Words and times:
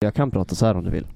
Jag 0.00 0.14
kan 0.14 0.30
prata 0.30 0.54
så 0.54 0.66
här 0.66 0.74
om 0.76 0.84
du 0.84 0.90
vill. 0.90 1.06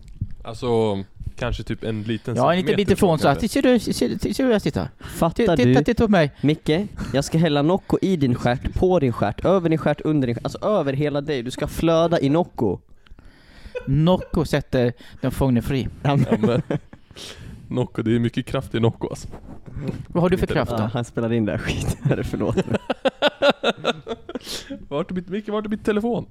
Alltså, 0.45 0.99
kanske 1.37 1.63
typ 1.63 1.85
en 1.85 2.03
liten 2.03 2.37
Ja, 2.37 2.53
en 2.53 2.59
liten 2.61 2.77
bit 2.77 2.91
ifrån 2.91 3.19
så 3.19 3.29
här. 3.29 3.49
Ser 3.49 3.63
du, 3.63 3.79
ser, 3.79 4.09
du- 4.09 4.19
ser 4.19 4.35
du 4.37 4.45
hur 4.45 4.53
jag 4.53 4.63
sitter? 4.63 4.89
Fattar 5.01 5.35
Titta, 5.57 5.57
du? 5.57 5.85
titta 5.85 6.05
på 6.07 6.11
mig. 6.11 6.33
Micke, 6.41 6.71
jag 7.15 7.25
ska 7.25 7.39
hälla 7.39 7.63
Nocco 7.63 7.99
i 8.03 8.17
din 8.17 8.35
stjärt, 8.35 8.75
på 8.75 8.99
din 8.99 9.13
stjärt, 9.13 9.45
över 9.45 9.69
din 9.69 9.79
stjärt, 9.79 10.01
under 10.01 10.27
din 10.27 10.35
stjärt, 10.37 10.45
alltså 10.45 10.59
över 10.65 10.93
hela 10.93 11.21
dig. 11.21 11.43
Du 11.43 11.51
ska 11.51 11.67
flöda 11.67 12.21
i 12.21 12.29
Nocco. 12.29 12.79
Nocco 13.87 14.45
sätter 14.45 14.93
den 15.21 15.31
fångne 15.31 15.63
fri. 15.63 15.89
Ja, 16.03 16.17
men, 16.17 16.63
Nocco, 17.69 18.03
det 18.03 18.15
är 18.15 18.19
mycket 18.19 18.47
kraft 18.47 18.75
i 18.75 18.81
Nocco 18.81 19.09
alltså. 19.09 19.29
Vad 20.09 20.23
har 20.23 20.31
du 20.31 20.39
för 20.39 20.47
kraft 20.47 20.71
Ja, 20.73 20.79
då? 20.79 20.85
han 20.85 21.05
spelar 21.05 21.33
in 21.33 21.45
det 21.45 21.53
här 21.53 21.59
skiten, 21.65 22.25
förlåt. 22.25 22.57
Vart 24.89 25.11
är 25.11 25.15
mitt, 25.15 25.29
Micke, 25.29 25.49
vart 25.49 25.65
är 25.65 25.69
mitt 25.69 25.85
telefon? 25.85 26.27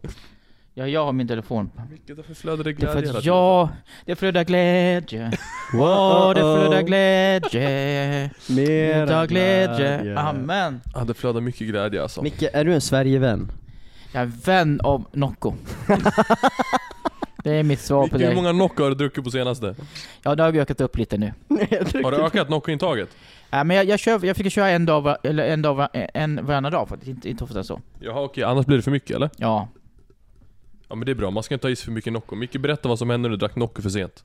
Ja, 0.79 0.87
jag 0.87 1.05
har 1.05 1.11
min 1.13 1.27
telefon. 1.27 1.71
Micke, 1.91 2.17
varför 2.17 2.33
flödar 2.33 2.63
det 2.63 2.73
Det 2.73 2.83
är 2.83 2.87
för 2.87 3.01
glädje 3.01 3.17
att 3.17 3.25
jag, 3.25 3.69
det 4.05 4.15
flödar 4.15 4.43
glädje. 4.43 5.31
Åh, 5.73 6.29
det 6.29 6.39
flödar 6.41 6.81
glädje. 6.81 8.29
Utav 9.03 9.27
glädje. 9.27 10.19
Amen. 10.19 10.81
Ja, 10.93 11.03
det 11.03 11.13
flödar 11.13 11.41
mycket 11.41 11.67
glädje 11.67 12.01
alltså. 12.01 12.21
Micke, 12.21 12.43
är 12.53 12.65
du 12.65 12.73
en 12.73 12.81
Sverigevän? 12.81 13.51
Jag 14.13 14.21
är 14.21 14.31
vän 14.45 14.79
av 14.83 15.05
Nocco. 15.13 15.53
Det 17.43 17.51
är 17.51 17.63
mitt 17.63 17.79
svar 17.79 18.03
Micke, 18.03 18.11
på 18.11 18.17
hur 18.17 18.27
det. 18.29 18.35
många 18.35 18.51
Nocco 18.51 18.83
har 18.83 18.89
du 18.89 18.95
druckit 18.95 19.23
på 19.23 19.31
senaste? 19.31 19.75
Ja, 20.23 20.35
det 20.35 20.43
har 20.43 20.53
ökat 20.53 20.81
upp 20.81 20.97
lite 20.97 21.17
nu. 21.17 21.33
Har 22.03 22.11
du 22.11 22.17
ökat 22.17 22.49
Nocco-intaget? 22.49 23.09
Ja, 23.49 23.63
men 23.63 23.77
jag, 23.77 23.85
jag, 23.85 23.99
kör, 23.99 24.25
jag 24.25 24.35
fick 24.35 24.51
köra 24.53 24.69
en 24.69 24.85
dag, 24.85 25.01
var- 25.01 25.17
eller 25.23 25.43
en 25.47 25.61
dag, 25.61 25.73
var- 25.73 25.89
en 26.13 26.45
varannan 26.45 26.71
dag 26.71 26.89
faktiskt, 26.89 27.09
inte, 27.09 27.29
inte 27.29 27.43
ofta 27.43 27.63
så. 27.63 27.81
Jaha 27.99 28.21
okej, 28.21 28.43
annars 28.43 28.65
blir 28.65 28.77
det 28.77 28.83
för 28.83 28.91
mycket 28.91 29.15
eller? 29.15 29.29
Ja. 29.37 29.67
Ja 30.89 30.95
men 30.95 31.05
det 31.05 31.11
är 31.11 31.15
bra, 31.15 31.31
man 31.31 31.43
ska 31.43 31.53
inte 31.53 31.67
ha 31.67 31.71
i 31.71 31.75
sig 31.75 31.85
för 31.85 31.91
mycket 31.91 32.13
Nocco. 32.13 32.35
Micke, 32.35 32.57
berätta 32.57 32.89
vad 32.89 32.99
som 32.99 33.09
hände 33.09 33.29
när 33.29 33.37
du 33.37 33.37
drack 33.37 33.55
Nocco 33.55 33.81
för 33.81 33.89
sent. 33.89 34.23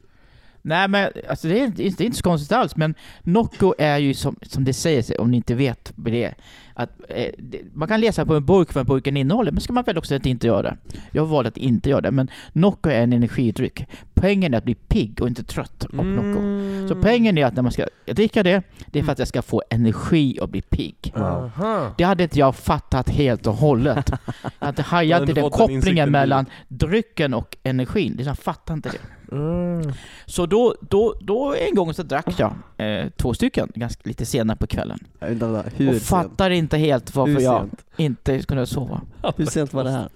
Nej 0.62 0.88
men 0.88 1.10
alltså 1.28 1.48
det 1.48 1.60
är, 1.60 1.64
inte- 1.64 1.82
det 1.82 2.00
är 2.00 2.06
inte 2.06 2.16
så 2.18 2.22
konstigt 2.22 2.52
alls, 2.52 2.77
men 2.77 2.94
Nocco 3.22 3.75
är 3.78 3.98
ju 3.98 4.14
som, 4.14 4.36
som 4.42 4.64
det 4.64 4.72
säger 4.72 5.02
sig, 5.02 5.19
om 5.19 5.30
ni 5.30 5.36
inte 5.36 5.55
vet 5.55 5.92
det 5.97 6.24
är. 6.24 6.34
Att, 6.75 6.91
eh, 7.08 7.30
man 7.72 7.89
kan 7.89 8.00
läsa 8.00 8.27
på 8.27 8.34
en 8.34 8.44
burk 8.44 8.75
vad 8.75 8.86
burken 8.86 9.17
innehåller, 9.17 9.53
men 9.53 9.61
ska 9.61 9.72
man 9.72 9.84
väl 9.84 9.98
också 9.98 10.14
att 10.14 10.27
inte 10.27 10.47
göra 10.47 10.62
det. 10.62 10.77
Jag 11.12 11.27
valde 11.27 11.48
att 11.48 11.56
inte 11.56 11.91
göra 11.91 12.00
det, 12.00 12.11
men 12.11 12.30
Nocco 12.53 12.91
är 12.91 13.03
en 13.03 13.12
energidryck. 13.12 13.86
Poängen 14.14 14.55
är 14.55 14.58
att 14.58 14.64
bli 14.64 14.75
pigg 14.75 15.22
och 15.22 15.28
inte 15.28 15.45
trött 15.45 15.86
av 15.98 16.06
Nocco. 16.06 16.89
Så 16.89 17.02
poängen 17.02 17.39
är 17.39 17.47
att 17.47 17.55
när 17.55 17.62
man 17.62 17.72
ska 17.72 17.86
dricka 18.06 18.42
det, 18.42 18.62
det 18.86 18.98
är 18.98 19.02
för 19.02 19.12
att 19.12 19.19
jag 19.19 19.28
ska 19.28 19.42
få 19.42 19.62
energi 19.70 20.39
och 20.41 20.48
bli 20.48 20.62
pigg. 20.62 21.12
Aha. 21.17 21.95
Det 21.98 22.05
hade 22.05 22.22
inte 22.22 22.39
jag 22.39 22.56
fattat 22.56 23.08
helt 23.08 23.47
och 23.47 23.55
hållet. 23.55 24.11
Jag 24.58 24.67
hade 24.67 24.83
hajat 24.83 25.20
Men 25.20 25.30
i 25.30 25.33
du 25.33 25.41
den 25.41 25.50
kopplingen 25.50 26.11
mellan 26.11 26.47
drycken 26.69 27.34
och 27.34 27.56
energin. 27.62 28.12
Liksom, 28.12 28.27
Jag 28.28 28.39
fattar 28.39 28.75
inte 28.75 28.89
det. 28.89 28.98
Mm. 29.33 29.92
Så 30.27 30.47
då, 30.47 30.75
då, 30.80 31.14
då 31.20 31.55
en 31.55 31.75
gång 31.75 31.94
så 31.94 32.03
drack 32.03 32.27
jag 32.36 32.55
eh, 32.77 33.08
två 33.17 33.34
stycken, 33.34 33.72
ganska 33.75 34.03
lite 34.05 34.27
senare 34.27 34.56
på 34.56 34.67
kvällen. 34.67 34.98
Vänta, 35.19 35.47
hur 35.77 35.89
och 35.89 35.94
sent? 35.94 36.03
fattar 36.03 36.50
inte 36.50 36.77
helt 36.77 37.14
varför 37.14 37.33
Hur 37.33 37.41
jag 37.41 37.61
sent? 37.61 37.84
inte 37.97 38.39
kunde 38.42 38.67
sova. 38.67 39.00
Hur 39.36 39.47
sent 39.47 39.72
var 39.72 39.84
det 39.84 39.91
här? 39.91 40.08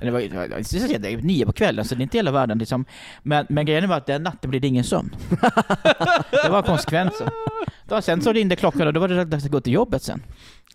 Det 0.00 0.10
var, 0.10 0.20
det 0.20 1.16
var 1.16 1.22
nio 1.22 1.46
på 1.46 1.52
kvällen, 1.52 1.84
så 1.84 1.94
det 1.94 2.00
är 2.00 2.02
inte 2.02 2.18
hela 2.18 2.30
världen 2.30 2.58
liksom. 2.58 2.84
Men, 3.22 3.46
men 3.48 3.66
grejen 3.66 3.88
var 3.88 3.96
att 3.96 4.06
den 4.06 4.22
natten 4.22 4.50
blev 4.50 4.62
det 4.62 4.68
ingen 4.68 4.84
sömn. 4.84 5.14
det 6.30 6.48
var 6.50 6.62
konsekvensen. 6.62 7.28
Då, 7.90 8.02
sen 8.02 8.22
så 8.22 8.32
ringde 8.32 8.56
klockan 8.56 8.86
och 8.86 8.92
då 8.92 9.00
var 9.00 9.08
det 9.08 9.24
dags 9.24 9.44
att 9.44 9.50
gå 9.50 9.60
till 9.60 9.72
jobbet 9.72 10.02
sen. 10.02 10.22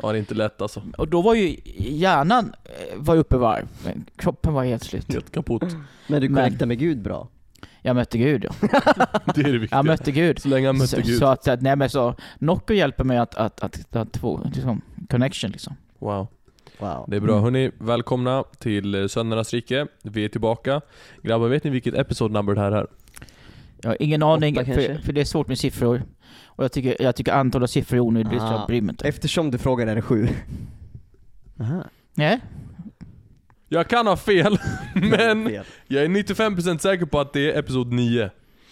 Ja 0.02 0.11
det 0.11 0.17
är 0.17 0.19
inte 0.19 0.33
lätt 0.33 0.61
alltså. 0.61 0.81
Och 0.97 1.08
då 1.08 1.22
var 1.22 1.35
ju 1.35 1.57
hjärnan 1.77 2.55
eh, 2.63 2.72
var 2.95 3.16
uppe 3.16 3.35
i 3.35 3.39
varv, 3.39 3.67
men 3.85 4.05
kroppen 4.16 4.53
var 4.53 4.63
helt 4.63 4.83
slut. 4.83 5.13
Helt 5.13 5.31
kaputt. 5.31 5.75
Men 6.07 6.22
du 6.22 6.27
connectar 6.27 6.66
med 6.66 6.80
Gud 6.80 7.02
bra? 7.02 7.27
Jag 7.81 7.95
mötte 7.95 8.17
Gud 8.17 8.44
ja. 8.44 8.52
Det 9.35 9.41
är 9.41 9.52
det 9.52 9.57
viktiga. 9.57 9.77
Jag 9.77 9.85
mötte 9.85 10.11
Gud. 10.11 10.39
Så 10.39 10.47
länge 10.47 10.67
han 10.67 10.77
mötte 10.77 10.88
Så, 10.88 11.02
Gud. 11.02 11.19
så 11.19 11.25
att, 11.25 11.44
så 11.44 11.52
att, 11.52 11.61
nej 11.61 11.75
men 11.75 11.89
så, 11.89 12.16
Nocco 12.39 12.73
hjälper 12.73 13.03
mig 13.03 13.17
att, 13.17 13.35
att, 13.35 13.63
att, 13.63 13.95
att 13.95 14.17
få 14.17 14.41
liksom, 14.53 14.81
connection 15.09 15.51
liksom. 15.51 15.75
Wow. 16.00 16.28
Wow. 16.79 17.06
Det 17.07 17.16
är 17.16 17.19
bra. 17.19 17.31
Mm. 17.31 17.44
Hörni, 17.44 17.72
välkomna 17.78 18.44
till 18.59 18.95
eh, 18.95 19.07
Söndernas 19.07 19.53
rike. 19.53 19.88
Vi 20.03 20.25
är 20.25 20.29
tillbaka. 20.29 20.81
Grabbar, 21.22 21.47
vet 21.47 21.63
ni 21.63 21.69
vilket 21.69 21.94
episode 21.94 22.34
number 22.34 22.56
det 22.56 22.61
här 22.61 22.72
är? 22.72 22.88
Jag 23.81 23.90
har 23.90 23.97
ingen 24.00 24.23
aning, 24.23 24.57
Åtta 24.57 24.66
för, 24.66 25.01
för 25.03 25.13
det 25.13 25.22
är 25.22 25.25
svårt 25.25 25.47
med 25.47 25.59
siffror. 25.59 26.01
Och 26.46 26.63
jag 26.63 26.72
tycker, 26.72 27.01
jag 27.01 27.16
tycker 27.16 27.31
antalet 27.34 27.69
siffror 27.69 27.96
är 27.97 28.01
onödigt, 28.01 28.40
så 28.40 28.46
Ah. 28.46 28.51
jag 28.59 28.68
bryr 28.68 28.81
mig 28.81 28.94
inte. 28.94 29.07
Eftersom 29.07 29.51
du 29.51 29.57
frågar 29.57 29.88
är 29.88 29.96
det 29.96 30.01
sju. 30.01 30.28
Aha. 31.59 31.84
Nej? 32.13 32.40
Jag 33.69 33.88
kan 33.88 34.07
ha 34.07 34.18
fel, 34.18 34.57
men 34.94 35.47
Fel. 35.47 35.66
jag 35.88 36.03
är 36.03 36.07
95% 36.07 36.78
säker 36.78 37.06
på 37.06 37.19
att 37.19 37.34
det 37.34 37.51
är 37.51 37.59
episod 37.59 37.94
9. 37.94 38.29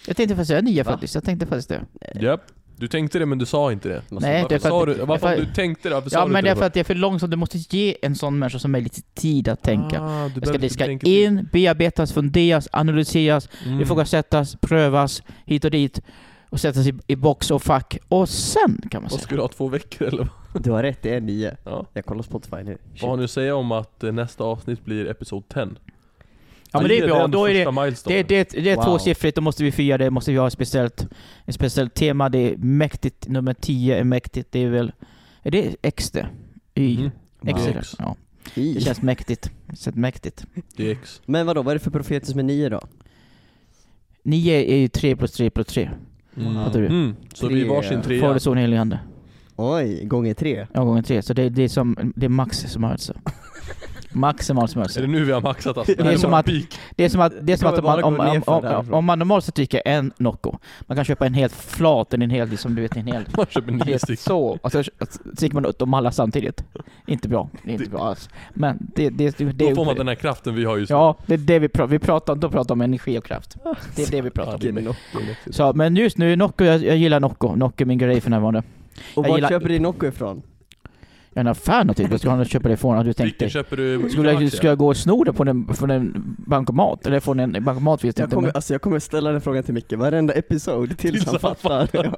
Jag 0.08 0.18
tänkte 0.18 0.36
faktiskt 0.36 0.48
säga 0.48 0.62
nio 0.62 0.84
Va? 0.84 0.92
faktiskt, 0.92 1.16
jag 1.16 1.24
tänkte 1.24 1.46
faktiskt 1.46 1.70
det. 1.70 1.82
Japp. 2.22 2.42
Du 2.78 2.88
tänkte 2.88 3.20
det 3.20 3.26
men 3.26 3.38
du 3.38 3.46
sa 3.46 3.72
inte 3.72 3.90
det. 3.90 4.02
Nej, 4.10 4.46
det 4.50 4.56
är 4.56 4.60
Varför 4.60 4.60
för 4.60 4.70
sa 4.70 4.82
att- 4.92 4.98
du, 4.98 5.06
varför 5.06 5.28
för- 5.36 5.46
du 5.46 5.54
tänkte 5.54 5.90
det? 5.90 5.96
Varför 5.96 6.10
sa 6.10 6.20
Ja 6.20 6.26
du 6.26 6.32
men 6.32 6.40
inte 6.40 6.48
det 6.50 6.52
är 6.52 6.56
för 6.56 6.66
att 6.66 6.74
det 6.74 6.80
är 6.80 6.84
för 6.84 6.96
långsamt, 6.96 7.32
du 7.32 7.38
måste 7.38 7.58
ge 7.58 7.98
en 8.02 8.16
sån 8.16 8.40
människa 8.40 8.60
som 8.60 8.72
lite 8.76 9.02
tid 9.02 9.48
att 9.48 9.62
tänka. 9.64 10.02
Ah, 10.02 10.24
du 10.24 10.28
Det 10.28 10.32
ska, 10.32 10.40
behöver 10.40 10.60
det 10.60 10.70
ska 10.70 10.86
tänka 10.86 11.08
in, 11.08 11.50
bearbetas, 11.52 12.14
funderas, 12.14 12.68
analyseras, 12.72 13.50
Mm. 13.66 13.82
ifrågasättas, 13.82 14.56
prövas, 14.62 15.24
hit 15.46 15.66
och 15.66 15.72
dit. 15.72 16.02
Och 16.54 16.60
sättas 16.60 16.88
i, 16.88 16.94
i 17.08 17.16
box 17.16 17.52
och 17.52 17.64
fack. 17.64 17.98
Och 18.08 18.30
sen 18.30 18.82
kan 18.92 19.02
man 19.02 19.10
Vad 19.10 19.12
säga. 19.12 19.20
ska 19.28 19.36
du 19.36 19.42
ha, 19.42 19.48
två 19.48 19.68
veckor 19.68 20.08
eller? 20.08 20.28
Du 20.60 20.72
har 20.72 20.84
rätt, 20.84 21.02
det 21.02 21.16
är 21.16 21.22
nio. 21.22 21.58
Ja. 21.64 21.86
Jag 21.94 22.06
kollar 22.06 22.24
Spotify 22.24 22.56
nu. 22.64 22.78
Vad 23.02 23.10
har 23.10 23.18
ni 23.18 23.24
att 23.24 23.32
säga 23.32 23.56
om 23.56 23.72
att 23.72 24.04
eh, 24.04 24.12
nästa 24.12 24.44
avsnitt 24.44 24.86
blir 24.86 25.10
episod 25.10 25.48
10? 25.50 25.68
Ja 26.72 26.80
men 26.80 26.88
det 26.88 26.98
är 27.00 27.08
bra, 27.08 27.28
då 27.28 27.46
är 27.46 27.54
det, 27.54 27.96
det, 28.06 28.24
det, 28.24 28.50
det 28.64 28.70
är 28.70 28.76
Wow. 28.76 28.84
tvåsiffrigt, 28.84 29.36
då 29.36 29.42
måste 29.42 29.64
vi 29.64 29.72
fira 29.72 29.98
det, 29.98 30.10
måste 30.10 30.32
vi 30.32 30.38
ha 30.38 30.48
ett 30.48 30.54
speciellt, 30.54 31.08
ett 31.46 31.56
speciellt 31.56 31.94
tema. 31.94 32.30
Det 32.30 32.38
är 32.54 32.58
mäktigt, 32.58 33.28
nummer 33.28 33.54
10 33.54 33.98
är 34.00 34.04
mäktigt, 34.04 34.52
det 34.52 34.60
är 34.60 34.70
väl, 34.70 34.92
är 35.44 35.52
det 35.52 35.76
X 35.82 36.12
det? 36.12 36.28
Y? 36.76 36.98
Mhm. 36.98 37.12
X 37.48 37.68
är 37.68 37.74
det. 37.74 37.80
X. 37.80 37.96
Ja. 38.00 38.16
I. 38.56 38.74
Det 38.74 38.82
känns 38.82 39.02
mäktigt. 39.02 39.52
Det 39.68 39.76
känns 39.76 39.96
mäktigt. 39.96 40.46
Det 40.76 40.88
är 40.88 40.92
X. 40.92 41.22
Men 41.26 41.46
vadå, 41.46 41.62
vad 41.62 41.72
är 41.72 41.76
det 41.80 41.84
för 41.84 41.92
profetiskt 41.92 42.36
med 42.36 42.46
nio 42.46 42.70
då? 42.70 42.82
9 44.24 44.54
är 44.74 44.78
ju 44.78 44.88
3 44.88 45.16
plus 45.16 45.32
3 45.32 45.50
plus 45.50 45.68
3. 45.68 45.90
Mm. 46.38 46.66
Fattar 46.66 46.80
du? 46.80 46.86
Mm. 46.88 47.16
Så 47.34 47.48
vi 47.48 47.62
är 47.62 47.66
Tre. 47.66 47.70
varsin 47.76 48.02
trea. 48.02 48.22
Fader, 48.22 48.40
Son, 48.40 48.58
helig 48.58 48.78
Ande. 48.78 49.00
Oj, 49.56 50.06
gånger 50.06 50.34
tre. 50.34 50.68
Ja, 50.74 50.84
gånger 50.84 51.02
3. 51.02 51.22
Så 51.22 51.34
det, 51.34 51.50
det 51.50 51.64
är 51.64 51.68
som, 51.68 52.14
det 52.16 52.26
är 52.26 52.30
max 52.30 52.58
smörelse. 52.58 53.14
Maximal 54.14 54.68
smörelse. 54.68 55.00
Är 55.00 55.02
det 55.02 55.08
nu 55.08 55.24
vi 55.24 55.32
har 55.32 55.42
maxat 55.42 55.78
alltså? 55.78 55.96
Det 56.04 56.14
är 56.14 56.18
som 56.18 56.34
att-. 56.34 56.46
Det 56.96 57.06
är 57.06 57.10
som 57.10 57.22
att, 57.22 57.34
det 57.42 57.54
är 57.54 57.58
som 57.58 57.68
att 57.74 57.84
man, 57.84 58.04
om, 58.04 58.20
om, 58.20 58.44
om, 58.46 58.94
om 58.94 59.06
man 59.06 59.20
normalt 59.20 59.46
sett 59.46 59.56
dricker 59.56 59.82
en 59.86 60.12
Nocco, 60.18 60.58
man 60.82 60.96
kan 60.96 61.06
köpa 61.06 61.26
en 61.26 61.34
helt 61.34 61.54
flat, 61.54 62.14
en 62.14 62.30
hel, 62.30 62.50
liksom, 62.50 62.76
du 62.76 62.82
vet, 62.82 62.96
en 62.96 63.08
hel 63.08 63.26
Man 63.38 63.46
köper 63.50 63.72
nio 63.72 63.84
Helt 63.84 64.02
stycken. 64.02 64.18
så, 64.24 64.58
och 64.62 64.72
så 64.72 64.84
så 64.84 64.92
dricker 65.24 65.54
man 65.56 65.66
upp 65.66 65.80
dem 65.80 65.94
alla 65.94 66.12
samtidigt. 66.12 66.64
Inte 67.08 67.30
bra, 67.30 67.50
det 67.64 67.70
är 67.70 67.74
inte 67.74 67.90
bra 67.90 68.08
alls. 68.08 68.30
Men 68.54 68.78
det, 68.96 69.10
det, 69.10 69.38
det, 69.38 69.46
Då 69.46 69.52
det 69.70 69.76
får 69.76 69.86
man 69.86 69.96
den 69.96 70.08
här 70.08 70.16
kraften 70.16 70.56
vi 70.56 70.66
har 70.66 70.78
just 70.78 70.90
nu. 70.90 70.96
Ja, 70.96 71.16
det 71.26 71.34
är 71.34 71.38
det 71.38 71.60
vi 71.60 71.70
pratar, 71.70 71.88
vi 71.92 72.00
pratar, 72.00 72.36
då 72.36 72.50
pratar 72.50 72.76
om 72.76 72.82
energi 72.82 73.18
och 73.20 73.26
kraft. 73.26 73.58
Det 73.96 74.02
är 74.04 74.12
det 74.12 74.22
vi 74.22 74.30
pratar 74.30 74.70
om. 74.80 74.94
Så, 75.52 75.74
men 75.74 75.96
just 75.96 76.18
nu, 76.18 76.36
Nocco, 76.36 76.64
jag, 76.64 76.84
jag 76.84 76.98
gillar 76.98 77.20
Nocco. 77.20 77.56
Nocco 77.56 77.82
är 77.84 77.86
min 77.86 77.98
grej 77.98 78.22
för 78.22 78.30
närvarande. 78.30 78.64
Och 79.16 79.28
gillar- 79.28 79.50
köper 79.50 79.70
du 79.70 79.80
Nocco 79.80 80.06
ifrån? 80.08 80.42
Jag 81.36 81.38
är 81.38 81.42
en 81.42 81.48
affär 81.48 81.84
naturligtvis, 81.84 82.22
ska 82.22 82.30
han 82.30 82.46
köpa 82.46 82.68
det 82.68 82.74
ifrån? 82.74 82.98
Har 82.98 83.04
du 83.04 83.14
tänkt 83.14 83.26
Vilken 83.26 83.46
dig? 83.46 83.50
köper 83.50 83.78
du? 83.78 84.10
Skulle 84.10 84.32
jag, 84.32 84.52
ska 84.54 84.68
jag 84.68 84.78
gå 84.78 84.88
och 84.88 84.98
sno 84.98 85.24
det 85.24 85.34
från 85.34 85.48
en, 85.48 85.74
från 85.74 85.92
en 85.92 86.36
bankomat? 86.38 87.06
Eller 87.06 87.20
från 87.20 87.40
en 87.40 87.64
bankomat 87.64 88.04
vet 88.04 88.18
jag 88.18 88.24
Jag 88.24 88.28
inte. 88.28 88.36
kommer, 88.36 88.48
Men 88.48 88.56
alltså 88.56 88.74
jag 88.74 88.82
kommer 88.82 89.00
ställa 89.00 89.32
den 89.32 89.42
frågan 89.42 89.64
till 89.64 89.74
Micke 89.74 89.94
varenda 89.94 90.34
episod 90.34 90.90
tills 90.98 91.14
Tills 91.24 91.26
han 91.26 91.40
fattar. 91.40 91.88
Ja. 91.92 92.16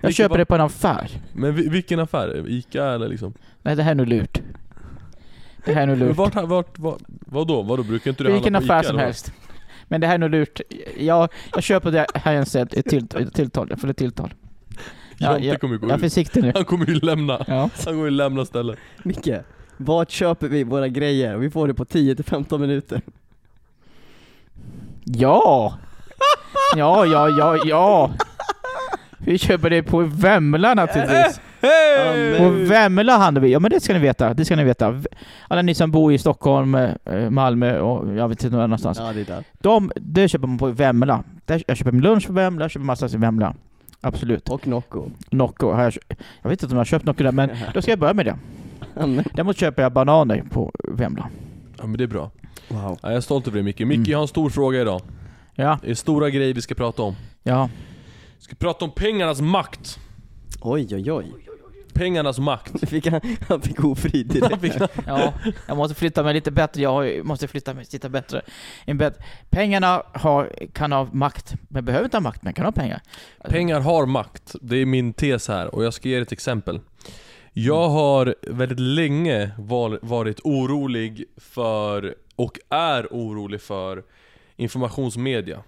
jag 0.00 0.14
köper 0.14 0.38
det 0.38 0.44
på 0.44 0.54
en 0.54 0.60
affär. 0.60 1.10
Men 1.32 1.54
vi- 1.54 1.68
vilken 1.68 2.00
affär? 2.00 2.44
Ica 2.48 2.84
eller 2.84 3.08
liksom? 3.08 3.34
Nej, 3.62 3.76
det 3.76 3.82
här 3.82 3.90
är 3.90 3.94
nog 3.94 4.06
lurt. 4.06 4.40
Det 5.64 5.72
här 5.74 5.82
är 5.82 5.86
nog 5.86 5.98
Men 5.98 6.08
lurt. 6.08 6.16
vart, 6.16 6.34
vart, 6.34 6.78
vart, 6.78 7.00
vadå? 7.08 7.62
Vadå? 7.62 7.82
Brukar 7.82 8.10
inte 8.10 8.24
du 8.24 8.32
Vilken 8.32 8.54
handla 8.54 8.68
på 8.68 8.74
affär 8.74 8.80
Ica, 8.82 8.88
som 8.88 8.96
eller 8.96 9.04
vad? 9.04 9.06
helst. 9.06 9.32
Men 9.88 10.00
det 10.00 10.06
här 10.06 10.14
är 10.14 10.18
nog 10.18 10.30
lurt. 10.30 10.60
Jag, 10.98 11.28
jag 11.54 11.62
köper 11.62 11.90
det 11.90 12.06
här 12.14 12.34
en 12.34 12.46
sätt, 12.46 12.74
ett 12.74 12.86
till, 12.86 13.06
ett 13.18 13.34
tilltal, 13.34 13.72
för 13.76 13.88
ett 13.88 13.96
tilltal. 13.96 14.34
Ja, 15.18 15.32
Jonte 15.32 15.46
jag, 15.46 15.60
kommer 15.60 15.74
ju 15.74 15.80
gå 15.80 15.88
jag 15.88 15.94
ut. 15.96 16.00
försiktig 16.00 16.42
nu. 16.42 16.52
Han 16.54 16.64
kommer 16.64 16.86
ju 16.86 16.94
lämna. 16.94 17.44
Ja. 17.46 17.54
Han 17.56 17.70
kommer 17.84 18.04
ju 18.04 18.10
lämna 18.10 18.44
stället. 18.44 18.78
Micke, 19.02 19.28
vart 19.76 20.10
köper 20.10 20.48
vi 20.48 20.64
våra 20.64 20.88
grejer? 20.88 21.36
Vi 21.36 21.50
får 21.50 21.68
det 21.68 21.74
på 21.74 21.84
10-15 21.84 22.58
minuter. 22.58 23.00
Ja! 25.04 25.74
Ja, 26.76 27.06
ja, 27.06 27.28
ja, 27.28 27.56
ja! 27.64 28.10
Vi 29.18 29.38
köper 29.38 29.70
det 29.70 29.82
på 29.82 30.00
Vemla 30.00 30.74
naturligtvis. 30.74 31.40
På. 32.38 32.50
Vemla 32.50 33.16
handlar 33.16 33.42
vi. 33.42 33.52
Ja 33.52 33.58
men 33.60 33.70
det 33.70 33.80
ska 33.80 33.92
ni 33.92 33.98
veta. 33.98 34.34
Det 34.34 34.44
ska 34.44 34.56
ni 34.56 34.64
veta. 34.64 35.02
Alla 35.48 35.62
ni 35.62 35.74
som 35.74 35.90
bor 35.90 36.12
i 36.12 36.18
Stockholm, 36.18 36.74
eh, 36.74 37.30
Malmö 37.30 37.78
och 37.78 38.14
jag 38.14 38.28
vet 38.28 38.44
inte 38.44 38.56
någon 38.56 38.64
annanstans. 38.64 38.98
Ja, 38.98 39.12
det 39.12 39.20
är 39.20 39.24
där. 39.24 39.44
De, 39.58 39.92
det 39.96 40.28
köper 40.28 40.46
man 40.46 40.58
på 40.58 40.66
Vemla. 40.66 41.24
Där, 41.44 41.62
jag 41.66 41.76
köper 41.76 41.92
min 41.92 42.02
lunch 42.02 42.26
på 42.26 42.32
Vemla, 42.32 42.64
jag 42.64 42.70
köper 42.70 42.84
massa 42.84 43.06
i 43.06 43.16
Vemla. 43.16 43.54
Absolut. 44.06 44.48
Och 44.48 44.66
Nocco. 44.66 45.10
Nocco 45.30 45.72
har 45.72 45.82
jag, 45.82 45.92
jag 46.42 46.50
vet 46.50 46.62
inte 46.62 46.66
om 46.66 46.76
jag 46.76 46.80
har 46.80 46.84
köpt 46.84 47.04
Nocco 47.04 47.22
där, 47.24 47.32
men 47.32 47.50
då 47.74 47.82
ska 47.82 47.90
jag 47.92 47.98
börja 47.98 48.14
med 48.14 48.26
det. 48.26 48.38
Däremot 49.34 49.56
köper 49.56 49.82
jag 49.82 49.92
bananer 49.92 50.44
på 50.50 50.72
Vemla. 50.84 51.28
Ja 51.78 51.86
men 51.86 51.98
det 51.98 52.04
är 52.04 52.08
bra. 52.08 52.30
Wow. 52.68 52.80
Ja, 53.02 53.08
jag 53.08 53.14
är 53.16 53.20
stolt 53.20 53.46
över 53.48 53.54
dig 53.54 53.62
Micke. 53.64 53.80
Micke, 53.80 53.96
Mm. 53.96 54.10
jag 54.10 54.18
har 54.18 54.22
en 54.22 54.28
stor 54.28 54.50
fråga 54.50 54.80
idag. 54.80 55.00
Ja, 55.54 55.78
Det 55.82 55.90
är 55.90 55.94
stora 55.94 56.30
grejer 56.30 56.54
vi 56.54 56.62
ska 56.62 56.74
prata 56.74 57.02
om. 57.02 57.14
ja. 57.42 57.68
Vi 58.38 58.42
ska 58.42 58.54
prata 58.56 58.84
om 58.84 58.90
pengarnas 58.90 59.40
makt. 59.40 59.98
Oj 60.60 60.88
oj 60.94 61.12
oj. 61.12 61.26
Pengarnas 61.96 62.38
makt. 62.38 62.88
Fick 62.88 63.06
han, 63.06 63.20
han 63.48 63.62
fick 63.62 63.84
ofrid 63.84 64.26
direkt. 64.26 64.80
Ja, 65.06 65.32
jag 65.66 65.76
måste 65.76 65.94
flytta 65.94 66.22
mig 66.22 66.34
lite 66.34 66.50
bättre. 66.50 66.82
Jag 66.82 67.26
måste 67.26 67.48
flytta 67.48 67.74
mig 67.74 67.86
lite 67.92 68.08
bättre. 68.08 68.42
Bättre. 68.86 69.22
Pengarna 69.50 70.02
har, 70.12 70.52
kan 70.72 70.92
ha 70.92 71.08
makt, 71.12 71.54
men 71.68 71.84
behöver 71.84 72.04
inte 72.04 72.16
ha 72.16 72.22
makt, 72.22 72.42
men 72.42 72.52
kan 72.52 72.64
ha 72.64 72.72
pengar. 72.72 73.00
Pengar 73.48 73.80
har 73.80 74.06
makt. 74.06 74.54
Det 74.60 74.76
är 74.76 74.86
min 74.86 75.12
tes 75.12 75.48
här 75.48 75.74
och 75.74 75.84
jag 75.84 75.94
ska 75.94 76.08
ge 76.08 76.16
ett 76.16 76.32
exempel. 76.32 76.80
Jag 77.52 77.88
har 77.88 78.34
väldigt 78.42 78.80
länge 78.80 79.50
var, 79.58 79.98
varit 80.02 80.40
orolig 80.44 81.24
för, 81.36 82.14
och 82.36 82.58
är 82.70 83.06
orolig 83.10 83.60
för, 83.60 84.02
informationsmedia. 84.56 85.62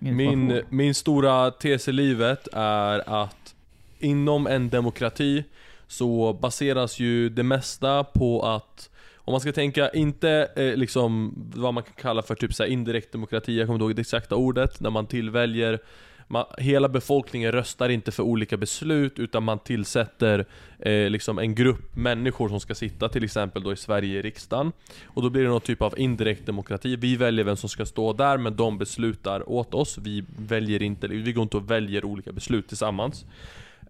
Information. 0.00 0.46
Min, 0.46 0.62
min 0.68 0.94
stora 0.94 1.50
tes 1.50 1.88
i 1.88 1.92
livet 1.92 2.48
är 2.52 3.22
att 3.22 3.54
inom 4.04 4.46
en 4.46 4.68
demokrati 4.68 5.44
så 5.86 6.32
baseras 6.32 6.98
ju 6.98 7.28
det 7.28 7.42
mesta 7.42 8.04
på 8.04 8.42
att 8.42 8.90
om 9.16 9.32
man 9.32 9.40
ska 9.40 9.52
tänka, 9.52 9.90
inte 9.90 10.48
eh, 10.56 10.76
liksom 10.76 11.34
vad 11.54 11.74
man 11.74 11.82
kan 11.82 11.94
kalla 11.96 12.22
för 12.22 12.34
typ 12.34 12.54
så 12.54 12.62
här 12.62 12.70
indirekt 12.70 13.12
demokrati, 13.12 13.58
jag 13.58 13.66
kommer 13.66 13.74
inte 13.74 13.84
ihåg 13.84 13.96
det 13.96 14.00
exakta 14.00 14.36
ordet, 14.36 14.80
när 14.80 14.90
man 14.90 15.06
tillväljer 15.06 15.80
man, 16.28 16.44
hela 16.58 16.88
befolkningen 16.88 17.52
röstar 17.52 17.88
inte 17.88 18.12
för 18.12 18.22
olika 18.22 18.56
beslut 18.56 19.18
utan 19.18 19.42
man 19.42 19.58
tillsätter 19.58 20.46
eh, 20.78 21.10
liksom 21.10 21.38
en 21.38 21.54
grupp 21.54 21.96
människor 21.96 22.48
som 22.48 22.60
ska 22.60 22.74
sitta 22.74 23.08
till 23.08 23.24
exempel 23.24 23.62
då 23.62 23.72
i 23.72 23.76
Sverige 23.76 24.18
i 24.18 24.22
riksdagen. 24.22 24.72
Och 25.04 25.22
då 25.22 25.30
blir 25.30 25.42
det 25.42 25.48
någon 25.48 25.60
typ 25.60 25.82
av 25.82 25.98
indirekt 25.98 26.46
demokrati. 26.46 26.96
Vi 26.96 27.16
väljer 27.16 27.44
vem 27.44 27.56
som 27.56 27.68
ska 27.68 27.86
stå 27.86 28.12
där 28.12 28.38
men 28.38 28.56
de 28.56 28.78
beslutar 28.78 29.48
åt 29.50 29.74
oss. 29.74 29.98
Vi 29.98 30.24
väljer 30.38 30.82
inte, 30.82 31.08
vi 31.08 31.32
går 31.32 31.42
inte 31.42 31.56
och 31.56 31.70
väljer 31.70 32.04
olika 32.04 32.32
beslut 32.32 32.68
tillsammans. 32.68 33.24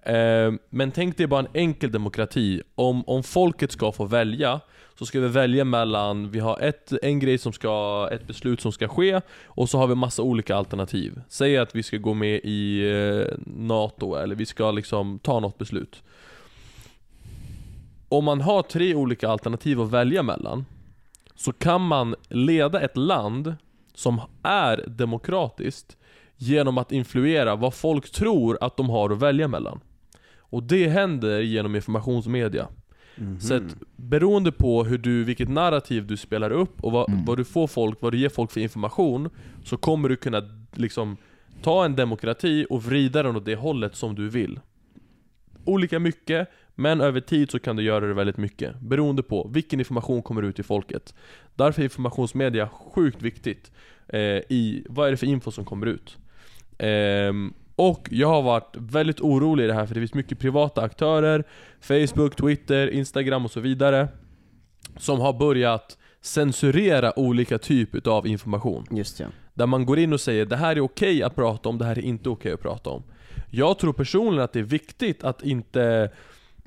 Eh, 0.06 0.52
men 0.70 0.90
tänk 0.92 1.16
dig 1.16 1.26
bara 1.26 1.40
en 1.40 1.48
enkel 1.54 1.92
demokrati. 1.92 2.62
Om, 2.74 3.04
om 3.06 3.22
folket 3.22 3.72
ska 3.72 3.92
få 3.92 4.04
välja 4.04 4.60
så 4.98 5.06
ska 5.06 5.20
vi 5.20 5.28
välja 5.28 5.64
mellan, 5.64 6.30
vi 6.30 6.40
har 6.40 6.60
ett, 6.60 6.92
en 7.02 7.18
grej 7.18 7.38
som 7.38 7.52
ska, 7.52 8.08
ett 8.12 8.26
beslut 8.26 8.60
som 8.60 8.72
ska 8.72 8.88
ske 8.88 9.20
och 9.44 9.68
så 9.68 9.78
har 9.78 9.86
vi 9.86 9.94
massa 9.94 10.22
olika 10.22 10.56
alternativ. 10.56 11.20
Säg 11.28 11.58
att 11.58 11.74
vi 11.74 11.82
ska 11.82 11.96
gå 11.96 12.14
med 12.14 12.40
i 12.44 12.90
eh, 12.90 13.38
NATO 13.46 14.14
eller 14.14 14.34
vi 14.34 14.46
ska 14.46 14.70
liksom 14.70 15.18
ta 15.18 15.40
något 15.40 15.58
beslut. 15.58 16.02
Om 18.08 18.24
man 18.24 18.40
har 18.40 18.62
tre 18.62 18.94
olika 18.94 19.28
alternativ 19.28 19.80
att 19.80 19.90
välja 19.90 20.22
mellan 20.22 20.64
så 21.34 21.52
kan 21.52 21.80
man 21.80 22.14
leda 22.28 22.80
ett 22.80 22.96
land 22.96 23.54
som 23.94 24.20
är 24.42 24.84
demokratiskt 24.86 25.96
genom 26.36 26.78
att 26.78 26.92
influera 26.92 27.56
vad 27.56 27.74
folk 27.74 28.10
tror 28.10 28.58
att 28.60 28.76
de 28.76 28.90
har 28.90 29.10
att 29.10 29.18
välja 29.18 29.48
mellan. 29.48 29.80
Och 30.54 30.62
det 30.62 30.88
händer 30.88 31.40
genom 31.40 31.76
informationsmedia. 31.76 32.68
Mhm. 33.16 33.40
Så 33.40 33.54
att 33.54 33.76
beroende 33.96 34.52
på 34.52 34.84
hur 34.84 34.98
du, 34.98 35.24
vilket 35.24 35.48
narrativ 35.48 36.06
du 36.06 36.16
spelar 36.16 36.50
upp 36.50 36.84
och 36.84 36.92
vad, 36.92 37.10
Mm. 37.10 37.24
vad 37.24 37.36
du 37.38 37.44
får 37.44 37.66
folk, 37.66 38.02
vad 38.02 38.12
du 38.12 38.18
ger 38.18 38.28
folk 38.28 38.50
för 38.52 38.60
information 38.60 39.30
Så 39.64 39.76
kommer 39.76 40.08
du 40.08 40.16
kunna 40.16 40.42
liksom 40.72 41.16
ta 41.62 41.84
en 41.84 41.96
demokrati 41.96 42.66
och 42.70 42.84
vrida 42.84 43.22
den 43.22 43.36
åt 43.36 43.44
det 43.44 43.54
hållet 43.56 43.94
som 43.96 44.14
du 44.14 44.28
vill 44.28 44.60
Olika 45.64 45.98
mycket, 45.98 46.48
men 46.74 47.00
över 47.00 47.20
tid 47.20 47.50
så 47.50 47.58
kan 47.58 47.76
du 47.76 47.82
göra 47.82 48.06
det 48.06 48.14
väldigt 48.14 48.36
mycket 48.36 48.80
Beroende 48.80 49.22
på 49.22 49.50
vilken 49.54 49.80
information 49.80 50.22
kommer 50.22 50.42
ut 50.42 50.54
till 50.56 50.64
folket 50.64 51.14
Därför 51.54 51.82
är 51.82 51.84
informationsmedia 51.84 52.68
sjukt 52.68 53.22
viktigt 53.22 53.72
eh, 54.08 54.20
i 54.48 54.86
vad 54.88 55.06
är 55.06 55.10
det 55.10 55.16
för 55.16 55.26
info 55.26 55.50
som 55.50 55.64
kommer 55.64 55.86
ut 55.86 56.18
Ehm, 56.78 57.54
och 57.76 58.08
jag 58.10 58.28
har 58.28 58.42
varit 58.42 58.76
väldigt 58.76 59.20
orolig 59.20 59.64
i 59.64 59.66
det 59.66 59.74
här 59.74 59.86
för 59.86 59.94
det 59.94 60.00
finns 60.00 60.14
mycket 60.14 60.38
privata 60.38 60.82
aktörer. 60.82 61.44
Facebook, 61.80 62.36
Twitter, 62.36 62.90
Instagram 62.90 63.44
och 63.44 63.50
så 63.50 63.60
vidare 63.60 64.08
Som 64.96 65.20
har 65.20 65.32
börjat 65.32 65.98
censurera 66.20 67.18
olika 67.18 67.58
typer 67.58 68.10
av 68.10 68.26
information. 68.26 68.86
Just 68.90 69.20
ja. 69.20 69.26
Där 69.54 69.66
man 69.66 69.86
går 69.86 69.98
in 69.98 70.12
och 70.12 70.20
säger 70.20 70.46
det 70.46 70.56
här 70.56 70.76
är 70.76 70.80
okej 70.80 71.22
att 71.22 71.34
prata 71.34 71.68
om, 71.68 71.78
det 71.78 71.84
här 71.84 71.98
är 71.98 72.02
inte 72.02 72.28
okej 72.28 72.52
att 72.52 72.62
prata 72.62 72.90
om. 72.90 73.02
Jag 73.50 73.78
tror 73.78 73.92
personligen 73.92 74.44
att 74.44 74.52
det 74.52 74.58
är 74.58 74.62
viktigt 74.62 75.24
att 75.24 75.42
inte 75.42 76.10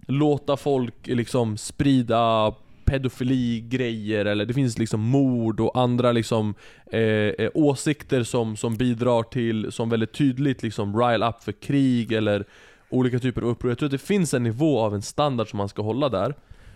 låta 0.07 0.57
folk 0.57 1.07
liksom 1.07 1.57
sprida 1.57 2.53
pedofili-grejer 2.87 4.25
eller 4.25 4.45
det 4.45 4.53
finns 4.53 4.77
liksom 4.77 5.01
mord 5.01 5.59
och 5.59 5.79
andra 5.79 6.11
liksom 6.11 6.55
eh, 6.91 7.01
eh, 7.01 7.49
åsikter 7.53 8.23
som, 8.23 8.57
som 8.57 8.75
bidrar 8.75 9.23
till, 9.23 9.71
som 9.71 9.89
väldigt 9.89 10.13
tydligt 10.13 10.63
liksom 10.63 10.99
rile 10.99 11.27
up 11.27 11.43
för 11.43 11.51
krig 11.51 12.11
eller 12.11 12.45
olika 12.89 13.19
typer 13.19 13.41
av 13.41 13.47
uppror. 13.47 13.71
Jag 13.71 13.77
tror 13.77 13.87
att 13.87 13.91
det 13.91 13.97
finns 13.97 14.33
en 14.33 14.43
nivå 14.43 14.79
av 14.79 14.95
en 14.95 15.01
standard 15.01 15.49
som 15.49 15.57
man 15.57 15.69
ska 15.69 15.81
hålla 15.81 16.09
där. 16.09 16.35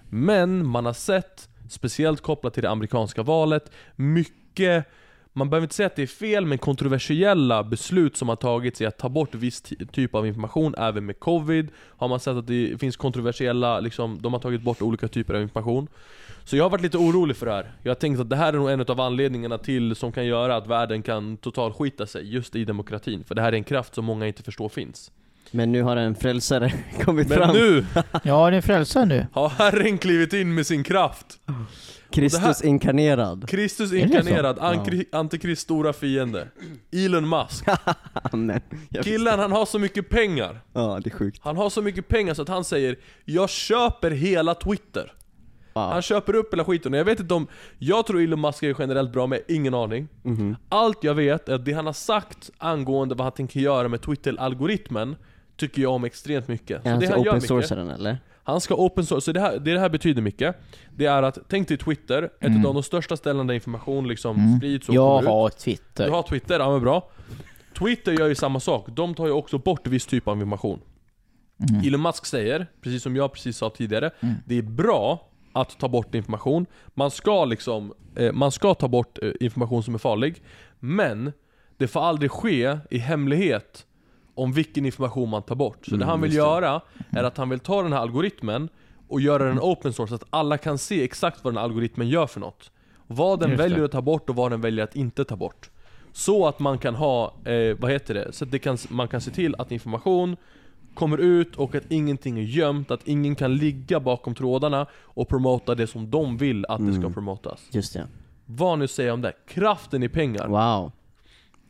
Men 0.09 0.67
man 0.67 0.85
har 0.85 0.93
sett, 0.93 1.49
speciellt 1.69 2.21
kopplat 2.21 2.53
till 2.53 2.63
det 2.63 2.69
amerikanska 2.69 3.23
valet, 3.23 3.71
mycket 3.95 4.85
man 5.33 5.49
behöver 5.49 5.65
inte 5.65 5.75
säga 5.75 5.87
att 5.87 5.95
det 5.95 6.01
är 6.01 6.07
fel, 6.07 6.45
men 6.45 6.57
kontroversiella 6.57 7.63
beslut 7.63 8.17
som 8.17 8.29
har 8.29 8.35
tagits 8.35 8.81
i 8.81 8.85
att 8.85 8.97
ta 8.97 9.09
bort 9.09 9.35
viss 9.35 9.61
ty- 9.61 9.75
typ 9.91 10.15
av 10.15 10.27
information, 10.27 10.75
även 10.77 11.05
med 11.05 11.19
covid. 11.19 11.67
Har 11.97 12.07
man 12.07 12.19
sett 12.19 12.35
att 12.35 12.47
det 12.47 12.79
finns 12.79 12.97
kontroversiella, 12.97 13.79
liksom, 13.79 14.21
de 14.21 14.33
har 14.33 14.39
tagit 14.39 14.61
bort 14.61 14.81
olika 14.81 15.07
typer 15.07 15.33
av 15.33 15.41
information. 15.41 15.87
Så 16.43 16.55
jag 16.57 16.63
har 16.65 16.69
varit 16.69 16.81
lite 16.81 16.97
orolig 16.97 17.35
för 17.37 17.45
det 17.45 17.51
här. 17.51 17.71
Jag 17.83 17.89
har 17.89 17.95
tänkt 17.95 18.19
att 18.19 18.29
det 18.29 18.35
här 18.35 18.53
är 18.53 18.57
nog 18.57 18.69
en 18.69 18.81
av 18.81 18.99
anledningarna 19.01 19.57
till, 19.57 19.95
som 19.95 20.11
kan 20.11 20.25
göra 20.25 20.55
att 20.55 20.67
världen 20.67 21.01
kan 21.03 21.37
total 21.37 21.73
skita 21.73 22.05
sig, 22.07 22.33
just 22.33 22.55
i 22.55 22.65
demokratin. 22.65 23.23
För 23.23 23.35
det 23.35 23.41
här 23.41 23.51
är 23.51 23.57
en 23.57 23.63
kraft 23.63 23.95
som 23.95 24.05
många 24.05 24.27
inte 24.27 24.43
förstår 24.43 24.69
finns. 24.69 25.11
Men 25.51 25.71
nu 25.71 25.81
har 25.83 25.95
en 25.97 26.15
frälsare 26.15 26.73
kommit 27.03 27.29
Men 27.29 27.37
fram. 27.37 27.55
nu! 27.55 27.85
Ja, 28.23 28.49
det 28.49 28.57
är 28.57 28.61
frälsare 28.61 29.05
nu. 29.05 29.27
har 29.33 29.49
Herren 29.49 29.97
klivit 29.97 30.33
in 30.33 30.55
med 30.55 30.67
sin 30.67 30.83
kraft 30.83 31.39
Kristus 32.11 32.61
inkarnerad. 32.63 33.49
Kristus 33.49 33.89
så? 33.89 33.95
inkarnerad, 33.95 34.59
ankri- 34.59 35.05
antikrists 35.11 35.63
stora 35.63 35.93
fiende 35.93 36.47
Elon 36.91 37.29
Musk. 37.29 37.65
Jag- 38.89 39.03
Killen 39.05 39.39
han 39.39 39.51
har 39.51 39.65
så 39.65 39.79
mycket 39.79 40.09
pengar 40.09 40.61
Ja, 40.73 40.99
det 41.03 41.09
är 41.13 41.17
sjukt. 41.17 41.39
Han 41.43 41.57
har 41.57 41.69
så 41.69 41.81
mycket 41.81 42.07
pengar 42.07 42.33
så 42.33 42.41
att 42.41 42.49
han 42.49 42.63
säger 42.63 42.95
Jag 43.25 43.49
köper 43.49 44.11
hela 44.11 44.53
Twitter 44.55 45.13
Ja. 45.73 45.89
Han 45.93 46.01
köper 46.01 46.35
upp 46.35 46.53
hela 46.53 46.63
skiten 46.65 46.93
och 46.93 46.99
jag 46.99 47.05
vet 47.05 47.19
inte 47.19 47.33
om 47.33 47.47
Jag 47.77 48.05
tror 48.07 48.21
Elon 48.21 48.41
Musk 48.41 48.63
är 48.63 48.75
generellt 48.79 49.11
bra 49.13 49.27
med 49.27 49.41
ingen 49.47 49.73
aning 49.73 50.07
Mhm. 50.23 50.55
Allt 50.69 51.03
jag 51.03 51.13
vet 51.13 51.49
är 51.49 51.53
att 51.53 51.65
det 51.65 51.73
han 51.73 51.85
har 51.85 51.93
sagt 51.93 52.49
angående 52.57 53.15
vad 53.15 53.25
han 53.25 53.31
tänker 53.31 53.59
göra 53.59 53.87
med 53.87 54.01
Twitter-algoritmen 54.01 55.15
Tycker 55.57 55.81
jag 55.81 55.91
om 55.91 56.03
extremt 56.03 56.47
mycket. 56.47 56.85
Är 56.85 56.89
han 56.91 56.99
det 56.99 57.07
så 57.07 57.13
han 57.13 57.21
gör 57.23 57.29
open 57.29 57.35
mycket, 57.37 57.47
source 57.47 57.75
den 57.75 57.89
eller? 57.89 58.17
Han 58.43 58.61
ska 58.61 58.75
open 58.75 59.05
source, 59.05 59.25
så 59.25 59.31
det, 59.31 59.39
här, 59.39 59.59
det 59.59 59.73
det 59.73 59.79
här 59.79 59.89
betyder 59.89 60.21
mycket 60.21 60.55
Det 60.95 61.05
är 61.05 61.23
att, 61.23 61.37
tänk 61.49 61.67
dig 61.67 61.77
Twitter, 61.77 62.23
ett 62.23 62.31
Mm. 62.47 62.65
av 62.65 62.73
de 62.73 62.83
största 62.83 63.17
ställena 63.17 63.43
där 63.43 63.53
information 63.53 64.07
liksom 64.07 64.37
Mm. 64.39 64.57
sprids 64.57 64.89
och 64.89 64.95
Jag 64.95 65.07
kommer 65.07 65.21
ut 65.21 65.27
har 65.27 65.49
Twitter. 65.49 66.05
Du 66.05 66.11
har 66.11 66.23
Twitter, 66.23 66.59
ja 66.59 66.71
men 66.71 66.81
bra 66.81 67.09
Twitter 67.79 68.11
gör 68.11 68.27
ju 68.27 68.35
samma 68.35 68.59
sak, 68.59 68.87
de 68.89 69.15
tar 69.15 69.25
ju 69.25 69.31
också 69.31 69.57
bort 69.57 69.87
viss 69.87 70.05
typ 70.05 70.27
av 70.27 70.35
information 70.35 70.79
Mm. 71.69 71.87
Elon 71.87 72.01
Musk 72.01 72.25
säger, 72.25 72.67
precis 72.81 73.03
som 73.03 73.15
jag 73.15 73.33
precis 73.33 73.57
sa 73.57 73.69
tidigare, 73.69 74.11
Mm. 74.19 74.35
det 74.45 74.57
är 74.57 74.61
bra 74.61 75.29
att 75.53 75.79
ta 75.79 75.87
bort 75.89 76.15
information. 76.15 76.65
Man 76.87 77.11
ska 77.11 77.45
liksom, 77.45 77.93
eh, 78.15 78.31
man 78.33 78.51
ska 78.51 78.73
ta 78.73 78.87
bort 78.87 79.19
eh, 79.21 79.31
information 79.39 79.83
som 79.83 79.93
är 79.93 79.97
farlig. 79.99 80.41
Men 80.79 81.31
det 81.77 81.87
får 81.87 81.99
aldrig 82.01 82.31
ske 82.31 82.77
i 82.89 82.97
hemlighet 82.97 83.85
om 84.41 84.51
vilken 84.53 84.85
information 84.85 85.29
man 85.29 85.43
tar 85.43 85.55
bort. 85.55 85.85
Så 85.85 85.91
det 85.91 85.95
Mm, 85.95 86.07
han 86.09 86.21
vill 86.21 86.31
just 86.33 86.45
det. 86.45 86.49
göra 86.49 86.81
är 87.09 87.23
att 87.23 87.37
han 87.37 87.49
vill 87.49 87.59
ta 87.59 87.81
den 87.83 87.93
här 87.93 87.99
algoritmen 87.99 88.69
och 89.07 89.21
göra 89.21 89.43
den 89.43 89.59
open 89.59 89.93
source 89.93 90.09
så 90.09 90.15
att 90.15 90.23
alla 90.29 90.57
kan 90.57 90.77
se 90.77 91.03
exakt 91.03 91.43
vad 91.43 91.53
den 91.53 91.57
här 91.57 91.63
algoritmen 91.63 92.09
gör 92.09 92.27
för 92.27 92.39
något. 92.39 92.71
Vad 93.07 93.39
den 93.39 93.49
Just 93.49 93.57
det. 93.63 93.69
väljer 93.69 93.85
att 93.85 93.91
ta 93.91 94.01
bort 94.01 94.29
och 94.29 94.35
vad 94.35 94.51
den 94.51 94.61
väljer 94.61 94.83
att 94.83 94.95
inte 94.95 95.23
ta 95.25 95.35
bort. 95.35 95.69
Så 96.13 96.47
att 96.47 96.59
man 96.59 96.77
kan 96.77 96.95
ha, 96.95 97.33
eh, 97.45 97.77
vad 97.79 97.91
heter 97.91 98.13
det? 98.13 98.31
Så 98.33 98.45
att 98.45 98.51
det 98.51 98.59
kan, 98.59 98.77
man 98.89 99.07
kan 99.07 99.21
se 99.21 99.31
till 99.31 99.55
att 99.55 99.71
information 99.71 100.37
kommer 100.93 101.17
ut 101.17 101.55
och 101.55 101.75
att 101.75 101.83
ingenting 101.91 102.39
är 102.39 102.43
gömt, 102.43 102.91
att 102.91 103.07
ingen 103.07 103.35
kan 103.35 103.55
ligga 103.55 103.99
bakom 103.99 104.35
trådarna 104.35 104.85
och 105.01 105.27
promota 105.27 105.75
det 105.75 105.87
som 105.87 106.09
de 106.11 106.37
vill 106.37 106.65
att 106.69 106.79
det 106.85 106.91
ska 106.93 107.01
Mm. 107.01 107.13
promotas. 107.13 107.67
Just 107.71 107.93
det. 107.93 108.07
Vad 108.45 108.79
nu 108.79 108.87
säger 108.87 109.11
om 109.13 109.21
det? 109.21 109.33
Kraften 109.47 110.03
i 110.03 110.09
pengar. 110.09 110.47
Wow. 110.47 110.91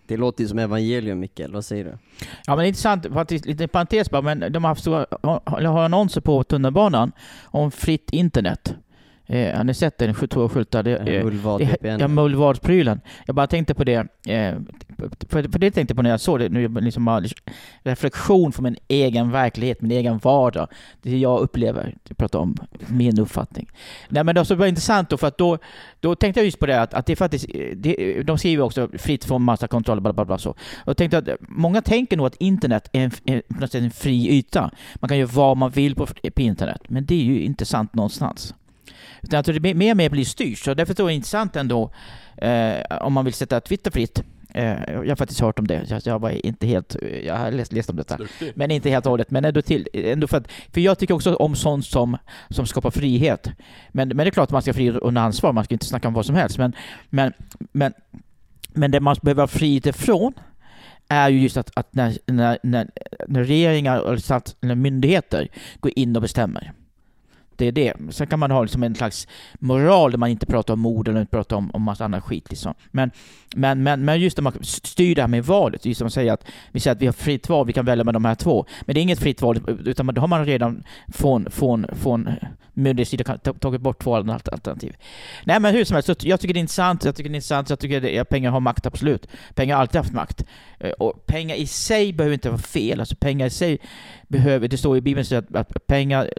Det 0.05 0.17
låter 0.17 0.43
ju 0.43 0.47
som 0.47 0.59
evangelium 0.59 1.19
Mikael, 1.19 1.53
vad 1.53 1.65
säger 1.65 1.83
du? 1.83 1.97
Ja 2.45 2.55
men 2.55 2.57
det 2.57 2.63
är 2.63 2.67
intressant, 2.67 3.05
faktiskt, 3.13 3.45
lite 3.45 3.67
parentes 3.67 4.09
bara, 4.11 4.21
men 4.21 4.51
de 4.51 4.63
har 4.63 4.71
haft 4.71 4.81
stora, 4.81 5.05
har 5.69 5.83
annonser 5.83 6.21
på 6.21 6.43
tunnelbanan 6.43 7.11
om 7.43 7.71
fritt 7.71 8.09
internet. 8.11 8.75
Eh, 9.31 9.57
har 9.57 9.63
ni 9.63 9.73
sett 9.73 9.97
den? 9.97 10.13
22 10.13 10.49
skyltar. 10.49 10.87
Eh, 10.87 11.23
Mullvad 11.23 11.59
det, 11.59 11.65
VPN. 11.65 11.99
ja. 11.99 12.07
Jag 13.25 13.35
bara 13.35 13.47
tänkte 13.47 13.73
på 13.73 13.83
det, 13.83 14.07
eh, 14.27 14.55
för, 15.29 15.51
för 15.51 15.59
det 15.59 15.71
tänkte 15.71 15.91
jag 15.91 15.95
på 15.95 16.01
när 16.01 16.09
jag 16.09 16.19
såg 16.19 16.39
det, 16.39 16.49
nu 16.49 16.67
liksom 16.67 17.29
reflektion 17.83 18.51
från 18.51 18.63
min 18.63 18.77
egen 18.87 19.31
verklighet, 19.31 19.81
min 19.81 19.91
egen 19.91 20.17
vardag. 20.17 20.67
Det 21.01 21.17
jag 21.17 21.39
upplever, 21.39 21.95
jag 22.07 22.17
pratar 22.17 22.39
om 22.39 22.57
min 22.87 23.19
uppfattning. 23.19 23.69
Nej 24.09 24.23
men 24.23 24.35
det 24.35 24.55
var 24.55 24.65
intressant 24.65 25.09
då, 25.09 25.17
för 25.17 25.27
att 25.27 25.37
då, 25.37 25.57
då 25.99 26.15
tänkte 26.15 26.39
jag 26.39 26.45
just 26.45 26.59
på 26.59 26.65
det 26.65 26.81
att, 26.81 26.93
att 26.93 27.05
det 27.05 27.15
faktiskt, 27.15 27.45
det, 27.75 28.23
de 28.23 28.37
skriver 28.37 28.63
också 28.63 28.89
fritt 28.97 29.25
från 29.25 29.43
massa 29.43 29.67
kontroll, 29.67 30.01
bla 30.01 30.13
bla 30.13 30.25
bla 30.25 30.37
så. 30.37 30.55
Jag 30.85 30.97
tänkte 30.97 31.17
att 31.17 31.29
många 31.41 31.81
tänker 31.81 32.17
nog 32.17 32.25
att 32.25 32.35
internet 32.35 32.89
är 32.91 33.11
en, 33.25 33.41
något 33.47 33.71
sätt 33.71 33.83
en 33.83 33.91
fri 33.91 34.29
yta. 34.29 34.71
Man 34.95 35.09
kan 35.09 35.17
göra 35.17 35.29
vad 35.33 35.57
man 35.57 35.71
vill 35.71 35.95
på, 35.95 36.05
på 36.05 36.41
internet, 36.41 36.81
men 36.87 37.05
det 37.05 37.15
är 37.15 37.23
ju 37.23 37.41
inte 37.41 37.65
sant 37.65 37.95
någonstans. 37.95 38.53
Utan 39.21 39.39
att 39.39 39.45
det 39.45 39.73
mer 39.73 39.91
och 39.91 39.97
mer 39.97 40.09
blir 40.09 40.25
styrt. 40.25 40.59
Så 40.59 40.73
därför 40.73 41.03
är 41.03 41.07
det 41.07 41.13
intressant 41.13 41.55
ändå 41.55 41.91
eh, 42.37 42.75
om 43.01 43.13
man 43.13 43.25
vill 43.25 43.33
sätta 43.33 43.59
Twitter 43.59 43.91
fritt. 43.91 44.23
Eh, 44.53 44.93
jag 44.93 45.07
har 45.07 45.15
faktiskt 45.15 45.39
hört 45.39 45.59
om 45.59 45.67
det. 45.67 45.85
Jag, 45.87 46.01
jag 46.05 46.19
var 46.19 46.45
inte 46.45 46.67
helt... 46.67 46.95
Jag 47.23 47.37
har 47.37 47.51
läst, 47.51 47.73
läst 47.73 47.89
om 47.89 47.95
detta. 47.95 48.17
Duktig. 48.17 48.51
Men 48.55 48.71
inte 48.71 48.89
helt 48.89 49.05
och 49.05 49.09
hållet. 49.09 49.31
Men 49.31 49.45
ändå, 49.45 49.61
till, 49.61 49.87
ändå 49.93 50.27
för 50.27 50.37
att... 50.37 50.51
För 50.73 50.81
jag 50.81 50.99
tycker 50.99 51.13
också 51.13 51.35
om 51.35 51.55
sånt 51.55 51.85
som, 51.85 52.17
som 52.49 52.65
skapar 52.65 52.91
frihet. 52.91 53.49
Men, 53.91 54.07
men 54.07 54.17
det 54.17 54.27
är 54.27 54.31
klart 54.31 54.47
att 54.47 54.51
man 54.51 54.61
ska 54.61 54.71
ha 54.71 54.73
frihet 54.73 54.95
under 54.95 55.21
ansvar. 55.21 55.53
Man 55.53 55.63
ska 55.63 55.75
inte 55.75 55.85
snacka 55.85 56.07
om 56.07 56.13
vad 56.13 56.25
som 56.25 56.35
helst. 56.35 56.57
Men, 56.57 56.75
men, 57.09 57.33
men, 57.71 57.93
men 58.73 58.91
det 58.91 58.99
man 58.99 59.15
behöver 59.21 59.43
ha 59.43 59.47
frihet 59.47 59.85
ifrån 59.85 60.33
är 61.07 61.29
ju 61.29 61.39
just 61.39 61.57
att, 61.57 61.71
att 61.73 61.93
när, 61.95 62.17
när, 62.25 62.57
när, 62.63 62.89
när 63.27 63.43
regeringar 63.43 63.97
eller 64.61 64.75
myndigheter 64.75 65.47
går 65.79 65.91
in 65.95 66.15
och 66.15 66.21
bestämmer. 66.21 66.73
Det 67.61 67.67
är 67.67 67.71
det. 67.71 67.93
Sen 68.09 68.27
kan 68.27 68.39
man 68.39 68.51
ha 68.51 68.61
liksom 68.61 68.83
en 68.83 68.95
slags 68.95 69.27
moral 69.59 70.11
där 70.11 70.17
man 70.17 70.29
inte 70.29 70.45
pratar 70.45 70.73
om 70.73 70.79
mord 70.79 71.07
eller 71.07 71.19
inte 71.19 71.31
pratar 71.31 71.55
om, 71.55 71.71
om 71.71 71.81
massa 71.81 72.05
annan 72.05 72.21
skit. 72.21 72.49
Liksom. 72.49 72.73
Men, 72.91 73.11
men, 73.55 73.83
men, 73.83 74.05
men 74.05 74.19
just 74.19 74.37
när 74.37 74.41
man 74.41 74.53
styr 74.63 75.15
det 75.15 75.21
här 75.21 75.27
med 75.27 75.45
valet, 75.45 75.85
just 75.85 75.97
som 75.97 76.05
man 76.05 76.11
säger 76.11 76.33
att 76.33 76.45
vi 76.71 76.79
säger 76.79 76.95
att 76.95 77.01
vi 77.01 77.05
har 77.05 77.13
fritt 77.13 77.49
val, 77.49 77.67
vi 77.67 77.73
kan 77.73 77.85
välja 77.85 78.03
med 78.03 78.13
de 78.13 78.25
här 78.25 78.35
två. 78.35 78.65
Men 78.85 78.93
det 78.93 78.99
är 78.99 79.01
inget 79.01 79.19
fritt 79.19 79.41
val, 79.41 79.79
utan 79.85 80.07
då 80.07 80.21
har 80.21 80.27
man 80.27 80.45
redan 80.45 80.83
från, 81.07 81.51
från, 81.51 81.85
från 81.93 82.29
myndighetssidan 82.73 83.39
tagit 83.39 83.81
bort 83.81 84.03
två 84.03 84.15
alternativ. 84.15 84.95
Nej 85.43 85.59
men 85.59 85.75
hur 85.75 85.85
som 85.85 85.95
helst, 85.95 86.07
så 86.07 86.15
jag 86.27 86.39
tycker 86.39 86.53
det 86.53 86.57
är 86.57 86.61
intressant, 86.61 87.05
jag 87.05 87.15
tycker 87.15 87.29
det 87.29 87.33
är 87.33 87.37
intressant, 87.37 87.69
jag 87.69 87.79
tycker 87.79 88.01
det 88.01 88.25
pengar 88.25 88.51
har 88.51 88.59
makt 88.59 88.85
absolut. 88.85 89.27
Pengar 89.55 89.75
har 89.75 89.81
alltid 89.81 89.97
haft 89.97 90.13
makt. 90.13 90.45
Eh, 90.79 90.91
och 90.91 91.25
pengar 91.25 91.55
i 91.55 91.67
sig 91.67 92.13
behöver 92.13 92.33
inte 92.33 92.49
vara 92.49 92.61
fel, 92.61 92.99
alltså 92.99 93.15
pengar 93.15 93.47
i 93.47 93.49
sig 93.49 93.79
behöver, 94.31 94.67
det 94.67 94.77
står 94.77 94.97
i 94.97 95.01
Bibeln 95.01 95.37
att, 95.37 95.55
att 95.55 95.87
pengar, 95.87 96.29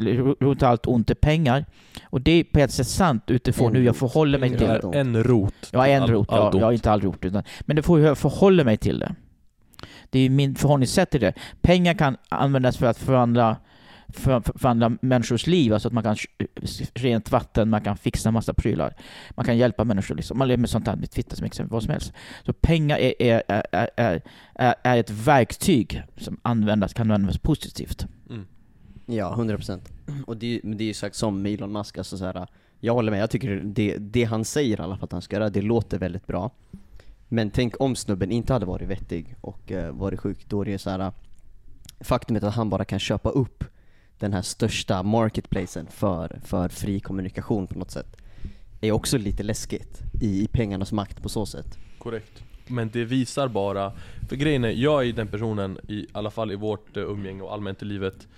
rot 0.41 0.63
allt 0.63 0.87
ont 0.87 1.11
är 1.11 1.15
pengar. 1.15 1.65
Och 2.05 2.21
det 2.21 2.33
är 2.33 2.45
på 2.45 2.59
ett 2.59 2.71
sätt 2.71 2.87
sant 2.87 3.23
utifrån 3.27 3.69
En 3.71 3.77
hur 3.77 3.83
jag 3.83 3.97
förhåller 3.97 4.39
mig 4.39 4.49
till 4.51 4.69
det. 4.69 4.81
en 4.95 5.23
rot. 5.25 5.55
Ja, 5.73 5.87
en 5.87 6.03
All- 6.03 6.11
rot. 6.11 6.29
Ja, 6.31 6.37
allt 6.37 6.55
ont. 6.55 6.63
ja, 6.63 6.73
inte 6.73 6.91
all 6.91 7.01
rot. 7.01 7.25
Utan, 7.25 7.43
men 7.61 7.77
det 7.77 7.83
får 7.83 7.99
hur 7.99 8.07
jag 8.07 8.19
förhåller 8.19 8.65
mig 8.65 8.77
till 8.77 8.99
det. 8.99 9.15
Det 10.11 10.19
är 10.19 10.31
min 10.31 10.55
förhållningssätt 10.55 11.11
till 11.11 11.21
det. 11.21 11.33
Pengar 11.61 11.95
kan 11.95 12.17
användas 12.29 12.77
för 12.77 12.87
att 12.87 12.99
förvandla, 12.99 13.47
för, 13.47 13.57
för, 13.57 13.72
förvandla 14.13 14.93
människors 15.01 15.47
liv, 15.47 15.73
alltså 15.73 15.89
att 15.89 15.95
man 15.95 16.03
kan 16.03 16.17
rent 16.95 17.31
vatten, 17.31 17.71
man 17.71 17.81
kan 17.81 17.97
fixa 17.97 18.29
en 18.29 18.33
massa 18.35 18.55
prylar. 18.55 18.97
Man 19.31 19.45
kan 19.45 19.57
hjälpa 19.57 19.85
människor 19.85 20.15
liksom. 20.15 20.39
Man 20.39 20.49
lever 20.49 20.61
med 20.61 20.71
sånt 20.71 20.87
här 20.87 20.97
med 20.97 21.11
Twitter 21.11 21.37
som 21.37 21.47
exempel, 21.47 21.73
vad 21.73 21.83
som 21.83 21.93
helst. 21.93 22.13
Så 22.47 22.53
pengar 22.53 22.99
är, 22.99 23.15
är, 23.19 23.43
är, 23.49 23.89
är, 23.97 24.75
är, 24.85 24.99
ett 24.99 25.11
verktyg 25.11 26.03
som 26.17 26.41
användas, 26.43 26.93
kan 26.95 27.11
användas 27.11 27.39
positivt. 27.39 28.07
Mm. 28.31 28.47
Ja, 29.07 29.35
100% 29.39 29.81
Och 30.27 30.37
det, 30.37 30.47
är 30.47 30.51
ju- 30.51 30.61
men 30.65 30.79
det 30.79 30.85
är 30.85 30.87
ju 30.87 30.95
sagt 30.95 31.17
som 31.17 31.43
med 31.43 31.53
Elon 31.53 31.73
Musk, 31.73 31.99
alltså 31.99 32.19
så 32.19 32.25
här, 32.25 32.47
jag 32.81 32.95
håller 32.95 33.11
med, 33.11 33.21
jag 33.21 33.31
tycker 33.31 33.63
det, 33.65 33.97
det 33.97 34.25
han 34.25 34.45
säger 34.45 34.81
i 34.81 34.83
alla 34.83 34.97
fall 34.97 35.05
att 35.05 35.13
han 35.13 35.23
ska 35.23 35.37
göra, 35.37 35.51
det 35.51 35.63
låter 35.63 35.99
väldigt 35.99 36.27
bra 36.27 36.51
Men 37.29 37.51
tänk 37.51 37.81
om 37.81 37.97
snubben 37.97 38.31
inte 38.31 38.53
hade 38.53 38.67
varit 38.67 38.89
vettig 38.89 39.37
och 39.41 39.73
eh, 39.73 39.93
varit 39.93 40.21
sjuk, 40.21 40.49
då 40.49 40.61
är 40.61 40.65
det 40.65 40.79
så 40.79 40.91
här. 40.91 41.13
Faktumet 42.01 42.43
att 42.43 42.55
han 42.55 42.71
bara 42.71 42.85
kan 42.85 42.99
köpa 42.99 43.31
upp 43.31 43.65
den 44.23 44.33
här 44.33 44.43
största 44.43 45.03
marketplacen 45.03 45.87
för, 45.91 46.41
för 46.45 46.69
fri 46.69 47.01
kommunikation 47.01 47.67
på 47.67 47.79
något 47.79 47.91
sätt 47.91 48.17
Är 48.81 48.93
också 48.93 49.19
lite 49.19 49.43
läskigt 49.43 50.03
i, 50.21 50.45
i 50.45 50.49
pengarnas 50.49 50.93
makt 50.93 51.23
på 51.23 51.29
så 51.29 51.47
sätt 51.47 51.79
Korrekt. 51.99 52.43
Men 52.67 52.91
det 52.91 53.05
visar 53.05 53.49
bara, 53.49 53.93
för 54.29 54.37
grejen 54.37 54.65
är, 54.65 54.71
jag 54.71 55.07
är 55.07 55.13
den 55.13 55.29
personen, 55.29 55.79
i 55.89 56.07
alla 56.13 56.31
fall 56.31 56.53
i 56.53 56.55
vårt 56.57 56.97
eh, 56.97 57.03
umgänge 57.03 57.43
och 57.43 57.53
allmänt 57.53 57.83
i 57.83 57.85
livet 57.85 58.29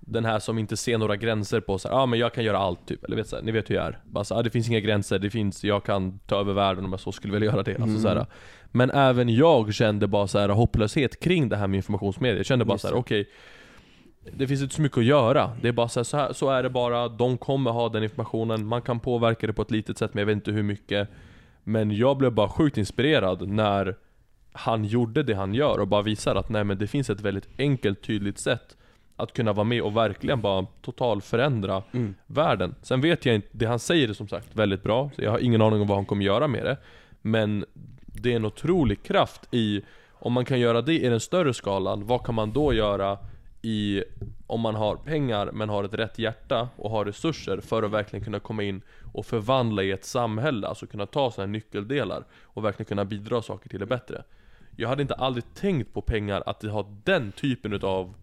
Den 0.00 0.24
här 0.24 0.38
som 0.38 0.58
inte 0.58 0.76
ser 0.76 0.98
några 0.98 1.16
gränser 1.16 1.60
på 1.60 1.78
så 1.78 1.88
ja 1.88 1.94
ah, 1.94 2.06
men 2.06 2.18
jag 2.18 2.34
kan 2.34 2.44
göra 2.44 2.58
allt 2.58 2.86
typ, 2.86 3.04
eller 3.04 3.16
vet 3.16 3.28
så 3.28 3.36
här, 3.36 3.42
ni 3.42 3.52
vet 3.52 3.70
hur 3.70 3.74
jag 3.74 3.86
är 3.86 3.98
Bara 4.04 4.24
så, 4.24 4.34
ah, 4.34 4.42
det 4.42 4.50
finns 4.50 4.68
inga 4.68 4.80
gränser, 4.80 5.18
det 5.18 5.30
finns, 5.30 5.64
jag 5.64 5.84
kan 5.84 6.18
ta 6.18 6.40
över 6.40 6.52
världen 6.52 6.84
om 6.84 6.92
jag 6.92 7.00
så 7.00 7.12
skulle 7.12 7.32
vilja 7.32 7.50
göra 7.50 7.62
det 7.62 7.80
alltså, 7.80 8.00
så 8.00 8.08
här. 8.08 8.26
Men 8.66 8.90
även 8.90 9.28
jag 9.28 9.74
kände 9.74 10.06
bara 10.06 10.26
så 10.26 10.38
här 10.38 10.48
hopplöshet 10.48 11.20
kring 11.20 11.48
det 11.48 11.56
här 11.56 11.66
med 11.66 11.76
informationsmedia 11.76 12.36
Jag 12.36 12.46
kände 12.46 12.64
bara 12.64 12.74
Just 12.74 12.82
så 12.82 12.88
här: 12.88 12.94
det. 12.94 13.00
okej 13.00 13.28
Det 14.32 14.46
finns 14.46 14.62
inte 14.62 14.74
så 14.74 14.82
mycket 14.82 14.98
att 14.98 15.04
göra, 15.04 15.50
det 15.62 15.68
är 15.68 15.72
bara 15.72 15.88
så 15.88 16.00
här, 16.00 16.04
så 16.04 16.16
här, 16.16 16.32
så 16.32 16.50
är 16.50 16.62
det 16.62 16.70
bara, 16.70 17.08
de 17.08 17.38
kommer 17.38 17.70
ha 17.70 17.88
den 17.88 18.02
informationen, 18.02 18.66
man 18.66 18.82
kan 18.82 19.00
påverka 19.00 19.46
det 19.46 19.52
på 19.52 19.62
ett 19.62 19.70
litet 19.70 19.98
sätt 19.98 20.14
men 20.14 20.20
jag 20.20 20.26
vet 20.26 20.34
inte 20.34 20.50
hur 20.50 20.62
mycket 20.62 21.08
Men 21.64 21.90
jag 21.96 22.16
blev 22.16 22.32
bara 22.32 22.48
sjukt 22.48 22.78
inspirerad 22.78 23.48
när 23.48 23.96
han 24.52 24.84
gjorde 24.84 25.22
det 25.22 25.34
han 25.34 25.54
gör 25.54 25.78
och 25.80 25.88
bara 25.88 26.02
visar 26.02 26.34
att 26.36 26.48
nej 26.48 26.64
men 26.64 26.78
det 26.78 26.86
finns 26.86 27.10
ett 27.10 27.20
väldigt 27.20 27.48
enkelt, 27.58 28.02
tydligt 28.02 28.38
sätt 28.38 28.76
att 29.16 29.32
kunna 29.32 29.52
vara 29.52 29.64
med 29.64 29.82
och 29.82 29.96
verkligen 29.96 30.40
bara 30.40 30.66
total 30.82 31.22
förändra 31.22 31.82
Mm. 31.92 32.14
världen. 32.26 32.74
Sen 32.82 33.00
vet 33.00 33.26
jag 33.26 33.34
inte, 33.34 33.48
det 33.52 33.66
han 33.66 33.78
säger 33.78 34.08
är 34.08 34.12
som 34.12 34.28
sagt 34.28 34.48
väldigt 34.56 34.82
bra, 34.82 35.10
jag 35.16 35.30
har 35.30 35.38
ingen 35.38 35.62
aning 35.62 35.80
om 35.80 35.86
vad 35.86 35.98
han 35.98 36.06
kommer 36.06 36.24
göra 36.24 36.48
med 36.48 36.64
det. 36.64 36.76
Men 37.22 37.64
det 38.06 38.32
är 38.32 38.36
en 38.36 38.44
otrolig 38.44 39.02
kraft 39.02 39.54
i, 39.54 39.82
om 40.12 40.32
man 40.32 40.44
kan 40.44 40.60
göra 40.60 40.82
det 40.82 40.94
i 41.04 41.08
den 41.08 41.20
större 41.20 41.54
skalan, 41.54 42.06
vad 42.06 42.24
kan 42.26 42.34
man 42.34 42.52
då 42.52 42.72
göra 42.72 43.18
i, 43.64 44.04
om 44.46 44.60
man 44.60 44.74
har 44.74 44.96
pengar 44.96 45.50
men 45.52 45.68
har 45.68 45.84
ett 45.84 45.94
rätt 45.94 46.18
hjärta 46.18 46.68
och 46.76 46.90
har 46.90 47.04
resurser 47.04 47.60
för 47.60 47.82
att 47.82 47.90
verkligen 47.90 48.24
kunna 48.24 48.40
komma 48.40 48.62
in 48.62 48.82
och 49.12 49.26
förvandla 49.26 49.82
i 49.82 49.90
ett 49.90 50.04
samhälle, 50.04 50.66
alltså 50.66 50.86
kunna 50.86 51.06
ta 51.06 51.30
sådana 51.30 51.46
här 51.46 51.52
nyckeldelar 51.52 52.24
och 52.42 52.64
verkligen 52.64 52.86
kunna 52.86 53.04
bidra 53.04 53.42
saker 53.42 53.68
till 53.68 53.80
det 53.80 53.86
bättre. 53.86 54.24
Jag 54.76 54.88
hade 54.88 55.02
inte 55.02 55.14
aldrig 55.14 55.54
tänkt 55.54 55.94
på 55.94 56.02
pengar 56.02 56.42
att 56.46 56.60
det 56.60 56.70
har 56.70 56.96
den 57.04 57.32
typen 57.32 57.72
utav 57.72 58.14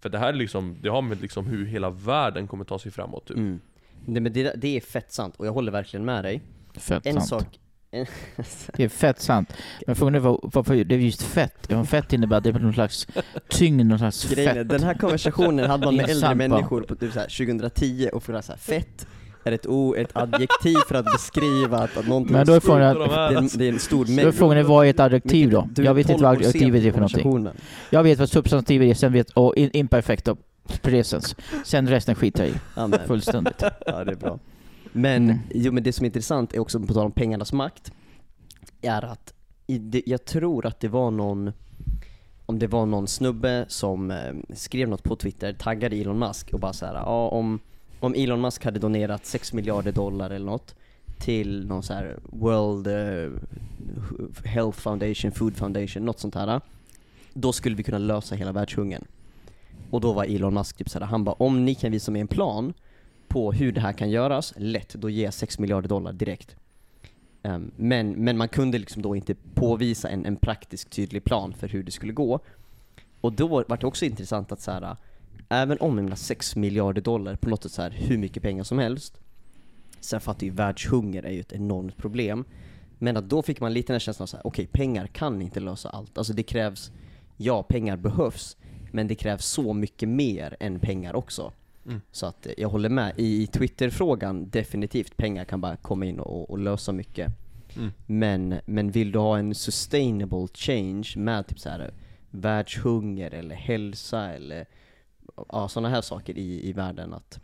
För 0.00 0.08
det 0.08 0.18
här 0.18 0.28
är 0.28 0.32
liksom, 0.32 0.76
det 0.82 0.88
har 0.88 1.02
med 1.02 1.20
liksom 1.20 1.46
hur 1.46 1.66
hela 1.66 1.90
världen 1.90 2.48
kommer 2.48 2.64
ta 2.64 2.78
sig 2.78 2.92
framåt 2.92 3.26
typ. 3.26 3.36
Mm. 3.36 3.60
Nej, 4.06 4.22
men 4.22 4.32
det, 4.32 4.54
det 4.56 4.76
är 4.76 4.80
fett 4.80 5.12
sant, 5.12 5.34
och 5.36 5.46
jag 5.46 5.52
håller 5.52 5.72
verkligen 5.72 6.04
med 6.04 6.24
dig 6.24 6.42
Fett 6.74 7.06
En 7.06 7.14
sant. 7.14 7.26
sak, 7.28 7.60
Det 8.76 8.84
är 8.84 8.88
fett 8.88 9.20
sant. 9.20 9.52
Men 9.86 9.96
frågan 9.96 10.14
är 10.14 10.18
var- 10.18 10.40
varför 10.42 10.84
det 10.84 10.94
är 10.94 10.98
just 10.98 11.22
fett. 11.22 11.66
Ja, 11.68 11.84
fett 11.84 12.12
innebär 12.12 12.36
att 12.36 12.44
det 12.44 12.50
är 12.50 12.58
någon 12.58 12.72
slags 12.72 13.06
tyngd, 13.48 13.86
någon 13.86 13.98
slags 13.98 14.30
Grejen 14.30 14.54
fett. 14.54 14.68
den 14.68 14.82
här 14.82 14.94
konversationen 14.94 15.70
hade 15.70 15.84
man 15.84 15.96
med 15.96 16.10
äldre 16.10 16.34
människor 16.34 16.82
på 16.82 16.94
typ 16.94 17.12
så 17.12 17.18
här 17.18 17.26
2010 17.26 18.08
och 18.12 18.22
frågade 18.22 18.42
så 18.42 18.52
här, 18.52 18.58
fett 18.58 19.06
är 19.44 19.52
ett, 19.52 19.66
o, 19.66 19.94
ett 19.94 20.10
adjektiv 20.16 20.76
för 20.88 20.94
att 20.94 21.04
beskriva 21.04 21.78
att, 21.78 21.96
att 21.96 22.06
någonting 22.06 22.32
Men 22.32 22.46
då 22.46 22.52
är 22.52 22.60
frågan, 22.60 22.98
det, 22.98 23.04
är. 23.04 23.36
en, 23.36 23.48
det 23.54 23.64
är 23.64 23.72
en 23.72 23.78
stor 23.78 24.22
då 24.22 24.28
är 24.28 24.32
frågan 24.32 24.58
är 24.58 24.62
vad 24.62 24.86
är 24.86 24.90
ett 24.90 25.00
adjektiv 25.00 25.50
då? 25.50 25.68
Jag 25.76 25.94
vet 25.94 26.10
inte 26.10 26.12
12 26.12 26.22
vad 26.22 26.36
adjektivet 26.36 26.84
är 26.84 26.92
för 26.92 27.00
någonting. 27.00 27.62
Jag 27.90 28.02
vet 28.02 28.18
vad 28.18 28.28
substantivet 28.30 28.90
är, 28.90 28.94
sen 28.94 29.12
vet, 29.12 29.30
och 29.30 29.54
imperfekt 29.56 30.28
och 30.28 30.38
presens. 30.82 31.36
Sen 31.64 31.88
resten 31.88 32.14
skiter 32.14 32.44
jag 32.76 32.90
i. 32.92 32.98
Fullständigt. 33.06 33.62
ja, 33.86 34.04
det 34.04 34.12
är 34.12 34.16
bra. 34.16 34.38
Men, 34.92 35.24
Mm. 35.24 35.38
jo, 35.54 35.72
men 35.72 35.82
det 35.82 35.92
som 35.92 36.04
är 36.04 36.06
intressant 36.06 36.54
är 36.54 36.58
också, 36.58 36.80
på 36.80 36.94
tal 36.94 37.06
om 37.06 37.12
pengarnas 37.12 37.52
makt, 37.52 37.92
är 38.82 39.04
att 39.04 39.34
det, 39.66 40.02
jag 40.06 40.24
tror 40.24 40.66
att 40.66 40.80
det 40.80 40.88
var 40.88 41.10
någon 41.10 41.52
om 42.46 42.58
det 42.58 42.66
var 42.66 42.86
någon 42.86 43.08
snubbe 43.08 43.64
som 43.68 44.10
eh, 44.10 44.34
skrev 44.54 44.88
något 44.88 45.02
på 45.02 45.16
Twitter, 45.16 45.52
taggade 45.52 45.96
Elon 45.96 46.18
Musk 46.18 46.50
och 46.52 46.60
bara 46.60 46.72
så 46.72 46.86
här, 46.86 46.94
ja 46.94 47.28
om, 47.28 47.58
om 48.00 48.14
Elon 48.14 48.40
Musk 48.40 48.64
hade 48.64 48.78
donerat 48.78 49.26
6 49.26 49.52
miljarder 49.52 49.92
dollar 49.92 50.30
eller 50.30 50.46
något 50.46 50.74
till 51.18 51.66
någon 51.66 51.82
så 51.82 51.92
här 51.94 52.18
World 52.32 52.86
eh, 52.86 53.32
Health 54.44 54.78
Foundation, 54.78 55.32
Food 55.32 55.56
Foundation, 55.56 56.04
något 56.04 56.18
sånt 56.18 56.34
här. 56.34 56.60
Då 57.32 57.52
skulle 57.52 57.76
vi 57.76 57.82
kunna 57.82 57.98
lösa 57.98 58.34
hela 58.34 58.52
världshungern. 58.52 59.04
Och 59.90 60.00
då 60.00 60.12
var 60.12 60.24
Elon 60.24 60.54
Musk 60.54 60.76
typ 60.76 60.88
såhär, 60.90 61.06
han 61.06 61.24
bara 61.24 61.34
om 61.38 61.64
ni 61.64 61.74
kan 61.74 61.92
visa 61.92 62.10
mig 62.12 62.20
en 62.20 62.28
plan 62.28 62.72
på 63.30 63.52
hur 63.52 63.72
det 63.72 63.80
här 63.80 63.92
kan 63.92 64.10
göras, 64.10 64.54
lätt, 64.56 64.94
då 64.94 65.10
ger 65.10 65.24
jag 65.24 65.34
6 65.34 65.58
miljarder 65.58 65.88
dollar 65.88 66.12
direkt. 66.12 66.56
Um, 67.42 67.70
men, 67.76 68.10
men 68.12 68.36
man 68.36 68.48
kunde 68.48 68.78
liksom 68.78 69.02
då 69.02 69.16
inte 69.16 69.34
påvisa 69.54 70.08
en, 70.08 70.26
en 70.26 70.36
praktisk 70.36 70.90
tydlig 70.90 71.24
plan 71.24 71.54
för 71.54 71.68
hur 71.68 71.82
det 71.82 71.90
skulle 71.90 72.12
gå. 72.12 72.40
Och 73.20 73.32
då 73.32 73.46
var 73.46 73.76
det 73.76 73.86
också 73.86 74.04
intressant 74.04 74.52
att 74.52 74.60
så 74.60 74.70
här, 74.70 74.96
även 75.48 75.78
om 75.78 75.96
jag 75.96 76.04
menar 76.04 76.16
6 76.16 76.56
miljarder 76.56 77.02
dollar 77.02 77.36
på 77.36 77.50
något 77.50 77.62
sätt 77.62 77.72
så 77.72 77.82
här, 77.82 77.90
hur 77.90 78.18
mycket 78.18 78.42
pengar 78.42 78.64
som 78.64 78.78
helst, 78.78 79.20
sen 80.00 80.20
fattar 80.20 80.44
ju 80.44 80.50
världshunger 80.50 81.22
är 81.22 81.30
ju 81.30 81.40
ett 81.40 81.52
enormt 81.52 81.96
problem. 81.96 82.44
Men 82.98 83.16
att 83.16 83.28
då 83.28 83.42
fick 83.42 83.60
man 83.60 83.72
lite 83.72 83.86
den 83.86 83.94
här 83.94 84.00
känslan 84.00 84.28
så 84.28 84.36
här, 84.36 84.46
okej 84.46 84.66
pengar 84.66 85.06
kan 85.06 85.42
inte 85.42 85.60
lösa 85.60 85.88
allt. 85.88 86.18
Alltså 86.18 86.32
det 86.32 86.42
krävs, 86.42 86.90
ja 87.36 87.62
pengar 87.62 87.96
behövs, 87.96 88.56
men 88.92 89.08
det 89.08 89.14
krävs 89.14 89.46
så 89.46 89.72
mycket 89.72 90.08
mer 90.08 90.56
än 90.60 90.80
pengar 90.80 91.16
också. 91.16 91.52
Mm. 91.86 92.00
Så 92.12 92.26
att 92.26 92.46
eh, 92.46 92.52
jag 92.56 92.68
håller 92.68 92.88
med. 92.88 93.12
I, 93.16 93.42
i 93.42 93.46
Twitter-frågan, 93.46 94.50
definitivt, 94.50 95.16
pengar 95.16 95.44
kan 95.44 95.60
bara 95.60 95.76
komma 95.76 96.04
in 96.04 96.20
och, 96.20 96.50
och 96.50 96.58
lösa 96.58 96.92
mycket. 96.92 97.32
Mm. 97.76 97.90
Men, 98.06 98.60
men 98.66 98.90
vill 98.90 99.12
du 99.12 99.18
ha 99.18 99.38
en 99.38 99.54
sustainable 99.54 100.48
change 100.54 101.12
med 101.16 101.46
typ 101.46 101.58
så 101.58 101.68
här 101.68 101.90
världshunger 102.30 103.34
eller 103.34 103.54
hälsa 103.54 104.32
eller 104.32 104.66
ja, 105.48 105.68
sådana 105.68 105.88
här 105.88 106.00
saker 106.00 106.38
i, 106.38 106.68
i 106.68 106.72
världen 106.72 107.14
att 107.14 107.40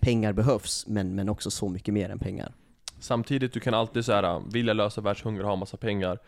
pengar 0.00 0.32
behövs, 0.32 0.86
men, 0.86 1.14
men 1.14 1.28
också 1.28 1.50
så 1.50 1.68
mycket 1.68 1.94
mer 1.94 2.10
än 2.10 2.18
pengar. 2.18 2.52
Samtidigt, 2.98 3.52
du 3.52 3.60
kan 3.60 3.74
alltid 3.74 4.04
så 4.04 4.12
här, 4.12 4.42
vilja 4.52 4.72
lösa 4.72 5.00
världshunger 5.00 5.42
och 5.42 5.48
ha 5.48 5.56
massa 5.56 5.76
pengar. 5.76 6.18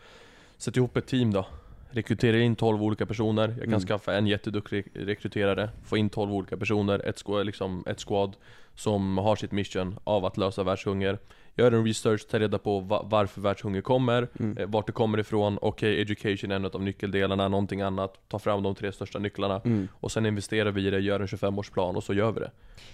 Sätt 0.57 0.77
ihop 0.77 0.97
ett 0.97 1.07
team 1.07 1.33
då. 1.33 1.45
Rekrytera 1.91 2.39
in 2.39 2.55
12 2.55 2.83
olika 2.83 3.05
personer. 3.05 3.47
Jag 3.47 3.57
kan 3.59 3.67
Mm. 3.67 3.79
skaffa 3.79 4.13
en 4.17 4.27
jätteduktig 4.27 4.85
rekryterare. 4.93 5.69
Få 5.85 5.97
in 5.97 6.09
12 6.09 6.33
olika 6.33 6.57
personer, 6.57 6.99
ett, 7.09 7.23
liksom, 7.45 7.83
ett 7.87 7.99
squad 8.07 8.35
som 8.75 9.17
har 9.17 9.35
sitt 9.35 9.51
mission 9.51 9.99
av 10.03 10.25
att 10.25 10.37
lösa 10.37 10.63
världshunger. 10.63 11.17
Gör 11.55 11.71
en 11.71 11.85
research, 11.85 12.27
ta 12.27 12.39
reda 12.39 12.57
på 12.57 12.79
va- 12.79 13.01
varför 13.05 13.41
världshunger 13.41 13.81
kommer, 13.81 14.27
Mm. 14.39 14.57
eh, 14.57 14.67
vart 14.67 14.85
det 14.87 14.91
kommer 14.91 15.17
ifrån, 15.19 15.57
okej 15.61 16.01
education 16.01 16.51
är 16.51 16.55
en 16.55 16.65
av 16.65 16.81
nyckeldelarna, 16.83 17.47
någonting 17.47 17.81
annat. 17.81 18.19
Ta 18.27 18.39
fram 18.39 18.63
de 18.63 18.75
tre 18.75 18.91
största 18.91 19.19
nycklarna. 19.19 19.61
Mm. 19.65 19.87
Och 19.93 20.11
sen 20.11 20.25
investerar 20.25 20.71
vi 20.71 20.87
i 20.87 20.89
det, 20.89 20.99
gör 20.99 21.19
en 21.19 21.27
25-årsplan 21.27 21.95
och 21.95 22.03
så 22.03 22.13
gör 22.13 22.31
vi 22.31 22.39
det. 22.39 22.51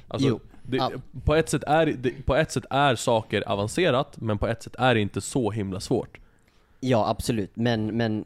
Alltså, 0.08 0.40
det, 0.64 0.78
ja. 0.78 0.92
på, 1.26 1.36
ett 1.36 1.50
sätt 1.50 1.64
är, 1.64 1.86
det, 1.86 2.26
på 2.26 2.36
ett 2.36 2.52
sätt 2.52 2.66
är 2.70 2.96
saker 2.96 3.50
avancerat, 3.50 4.18
men 4.22 4.38
på 4.38 4.48
ett 4.48 4.64
sätt 4.64 4.76
är 4.80 4.96
det 4.96 5.02
inte 5.02 5.22
så 5.22 5.52
himla 5.52 5.80
svårt. 5.80 6.18
Ja, 6.80 7.10
absolut. 7.10 7.52
Men, 7.54 7.98
men 7.98 8.26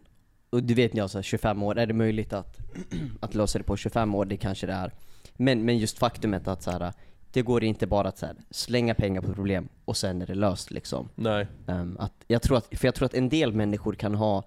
och 0.49 0.63
du 0.63 0.73
vet 0.73 0.95
jag, 0.95 1.09
så 1.09 1.17
här, 1.17 1.23
25 1.23 1.63
år, 1.63 1.77
är 1.77 1.85
det 1.85 1.93
möjligt 1.93 2.33
att, 2.33 2.59
att 3.19 3.35
lösa 3.35 3.57
det 3.57 3.63
på 3.63 3.77
25 3.77 4.15
år? 4.15 4.25
Det 4.25 4.37
kanske 4.37 4.67
det 4.67 4.73
är. 4.73 4.93
Men, 5.33 5.65
men 5.65 5.77
just 5.77 5.97
faktumet 5.97 6.47
att 6.47 6.63
så 6.63 6.71
här, 6.71 6.93
det 7.31 7.41
går 7.41 7.63
inte 7.63 7.87
bara 7.87 8.07
att 8.07 8.17
så 8.17 8.25
här, 8.25 8.35
slänga 8.49 8.95
pengar 8.95 9.21
på 9.21 9.33
problem 9.33 9.69
och 9.85 9.97
sen 9.97 10.21
är 10.21 10.27
det 10.27 10.35
löst 10.35 10.71
liksom. 10.71 11.09
Nej. 11.15 11.47
Ehm, 11.67 11.97
att, 11.99 12.13
jag 12.27 12.41
tror 12.41 12.57
att, 12.57 12.67
för 12.79 12.87
jag 12.87 12.95
tror 12.95 13.05
att 13.05 13.13
en 13.13 13.29
del 13.29 13.53
människor 13.53 13.93
kan 13.93 14.15
ha, 14.15 14.43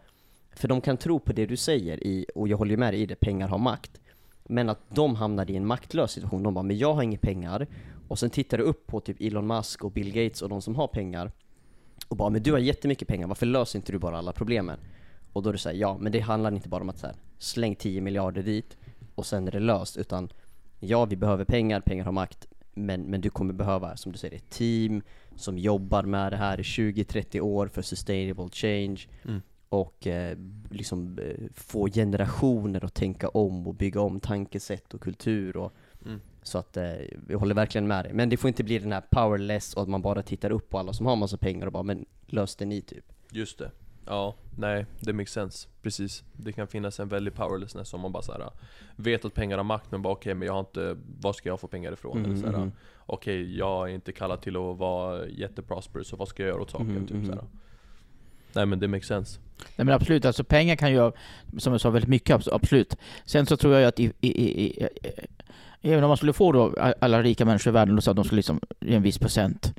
för 0.52 0.68
de 0.68 0.80
kan 0.80 0.96
tro 0.96 1.18
på 1.18 1.32
det 1.32 1.46
du 1.46 1.56
säger, 1.56 2.06
i, 2.06 2.26
och 2.34 2.48
jag 2.48 2.56
håller 2.56 2.70
ju 2.70 2.76
med 2.76 2.94
dig 2.94 3.00
i 3.00 3.06
det, 3.06 3.14
pengar 3.14 3.48
har 3.48 3.58
makt. 3.58 4.00
Men 4.44 4.68
att 4.68 4.80
de 4.88 5.16
hamnar 5.16 5.50
i 5.50 5.56
en 5.56 5.66
maktlös 5.66 6.10
situation, 6.10 6.42
de 6.42 6.54
bara 6.54 6.62
'men 6.62 6.78
jag 6.78 6.94
har 6.94 7.02
inga 7.02 7.18
pengar' 7.18 7.66
och 8.08 8.18
sen 8.18 8.30
tittar 8.30 8.58
du 8.58 8.64
upp 8.64 8.86
på 8.86 9.00
typ 9.00 9.20
Elon 9.20 9.46
Musk 9.46 9.84
och 9.84 9.92
Bill 9.92 10.12
Gates 10.12 10.42
och 10.42 10.48
de 10.48 10.62
som 10.62 10.76
har 10.76 10.88
pengar 10.88 11.32
och 12.08 12.16
bara 12.16 12.30
'men 12.30 12.42
du 12.42 12.52
har 12.52 12.58
jättemycket 12.58 13.08
pengar, 13.08 13.26
varför 13.26 13.46
löser 13.46 13.78
inte 13.78 13.92
du 13.92 13.98
bara 13.98 14.18
alla 14.18 14.32
problemen?' 14.32 14.78
Och 15.32 15.42
då 15.42 15.48
är 15.48 15.52
det 15.52 15.58
såhär, 15.58 15.76
ja 15.76 15.98
men 16.00 16.12
det 16.12 16.20
handlar 16.20 16.52
inte 16.54 16.68
bara 16.68 16.82
om 16.82 16.88
att 16.88 16.98
så 16.98 17.06
här, 17.06 17.16
släng 17.38 17.74
10 17.74 18.00
miljarder 18.00 18.42
dit 18.42 18.76
och 19.14 19.26
sen 19.26 19.48
är 19.48 19.52
det 19.52 19.60
löst, 19.60 19.96
utan 19.96 20.28
ja 20.80 21.04
vi 21.04 21.16
behöver 21.16 21.44
pengar, 21.44 21.80
pengar 21.80 22.04
har 22.04 22.12
makt, 22.12 22.46
men, 22.74 23.02
men 23.02 23.20
du 23.20 23.30
kommer 23.30 23.54
behöva, 23.54 23.96
som 23.96 24.12
du 24.12 24.18
säger, 24.18 24.36
ett 24.36 24.50
team 24.50 25.02
som 25.36 25.58
jobbar 25.58 26.02
med 26.02 26.32
det 26.32 26.36
här 26.36 26.60
i 26.60 26.62
20-30 26.62 27.40
år 27.40 27.66
för 27.68 27.82
sustainable 27.82 28.48
change 28.52 29.00
Mm. 29.24 29.40
och 29.68 30.06
eh, 30.06 30.38
liksom 30.70 31.18
eh, 31.18 31.34
få 31.54 31.88
generationer 31.88 32.84
att 32.84 32.94
tänka 32.94 33.28
om 33.28 33.66
och 33.66 33.74
bygga 33.74 34.00
om 34.00 34.20
tankesätt 34.20 34.94
och 34.94 35.00
kultur 35.00 35.56
och 35.56 35.72
Mm. 36.06 36.20
så 36.42 36.58
att 36.58 36.76
eh, 36.76 36.92
vi 37.26 37.34
håller 37.34 37.54
verkligen 37.54 37.86
med 37.86 38.04
dig. 38.04 38.12
Men 38.14 38.28
det 38.28 38.36
får 38.36 38.48
inte 38.48 38.64
bli 38.64 38.78
den 38.78 38.92
här 38.92 39.02
powerless 39.10 39.74
och 39.74 39.82
att 39.82 39.88
man 39.88 40.02
bara 40.02 40.22
tittar 40.22 40.50
upp 40.50 40.68
på 40.68 40.78
alla 40.78 40.92
som 40.92 41.06
har 41.06 41.16
massa 41.16 41.36
pengar 41.36 41.66
och 41.66 41.72
bara 41.72 41.82
men 41.82 42.04
lös 42.26 42.56
det 42.56 42.64
ni 42.64 42.82
typ. 42.82 43.04
Just 43.30 43.58
det. 43.58 43.70
Ja, 44.06 44.34
nej, 44.58 44.86
det 45.00 45.12
makes 45.12 45.32
sense. 45.32 45.68
Precis. 45.82 46.24
Det 46.32 46.52
kan 46.52 46.66
finnas 46.66 47.00
en 47.00 47.08
väldig 47.08 47.34
powerlessness 47.34 47.94
om 47.94 48.00
man 48.00 48.12
bara 48.12 48.22
såhär 48.22 48.50
vet 48.96 49.24
att 49.24 49.34
pengar 49.34 49.56
har 49.56 49.64
makt 49.64 49.90
men 49.90 50.02
bara 50.02 50.12
okej, 50.12 50.34
men 50.34 50.46
jag 50.46 50.52
har 50.52 50.60
inte, 50.60 50.96
var 51.20 51.32
ska 51.32 51.48
jag 51.48 51.60
få 51.60 51.66
pengar 51.66 51.92
ifrån? 51.92 52.18
Mhm, 52.18 52.24
Eller 52.24 52.40
såhär, 52.40 52.58
mhm. 52.58 52.72
okej, 53.06 53.58
jag 53.58 53.90
är 53.90 53.94
inte 53.94 54.12
kallad 54.12 54.40
till 54.40 54.56
att 54.56 54.78
vara 54.78 55.26
jätteprosperous, 55.26 56.08
så 56.08 56.16
vad 56.16 56.28
ska 56.28 56.42
jag 56.42 56.50
göra 56.50 56.62
åt 56.62 56.70
saken? 56.70 56.88
Mhm, 56.88 57.06
typ 57.06 57.16
mhm. 57.16 57.26
såhär. 57.26 57.44
Nej 58.52 58.66
men 58.66 58.78
det 58.78 58.88
makes 58.88 59.06
sense. 59.06 59.40
Nej 59.76 59.84
men 59.84 59.94
absolut, 59.94 60.24
alltså 60.24 60.44
pengar 60.44 60.76
kan 60.76 60.92
göra, 60.92 61.12
som 61.58 61.72
jag 61.72 61.80
sa, 61.80 61.90
väldigt 61.90 62.08
mycket, 62.08 62.36
abs- 62.36 62.48
absolut. 62.52 62.96
Sen 63.24 63.46
så 63.46 63.56
tror 63.56 63.72
jag 63.72 63.80
ju 63.80 63.86
att 63.86 64.00
i, 64.00 64.12
i, 64.20 64.62
i, 64.66 64.88
även 65.82 66.04
om 66.04 66.08
man 66.08 66.16
skulle 66.16 66.32
få 66.32 66.52
då 66.52 66.74
alla 67.00 67.22
rika 67.22 67.44
människor 67.44 67.70
i 67.70 67.74
världen 67.74 67.96
och 67.96 68.04
så 68.04 68.10
att 68.10 68.16
de 68.16 68.24
skulle 68.24 68.38
liksom 68.38 68.60
en 68.80 69.02
viss 69.02 69.18
procent 69.18 69.74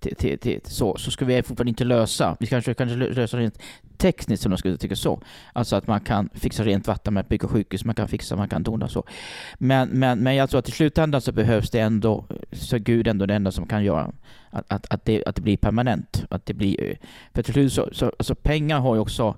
till, 0.00 0.16
till, 0.16 0.38
till, 0.38 0.60
så, 0.64 0.96
så 0.96 1.10
skulle 1.10 1.34
vi 1.34 1.42
fortfarande 1.42 1.68
inte 1.68 1.84
lösa, 1.84 2.36
vi 2.40 2.46
kanske 2.46 2.74
kanske 2.74 2.96
lösa 2.96 3.36
rent 3.36 3.58
tekniskt 3.96 4.42
som 4.42 4.50
de 4.50 4.58
skulle 4.58 4.76
tycka 4.76 4.96
så. 4.96 5.22
Alltså 5.52 5.76
att 5.76 5.86
man 5.86 6.00
kan 6.00 6.28
fixa 6.34 6.64
rent 6.64 6.86
vatten 6.86 7.14
med 7.14 7.20
att 7.20 7.28
bygga 7.28 7.48
sjukhus, 7.48 7.84
man 7.84 7.94
kan 7.94 8.08
fixa, 8.08 8.36
man 8.36 8.48
kan 8.48 8.62
dona 8.62 8.88
så. 8.88 9.04
Men, 9.58 9.88
men, 9.88 10.18
men 10.18 10.34
jag 10.34 10.50
tror 10.50 10.58
att 10.58 10.68
i 10.68 10.72
slutändan 10.72 11.20
så 11.20 11.32
behövs 11.32 11.70
det 11.70 11.80
ändå, 11.80 12.24
så 12.52 12.76
är 12.76 12.80
Gud 12.80 13.08
ändå 13.08 13.26
det 13.26 13.34
enda 13.34 13.52
som 13.52 13.66
kan 13.66 13.84
göra 13.84 14.12
att, 14.50 14.64
att, 14.68 14.86
att, 14.90 15.04
det, 15.04 15.24
att 15.24 15.36
det 15.36 15.42
blir 15.42 15.56
permanent. 15.56 16.24
Att 16.30 16.46
det 16.46 16.54
blir, 16.54 16.84
eh, 16.90 16.96
för 17.34 17.42
till 17.42 17.52
slut 17.52 17.72
så, 17.72 17.88
så 17.92 18.06
alltså 18.06 18.34
pengar 18.34 18.80
har 18.80 18.94
ju 18.94 19.00
också 19.00 19.36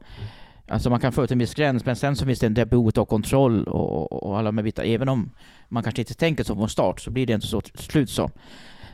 Alltså 0.70 0.90
man 0.90 1.00
kan 1.00 1.12
få 1.12 1.24
ut 1.24 1.30
en 1.30 1.38
viss 1.38 1.54
gräns, 1.54 1.84
men 1.84 1.96
sen 1.96 2.16
så 2.16 2.26
finns 2.26 2.38
det 2.38 2.48
det 2.48 2.66
behovet 2.66 2.98
av 2.98 3.04
kontroll 3.04 3.64
och, 3.64 4.12
och, 4.12 4.22
och 4.22 4.38
alla 4.38 4.52
med 4.52 4.64
bitar. 4.64 4.84
Även 4.84 5.08
om 5.08 5.30
man 5.68 5.82
kanske 5.82 6.02
inte 6.02 6.14
tänker 6.14 6.44
så 6.44 6.54
från 6.54 6.68
start, 6.68 7.00
så 7.00 7.10
blir 7.10 7.26
det 7.26 7.32
inte 7.32 7.46
så 7.46 7.60
till 7.60 7.78
slut 7.78 8.10
så. 8.10 8.30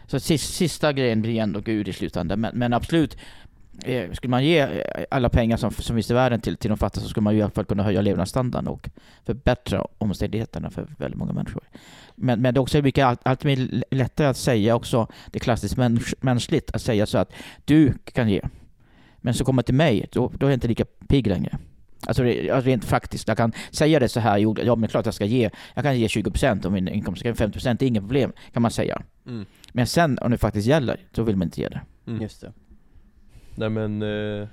Så 0.07 0.21
sista, 0.21 0.53
sista 0.53 0.93
grejen 0.93 1.23
blir 1.23 1.41
ändå 1.41 1.61
Gud 1.61 1.89
i 1.89 1.93
slutändan. 1.93 2.41
Men, 2.41 2.59
men 2.59 2.73
absolut, 2.73 3.17
eh, 3.85 4.13
skulle 4.13 4.31
man 4.31 4.45
ge 4.45 4.59
eh, 4.59 5.05
alla 5.11 5.29
pengar 5.29 5.57
som, 5.57 5.71
som 5.71 5.97
finns 5.97 6.11
i 6.11 6.15
världen 6.15 6.41
till, 6.41 6.57
till 6.57 6.69
de 6.69 6.79
fattiga 6.79 7.03
så 7.03 7.09
skulle 7.09 7.25
man 7.25 7.35
ju 7.35 7.39
i 7.39 7.43
alla 7.43 7.51
fall 7.51 7.65
kunna 7.65 7.83
höja 7.83 8.01
levnadsstandarden 8.01 8.69
och 8.69 8.91
förbättra 9.25 9.87
omständigheterna 9.99 10.71
för 10.71 10.87
väldigt 10.99 11.19
många 11.19 11.33
människor. 11.33 11.63
Men, 12.15 12.43
men 12.43 12.55
det 12.55 12.59
är 12.59 12.63
också 12.63 12.83
mycket 12.83 13.05
allt, 13.05 13.21
allt 13.23 13.45
mer 13.45 13.85
lättare 13.91 14.27
att 14.27 14.37
säga 14.37 14.75
också, 14.75 15.07
det 15.31 15.39
är 15.39 15.41
klassiskt 15.41 15.77
mäns, 15.77 16.15
mänskligt, 16.21 16.71
att 16.75 16.83
säga 16.83 17.07
så 17.07 17.19
att 17.19 17.33
du 17.65 17.93
kan 18.13 18.29
ge. 18.29 18.43
Men 19.17 19.35
så 19.35 19.45
kommer 19.45 19.63
till 19.63 19.75
mig, 19.75 20.07
då, 20.13 20.33
då 20.39 20.47
är 20.47 20.51
jag 20.51 20.57
inte 20.57 20.69
lika 20.69 20.85
pigg 20.85 21.27
längre. 21.27 21.59
Alltså 22.07 22.23
det- 22.23 22.51
alltså 22.51 22.69
rent 22.69 22.85
faktiskt, 22.85 23.29
jag 23.29 23.37
kan 23.37 23.53
säga 23.71 24.01
det 24.01 24.09
så 24.09 24.21
här, 24.21 24.39
jo, 24.39 24.57
ja 24.63 24.77
men 24.77 24.89
klart 24.89 25.05
jag 25.05 25.15
ska 25.15 25.25
ge, 25.25 25.51
jag 25.75 25.85
kan 25.85 25.99
ge 25.99 26.07
20% 26.09 26.67
av 26.67 26.73
min 26.73 26.89
inkomst, 26.89 27.23
50% 27.23 27.83
är 27.83 27.87
inget 27.87 28.03
problem, 28.03 28.33
kan 28.53 28.63
man 28.63 28.71
säga. 28.71 29.03
Mm. 29.27 29.47
Men 29.73 29.87
sen 29.87 30.19
om 30.21 30.31
det 30.31 30.39
faktiskt 30.39 30.67
gäller, 30.69 31.01
då 31.13 31.23
vill 31.23 31.37
man 31.37 31.47
inte 31.47 31.61
ge 31.61 31.69
det. 31.69 31.81
Mm. 32.07 32.23
Just 32.23 32.41
det. 32.41 32.53
Nej 33.55 33.69
men, 33.71 34.03
eh, 34.03 34.49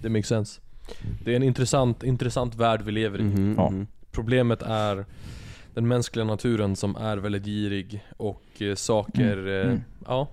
det 0.00 0.08
makes 0.08 0.26
sense. 0.28 0.60
Det 1.24 1.32
är 1.32 1.36
en 1.36 1.42
intressant, 1.42 2.02
intressant 2.02 2.54
värld 2.54 2.82
vi 2.82 2.92
lever 2.92 3.18
i. 3.20 3.22
Mhm, 3.22 3.54
Ja. 3.56 3.70
mhm. 3.70 3.86
Problemet 4.12 4.62
är 4.62 5.04
den 5.74 5.88
mänskliga 5.88 6.24
naturen 6.24 6.76
som 6.76 6.96
är 6.96 7.16
väldigt 7.16 7.44
girig 7.44 8.04
och 8.16 8.62
eh, 8.62 8.74
saker, 8.74 9.38
Mm, 9.38 9.48
eh, 9.60 9.66
mm. 9.66 9.80
ja. 10.06 10.28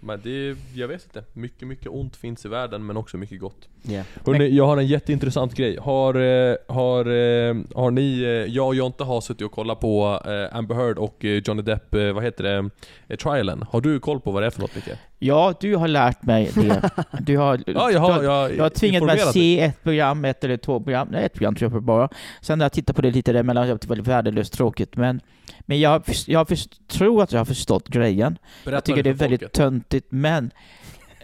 Men 0.00 0.20
det, 0.22 0.56
jag 0.74 0.88
vet 0.88 1.04
inte. 1.04 1.24
Mycket, 1.32 1.68
mycket 1.68 1.86
ont 1.88 2.16
finns 2.16 2.44
i 2.44 2.48
världen 2.48 2.86
men 2.86 2.96
också 2.96 3.16
mycket 3.16 3.40
gott. 3.40 3.68
Ja. 3.88 4.02
Hörrni, 4.26 4.48
jag 4.48 4.66
har 4.66 4.76
en 4.76 4.86
jätteintressant 4.86 5.54
grej. 5.54 5.76
Har, 5.80 6.14
eh, 6.14 6.56
har, 6.68 7.00
eh, 7.06 7.54
har 7.74 7.90
ni, 7.90 8.20
eh, 8.22 8.28
jag 8.28 8.66
och 8.66 8.74
Jonte 8.74 9.04
har 9.04 9.20
suttit 9.20 9.42
och 9.46 9.52
kollat 9.52 9.80
på 9.80 10.06
Amber 10.52 10.74
Heard 10.74 10.98
och 10.98 11.16
Johnny 11.24 11.62
Depp, 11.62 11.94
vad 12.14 12.24
heter 12.24 12.70
det, 13.08 13.16
trialen. 13.16 13.64
Har 13.70 13.80
du 13.80 14.00
koll 14.00 14.20
på 14.20 14.30
vad 14.30 14.42
det 14.42 14.46
är 14.46 14.50
för 14.50 14.60
något 14.60 14.74
Micke? 14.74 14.88
Ja, 15.18 15.54
du 15.60 15.76
har 15.76 15.88
lärt 15.88 16.22
mig 16.22 16.50
det. 16.54 16.90
Du 17.20 17.36
har, 17.36 17.60
Ja, 17.66 17.90
jag 17.90 18.00
har, 18.00 18.22
jag, 18.22 18.50
du 18.50 18.60
har 18.62 18.70
tvingat 18.70 19.02
mig 19.04 19.20
att 19.20 19.32
se 19.32 19.60
ett 19.60 19.82
program, 19.82 20.24
ett 20.24 20.44
eller 20.44 20.56
två 20.56 20.80
program, 20.80 21.08
nej 21.10 21.24
ett 21.24 21.34
program 21.34 21.54
tror 21.54 21.72
jag 21.72 21.82
bara. 21.82 22.08
Sen 22.40 22.58
när 22.58 22.64
jag 22.64 22.72
tittade 22.72 22.96
på 22.96 23.02
det 23.02 23.10
lite 23.10 23.32
däremellan, 23.32 23.66
det 23.68 23.86
var 23.86 23.96
värdelöst 23.96 24.52
tråkigt. 24.52 24.96
Men, 24.96 25.20
men 25.60 25.80
jag, 25.80 26.02
jag 26.26 26.48
först- 26.48 26.88
tror 26.88 27.22
att 27.22 27.32
jag 27.32 27.40
har 27.40 27.44
förstått 27.44 27.88
grejen. 27.88 28.38
Berätta 28.64 28.76
Jag 28.76 28.84
tycker 28.84 29.02
det 29.02 29.10
är 29.10 29.14
väldigt 29.14 29.40
folket. 29.40 29.52
töntigt, 29.56 30.06
men 30.10 30.50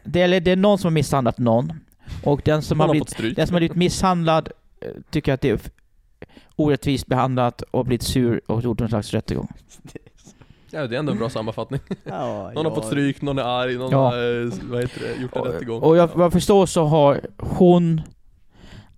det, 0.04 0.20
eller 0.22 0.40
det 0.40 0.50
är 0.50 0.56
någon 0.56 0.78
som 0.78 0.86
har 0.88 0.92
misshandlat 0.92 1.38
någon. 1.38 1.72
Och 2.24 2.42
den 2.44 2.62
som, 2.62 2.80
har 2.80 2.86
har 2.86 2.92
blivit, 2.92 3.36
den 3.36 3.46
som 3.46 3.54
har 3.54 3.60
blivit 3.60 3.76
misshandlad 3.76 4.48
eh, 4.80 4.88
tycker 5.10 5.32
att 5.32 5.40
det 5.40 5.50
är 5.50 5.60
orättvist 6.56 7.06
behandlat 7.06 7.62
och 7.70 7.84
blivit 7.86 8.02
sur 8.02 8.40
och 8.46 8.62
gjort 8.62 8.78
någon 8.80 8.88
slags 8.88 9.12
rättegång. 9.14 9.48
Ja, 10.70 10.86
det 10.86 10.94
är 10.94 10.98
ändå 10.98 11.12
en 11.12 11.18
bra 11.18 11.30
sammanfattning. 11.30 11.80
Ja, 12.04 12.52
Någon 12.54 12.66
har 12.66 12.74
fått 12.74 12.86
stryk, 12.86 13.22
någon 13.22 13.38
är 13.38 13.42
arg, 13.42 13.76
någon 13.78 13.90
Ja. 13.90 14.10
har, 14.10 14.42
eh, 14.44 14.52
vad 14.70 14.80
heter 14.80 15.00
det, 15.00 15.22
gjort 15.22 15.36
en 15.36 15.42
rättegång. 15.42 15.80
Och, 15.82 15.88
och 15.88 15.96
jag, 15.96 16.10
vad 16.14 16.24
jag 16.24 16.32
förstår 16.32 16.66
så 16.66 16.84
har 16.84 17.20
hon 17.38 18.00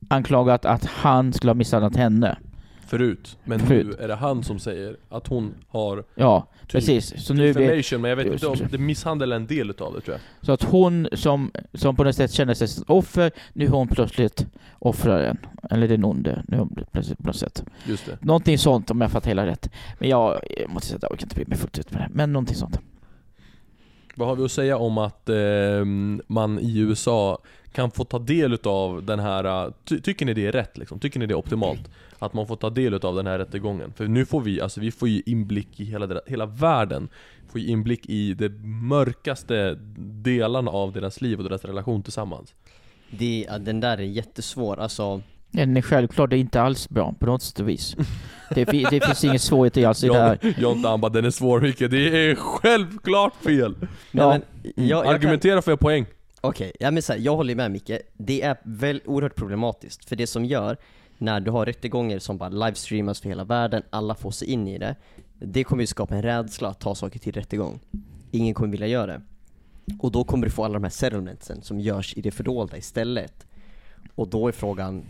anklagat 0.08 0.64
att 0.64 0.84
han 0.84 1.32
skulle 1.32 1.50
ha 1.50 1.54
misshandlat 1.54 1.96
henne. 1.96 2.38
Förut. 2.86 3.38
Men 3.44 3.60
Förut. 3.60 3.86
nu 3.86 4.04
är 4.04 4.08
det 4.08 4.14
han 4.14 4.44
som 4.44 4.58
säger 4.58 4.96
att 5.08 5.26
hon 5.26 5.54
har 5.68 6.04
Ja, 6.14 6.46
typ 6.60 6.70
precis. 6.70 7.24
Så 7.26 7.34
nu 7.34 7.52
blir, 7.54 7.98
men 7.98 8.08
jag 8.08 8.16
vet 8.16 8.26
inte 8.26 8.46
om 8.46 8.56
det 8.70 8.78
misshandel 8.78 9.32
är 9.32 9.36
en 9.36 9.46
del 9.46 9.70
utav 9.70 9.94
det 9.94 10.00
tror 10.00 10.14
jag. 10.14 10.46
så 10.46 10.52
att 10.52 10.62
hon 10.62 11.08
som, 11.12 11.50
som 11.74 11.96
på 11.96 12.04
något 12.04 12.16
sätt 12.16 12.32
kände 12.32 12.54
sig 12.54 12.68
som 12.68 12.84
offer, 12.88 13.30
nu 13.52 13.64
är 13.64 13.68
hon 13.68 13.88
plötsligt 13.88 14.46
offraren. 14.78 15.38
Eller 15.70 15.88
den 15.88 16.04
onde, 16.04 16.44
nu 16.48 16.56
är 16.56 16.60
hon 16.60 16.76
plötsligt 16.92 17.18
på 17.18 17.26
något 17.26 17.36
sätt. 17.36 17.64
Just 17.86 18.06
det. 18.06 18.18
Någonting 18.20 18.58
sånt 18.58 18.90
om 18.90 19.00
jag 19.00 19.10
fattar 19.10 19.28
hela 19.28 19.46
rätt. 19.46 19.70
Men 19.98 20.08
jag, 20.08 20.40
jag 20.58 20.70
måste 20.70 20.88
säga 20.88 20.96
att 20.96 21.02
jag 21.02 21.12
orkar 21.12 21.24
inte 21.26 21.34
bry 21.34 21.44
mig 21.48 21.58
fullt 21.58 21.78
ut 21.78 21.90
med 21.90 22.00
det. 22.00 22.08
Men 22.12 22.32
någonting 22.32 22.56
sånt. 22.56 22.78
Vad 24.16 24.28
har 24.28 24.36
vi 24.36 24.44
att 24.44 24.50
säga 24.52 24.78
om 24.78 24.98
att 24.98 25.28
eh, 25.28 25.36
man 26.26 26.58
i 26.58 26.78
USA 26.78 27.38
kan 27.74 27.90
få 27.90 28.04
ta 28.04 28.18
del 28.18 28.58
av 28.64 29.04
den 29.04 29.18
här, 29.20 29.72
ty, 29.84 30.00
tycker 30.00 30.26
ni 30.26 30.34
det 30.34 30.46
är 30.46 30.52
rätt 30.52 30.78
liksom? 30.78 30.98
Tycker 30.98 31.18
ni 31.20 31.26
det 31.26 31.32
är 31.34 31.38
optimalt? 31.38 31.90
Att 32.18 32.34
man 32.34 32.46
får 32.46 32.56
ta 32.56 32.70
del 32.70 32.94
av 32.94 33.16
den 33.16 33.26
här 33.26 33.38
rättegången? 33.38 33.92
För 33.96 34.06
nu 34.06 34.26
får 34.26 34.40
vi, 34.40 34.60
alltså 34.60 34.80
vi 34.80 34.90
får 34.90 35.08
ju 35.08 35.22
inblick 35.26 35.80
i 35.80 35.84
hela, 35.84 36.20
hela 36.26 36.46
världen 36.46 37.08
Får 37.52 37.60
ju 37.60 37.66
inblick 37.66 38.06
i 38.06 38.34
de 38.34 38.48
mörkaste 38.88 39.78
delarna 40.22 40.70
av 40.70 40.92
deras 40.92 41.20
liv 41.20 41.38
och 41.38 41.44
deras 41.44 41.64
relation 41.64 42.02
tillsammans 42.02 42.54
Det, 43.10 43.46
ja, 43.48 43.58
den 43.58 43.80
där 43.80 43.98
är 43.98 44.02
jättesvår, 44.02 44.80
alltså 44.80 45.20
Den 45.50 45.76
är 45.76 45.82
självklart 45.82 46.30
det 46.30 46.36
är 46.36 46.40
inte 46.40 46.62
alls 46.62 46.88
bra 46.88 47.14
på 47.18 47.26
något 47.26 47.42
sätt 47.42 47.60
och 47.60 47.68
vis. 47.68 47.96
Det, 48.54 48.64
det 48.64 49.04
finns 49.04 49.24
ingen 49.24 49.38
svårighet 49.38 49.86
alls 49.86 50.04
i 50.04 50.08
det 50.08 50.18
här. 50.18 50.54
John 50.58 50.84
han 50.84 51.00
bara 51.00 51.12
'Den 51.12 51.24
är 51.24 51.30
svår 51.30 51.60
Micke, 51.60 51.78
det 51.78 52.30
är 52.30 52.34
självklart 52.34 53.32
fel' 53.44 53.74
Ja, 53.80 53.88
Ja. 54.10 54.28
men, 54.28 54.42
jag, 54.62 54.98
jag 54.98 55.04
kan, 55.04 55.14
Argumentera 55.14 55.62
för 55.62 55.76
poäng 55.76 56.06
Okej, 56.46 56.72
ja 56.80 56.90
men 56.90 57.02
så 57.02 57.12
här, 57.12 57.20
jag 57.20 57.36
håller 57.36 57.54
med 57.54 57.70
Micke. 57.70 57.90
Det 58.16 58.42
är 58.42 58.56
väl 58.62 59.00
oerhört 59.04 59.34
problematiskt, 59.34 60.08
för 60.08 60.16
det 60.16 60.26
som 60.26 60.44
gör 60.44 60.76
när 61.18 61.40
du 61.40 61.50
har 61.50 61.66
rättegångar 61.66 62.18
som 62.18 62.38
bara 62.38 62.48
livestreamas 62.48 63.20
för 63.20 63.28
hela 63.28 63.44
världen, 63.44 63.82
alla 63.90 64.14
får 64.14 64.30
sig 64.30 64.48
in 64.48 64.68
i 64.68 64.78
det, 64.78 64.96
det 65.38 65.64
kommer 65.64 65.82
ju 65.82 65.86
skapa 65.86 66.14
en 66.14 66.22
rädsla 66.22 66.68
att 66.68 66.80
ta 66.80 66.94
saker 66.94 67.18
till 67.18 67.32
rättegång. 67.32 67.80
Ingen 68.30 68.54
kommer 68.54 68.70
vilja 68.70 68.86
göra 68.86 69.06
det. 69.06 69.20
Och 69.98 70.12
då 70.12 70.24
kommer 70.24 70.46
du 70.46 70.50
få 70.50 70.64
alla 70.64 70.74
de 70.74 70.82
här 70.82 70.90
settlementsen 70.90 71.62
som 71.62 71.80
görs 71.80 72.14
i 72.16 72.20
det 72.20 72.30
fördolda 72.30 72.76
istället. 72.76 73.46
Och 74.14 74.28
då 74.28 74.48
är 74.48 74.52
frågan, 74.52 75.04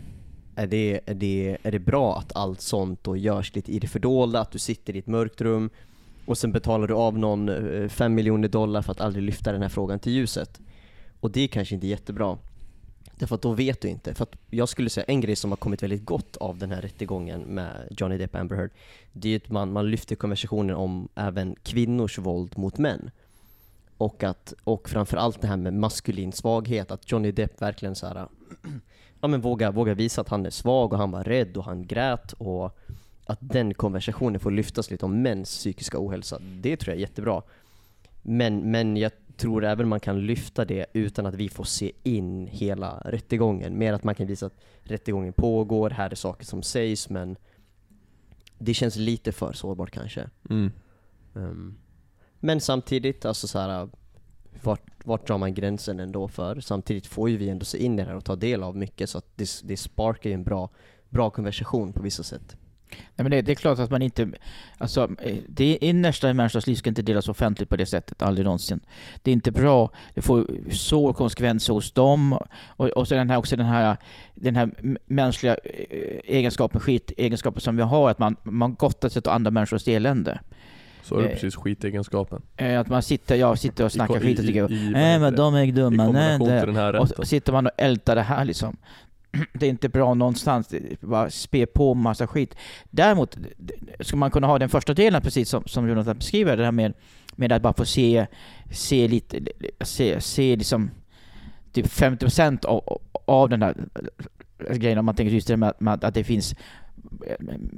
är 0.55 0.67
det, 0.67 1.01
är, 1.05 1.13
det, 1.13 1.57
är 1.63 1.71
det 1.71 1.79
bra 1.79 2.17
att 2.17 2.35
allt 2.35 2.61
sånt 2.61 3.03
då 3.03 3.17
görs 3.17 3.55
lite 3.55 3.71
i 3.71 3.79
det 3.79 3.87
fördolda, 3.87 4.39
att 4.39 4.51
du 4.51 4.59
sitter 4.59 4.95
i 4.95 4.99
ett 4.99 5.07
mörkt 5.07 5.41
rum 5.41 5.69
och 6.25 6.37
sen 6.37 6.51
betalar 6.51 6.87
du 6.87 6.93
av 6.93 7.17
någon 7.19 7.49
eh, 7.49 7.87
fem 7.89 8.15
miljoner 8.15 8.47
dollar 8.47 8.81
för 8.81 8.91
att 8.91 9.01
aldrig 9.01 9.23
lyfta 9.23 9.51
den 9.51 9.61
här 9.61 9.69
frågan 9.69 9.99
till 9.99 10.11
ljuset? 10.11 10.59
Och 11.25 11.31
det 11.31 11.41
är 11.41 11.47
kanske 11.47 11.75
inte 11.75 11.87
jättebra. 11.87 12.37
Därför 13.15 13.35
att 13.35 13.41
då 13.41 13.51
vet 13.51 13.81
du 13.81 13.87
inte. 13.87 14.13
För 14.13 14.23
att 14.23 14.35
jag 14.49 14.69
skulle 14.69 14.89
säga 14.89 15.05
en 15.07 15.21
grej 15.21 15.35
som 15.35 15.51
har 15.51 15.57
kommit 15.57 15.83
väldigt 15.83 16.05
gott 16.05 16.37
av 16.37 16.57
den 16.57 16.71
här 16.71 16.81
rättegången 16.81 17.41
med 17.41 17.87
Johnny 17.97 18.17
Depp 18.17 18.33
och 18.33 18.39
Amber 18.39 18.55
Heard, 18.55 18.71
det 19.13 19.27
är 19.27 19.29
ju 19.29 19.37
att 19.37 19.49
man, 19.49 19.71
man 19.71 19.91
lyfter 19.91 20.15
konversationen 20.15 20.75
om 20.75 21.07
även 21.15 21.55
kvinnors 21.63 22.17
våld 22.17 22.57
mot 22.57 22.77
män. 22.77 23.11
Och, 23.97 24.23
att, 24.23 24.53
och 24.63 24.89
framförallt 24.89 25.41
det 25.41 25.47
här 25.47 25.57
med 25.57 25.73
maskulin 25.73 26.31
svaghet, 26.31 26.91
att 26.91 27.11
Johnny 27.11 27.31
Depp 27.31 27.61
verkligen 27.61 27.95
så 27.95 28.07
här, 28.07 28.27
ja 29.21 29.27
men 29.27 29.41
vågar, 29.41 29.71
vågar 29.71 29.95
visa 29.95 30.21
att 30.21 30.29
han 30.29 30.45
är 30.45 30.49
svag 30.49 30.93
och 30.93 30.99
han 30.99 31.11
var 31.11 31.23
rädd 31.23 31.57
och 31.57 31.63
han 31.63 31.87
grät 31.87 32.33
och 32.33 32.77
att 33.25 33.39
den 33.41 33.73
konversationen 33.73 34.39
får 34.39 34.51
lyftas 34.51 34.91
lite 34.91 35.05
om 35.05 35.21
mäns 35.21 35.49
psykiska 35.49 35.97
ohälsa. 35.99 36.39
Det 36.61 36.77
tror 36.77 36.93
jag 36.93 36.97
är 36.97 37.01
jättebra. 37.01 37.41
Men, 38.21 38.71
men 38.71 38.97
jag 38.97 39.11
tror 39.37 39.65
även 39.65 39.87
man 39.87 39.99
kan 39.99 40.25
lyfta 40.25 40.65
det 40.65 40.85
utan 40.93 41.25
att 41.25 41.35
vi 41.35 41.49
får 41.49 41.63
se 41.63 41.91
in 42.03 42.47
hela 42.47 43.01
rättegången. 43.05 43.77
Mer 43.77 43.93
att 43.93 44.03
man 44.03 44.15
kan 44.15 44.27
visa 44.27 44.45
att 44.45 44.57
rättegången 44.83 45.33
pågår, 45.33 45.89
här 45.89 46.09
är 46.09 46.15
saker 46.15 46.45
som 46.45 46.63
sägs, 46.63 47.09
men 47.09 47.37
det 48.57 48.73
känns 48.73 48.95
lite 48.95 49.31
för 49.31 49.53
sårbart 49.53 49.91
kanske. 49.91 50.29
mm. 50.49 50.71
Ehm, 51.35 51.77
men 52.39 52.61
samtidigt, 52.61 53.25
alltså 53.25 53.47
så 53.47 53.59
här, 53.59 53.89
vart, 54.63 55.05
vart 55.05 55.27
drar 55.27 55.37
man 55.37 55.53
gränsen 55.53 55.99
ändå 55.99 56.27
för? 56.27 56.59
Samtidigt 56.59 57.07
får 57.07 57.29
ju 57.29 57.37
vi 57.37 57.49
ändå 57.49 57.65
se 57.65 57.83
in 57.83 57.93
i 57.93 58.03
det 58.03 58.09
här 58.09 58.15
och 58.15 58.25
ta 58.25 58.35
del 58.35 58.63
av 58.63 58.77
mycket, 58.77 59.09
så 59.09 59.17
att 59.17 59.37
det, 59.37 59.49
det 59.63 59.77
sparkar 59.77 60.29
ju 60.29 60.33
en 60.33 60.43
bra, 60.43 60.69
bra 61.09 61.29
konversation 61.29 61.93
på 61.93 62.01
vissa 62.01 62.23
sätt. 62.23 62.57
Nej, 62.89 63.23
men 63.23 63.31
det, 63.31 63.41
det 63.41 63.51
är 63.51 63.55
klart 63.55 63.79
att 63.79 63.91
man 63.91 64.01
inte... 64.01 64.27
Alltså, 64.77 65.09
eh, 65.21 65.37
det 65.47 65.77
innersta 65.81 66.29
i 66.29 66.33
människans 66.33 66.67
liv 66.67 66.75
ska 66.75 66.89
inte 66.89 67.01
delas 67.01 67.27
offentligt 67.29 67.69
på 67.69 67.75
det 67.75 67.85
sättet, 67.85 68.21
aldrig 68.21 68.45
någonsin. 68.45 68.79
Det 69.21 69.31
är 69.31 69.33
inte 69.33 69.51
bra, 69.51 69.89
det 70.13 70.21
får 70.21 70.47
så 70.71 71.13
konsekvenser 71.13 71.73
hos 71.73 71.91
dem. 71.91 72.33
Och, 72.67 72.87
och 72.87 73.07
så 73.07 73.15
den 73.15 73.29
här, 73.29 73.37
också 73.37 73.55
den 73.55 73.65
här, 73.65 73.97
den 74.35 74.55
här 74.55 74.69
mänskliga 75.05 75.53
eh, 75.63 76.19
egenskapen, 76.23 76.81
skitegenskapen 76.81 77.61
som 77.61 77.75
vi 77.77 77.83
har, 77.83 78.09
att 78.09 78.19
man, 78.19 78.35
man 78.43 78.73
gottar 78.75 79.09
sig 79.09 79.19
åt 79.19 79.27
andra 79.27 79.51
människors 79.51 79.87
elände. 79.87 80.39
Så 81.03 81.17
är 81.17 81.21
det 81.23 81.27
Eh, 81.29 81.33
precis 81.33 81.55
skitegenskapen 81.55 82.41
Eh, 82.57 82.79
Att 82.79 82.87
man 82.89 83.03
sitter, 83.03 83.35
jag 83.35 83.59
sitter 83.59 83.83
och 83.85 83.91
snackar 83.91 84.17
I- 84.17 84.19
skit 84.19 84.39
och 84.39 84.43
i- 84.43 84.47
tycker 84.47 84.71
i- 84.71 84.89
nej 84.89 85.19
men 85.19 85.31
det? 85.33 85.37
de 85.37 85.55
är 85.55 85.63
I 85.63 85.71
dumma, 85.71 86.03
nej 86.03 86.05
kombination 86.37 86.47
det. 86.47 86.59
till 86.59 86.67
den 86.67 86.75
här 86.75 86.95
Och 86.95 87.09
rätten 87.09 87.25
sitter 87.25 87.51
man 87.53 87.65
och 87.65 87.71
ältar 87.77 88.15
det 88.15 88.21
här 88.21 88.45
liksom. 88.45 88.77
Det 89.53 89.65
är 89.65 89.69
inte 89.69 89.89
bra 89.89 90.13
någonstans, 90.13 90.67
det 90.67 91.01
bara 91.01 91.29
spä 91.29 91.65
på 91.65 91.93
massa 91.93 92.27
skit. 92.27 92.55
Däremot 92.89 93.31
skulle 93.31 94.15
ska 94.15 94.17
man 94.17 94.31
kunna 94.31 94.47
ha 94.47 94.59
den 94.59 94.69
första 94.69 94.93
delen 94.93 95.21
precis 95.21 95.49
som, 95.49 95.63
som 95.65 95.89
Jonathan 95.89 96.17
beskriver, 96.17 96.57
det 96.57 96.63
här 96.63 96.71
med, 96.71 96.93
med 97.35 97.51
att 97.51 97.61
bara 97.61 97.73
få 97.73 97.85
se, 97.85 98.27
se 98.71 99.07
lite, 99.07 99.39
se, 99.81 100.21
se 100.21 100.55
liksom 100.55 100.91
typ 101.71 101.85
50% 101.85 102.65
av, 102.65 103.01
av 103.25 103.49
den 103.49 103.61
här 103.61 103.75
äh, 104.69 104.75
grejen 104.77 104.97
om 104.97 105.05
man 105.05 105.15
tänker 105.15 105.33
just 105.33 105.47
det 105.47 105.57
med, 105.57 105.73
med 105.79 106.03
att 106.03 106.13
det 106.13 106.23
finns 106.23 106.55
äh, 107.27 107.35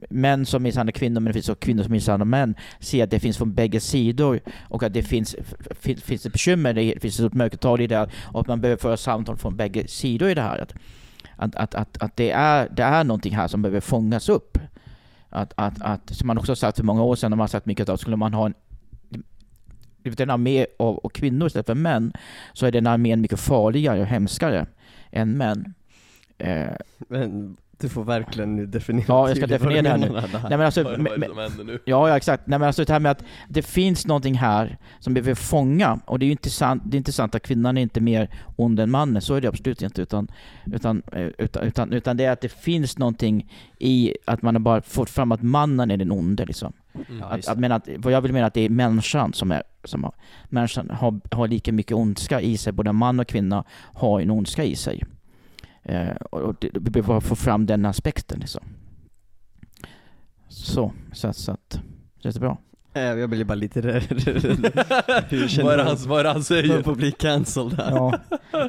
män 0.10 0.46
som 0.46 0.64
misshandlar 0.64 0.92
kvinnor 0.92 1.20
men 1.20 1.26
det 1.26 1.34
finns 1.34 1.50
också 1.50 1.66
kvinnor 1.66 1.84
som 1.84 1.92
misshandlar 1.92 2.26
män. 2.26 2.56
Se 2.80 3.02
att 3.02 3.12
det 3.12 3.20
finns 3.20 3.38
från 3.38 3.54
bägge 3.54 3.80
sidor 3.80 4.40
och 4.70 4.84
att 4.84 4.94
det 4.94 5.04
finns, 5.04 5.36
finns, 5.80 6.04
finns 6.04 6.26
ett 6.26 6.34
bekymmer, 6.34 6.74
det 6.74 7.02
finns 7.02 7.14
ett 7.14 7.20
stort 7.20 7.34
mörkertal 7.34 7.82
i 7.82 7.88
det 7.88 7.98
här 7.98 8.12
och 8.24 8.42
att 8.42 8.48
man 8.48 8.62
behöver 8.62 8.82
föra 8.82 8.98
samtal 8.98 9.38
från 9.38 9.56
bägge 9.56 9.88
sidor 9.88 10.30
i 10.30 10.34
det 10.34 10.42
här. 10.42 10.68
Att, 11.36 11.56
att, 11.56 11.76
att, 11.76 11.98
att, 12.02 12.16
det, 12.16 12.32
är, 12.32 12.70
det 12.72 12.84
är 12.84 13.04
någonting 13.04 13.36
här 13.36 13.48
som 13.48 13.62
behöver 13.62 13.80
fångas 13.80 14.30
upp. 14.30 14.58
Att, 15.30 15.54
att, 15.56 15.82
att, 15.82 16.16
som 16.16 16.28
man 16.28 16.38
också 16.38 16.52
har 16.52 16.56
sagt 16.56 16.78
för 16.78 16.84
många 16.84 17.04
år 17.04 17.16
sedan, 17.16 17.32
när 17.32 17.38
man 17.38 17.44
har 17.44 17.48
sagt 17.48 17.66
mycket 17.66 17.90
att 17.90 18.02
skulle 18.02 18.16
man 18.16 18.34
ha 18.34 18.46
en 18.46 18.54
en 20.18 20.30
armé 20.30 20.66
av, 20.80 20.98
och 20.98 21.14
kvinnor 21.14 21.48
istället 21.48 21.66
för 21.66 21.76
män, 21.76 22.14
så 22.54 22.66
är 22.66 22.72
den 22.72 22.88
armén 22.88 23.22
mycket 23.22 23.40
farligare 23.40 24.02
och 24.02 24.06
hemskare 24.06 24.66
än 25.12 25.38
män. 25.38 25.74
Eh, 26.38 26.72
Men 27.10 27.58
du 27.80 27.90
får 27.90 28.04
verkligen 28.04 28.56
nu 28.56 28.66
definiera 28.66 29.06
Ja, 29.08 29.28
jag 29.28 29.38
ska 29.38 29.48
definiera 29.48 29.82
det 29.82 29.90
här 29.90 29.98
nu. 29.98 30.10
nej 30.32 30.42
men 30.50 30.62
alltså, 30.62 30.84
Vad 30.84 30.94
är 30.94 30.98
med, 30.98 31.12
det 31.12 31.20
med, 31.20 31.30
som 31.30 31.38
händer 31.38 31.64
nu? 31.64 31.80
Ja, 31.86 32.10
ja 32.10 32.18
exakt. 32.18 32.48
Nej, 32.48 32.60
men 32.60 32.68
alltså 32.68 32.86
det 32.86 32.94
här 32.94 33.00
med 33.00 33.12
att 33.12 33.24
det 33.48 33.62
finns 33.62 34.08
någonting 34.08 34.36
här 34.36 34.78
som 35.00 35.14
vi 35.14 35.22
vill 35.22 35.36
fånga. 35.36 36.00
Och 36.06 36.20
det 36.20 36.26
är 36.26 36.28
ju 36.28 36.32
inte 36.32 36.50
sant, 36.50 36.84
det 36.86 36.96
är 36.96 36.98
inte 36.98 37.12
sant 37.12 37.36
att 37.36 37.44
kvinnan 37.44 37.78
är 37.78 37.82
inte 37.82 38.02
mer 38.02 38.30
ond 38.56 38.80
än 38.80 38.92
mannen. 38.92 39.22
Så 39.22 39.36
är 39.36 39.42
det 39.42 39.48
absolut 39.48 39.82
inte. 39.82 40.02
Utan, 40.02 40.28
utan, 40.66 41.04
eh, 41.12 41.28
utan, 41.38 41.64
utan, 41.64 41.94
utan 41.94 42.18
det 42.18 42.26
är 42.26 42.32
att 42.32 42.42
det 42.42 42.52
finns 42.52 42.98
någonting 42.98 43.52
i 43.80 44.14
att 44.26 44.42
man 44.42 44.56
har 44.56 44.60
bara 44.60 44.82
fått 44.82 45.10
fram 45.10 45.32
att 45.32 45.42
mannen 45.42 45.92
är 45.92 45.98
den 45.98 46.12
onde. 46.12 46.46
Liksom. 46.46 46.74
Mm. 47.10 47.24
Att, 47.24 47.48
att, 47.48 47.60
mena 47.60 47.76
att, 47.76 47.88
vad 47.98 48.14
jag 48.14 48.22
vill 48.22 48.34
mena 48.34 48.46
att 48.46 48.54
det 48.54 48.62
är 48.62 48.70
människan 48.70 49.34
som 49.34 49.52
är 49.52 49.64
som 49.84 50.04
har, 50.04 50.14
människan 50.50 50.90
har, 50.90 51.20
har 51.32 51.48
lika 51.48 51.72
mycket 51.72 51.98
ondska 51.98 52.42
i 52.42 52.58
sig. 52.58 52.74
Både 52.74 52.94
man 52.94 53.20
och 53.20 53.28
kvinna 53.28 53.64
har 53.94 54.22
en 54.22 54.32
ondska 54.32 54.64
i 54.64 54.76
sig. 54.76 55.04
Eh, 55.88 56.16
och 56.16 56.56
det, 56.60 56.70
vi 56.74 56.80
behöver 56.80 57.08
bara 57.08 57.22
få 57.22 57.36
fram 57.36 57.66
den 57.66 57.86
aspekten. 57.86 58.40
Liksom. 58.40 58.64
Så, 60.50 60.92
så, 61.14 61.28
att- 61.28 61.36
så 61.38 61.52
att, 61.52 61.80
känns 62.24 62.36
det 62.36 62.42
bra? 62.42 62.58
Eh, 62.94 63.02
Jag 63.04 63.30
blir 63.30 63.44
bara 63.46 63.56
lite 63.56 63.82
känner 64.08 65.64
Vad 65.64 65.74
är 65.74 65.78
det 65.78 65.84
han, 65.84 65.98
vad 66.08 66.20
är 66.20 66.24
det 66.24 66.30
han 66.30 66.38
Man 66.38 66.44
säger? 66.44 66.84
får 66.84 66.96
bli 66.96 67.12
cancelled 67.12 67.74
här. 67.74 67.92
Ja. 67.92 68.20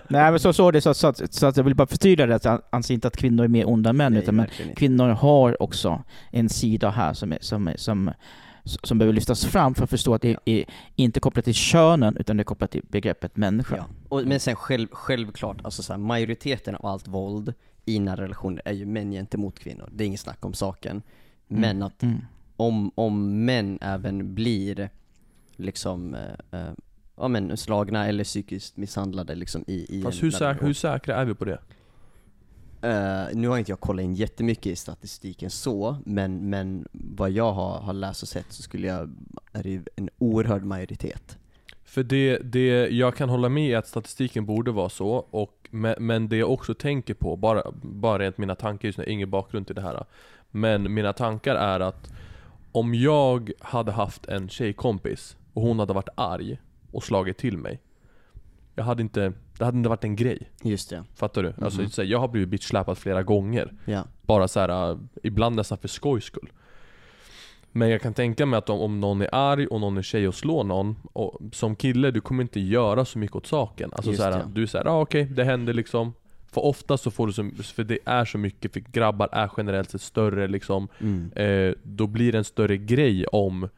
Nej 0.09 0.31
men 0.31 0.39
så 0.41 0.53
så 0.53 0.69
är 0.69 0.73
det, 0.73 0.81
så, 0.81 0.95
så, 0.95 1.07
att, 1.07 1.35
så 1.35 1.47
att 1.47 1.57
jag 1.57 1.65
vill 1.65 1.75
bara 1.75 1.87
förtydliga 1.87 2.27
det, 2.27 2.35
att 2.35 2.45
jag 2.45 2.63
anser 2.71 2.95
inte 2.95 3.09
att 3.09 3.17
kvinnor 3.17 3.45
är 3.45 3.49
mer 3.49 3.69
onda 3.69 3.91
än 3.91 3.97
män, 3.97 4.13
Nej, 4.13 4.23
utan 4.23 4.37
men 4.37 4.47
kvinnor 4.77 5.09
har 5.09 5.63
också 5.63 6.03
en 6.31 6.49
sida 6.49 6.91
här 6.91 7.13
som, 7.13 7.33
är, 7.33 7.39
som, 7.41 7.69
är, 7.69 7.77
som, 7.77 8.11
som 8.69 8.99
behöver 8.99 9.15
lyftas 9.15 9.45
fram 9.45 9.75
för 9.75 9.85
att 9.85 9.91
förstå 9.91 10.15
att 10.15 10.23
det 10.23 10.37
är 10.45 10.65
inte 10.97 11.21
kopplat 11.21 11.45
till 11.45 11.55
könen, 11.55 12.17
utan 12.17 12.37
det 12.37 12.43
är 12.43 12.45
kopplat 12.45 12.71
till 12.71 12.83
begreppet 12.89 13.37
människa. 13.37 13.77
Ja. 13.77 13.85
Och, 14.09 14.27
men 14.27 14.41
sen 14.41 14.57
själv, 14.57 14.89
självklart, 14.93 15.65
alltså 15.65 15.83
så 15.83 15.93
här, 15.93 15.99
majoriteten 15.99 16.75
av 16.75 16.87
allt 16.87 17.09
våld 17.09 17.55
i 17.85 17.99
nära 17.99 18.23
relationer 18.23 18.63
är 18.65 18.73
ju 18.73 18.87
män 18.87 19.11
gentemot 19.11 19.59
kvinnor. 19.59 19.89
Det 19.93 20.05
är 20.05 20.07
inget 20.07 20.21
snack 20.21 20.45
om 20.45 20.55
saken. 20.55 21.03
Men 21.47 21.83
att 21.83 22.03
Mm. 22.03 22.19
om, 22.57 22.91
om 22.95 23.45
män 23.45 23.79
även 23.81 24.35
blir 24.35 24.91
liksom, 25.57 26.15
eh, 26.15 26.61
eh, 26.61 26.73
ja 27.17 27.29
men 27.29 27.57
slagna 27.57 28.07
eller 28.07 28.25
psykiskt 28.25 28.77
misshandlade 28.77 29.35
liksom 29.35 29.65
i, 29.67 29.99
i 29.99 30.03
Fast 30.03 30.19
en 30.23 30.25
hur, 30.25 30.41
nära 30.41 30.55
säk, 30.55 30.63
hur 30.63 30.73
säkra 30.75 31.17
är 31.17 31.25
vi 31.25 31.35
på 31.35 31.45
det? 31.45 31.59
Uh, 32.85 33.37
nu 33.37 33.49
har 33.49 33.59
inte 33.59 33.73
jag 33.73 33.81
kollat 33.81 34.03
in 34.03 34.15
jättemycket 34.15 34.67
i 34.67 34.77
statistiken 34.77 35.51
så, 35.51 35.97
men, 36.05 36.51
men 36.51 36.89
vad 36.93 37.31
jag 37.31 37.53
har, 37.53 37.79
har 37.79 37.93
läst 37.93 38.23
och 38.23 38.29
sett 38.29 38.53
så 38.53 38.63
skulle 38.63 38.87
jag, 38.87 39.11
är 39.53 39.63
det 39.63 39.71
ju 39.71 39.83
en 39.97 40.11
oerhörd 40.19 40.65
majoritet. 40.65 41.39
För 41.85 42.03
det, 42.03 42.39
det, 42.39 42.89
jag 42.89 43.17
kan 43.17 43.29
hålla 43.29 43.49
med 43.49 43.69
i 43.69 43.75
att 43.75 43.87
statistiken 43.87 44.47
borde 44.47 44.71
vara 44.71 44.89
så, 44.89 45.11
och, 45.31 45.69
men, 45.71 45.95
men 45.99 46.29
det 46.29 46.37
jag 46.37 46.51
också 46.51 46.75
tänker 46.75 47.15
på, 47.15 47.37
bara, 47.37 47.63
bara 47.83 48.19
rent 48.19 48.39
mina 48.39 48.55
tankar 48.55 48.89
just 48.89 48.99
nu, 48.99 49.05
ingen 49.05 49.31
bakgrund 49.31 49.67
till 49.67 49.75
det 49.75 49.83
här 49.83 50.05
Men 50.51 50.95
mina 50.95 51.13
tankar 51.13 51.55
är 51.55 51.81
att 51.81 52.13
om 52.73 52.95
jag 52.95 53.53
hade 53.61 53.93
haft 53.93 54.27
en 54.27 54.49
tjejkompis 54.49 55.37
och 55.55 55.63
hon 55.63 55.79
hade 55.79 55.93
varit 55.93 56.09
arg 56.15 56.59
och 56.93 57.05
slagit 57.05 57.39
till 57.39 57.59
mig 57.59 57.81
Jag 58.75 58.85
hade 58.85 59.03
inte, 59.03 59.33
det 59.59 59.65
hade 59.65 59.79
inte 59.79 59.89
varit 59.89 60.05
en 60.05 60.17
grej, 60.17 60.51
Just 60.63 60.91
det, 60.91 61.05
fattar 61.15 61.43
du? 61.43 61.53
Alltså, 61.65 61.81
Mhm. 61.81 61.91
så 61.91 62.03
här, 62.03 62.09
jag 62.09 62.19
har 62.19 62.29
blivit 62.29 62.49
bitchsläpad 62.49 62.99
flera 62.99 63.23
gånger 63.23 63.73
ja. 63.85 64.05
Bara 64.23 64.49
så 64.49 64.61
här, 64.61 64.91
äh, 64.91 64.99
ibland 65.23 65.57
nästan 65.57 65.79
för 65.79 65.89
skojs 65.89 66.25
skull 66.25 66.49
Men 67.73 67.91
jag 67.91 68.03
kan 68.03 68.15
tänka 68.15 68.47
mig 68.47 68.59
att 68.59 68.71
om, 68.71 68.81
om 68.81 69.01
någon 69.01 69.23
är 69.23 69.29
arg 69.35 69.67
och 69.67 69.81
någon 69.81 69.99
är 69.99 70.03
tjej 70.03 70.29
och 70.29 70.35
slår 70.35 70.65
någon, 70.65 70.97
och 71.13 71.41
som 71.53 71.77
kille, 71.77 72.11
du 72.11 72.21
kommer 72.21 72.43
inte 72.43 72.61
göra 72.61 73.05
så 73.05 73.19
mycket 73.19 73.37
åt 73.37 73.47
saken. 73.47 73.91
Alltså 73.93 74.11
Just 74.11 74.23
så 74.23 74.31
här, 74.31 74.39
det. 74.39 74.45
du 74.53 74.67
säger 74.67 74.87
ah, 74.87 75.01
okej, 75.01 75.25
det 75.25 75.45
händer 75.45 75.73
liksom. 75.75 76.13
För 76.53 76.65
ofta 76.65 76.97
så 76.97 77.11
får 77.11 77.27
du 77.27 77.33
så, 77.33 77.51
för 77.63 77.85
det 77.85 77.99
är 78.05 78.25
så 78.25 78.39
mycket, 78.39 78.73
för 78.73 78.81
grabbar 78.81 79.29
är 79.33 79.51
generellt 79.57 79.91
sett 79.91 80.01
större 80.01 80.49
liksom. 80.49 80.89
Mm. 81.01 81.33
Eh, 81.33 81.75
då 81.83 82.07
blir 82.07 82.33
det 82.33 82.39
en 82.39 82.45
större 82.45 82.77
grej 82.77 83.27
om 83.27 83.69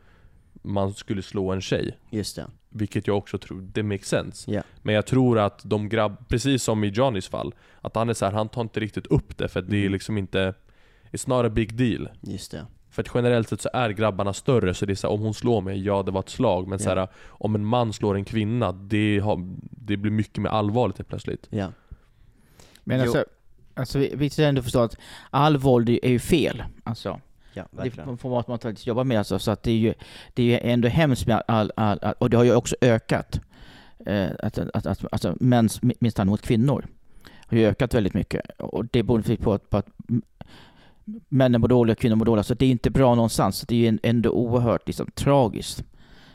man 0.62 0.94
skulle 0.94 1.22
slå 1.22 1.52
en 1.52 1.60
tjej. 1.60 1.98
Just 2.10 2.36
det. 2.36 2.46
Vilket 2.68 3.06
jag 3.06 3.18
också 3.18 3.38
tror, 3.38 3.60
det 3.72 3.82
makes 3.82 4.08
sense. 4.08 4.50
Ja. 4.52 4.62
Men 4.82 4.94
jag 4.94 5.06
tror 5.06 5.38
att 5.38 5.60
de 5.64 5.88
grabb, 5.88 6.28
precis 6.28 6.62
som 6.62 6.84
i 6.84 6.88
Johnnys 6.88 7.28
fall, 7.28 7.54
att 7.80 7.94
han 7.96 8.08
är 8.08 8.14
så 8.14 8.24
här, 8.24 8.32
han 8.32 8.48
tar 8.48 8.60
inte 8.62 8.80
riktigt 8.80 9.06
upp 9.06 9.38
det 9.38 9.48
för 9.48 9.60
att 9.60 9.70
det 9.70 9.76
är 9.76 9.80
Mm. 9.80 9.92
liksom 9.92 10.18
inte 10.18 10.54
It's 11.12 11.28
not 11.28 11.46
a 11.46 11.48
big 11.50 11.74
deal. 11.76 12.08
Just 12.20 12.50
det. 12.50 12.66
För 12.90 13.02
att 13.02 13.08
generellt 13.14 13.48
sett 13.48 13.60
så 13.60 13.68
är 13.72 13.90
grabbarna 13.90 14.32
större, 14.32 14.74
så 14.74 14.86
det 14.86 14.92
är 14.92 14.94
så 14.94 15.06
här, 15.06 15.14
om 15.14 15.20
hon 15.20 15.34
slår 15.34 15.60
mig, 15.60 15.84
ja 15.84 16.02
det 16.02 16.10
var 16.10 16.20
ett 16.20 16.28
slag. 16.28 16.68
Men 16.68 16.78
så 16.78 16.88
Ja. 16.88 16.94
här, 16.94 17.08
om 17.28 17.54
en 17.54 17.64
man 17.64 17.92
slår 17.92 18.14
en 18.14 18.24
kvinna, 18.24 18.72
det, 18.72 19.18
har, 19.18 19.56
det 19.70 19.96
blir 19.96 20.10
mycket 20.12 20.38
mer 20.38 20.50
allvarligt 20.50 20.98
helt 20.98 21.08
plötsligt. 21.08 21.46
Ja. 21.50 21.72
Men 22.84 22.96
Jo. 22.98 23.02
alltså, 23.02 23.24
alltså 23.74 23.98
vi, 23.98 24.12
vi 24.16 24.30
ska 24.30 24.44
ändå 24.44 24.62
förstå 24.62 24.80
att 24.82 24.96
all 25.30 25.56
våld 25.56 25.88
är 25.88 26.08
ju 26.08 26.18
fel. 26.18 26.62
Alltså, 26.84 27.20
Ja, 27.52 27.66
det 27.70 27.76
verkligen. 27.76 28.18
får 28.18 28.44
man 28.48 28.58
faktiskt 28.58 28.86
jobba 28.86 29.04
med. 29.04 29.18
Alltså, 29.18 29.38
så 29.38 29.50
att 29.50 29.62
det 29.62 29.70
är 29.70 29.76
ju 29.76 29.94
det 30.34 30.42
är 30.42 30.46
ju 30.46 30.70
ändå 30.72 30.88
hemskt 30.88 31.26
med 31.26 31.42
all, 31.48 31.72
all, 31.76 31.98
all 32.02 32.14
och 32.18 32.30
det 32.30 32.36
har 32.36 32.44
ju 32.44 32.54
också 32.54 32.76
ökat. 32.80 33.40
Eh, 34.06 34.28
att, 34.38 34.58
att, 34.58 34.86
att, 34.86 35.04
alltså, 35.12 35.36
mäns 35.40 35.80
misshandel 35.82 36.30
mot 36.30 36.42
kvinnor 36.42 36.86
har 37.46 37.56
ju 37.56 37.66
ökat 37.66 37.94
väldigt 37.94 38.14
mycket. 38.14 38.50
Och 38.58 38.86
det 38.86 39.02
beror 39.02 39.36
på 39.36 39.52
att, 39.52 39.70
på 39.70 39.76
att 39.76 39.86
männen 41.28 41.60
mår 41.60 41.68
dåliga 41.68 41.92
och 41.92 41.98
kvinnor 41.98 42.16
mår 42.16 42.24
dåliga. 42.24 42.42
Så 42.42 42.54
det 42.54 42.66
är 42.66 42.70
inte 42.70 42.90
bra 42.90 43.14
någonstans. 43.14 43.56
Så 43.56 43.66
det 43.66 43.74
är 43.74 43.90
ju 43.90 43.98
ändå 44.02 44.30
oerhört 44.30 44.86
liksom, 44.86 45.10
tragiskt 45.14 45.84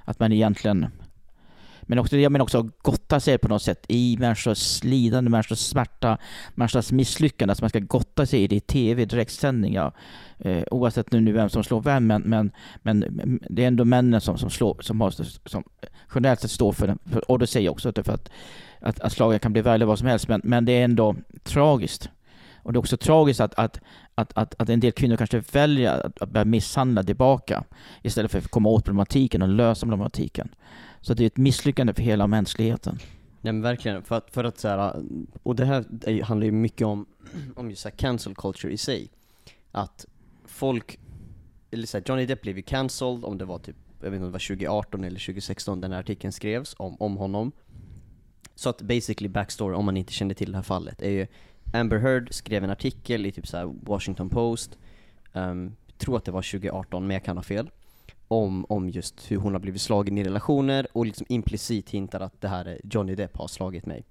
att 0.03 0.19
man 0.19 0.31
egentligen 0.31 0.85
men 1.85 1.99
också, 1.99 2.17
jag 2.17 2.31
menar 2.31 2.43
också 2.43 2.69
gotta 2.81 3.19
sig 3.19 3.37
på 3.37 3.47
något 3.47 3.61
sätt 3.61 3.85
i 3.87 4.17
människors 4.19 4.83
lidande, 4.83 5.29
människors 5.29 5.59
smärta, 5.59 6.17
människors 6.55 6.91
misslyckande. 6.91 7.51
Att 7.51 7.61
man 7.61 7.69
ska 7.69 7.79
gotta 7.79 8.25
sig 8.25 8.43
i 8.43 8.47
det 8.47 8.55
i 8.55 8.59
tv, 8.59 9.05
direktsändningar. 9.05 9.91
Eh, 10.37 10.63
oavsett 10.71 11.11
nu 11.11 11.31
vem 11.31 11.49
som 11.49 11.63
slår 11.63 11.81
vem, 11.81 12.07
men, 12.07 12.21
men, 12.21 12.53
men 12.81 13.39
det 13.49 13.63
är 13.63 13.67
ändå 13.67 13.85
männen 13.85 14.21
som, 14.21 14.37
som 14.37 14.49
slår, 14.49 14.77
som, 14.81 15.01
har, 15.01 15.11
som 15.49 15.63
generellt 16.15 16.39
sett 16.39 16.51
står 16.51 16.71
för 16.71 16.87
den. 16.87 16.99
Och 17.27 17.39
det 17.39 17.47
säger 17.47 17.65
jag 17.65 17.71
också 17.71 17.89
att, 17.89 18.05
för 18.05 18.13
att, 18.13 18.29
att, 18.79 18.99
att 18.99 19.13
slagen 19.13 19.39
kan 19.39 19.53
bli 19.53 19.61
värre 19.61 19.75
eller 19.75 19.85
vad 19.85 19.99
som 19.99 20.07
helst, 20.07 20.27
men, 20.27 20.41
men 20.43 20.65
det 20.65 20.71
är 20.71 20.83
ändå 20.83 21.15
tragiskt. 21.43 22.09
Och 22.65 22.73
det 22.73 22.77
är 22.77 22.79
också 22.79 22.97
tragiskt 22.97 23.39
att, 23.39 23.53
att, 23.53 23.81
att, 24.15 24.37
att, 24.37 24.55
att 24.61 24.69
en 24.69 24.79
del 24.79 24.91
kvinnor 24.91 25.17
kanske 25.17 25.43
väljer 25.51 26.05
att, 26.05 26.21
att 26.21 26.29
börja 26.29 26.45
misshandla 26.45 27.03
tillbaka 27.03 27.63
istället 28.01 28.31
för 28.31 28.37
att 28.37 28.47
komma 28.47 28.69
åt 28.69 28.85
problematiken 28.85 29.41
och 29.41 29.47
lösa 29.47 29.85
problematiken. 29.85 30.49
Så 31.05 31.13
det 31.13 31.23
är 31.23 31.27
ett 31.27 31.37
misslyckande 31.37 31.93
för 31.93 32.01
hela 32.01 32.27
mänskligheten. 32.27 32.99
Nej 33.41 33.53
men 33.53 33.61
verkligen, 33.61 34.03
för 34.03 34.15
att, 34.15 34.31
för 34.31 34.43
att 34.43 34.59
så 34.59 34.67
här, 34.67 35.03
och 35.43 35.55
det 35.55 35.65
här 35.65 36.21
handlar 36.23 36.45
ju 36.45 36.51
mycket 36.51 36.87
om, 36.87 37.05
om 37.55 37.69
just 37.69 37.81
så 37.81 37.89
här 37.89 37.95
cancel 37.95 38.35
culture 38.35 38.73
i 38.73 38.77
sig. 38.77 39.09
Att 39.71 40.05
folk, 40.45 40.99
eller 41.71 41.87
så 41.87 41.97
här, 41.97 42.03
Johnny 42.07 42.25
Depp 42.25 42.41
blev 42.41 42.57
ju 42.57 42.63
cancelled 42.63 43.25
om 43.25 43.37
det 43.37 43.45
var 43.45 43.59
typ, 43.59 43.75
jag 44.01 44.11
vet 44.11 44.13
inte 44.13 44.25
om 44.25 44.31
det 44.31 44.33
var 44.33 44.47
2018 44.47 45.03
eller 45.03 45.19
2016 45.19 45.81
den 45.81 45.91
här 45.91 45.99
artikeln 45.99 46.31
skrevs 46.31 46.75
om, 46.77 46.95
om 46.99 47.17
honom. 47.17 47.51
Så 48.55 48.69
att 48.69 48.81
basically 48.81 49.29
backstory, 49.29 49.75
om 49.75 49.85
man 49.85 49.97
inte 49.97 50.13
kände 50.13 50.33
till 50.33 50.51
det 50.51 50.57
här 50.57 50.63
fallet, 50.63 51.01
är 51.01 51.09
ju 51.09 51.27
Amber 51.73 51.97
Heard 51.97 52.33
skrev 52.33 52.63
en 52.63 52.69
artikel 52.69 53.25
i 53.25 53.31
typ 53.31 53.47
så 53.47 53.57
här 53.57 53.73
Washington 53.81 54.29
Post, 54.29 54.77
um, 55.33 55.75
tror 55.97 56.17
att 56.17 56.25
det 56.25 56.31
var 56.31 56.41
2018 56.41 57.07
men 57.07 57.13
jag 57.13 57.23
kan 57.23 57.37
ha 57.37 57.43
fel 57.43 57.69
om, 58.27 58.65
om 58.69 58.89
just 58.89 59.31
hur 59.31 59.37
hon 59.37 59.53
har 59.53 59.59
blivit 59.59 59.81
slagen 59.81 60.17
i 60.17 60.23
relationer 60.23 60.87
och 60.91 61.05
liksom 61.05 61.25
implicit 61.29 61.89
hintar 61.89 62.19
att 62.19 62.41
det 62.41 62.47
här 62.47 62.65
är 62.65 62.81
Johnny 62.83 63.15
Depp 63.15 63.37
har 63.37 63.47
slagit 63.47 63.85
mig. 63.85 64.03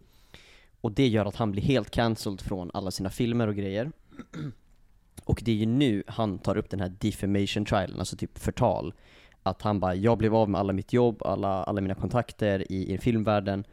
Och 0.81 0.93
det 0.93 1.09
gör 1.09 1.27
att 1.27 1.37
han 1.37 1.53
blir 1.53 1.63
helt 1.63 1.91
cancelled 1.91 2.41
från 2.41 2.71
alla 2.75 2.91
sina 2.91 3.11
filmer 3.11 3.47
och 3.47 3.57
grejer. 3.57 3.93
Och 5.25 5.43
det 5.45 5.53
är 5.53 5.57
ju 5.57 5.67
nu 5.67 6.03
han 6.07 6.39
tar 6.39 6.57
upp 6.57 6.71
den 6.71 6.81
här 6.81 6.93
defamation 6.99 7.65
trialen, 7.65 7.99
alltså 7.99 8.17
typ 8.17 8.39
förtal. 8.39 8.95
Att 9.43 9.63
han 9.63 9.81
bara, 9.81 9.95
jag 9.95 10.19
blev 10.19 10.35
av 10.35 10.51
med 10.51 10.61
alla 10.61 10.73
mitt 10.73 10.93
jobb, 10.93 11.23
alla, 11.23 11.65
alla 11.65 11.81
mina 11.81 11.95
kontakter 11.95 12.73
i, 12.73 12.95
i 12.95 12.99
filmvärlden 12.99 13.65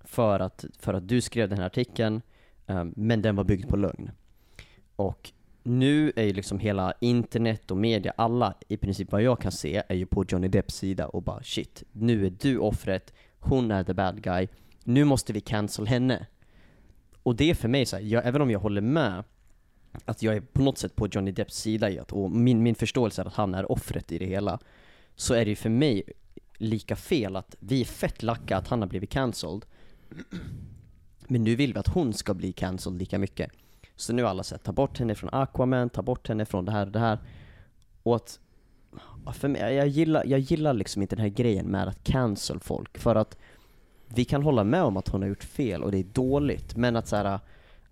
för 0.00 0.40
att, 0.40 0.64
för 0.78 0.94
att 0.94 1.08
du 1.08 1.20
skrev 1.20 1.48
den 1.48 1.58
här 1.58 1.66
artikeln, 1.66 2.22
um, 2.66 2.92
men 2.96 3.22
den 3.22 3.36
var 3.36 3.44
byggd 3.44 3.68
på 3.68 3.76
lögn. 3.76 4.10
Och 4.96 5.32
nu 5.66 6.12
är 6.16 6.24
ju 6.24 6.32
liksom 6.32 6.58
hela 6.58 6.94
internet 7.00 7.70
och 7.70 7.76
media, 7.76 8.12
alla 8.16 8.54
i 8.68 8.76
princip 8.76 9.12
vad 9.12 9.22
jag 9.22 9.40
kan 9.40 9.52
se, 9.52 9.82
är 9.88 9.94
ju 9.94 10.06
på 10.06 10.24
Johnny 10.28 10.48
Depps 10.48 10.74
sida 10.74 11.06
och 11.06 11.22
bara 11.22 11.42
shit, 11.42 11.82
nu 11.92 12.26
är 12.26 12.30
du 12.30 12.58
offret, 12.58 13.12
hon 13.38 13.70
är 13.70 13.84
the 13.84 13.94
bad 13.94 14.22
guy, 14.22 14.48
nu 14.84 15.04
måste 15.04 15.32
vi 15.32 15.40
cancel 15.40 15.86
henne. 15.86 16.26
Och 17.22 17.36
det 17.36 17.50
är 17.50 17.54
för 17.54 17.68
mig 17.68 17.86
så 17.86 17.96
här, 17.96 18.02
jag, 18.02 18.26
även 18.26 18.42
om 18.42 18.50
jag 18.50 18.60
håller 18.60 18.80
med 18.80 19.24
att 20.04 20.22
jag 20.22 20.36
är 20.36 20.40
på 20.40 20.62
något 20.62 20.78
sätt 20.78 20.96
på 20.96 21.08
Johnny 21.08 21.32
Depps 21.32 21.56
sida 21.56 21.90
i 21.90 21.98
att, 21.98 22.12
och 22.12 22.30
min, 22.30 22.62
min 22.62 22.74
förståelse 22.74 23.22
är 23.22 23.26
att 23.26 23.34
han 23.34 23.54
är 23.54 23.72
offret 23.72 24.12
i 24.12 24.18
det 24.18 24.26
hela, 24.26 24.58
så 25.16 25.34
är 25.34 25.44
det 25.44 25.50
ju 25.50 25.56
för 25.56 25.70
mig 25.70 26.02
lika 26.58 26.96
fel 26.96 27.36
att 27.36 27.56
vi 27.60 27.80
är 27.80 27.84
fett 27.84 28.22
lacka 28.22 28.56
att 28.56 28.68
han 28.68 28.80
har 28.80 28.88
blivit 28.88 29.10
cancelled, 29.10 29.64
men 31.26 31.44
nu 31.44 31.56
vill 31.56 31.72
vi 31.72 31.78
att 31.78 31.88
hon 31.88 32.12
ska 32.12 32.34
bli 32.34 32.52
cancelled 32.52 32.98
lika 32.98 33.18
mycket. 33.18 33.50
Så 33.96 34.12
nu 34.12 34.22
har 34.22 34.30
alla 34.30 34.42
sett, 34.42 34.62
ta 34.62 34.72
bort 34.72 34.98
henne 34.98 35.14
från 35.14 35.30
Aquaman, 35.32 35.90
ta 35.90 36.02
bort 36.02 36.28
henne 36.28 36.44
från 36.44 36.64
det 36.64 36.72
här 36.72 36.86
och 36.86 36.92
det 36.92 36.98
här. 36.98 37.18
Och 38.02 38.16
att, 38.16 38.40
för 39.32 39.48
mig, 39.48 39.74
jag 39.74 39.88
gillar, 39.88 40.24
jag 40.26 40.40
gillar 40.40 40.72
liksom 40.72 41.02
inte 41.02 41.16
den 41.16 41.22
här 41.22 41.30
grejen 41.30 41.66
med 41.66 41.88
att 41.88 42.04
cancel 42.04 42.60
folk, 42.60 42.98
för 42.98 43.14
att 43.14 43.38
vi 44.08 44.24
kan 44.24 44.42
hålla 44.42 44.64
med 44.64 44.82
om 44.82 44.96
att 44.96 45.08
hon 45.08 45.22
har 45.22 45.28
gjort 45.28 45.44
fel 45.44 45.82
och 45.82 45.90
det 45.90 45.98
är 45.98 46.06
dåligt, 46.12 46.76
men 46.76 46.96
att 46.96 47.08
så 47.08 47.16
här, 47.16 47.38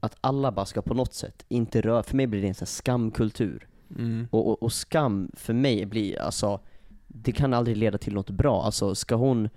att 0.01 0.17
alla 0.21 0.53
bara 0.53 0.67
ska 0.67 0.83
på 0.83 0.95
något 0.95 1.15
sätt 1.15 1.45
inte 1.49 1.81
röra, 1.81 2.03
för 2.03 2.17
mig 2.17 2.27
blir 2.27 2.43
det 2.43 2.49
en 2.49 2.55
sån 2.55 2.67
skamkultur. 2.67 3.69
Mm. 3.99 4.29
Och, 4.31 4.49
och, 4.49 4.63
och 4.63 4.73
skam 4.73 5.31
för 5.35 5.53
mig 5.53 5.87
blir, 5.87 6.21
alltså, 6.21 6.61
det 7.09 7.33
kan 7.33 7.55
aldrig 7.55 7.77
leda 7.77 7.99
till 7.99 8.15
något 8.15 8.31
bra. 8.31 8.63
Alltså 8.63 8.95
ska 8.95 9.15
hon, 9.15 9.49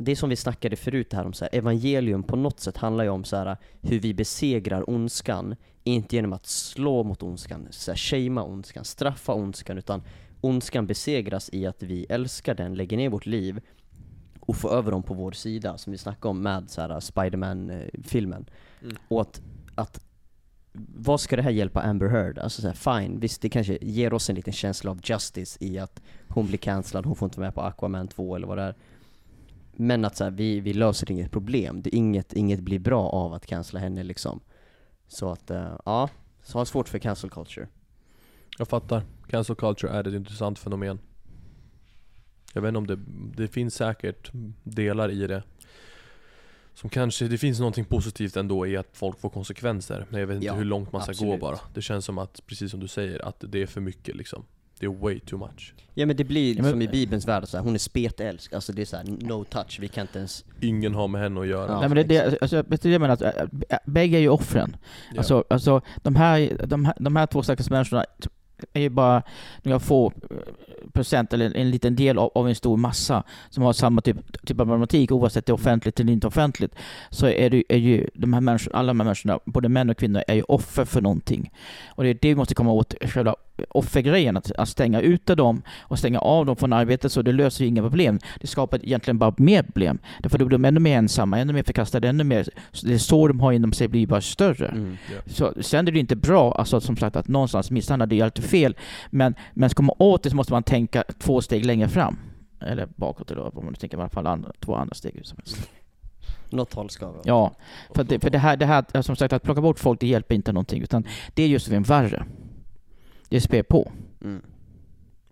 det 0.00 0.12
är 0.12 0.16
som 0.16 0.28
vi 0.28 0.36
snackade 0.36 0.76
förut 0.76 1.12
här 1.12 1.26
om 1.26 1.32
så 1.32 1.44
här, 1.44 1.58
evangelium 1.58 2.22
på 2.22 2.36
något 2.36 2.60
sätt 2.60 2.76
handlar 2.76 3.04
ju 3.04 3.10
om 3.10 3.24
så 3.24 3.36
här, 3.36 3.56
hur 3.82 4.00
vi 4.00 4.14
besegrar 4.14 4.90
ondskan, 4.90 5.56
inte 5.84 6.16
genom 6.16 6.32
att 6.32 6.46
slå 6.46 7.02
mot 7.02 7.22
ondskan, 7.22 7.66
så 7.70 7.92
här, 7.92 8.38
ondskan, 8.38 8.84
straffa 8.84 9.34
ondskan, 9.34 9.78
utan 9.78 10.02
ondskan 10.40 10.86
besegras 10.86 11.50
i 11.52 11.66
att 11.66 11.82
vi 11.82 12.06
älskar 12.08 12.54
den, 12.54 12.74
lägger 12.74 12.96
ner 12.96 13.08
vårt 13.08 13.26
liv 13.26 13.60
och 14.40 14.56
får 14.56 14.72
över 14.72 14.90
dem 14.90 15.02
på 15.02 15.14
vår 15.14 15.32
sida, 15.32 15.78
som 15.78 15.90
vi 15.90 15.98
snackade 15.98 16.28
om 16.28 16.42
med 16.42 16.70
så 16.70 16.80
här, 16.80 17.00
Spiderman-filmen. 17.00 18.46
Mm. 18.82 18.96
Och 19.08 19.20
att, 19.20 19.40
att 19.74 20.04
vad 20.72 21.20
ska 21.20 21.36
det 21.36 21.42
här 21.42 21.50
hjälpa 21.50 21.82
Amber 21.82 22.08
Heard? 22.08 22.38
Alltså 22.38 22.62
så 22.62 22.68
här, 22.68 23.00
fine, 23.00 23.20
visst 23.20 23.42
det 23.42 23.48
kanske 23.48 23.78
ger 23.80 24.12
oss 24.12 24.30
en 24.30 24.36
liten 24.36 24.52
känsla 24.52 24.90
av 24.90 25.00
justice 25.04 25.58
i 25.64 25.78
att 25.78 26.02
hon 26.28 26.46
blir 26.46 26.58
cancellad, 26.58 27.06
hon 27.06 27.16
får 27.16 27.26
inte 27.26 27.40
vara 27.40 27.46
med 27.46 27.54
på 27.54 27.60
Aquaman 27.60 28.08
2 28.08 28.36
eller 28.36 28.46
vad 28.46 28.58
det 28.58 28.62
är. 28.62 28.74
Men 29.80 30.04
att 30.04 30.16
så 30.16 30.24
här, 30.24 30.30
vi, 30.30 30.60
vi 30.60 30.72
löser 30.72 31.10
inget 31.10 31.30
problem, 31.30 31.82
det, 31.82 31.96
inget, 31.96 32.32
inget 32.32 32.60
blir 32.60 32.78
bra 32.78 33.08
av 33.08 33.32
att 33.34 33.46
cancella 33.46 33.80
henne 33.80 34.02
liksom. 34.02 34.40
Så 35.08 35.30
att, 35.30 35.50
eh, 35.50 35.72
ja, 35.84 36.08
så 36.42 36.58
har 36.58 36.64
svårt 36.64 36.88
för 36.88 36.98
cancel 36.98 37.30
culture. 37.30 37.68
Jag 38.58 38.68
fattar. 38.68 39.02
Cancel 39.28 39.56
culture 39.56 39.92
är 39.92 40.08
ett 40.08 40.14
intressant 40.14 40.58
fenomen. 40.58 40.98
Jag 42.54 42.62
vet 42.62 42.68
inte 42.68 42.78
om 42.78 42.86
det, 42.86 42.98
det 43.42 43.48
finns 43.48 43.74
säkert 43.74 44.30
delar 44.62 45.10
i 45.10 45.26
det. 45.26 45.42
Som 46.74 46.90
kanske, 46.90 47.28
det 47.28 47.38
finns 47.38 47.58
någonting 47.58 47.84
positivt 47.84 48.36
ändå 48.36 48.66
i 48.66 48.76
att 48.76 48.88
folk 48.92 49.20
får 49.20 49.30
konsekvenser. 49.30 50.06
Men 50.10 50.20
jag 50.20 50.26
vet 50.26 50.34
inte 50.34 50.46
Ja, 50.46 50.54
hur 50.54 50.64
långt 50.64 50.92
man 50.92 51.02
ska 51.02 51.12
gå 51.12 51.14
absolut. 51.34 51.40
bara. 51.40 51.58
Det 51.74 51.82
känns 51.82 52.04
som 52.04 52.18
att, 52.18 52.46
precis 52.46 52.70
som 52.70 52.80
du 52.80 52.88
säger, 52.88 53.24
att 53.28 53.44
det 53.48 53.62
är 53.62 53.66
för 53.66 53.80
mycket 53.80 54.16
liksom. 54.16 54.44
Det 54.80 54.86
är 54.86 54.90
way 54.90 55.20
too 55.20 55.38
much. 55.38 55.74
Ja 55.94 56.06
men 56.06 56.16
det 56.16 56.24
blir 56.24 56.56
Ja, 56.56 56.62
men- 56.62 56.70
som 56.70 56.82
i 56.82 56.88
bibelns 56.88 57.28
värld, 57.28 57.48
så 57.48 57.56
här, 57.56 57.64
hon 57.64 57.74
är 57.74 57.78
spetälsk, 57.78 58.52
alltså 58.52 58.72
det 58.72 58.82
är 58.82 58.86
så 58.86 58.96
här, 58.96 59.04
no 59.04 59.44
touch, 59.44 59.78
vi 59.80 59.88
kan 59.88 60.02
inte 60.02 60.18
ens 60.18 60.44
Ingen 60.60 60.94
har 60.94 61.08
med 61.08 61.20
henne 61.20 61.40
att 61.40 61.46
göra. 61.46 61.72
Ja. 61.72 61.80
Nej, 61.80 61.88
men 61.88 61.96
det, 61.96 62.02
det, 62.02 62.38
alltså, 62.40 62.64
jag 62.88 63.00
menar? 63.00 63.14
Att, 63.14 63.22
äh, 63.22 63.28
äh, 63.68 63.78
bägge 63.84 64.16
är 64.16 64.20
ju 64.20 64.28
offren. 64.28 64.76
Ja. 65.12 65.18
Alltså, 65.18 65.44
alltså 65.50 65.80
de, 65.96 66.16
här, 66.16 66.66
de, 66.66 66.84
här, 66.84 66.94
de 66.98 67.16
här 67.16 67.26
två 67.26 67.42
stackars 67.42 67.70
människorna 67.70 68.04
är 68.72 68.80
ju 68.80 68.88
bara 68.88 69.22
några 69.62 69.78
få 69.78 70.12
eh, 70.30 70.36
procent 70.92 71.32
eller 71.32 71.56
en 71.56 71.70
liten 71.70 71.96
del 71.96 72.18
av, 72.18 72.30
av 72.34 72.48
en 72.48 72.54
stor 72.54 72.76
massa 72.76 73.22
som 73.50 73.62
har 73.62 73.72
samma 73.72 74.00
typ, 74.00 74.16
typ 74.46 74.60
av 74.60 74.64
problematik 74.64 75.12
oavsett 75.12 75.46
det 75.46 75.50
är 75.50 75.54
offentligt 75.54 76.00
eller 76.00 76.12
inte 76.12 76.26
offentligt. 76.26 76.74
Så 77.10 77.26
är, 77.26 77.50
det, 77.50 77.64
är 77.68 77.78
ju 77.78 78.08
de 78.14 78.32
här 78.32 78.40
människorna, 78.40 78.78
alla 78.78 78.86
de 78.86 79.00
här 79.00 79.04
människorna, 79.04 79.38
både 79.44 79.68
män 79.68 79.90
och 79.90 79.96
kvinnor, 79.96 80.22
är 80.28 80.34
ju 80.34 80.42
offer 80.42 80.84
för 80.84 81.00
någonting. 81.00 81.52
Och 81.88 82.04
det 82.04 82.10
är 82.10 82.14
det 82.14 82.28
vi 82.28 82.34
måste 82.34 82.54
komma 82.54 82.72
åt, 82.72 82.94
själva 83.00 83.36
offergrejen, 83.68 84.36
att, 84.36 84.52
att 84.52 84.68
stänga 84.68 85.00
ute 85.00 85.34
dem 85.34 85.62
och 85.80 85.98
stänga 85.98 86.18
av 86.18 86.46
dem 86.46 86.56
från 86.56 86.72
arbetet, 86.72 87.12
så 87.12 87.22
det 87.22 87.32
löser 87.32 87.64
ju 87.64 87.68
inga 87.68 87.82
problem. 87.82 88.18
Det 88.40 88.46
skapar 88.46 88.84
egentligen 88.84 89.18
bara 89.18 89.34
mer 89.36 89.62
problem. 89.62 89.98
Därför 90.18 90.38
då 90.38 90.44
blir 90.44 90.58
de 90.58 90.64
ännu 90.64 90.80
mer 90.80 90.98
ensamma, 90.98 91.38
ännu 91.38 91.52
mer 91.52 91.62
förkastade, 91.62 92.08
ännu 92.08 92.24
mer... 92.24 92.48
Så 92.72 92.86
det 92.86 92.94
är 92.94 92.98
så 92.98 93.28
de 93.28 93.40
har 93.40 93.52
inom 93.52 93.72
sig 93.72 93.88
blir 93.88 94.06
bara 94.06 94.20
större. 94.20 94.66
Mm. 94.66 94.96
Så, 95.26 95.52
sen 95.60 95.88
är 95.88 95.92
det 95.92 95.98
inte 95.98 96.16
bra, 96.16 96.52
alltså 96.52 96.80
som 96.80 96.96
sagt 96.96 97.16
att 97.16 97.28
någonstans 97.28 97.70
misshandla, 97.70 98.06
det 98.06 98.20
är 98.20 98.24
alltid 98.24 98.44
fel. 98.44 98.76
Men, 99.10 99.34
men 99.54 99.70
ska 99.70 99.82
man 99.82 99.96
åt 99.98 100.22
det 100.22 100.30
så 100.30 100.36
måste 100.36 100.52
man 100.52 100.62
tänka 100.62 101.04
två 101.18 101.40
steg 101.40 101.66
längre 101.66 101.88
fram. 101.88 102.18
Eller 102.60 102.88
bakåt 102.96 103.30
eller 103.30 103.58
om 103.58 103.64
man 103.64 103.74
tänker 103.74 103.98
i 103.98 104.00
alla 104.00 104.08
fall 104.08 104.26
andra, 104.26 104.52
två 104.60 104.74
andra 104.74 104.94
steg. 104.94 105.20
Som 105.22 105.38
helst. 105.38 105.70
Något 106.50 106.74
håll 106.74 106.90
ska 106.90 107.06
vara. 107.06 107.22
Ja, 107.24 107.52
för, 107.94 108.04
det, 108.04 108.20
för 108.20 108.30
det 108.30 108.38
här, 108.38 108.56
det 108.56 108.66
här, 108.66 109.02
som 109.02 109.16
sagt 109.16 109.32
att 109.32 109.42
plocka 109.42 109.60
bort 109.60 109.78
folk 109.78 110.00
det 110.00 110.06
hjälper 110.06 110.34
inte 110.34 110.52
någonting 110.52 110.82
utan 110.82 111.04
det 111.34 111.42
är 111.42 111.48
just 111.48 111.70
det 111.70 111.78
värre. 111.78 112.24
Det 113.30 113.40
spär 113.40 113.62
på. 113.62 113.92
Mm. 114.24 114.42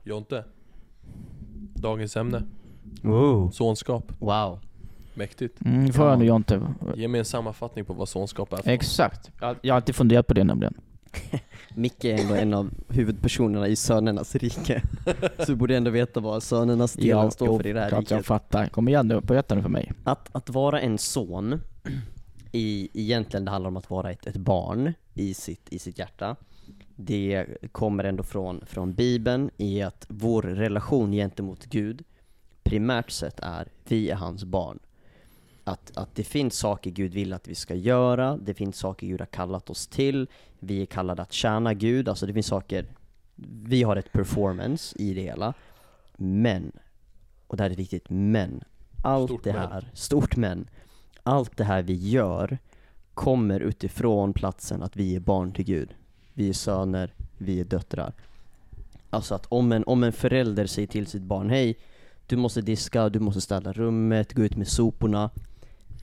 Jonte. 0.02 0.44
Dagens 1.74 2.16
ämne. 2.16 2.42
Wow. 3.02 3.50
Sonskap. 3.50 4.12
wow. 4.18 4.58
Mäktigt. 5.14 5.64
Mm, 5.64 5.92
får 5.92 6.06
jag 6.08 6.18
nu 6.18 6.24
Jonte. 6.24 6.61
Ge 6.94 7.08
mig 7.08 7.18
en 7.18 7.24
sammanfattning 7.24 7.84
på 7.84 7.92
vad 7.92 8.08
sonskap 8.08 8.52
är 8.52 8.56
för. 8.56 8.70
Exakt. 8.70 9.30
Jag, 9.40 9.56
jag 9.62 9.74
har 9.74 9.76
alltid 9.76 9.94
funderat 9.94 10.26
på 10.26 10.34
det 10.34 10.44
nämligen. 10.44 10.74
Micke 11.74 12.04
är 12.04 12.18
ändå 12.20 12.34
en 12.34 12.54
av 12.54 12.70
huvudpersonerna 12.88 13.68
i 13.68 13.76
Sönernas 13.76 14.37
rike. 14.37 14.82
Så 15.38 15.44
du 15.46 15.54
borde 15.54 15.76
ändå 15.76 15.90
veta 15.90 16.20
vad 16.20 16.42
Sönernas 16.42 16.92
delen 16.92 17.30
står 17.30 17.58
för 17.58 17.66
i 17.66 17.72
det 17.72 17.80
här 17.80 17.88
klart 17.88 18.11
jag 18.11 18.16
riket. 18.16 18.26
fattar. 18.26 18.66
Kom 18.66 18.88
igen 18.88 19.08
nu, 19.08 19.20
berätta 19.20 19.54
nu 19.54 19.62
för 19.62 19.68
mig. 19.68 19.92
Att, 20.04 20.28
att 20.32 20.50
vara 20.50 20.80
en 20.80 20.98
son, 20.98 21.61
i, 22.52 22.88
egentligen 23.02 23.44
det 23.44 23.50
handlar 23.50 23.68
om 23.68 23.76
att 23.76 23.90
vara 23.90 24.11
ett, 24.12 24.26
ett 24.26 24.37
barn 24.37 24.92
i 25.14 25.34
sitt, 25.34 25.72
i 25.72 25.78
sitt 25.78 25.98
hjärta. 25.98 26.37
Det 27.00 27.46
kommer 27.72 28.04
ändå 28.04 28.22
från, 28.22 28.66
från 28.66 28.92
bibeln 28.92 29.50
i 29.56 29.82
att 29.82 30.06
vår 30.08 30.42
relation 30.42 31.12
gentemot 31.12 31.66
Gud 31.66 32.04
primärt 32.62 33.11
sett 33.11 33.40
är, 33.40 33.68
vi 33.84 34.11
är 34.11 34.14
hans 34.14 34.44
barn. 34.44 34.78
Att, 35.64 35.96
att 35.96 36.14
det 36.14 36.24
finns 36.24 36.58
saker 36.58 36.90
Gud 36.90 37.14
vill 37.14 37.32
att 37.32 37.48
vi 37.48 37.54
ska 37.54 37.74
göra, 37.74 38.37
det 38.37 38.54
finns 38.54 38.76
saker 38.76 39.06
Gud 39.06 39.20
har 39.20 39.26
kallat 39.26 39.70
oss 39.70 39.87
till, 39.87 40.26
vi 40.58 40.82
är 40.82 40.87
kallade 40.87 41.22
att 41.22 41.32
tjäna 41.32 41.74
Gud, 41.74 42.08
alltså 42.08 42.26
det 42.26 42.32
finns 42.32 42.46
saker, 42.46 42.87
vi 43.64 43.82
har 43.82 43.96
ett 43.96 44.12
performance 44.12 44.98
i 44.98 45.14
det 45.14 45.22
hela. 45.22 45.54
Men, 46.16 46.72
och 47.46 47.56
det 47.56 47.62
här 47.62 47.70
är 47.70 47.74
viktigt, 47.74 48.04
men, 48.08 48.64
allt 49.02 49.30
Stort 49.30 49.44
det 49.44 49.52
men. 49.52 49.70
här, 49.70 49.90
stort 49.94 50.37
men, 50.37 50.68
allt 51.22 51.56
det 51.56 51.64
här 51.64 51.82
vi 51.82 51.94
gör 51.94 52.58
kommer 53.14 53.61
utifrån 53.61 54.32
platsen 54.32 54.82
att 54.82 54.96
vi 54.96 55.16
är 55.16 55.20
barn 55.20 55.52
till 55.52 55.64
Gud. 55.64 55.94
Vi 56.38 56.48
är 56.48 56.53
söner, 56.53 57.12
vi 57.38 57.61
är 57.61 57.64
döttrar. 57.64 58.12
Alltså 59.11 59.35
att 59.35 59.46
om 59.48 59.72
en, 59.72 59.85
om 59.85 60.05
en 60.05 60.12
förälder 60.12 60.66
säger 60.66 60.88
till 60.88 61.07
sitt 61.07 61.22
barn, 61.22 61.51
hej, 61.51 61.77
du 62.27 62.37
måste 62.37 62.61
diska, 62.61 63.09
du 63.09 63.18
måste 63.18 63.40
städa 63.40 63.72
rummet, 63.72 64.33
gå 64.33 64.42
ut 64.42 64.57
med 64.57 64.68
soporna. 64.68 65.31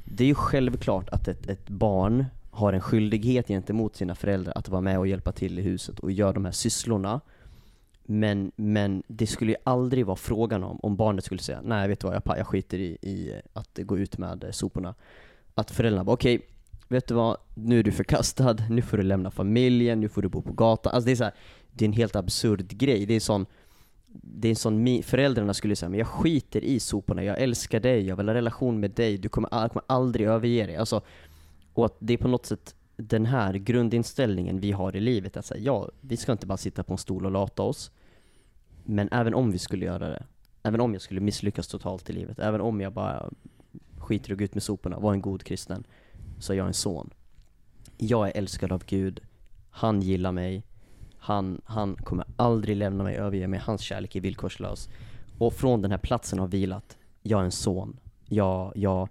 Det 0.04 0.24
är 0.24 0.28
ju 0.28 0.36
självklart 0.36 1.10
att 1.10 1.28
ett, 1.28 1.50
ett 1.50 1.70
barn 1.70 2.26
har 2.52 2.74
en 2.74 2.82
skyldighet 2.82 3.48
gentemot 3.48 3.96
sina 3.96 4.16
föräldrar 4.16 4.54
att 4.56 4.70
vara 4.70 4.82
med 4.82 5.00
och 5.00 5.08
hjälpa 5.08 5.32
till 5.32 5.60
i 5.60 5.62
huset 5.62 6.00
och 6.00 6.12
göra 6.12 6.34
de 6.34 6.46
här 6.46 6.52
sysslorna. 6.52 7.22
Men, 8.04 8.52
men 8.56 9.04
det 9.08 9.28
skulle 9.28 9.52
ju 9.52 9.58
aldrig 9.64 10.06
vara 10.06 10.18
frågan 10.18 10.64
om, 10.64 10.80
om 10.84 10.96
barnet 10.96 11.26
skulle 11.26 11.42
säga 11.42 11.62
nej 11.64 11.88
vet 11.88 12.00
du 12.00 12.08
vad, 12.08 12.16
jag, 12.16 12.38
jag 12.38 12.48
skiter 12.48 12.78
i, 12.80 12.98
i 13.02 13.42
att 13.54 13.80
gå 13.84 13.98
ut 13.98 14.18
med 14.18 14.50
soporna. 14.52 14.96
Att 15.54 15.72
föräldrarna 15.72 16.04
bara 16.04 16.14
okej, 16.14 16.42
vet 16.88 17.08
du 17.08 17.14
vad, 17.14 17.38
nu 17.54 17.80
är 17.80 17.84
du 17.84 17.92
förkastad, 17.92 18.58
nu 18.70 18.82
får 18.82 18.98
du 18.98 19.04
lämna 19.04 19.32
familjen, 19.32 20.00
nu 20.00 20.10
får 20.10 20.22
du 20.22 20.30
bo 20.30 20.42
på 20.42 20.54
gatan. 20.54 20.94
Alltså 20.94 21.06
det 21.06 21.12
är 21.12 21.16
så 21.16 21.24
här, 21.24 21.34
det 21.72 21.86
är 21.86 21.88
en 21.88 21.94
helt 21.94 22.16
absurd 22.16 22.68
grej. 22.68 23.06
Det 23.06 23.14
är 23.14 23.20
sån, 23.20 23.46
det 24.08 24.48
är 24.48 24.50
en 24.50 24.56
sån, 24.56 25.04
föräldrarna 25.04 25.54
skulle 25.54 25.76
säga 25.76 25.90
men 25.90 26.00
jag 26.00 26.08
skiter 26.08 26.64
i 26.64 26.80
soporna, 26.80 27.24
jag 27.24 27.42
älskar 27.42 27.80
dig, 27.80 28.08
jag 28.08 28.16
vill 28.16 28.28
ha 28.28 28.36
relation 28.36 28.80
med 28.80 28.92
dig, 28.92 29.18
du 29.18 29.30
kommer, 29.30 29.50
jag 29.52 29.72
kommer 29.72 29.86
aldrig 29.88 30.28
överge 30.28 30.66
dig. 30.66 30.76
Alltså, 30.76 31.02
och 31.74 31.86
att 31.86 31.96
det 32.00 32.14
är 32.14 32.18
på 32.18 32.28
något 32.28 32.46
sätt 32.46 32.76
den 32.98 33.26
här 33.26 33.54
grundinställningen 33.54 34.60
vi 34.60 34.72
har 34.72 34.96
i 34.96 35.00
livet, 35.00 35.38
att 35.38 35.46
säga 35.46 35.62
ja, 35.62 35.90
vi 36.02 36.18
ska 36.18 36.32
inte 36.32 36.48
bara 36.48 36.58
sitta 36.58 36.84
på 36.84 36.94
en 36.94 36.98
stol 36.98 37.26
och 37.26 37.32
lata 37.32 37.64
oss. 37.64 37.92
Men 38.84 39.10
även 39.12 39.34
om 39.34 39.52
vi 39.52 39.58
skulle 39.58 39.86
göra 39.86 40.10
det, 40.10 40.26
även 40.64 40.82
om 40.82 40.94
jag 40.94 41.02
skulle 41.02 41.22
misslyckas 41.22 41.68
totalt 41.68 42.10
i 42.10 42.14
livet, 42.14 42.40
även 42.40 42.62
om 42.62 42.82
jag 42.82 42.94
bara 42.94 43.30
skiter 43.98 44.32
och 44.32 44.40
går 44.40 44.46
ut 44.46 44.54
med 44.54 44.64
soporna, 44.64 45.00
var 45.00 45.14
en 45.14 45.22
god 45.22 45.44
kristen, 45.44 45.84
så 46.40 46.54
är 46.54 46.58
jag 46.58 46.68
en 46.68 46.74
son. 46.74 47.10
Jag 47.98 48.28
är 48.28 48.38
älskad 48.38 48.72
av 48.72 48.84
Gud, 48.86 49.20
han 49.70 50.02
gillar 50.02 50.32
mig, 50.32 50.64
han, 51.18 51.62
han 51.66 51.96
kommer 51.96 52.26
aldrig 52.36 52.78
lämna 52.78 53.04
mig, 53.04 53.16
överge 53.16 53.48
mig, 53.48 53.60
hans 53.60 53.82
kärlek 53.82 54.16
är 54.16 54.22
villkorslös. 54.22 54.90
Och 55.38 55.54
från 55.54 55.82
den 55.82 55.92
här 55.92 55.98
platsen 55.98 56.40
har 56.40 56.48
vilat, 56.48 56.98
jag 57.22 57.40
är 57.40 57.44
en 57.44 57.52
son. 57.52 58.00
Jag, 58.26 58.74
jag, 58.76 59.10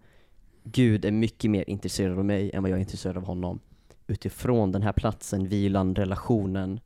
Gud 0.65 1.05
är 1.05 1.11
mycket 1.11 1.51
mer 1.51 1.71
intresserad 1.71 2.19
av 2.19 2.25
mig 2.25 2.51
än 2.55 2.63
vad 2.63 2.71
jag 2.71 2.77
är 2.77 2.81
intresserad 2.81 3.17
av 3.17 3.25
honom. 3.25 3.61
Utifrån 4.07 4.73
den 4.73 4.83
här 4.83 4.93
platsen, 4.93 5.49
vilan, 5.49 5.95
relationen, 5.95 6.81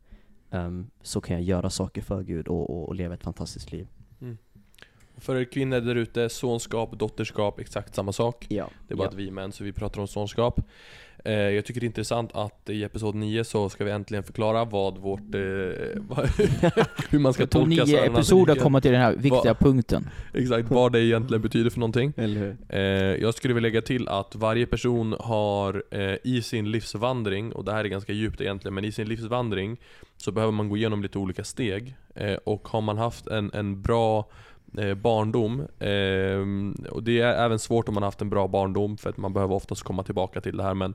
um, 0.50 0.90
så 1.02 1.20
kan 1.20 1.36
jag 1.36 1.42
göra 1.42 1.70
saker 1.70 2.02
för 2.02 2.22
Gud 2.22 2.48
och, 2.48 2.70
och, 2.70 2.88
och 2.88 2.94
leva 2.94 3.14
ett 3.14 3.22
fantastiskt 3.22 3.72
liv. 3.72 3.86
För 5.20 5.44
kvinnor 5.44 5.80
där 5.80 5.94
ute, 5.94 6.28
sonskap, 6.28 6.98
dotterskap, 6.98 7.60
exakt 7.60 7.94
samma 7.94 8.12
sak. 8.12 8.46
Ja. 8.48 8.70
Det 8.88 8.94
är 8.94 8.96
bara 8.96 9.04
ja. 9.04 9.08
att 9.08 9.14
vi 9.14 9.28
är 9.28 9.32
män, 9.32 9.52
så 9.52 9.64
vi 9.64 9.72
pratar 9.72 10.00
om 10.00 10.08
sonskap. 10.08 10.60
Eh, 11.24 11.32
jag 11.32 11.64
tycker 11.64 11.80
det 11.80 11.84
är 11.84 11.88
intressant 11.88 12.30
att 12.34 12.70
i 12.70 12.84
episod 12.84 13.14
9 13.14 13.44
så 13.44 13.68
ska 13.68 13.84
vi 13.84 13.90
äntligen 13.90 14.24
förklara 14.24 14.64
vad 14.64 14.98
vårt... 14.98 15.34
Eh, 15.34 15.40
hur 17.10 17.18
man 17.18 17.32
ska 17.32 17.42
Det 17.42 17.48
tog 17.48 17.62
tolka 17.62 17.84
nio 17.84 18.04
episoder 18.04 18.52
att 18.52 18.62
komma 18.62 18.80
till 18.80 18.92
den 18.92 19.00
här 19.00 19.16
viktiga 19.16 19.54
punkten. 19.54 20.08
Exakt, 20.34 20.70
vad 20.70 20.92
det 20.92 21.00
egentligen 21.04 21.42
betyder 21.42 21.70
för 21.70 21.80
någonting. 21.80 22.12
Eller 22.16 22.40
hur? 22.40 22.56
Eh, 22.68 22.80
jag 23.22 23.34
skulle 23.34 23.54
vilja 23.54 23.68
lägga 23.68 23.82
till 23.82 24.08
att 24.08 24.34
varje 24.34 24.66
person 24.66 25.16
har 25.20 25.82
eh, 25.90 26.16
i 26.24 26.42
sin 26.42 26.70
livsvandring, 26.70 27.52
och 27.52 27.64
det 27.64 27.72
här 27.72 27.84
är 27.84 27.88
ganska 27.88 28.12
djupt 28.12 28.40
egentligen, 28.40 28.74
men 28.74 28.84
i 28.84 28.92
sin 28.92 29.08
livsvandring 29.08 29.76
så 30.16 30.32
behöver 30.32 30.52
man 30.52 30.68
gå 30.68 30.76
igenom 30.76 31.02
lite 31.02 31.18
olika 31.18 31.44
steg. 31.44 31.96
Eh, 32.14 32.34
och 32.34 32.68
har 32.68 32.80
man 32.80 32.98
haft 32.98 33.26
en, 33.26 33.50
en 33.54 33.82
bra 33.82 34.28
eh, 34.78 34.94
barndom, 34.94 35.60
eh, 35.60 36.90
och 36.92 37.02
det 37.02 37.20
är 37.20 37.44
även 37.44 37.58
svårt 37.58 37.88
om 37.88 37.94
man 37.94 38.02
haft 38.02 38.20
en 38.22 38.30
bra 38.30 38.48
barndom 38.48 38.96
för 38.96 39.10
att 39.10 39.16
man 39.16 39.32
behöver 39.32 39.54
oftast 39.54 39.82
komma 39.82 40.02
tillbaka 40.02 40.40
till 40.40 40.56
det 40.56 40.62
här 40.62 40.74
men 40.74 40.94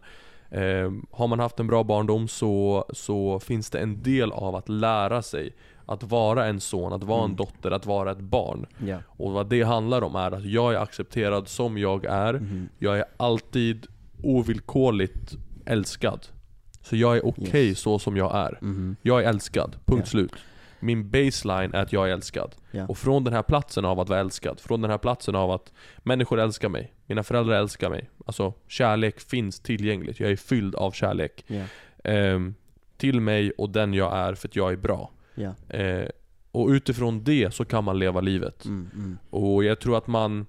eh, 0.49 0.91
Har 1.11 1.27
man 1.27 1.39
haft 1.39 1.59
en 1.59 1.67
bra 1.67 1.83
barndom 1.83 2.27
så, 2.27 2.85
så 2.93 3.39
finns 3.39 3.69
det 3.69 3.79
en 3.79 4.03
del 4.03 4.31
av 4.31 4.55
att 4.55 4.69
lära 4.69 5.21
sig 5.21 5.53
att 5.85 6.03
vara 6.03 6.45
en 6.45 6.59
son, 6.61 6.93
att 6.93 7.03
vara 7.03 7.19
en 7.19 7.25
Mm. 7.25 7.35
dotter, 7.35 7.71
att 7.71 7.85
vara 7.85 8.11
ett 8.11 8.19
barn. 8.19 8.65
Ja. 8.85 8.97
Och 9.07 9.31
vad 9.31 9.47
det 9.49 9.61
handlar 9.63 10.01
om 10.03 10.15
är 10.15 10.31
att 10.31 10.45
jag 10.45 10.73
är 10.73 10.77
accepterad 10.79 11.47
som 11.47 11.77
jag 11.77 12.05
är. 12.05 12.33
Mhm. 12.33 12.69
Jag 12.79 12.97
är 12.99 13.05
alltid 13.17 13.87
ovillkorligt 14.23 15.35
älskad. 15.65 16.27
Så 16.81 16.95
jag 16.95 17.17
är 17.17 17.25
okej 17.27 17.67
Yes. 17.67 17.79
så 17.79 17.99
som 17.99 18.17
jag 18.17 18.35
är. 18.35 18.57
Mhm. 18.61 18.95
Jag 19.01 19.23
är 19.23 19.29
älskad, 19.29 19.75
punkt 19.85 20.01
Ja. 20.05 20.09
slut. 20.11 20.33
Min 20.83 21.09
baseline 21.09 21.73
är 21.73 21.81
att 21.81 21.93
jag 21.93 22.09
är 22.09 22.13
älskad. 22.13 22.55
Ja. 22.71 22.85
Och 22.87 22.97
från 22.97 23.23
den 23.23 23.33
här 23.33 23.43
platsen 23.43 23.85
av 23.85 23.99
att 23.99 24.09
vara 24.09 24.19
älskad, 24.19 24.59
från 24.59 24.81
den 24.81 24.91
här 24.91 24.97
platsen 24.97 25.35
av 25.35 25.51
att 25.51 25.73
människor 25.97 26.39
älskar 26.39 26.69
mig, 26.69 26.93
mina 27.05 27.23
föräldrar 27.23 27.55
älskar 27.55 27.89
mig. 27.89 28.09
Alltså 28.25 28.53
kärlek 28.67 29.19
finns 29.19 29.59
tillgängligt, 29.59 30.19
jag 30.19 30.31
är 30.31 30.35
fylld 30.35 30.75
av 30.75 30.91
kärlek. 30.91 31.45
Ja. 31.47 31.63
Ehm, 32.03 32.55
till 32.97 33.21
mig 33.21 33.51
och 33.51 33.69
den 33.69 33.93
jag 33.93 34.17
är 34.17 34.35
för 34.35 34.47
att 34.47 34.55
jag 34.55 34.71
är 34.71 34.77
bra. 34.77 35.11
Ja. 35.35 35.53
Eh, 35.69 36.07
och 36.51 36.67
utifrån 36.67 37.23
det 37.23 37.53
så 37.53 37.65
kan 37.65 37.83
man 37.83 37.99
leva 37.99 38.21
livet. 38.21 38.65
Mm, 38.65 38.89
mm. 38.93 39.17
Och 39.29 39.63
jag 39.63 39.79
tror 39.79 39.97
att 39.97 40.07
man 40.07 40.45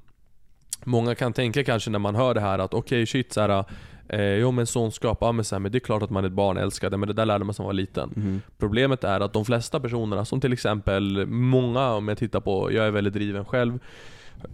Många 0.84 1.14
kan 1.14 1.32
tänka 1.32 1.64
kanske 1.64 1.90
när 1.90 1.98
man 1.98 2.14
hör 2.14 2.34
det 2.34 2.40
här 2.40 2.58
att 2.58 2.74
okej 2.74 3.06
shit 3.06 3.32
såhär 3.32 3.64
eh, 4.08 4.20
Jo 4.34 4.50
men 4.50 4.66
sonskap, 4.66 5.18
ja 5.20 5.32
men, 5.32 5.44
så 5.44 5.54
här, 5.54 5.60
men 5.60 5.72
det 5.72 5.78
är 5.78 5.80
klart 5.80 6.02
att 6.02 6.10
man 6.10 6.24
är 6.24 6.28
ett 6.28 6.34
barn, 6.34 6.56
älskar 6.56 6.90
det, 6.90 6.96
men 6.96 7.06
det 7.06 7.12
där 7.12 7.26
lärde 7.26 7.44
man 7.44 7.54
sig 7.54 7.62
när 7.62 7.64
man 7.66 7.76
var 7.76 7.80
liten 7.80 8.10
Mhm. 8.14 8.42
Problemet 8.58 9.04
är 9.04 9.20
att 9.20 9.32
de 9.32 9.44
flesta 9.44 9.80
personerna, 9.80 10.24
som 10.24 10.40
till 10.40 10.52
exempel 10.52 11.26
många 11.26 11.92
om 11.92 12.08
jag 12.08 12.18
tittar 12.18 12.40
på, 12.40 12.72
jag 12.72 12.86
är 12.86 12.90
väldigt 12.90 13.14
driven 13.14 13.44
själv 13.44 13.78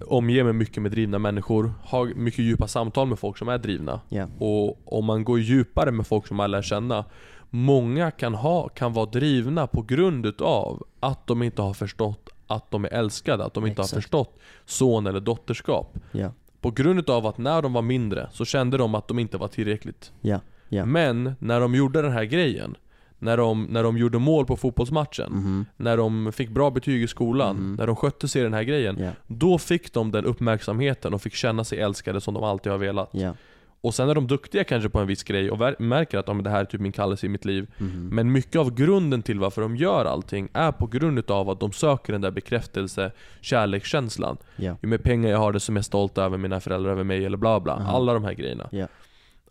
Omger 0.07 0.45
mig 0.45 0.53
mycket 0.53 0.83
med 0.83 0.91
drivna 0.93 1.19
människor, 1.19 1.73
har 1.85 2.07
mycket 2.07 2.45
djupa 2.45 2.69
samtal 2.69 3.07
med 3.09 3.19
folk 3.19 3.39
som 3.39 3.49
är 3.49 3.59
drivna 3.59 4.01
Ja. 4.09 4.27
Och 4.39 4.99
om 4.99 5.05
man 5.05 5.25
går 5.25 5.41
djupare 5.41 5.91
med 5.91 6.07
folk 6.07 6.27
som 6.27 6.37
man 6.37 6.51
lär 6.51 6.63
känna 6.63 7.05
Många 7.53 8.11
kan, 8.11 8.35
ha, 8.35 8.69
kan 8.69 8.93
vara 8.93 9.07
drivna 9.07 9.67
på 9.67 9.83
grund 9.83 10.27
utav 10.27 10.87
att 11.01 11.27
de 11.27 11.43
inte 11.43 11.63
har 11.63 11.75
förstått 11.75 12.29
att 12.47 12.71
de 12.71 12.85
är 12.85 12.89
älskade, 12.89 13.45
att 13.45 13.55
de 13.55 13.67
inte 13.67 13.81
Exakt. 13.81 13.95
har 13.95 14.01
förstått 14.01 14.39
son 14.67 15.07
eller 15.07 15.21
dotterskap. 15.21 15.99
Ja. 16.13 16.33
På 16.61 16.71
grund 16.71 16.99
utav 16.99 17.27
att 17.27 17.39
när 17.39 17.63
de 17.63 17.73
var 17.73 17.83
mindre 17.83 18.29
så 18.33 18.45
kände 18.45 18.77
de 18.77 18.95
att 18.95 19.09
de 19.09 19.19
inte 19.19 19.39
var 19.39 19.49
tillräckligt. 19.49 20.13
Ja. 20.21 20.41
Ja. 20.69 20.85
Men 20.85 21.33
när 21.39 21.61
de 21.61 21.75
gjorde 21.75 22.03
den 22.03 22.13
här 22.13 22.25
grejen, 22.25 22.75
när 23.19 23.37
de, 23.37 23.65
när 23.65 23.83
de 23.83 23.99
gjorde 23.99 24.19
mål 24.19 24.47
på 24.47 24.57
fotbollsmatchen, 24.57 25.33
Mhm. 25.33 25.67
när 25.77 25.97
de 25.97 26.33
fick 26.33 26.49
bra 26.51 26.71
betyg 26.71 27.03
i 27.03 27.07
skolan, 27.09 27.57
Mhm. 27.57 27.75
när 27.75 27.87
de 27.87 27.97
skötte 27.97 28.29
sig 28.29 28.41
i 28.41 28.45
den 28.45 28.55
här 28.55 28.63
grejen, 28.63 28.97
Ja. 29.01 29.11
då 29.27 29.59
fick 29.59 29.93
de 29.93 30.11
den 30.11 30.25
uppmärksamheten 30.25 31.15
och 31.15 31.23
fick 31.23 31.35
känna 31.35 31.65
sig 31.65 31.79
älskade 31.81 32.21
som 32.21 32.35
de 32.35 32.45
alltid 32.45 32.73
har 32.73 32.79
velat. 32.79 33.09
Ja. 33.13 33.35
Och 33.83 33.95
sen 33.95 34.09
är 34.09 34.15
de 34.15 34.27
duktiga 34.27 34.65
kanske 34.65 34.89
på 34.89 34.99
en 34.99 35.07
viss 35.07 35.23
grej 35.23 35.51
och 35.51 35.81
märker 35.81 36.19
att 36.19 36.29
ja, 36.29 36.35
det 36.35 36.51
här 36.51 36.61
är 36.61 36.65
typ 36.65 36.81
min 36.81 36.93
kallelse 36.93 37.27
i 37.27 37.29
mitt 37.29 37.45
liv. 37.45 37.67
Mhm. 37.79 38.09
Men 38.13 38.33
mycket 38.33 38.57
av 38.57 38.75
grunden 38.75 39.23
till 39.23 39.39
varför 39.39 39.63
de 39.63 39.77
gör 39.77 40.05
allting 40.05 40.49
är 40.53 40.73
på 40.73 40.87
grund 40.87 41.31
av 41.31 41.51
att 41.51 41.61
de 41.61 41.73
söker 41.73 42.13
den 42.13 42.21
där 42.23 42.31
bekräftelse, 42.31 43.13
kärlekskänslan. 43.41 44.37
Ja. 44.57 44.77
Ju 44.83 44.89
mer 44.89 44.99
pengar 44.99 45.31
jag 45.31 45.39
har 45.39 45.53
desto 45.53 45.73
mer 45.73 45.83
stolt 45.83 46.19
över 46.19 46.39
mina 46.39 46.61
föräldrar 46.61 46.91
över 46.91 47.05
mig 47.05 47.25
eller 47.25 47.37
bla 47.37 47.61
bla. 47.61 47.73
Aha. 47.73 47.97
Alla 47.97 48.15
de 48.15 48.25
här 48.25 48.33
grejerna. 48.33 48.69
Ja. 48.73 48.87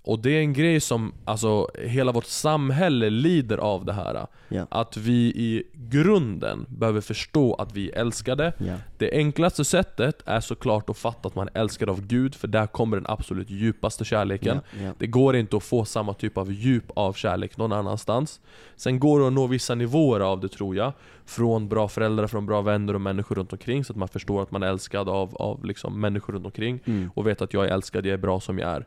Och 0.02 0.20
det 0.20 0.32
är 0.32 0.40
en 0.40 0.54
grej 0.54 0.80
som, 0.80 1.14
alltså 1.26 1.68
hela 1.84 2.12
vårt 2.12 2.26
samhälle 2.26 3.10
lider 3.10 3.58
av 3.58 3.86
det 3.86 3.94
här. 3.94 4.28
Ja. 4.48 4.68
Att 4.72 4.98
vi 4.98 5.28
i 5.28 5.64
grunden 5.74 6.66
behöver 6.70 7.02
förstå 7.02 7.54
att 7.54 7.76
vi 7.76 7.90
är 7.90 7.96
älskade. 7.96 8.54
Ja. 8.58 8.76
Det 8.98 9.12
enklaste 9.12 9.66
sättet 9.66 10.22
är 10.26 10.40
såklart 10.40 10.90
att 10.90 10.98
fatta 10.98 11.28
att 11.28 11.36
man 11.36 11.50
är 11.54 11.62
älskad 11.62 11.90
av 11.90 12.02
Gud, 12.02 12.36
för 12.36 12.48
där 12.48 12.68
kommer 12.68 12.98
den 12.98 13.06
absolut 13.10 13.50
djupaste 13.50 14.06
kärleken. 14.06 14.60
Ja. 14.84 14.92
Det 14.98 15.08
går 15.08 15.36
inte 15.36 15.58
att 15.58 15.64
få 15.64 15.86
samma 15.86 16.14
typ 16.14 16.38
av 16.38 16.52
djup 16.52 16.92
av 16.94 17.14
kärlek 17.14 17.58
någon 17.58 17.72
annanstans. 17.72 18.40
Sen 18.76 19.00
går 19.00 19.20
det 19.20 19.28
att 19.28 19.34
nå 19.34 19.48
vissa 19.48 19.76
nivåer 19.76 20.20
av 20.20 20.40
det 20.40 20.50
tror 20.50 20.76
jag. 20.76 20.94
Från 21.26 21.70
bra 21.70 21.88
föräldrar, 21.88 22.28
från 22.28 22.46
bra 22.46 22.62
vänner 22.62 22.94
och 22.94 23.02
människor 23.02 23.36
runt 23.36 23.54
omkring. 23.54 23.84
Så 23.86 23.94
att 23.94 23.98
man 23.98 24.08
förstår 24.08 24.42
att 24.44 24.52
man 24.52 24.64
är 24.64 24.68
älskad 24.68 25.10
av, 25.10 25.36
av 25.36 25.66
liksom 25.66 26.02
människor 26.02 26.34
runt 26.34 26.46
omkring. 26.46 26.80
Mm. 26.86 27.12
Och 27.16 27.28
vet 27.28 27.42
att 27.42 27.54
jag 27.54 27.66
är 27.66 27.70
älskad, 27.70 28.06
jag 28.06 28.14
är 28.14 28.18
bra 28.18 28.40
som 28.40 28.60
jag 28.60 28.70
är. 28.70 28.86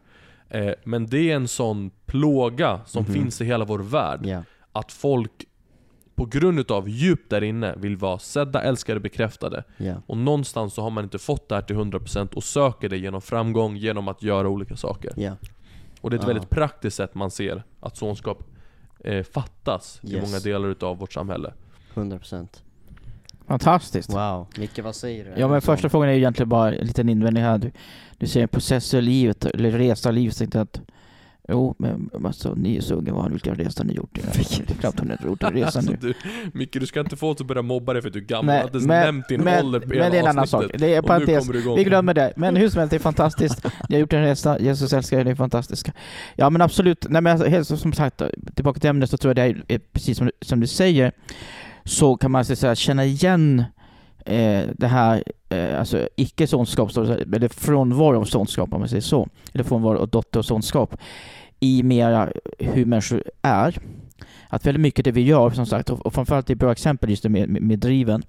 Eh, 0.48 0.72
men 0.84 1.06
det 1.06 1.30
är 1.30 1.36
en 1.36 1.48
sån 1.48 1.90
plåga 2.06 2.80
som 2.86 3.04
Mhm. 3.04 3.12
finns 3.12 3.40
i 3.40 3.44
hela 3.44 3.64
vår 3.64 3.78
värld. 3.78 4.26
Ja. 4.26 4.42
Att 4.72 4.92
folk 4.92 5.30
på 6.14 6.24
grund 6.26 6.58
utav 6.60 6.88
djup 6.88 7.30
där 7.30 7.42
inne 7.42 7.74
vill 7.76 7.96
vara 7.96 8.18
sedda, 8.18 8.62
älskade, 8.62 9.00
bekräftade. 9.00 9.64
Ja. 9.76 9.94
Och 10.06 10.16
någonstans 10.16 10.74
så 10.74 10.82
har 10.82 10.90
man 10.90 11.04
inte 11.04 11.18
fått 11.18 11.48
det 11.48 11.54
här 11.54 11.62
till 11.62 11.76
100% 11.76 12.34
och 12.34 12.44
söker 12.44 12.88
det 12.88 12.96
genom 12.98 13.22
framgång, 13.22 13.76
genom 13.76 14.08
att 14.08 14.22
göra 14.22 14.48
olika 14.48 14.76
saker. 14.76 15.12
Ja. 15.16 15.36
Och 16.00 16.10
det 16.10 16.14
är 16.16 16.18
ett 16.18 16.22
Ja. 16.24 16.28
väldigt 16.32 16.50
praktiskt 16.50 16.96
sätt 16.96 17.14
man 17.14 17.30
ser 17.30 17.62
att 17.80 17.96
sonskap 17.96 18.44
eh, 19.04 19.22
fattas 19.22 20.00
i 20.02 20.12
Yes. 20.12 20.22
många 20.22 20.38
delar 20.40 20.68
utav 20.68 20.98
vårt 20.98 21.12
samhälle. 21.12 21.52
100% 21.94 22.62
Fantastiskt. 23.46 24.10
Wow, 24.12 24.46
Micke 24.58 24.78
vad 24.78 24.94
säger 24.96 25.24
du? 25.24 25.40
Ja 25.40 25.48
men 25.48 25.60
första 25.62 25.88
frågan 25.88 26.08
är 26.08 26.12
ju 26.12 26.18
egentligen 26.18 26.48
bara 26.48 26.74
en 26.74 26.86
liten 26.86 27.08
invändning 27.08 27.42
här. 27.44 27.72
Du, 28.22 28.26
du 28.26 28.32
säger 28.32 28.46
process 28.46 28.94
i 28.94 29.00
livet, 29.00 29.44
eller 29.44 29.70
resa 29.70 30.08
i 30.10 30.12
livet. 30.12 30.36
Så 30.36 30.44
jag 30.52 30.56
att 30.56 30.80
Jo, 31.48 31.74
men 31.78 32.10
alltså, 32.24 32.54
ni 32.54 32.76
är 32.76 32.92
unga, 32.92 33.12
vad- 33.14 33.30
vilka 33.30 33.54
resor 33.54 33.84
har 33.84 33.88
ni 33.88 33.94
gjort? 33.94 34.10
Det 34.14 34.70
är 34.70 34.74
knappt 34.80 34.98
hon 35.00 35.10
har 35.10 35.26
gjort 35.28 35.42
en 35.42 35.52
resa 35.52 35.78
Alltså, 35.78 35.92
nu. 35.92 35.98
du, 36.00 36.14
Micke, 36.58 36.72
du 36.80 36.86
ska 36.86 37.00
inte 37.00 37.16
få 37.16 37.28
oss 37.30 37.40
att 37.40 37.46
börja 37.46 37.62
mobba 37.62 37.92
dig 37.92 38.02
för 38.02 38.08
att 38.08 38.12
du 38.12 38.18
är 38.18 38.24
gammal. 38.24 38.46
Nej, 38.46 38.64
du 38.72 38.78
har 38.78 38.86
men- 38.86 39.04
nämnt 39.04 39.28
din 39.28 39.40
men- 39.44 39.64
ålder 39.64 39.80
på 39.80 39.88
men 39.88 40.10
det 40.10 40.18
är 40.18 40.22
en 40.22 40.28
annan 40.28 40.46
sak. 40.46 40.64
Det 40.78 40.94
är 40.94 41.02
parentes. 41.02 41.46
du. 41.48 41.74
Vi 41.76 41.84
glömmer 41.84 42.14
det. 42.14 42.32
Men 42.36 42.56
hur 42.56 42.68
som 42.68 42.78
helst, 42.78 42.90
det 42.90 42.96
är 42.96 42.98
fantastiskt. 42.98 43.64
Ni 43.88 43.94
har 43.96 44.00
gjort 44.00 44.12
en 44.12 44.22
resa, 44.22 44.58
Jesus 44.60 44.92
älskar 44.92 45.18
er, 45.20 45.24
det 45.24 45.30
är 45.30 45.34
fantastiska. 45.34 45.92
Ja 46.36 46.50
men 46.50 46.62
absolut, 46.62 47.06
nej 47.08 47.22
men 47.22 47.42
alltså, 47.56 47.76
som 47.76 47.92
sagt, 47.92 48.22
tillbaka 48.54 48.80
till 48.80 48.90
ämnet 48.90 49.10
så 49.10 49.16
tror 49.16 49.38
jag 49.38 49.54
det 49.66 49.74
är 49.74 49.78
precis 49.92 50.18
som, 50.18 50.30
som 50.40 50.60
du 50.60 50.66
säger, 50.66 51.12
så 51.84 52.16
kan 52.16 52.30
man 52.30 52.44
så 52.44 52.52
att 52.52 52.58
säga 52.58 52.74
känna 52.74 53.04
igen 53.04 53.64
eh, 54.26 54.62
det 54.78 54.86
här, 54.86 55.22
eh, 55.52 55.78
alltså 55.78 56.08
icke-sonskap, 56.16 56.96
eller 56.96 57.48
frånvaro 57.48 58.20
av 58.20 58.24
sonskap 58.24 58.72
om 58.72 58.80
man 58.80 58.88
säger 58.88 59.02
så, 59.02 59.28
eller 59.52 59.64
frånvaro 59.64 59.98
av 59.98 60.08
dotter 60.08 60.38
och 60.38 60.44
sonskap, 60.44 60.96
i 61.60 61.82
mera 61.82 62.32
hur 62.58 62.84
människor 62.84 63.22
är. 63.42 63.78
Att 64.52 64.66
väldigt 64.66 64.80
mycket 64.80 65.04
det 65.04 65.12
vi 65.12 65.20
gör, 65.22 65.50
som 65.50 65.66
sagt, 65.66 65.90
och 65.90 66.14
framförallt 66.14 66.46
det 66.46 66.52
är 66.52 66.54
bra 66.56 66.72
exempel 66.72 67.10
just 67.10 67.24
med, 67.24 67.48
med, 67.48 67.62
med 67.62 67.78
driven. 67.78 68.22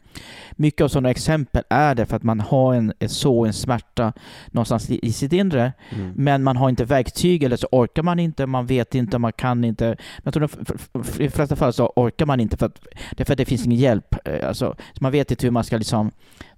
Mycket 0.52 0.82
av 0.82 0.88
sådana 0.88 1.10
exempel 1.10 1.64
är 1.70 1.96
det 1.96 2.06
för 2.06 2.16
att 2.16 2.24
man 2.24 2.40
har 2.40 2.74
en, 2.74 2.94
en 3.00 3.10
så, 3.10 3.46
en 3.46 3.54
smärta 3.54 4.14
någonstans 4.52 4.90
i, 4.90 5.00
i 5.08 5.12
sitt 5.12 5.34
inre, 5.34 5.74
Mm. 5.90 6.12
men 6.16 6.44
man 6.44 6.58
har 6.58 6.70
inte 6.70 6.86
verktyg 6.86 7.44
eller 7.44 7.56
så 7.58 7.68
orkar 7.72 8.04
man 8.04 8.20
inte, 8.20 8.46
man 8.46 8.66
vet 8.66 8.96
inte, 8.96 9.18
man 9.18 9.34
kan 9.34 9.64
inte. 9.64 9.86
Men 9.86 9.96
jag 10.24 10.34
tror 10.34 10.44
att 10.44 11.20
i 11.20 11.24
de 11.24 11.30
flesta 11.30 11.56
fall 11.56 11.74
så 11.74 11.94
orkar 11.96 12.26
man 12.26 12.40
inte 12.40 12.58
för 12.58 12.66
att 12.66 12.80
det, 13.18 13.26
för 13.26 13.34
att 13.34 13.38
det 13.38 13.46
finns 13.46 13.66
ingen 13.66 13.80
hjälp. 13.80 14.16
Eh, 14.26 14.48
Alltså, 14.48 14.76
så 14.94 14.98
man 15.04 15.12
vet 15.12 15.32
inte 15.32 15.46
hur 15.48 15.52
man 15.52 15.64
ska 15.64 15.78
liksom 15.78 16.12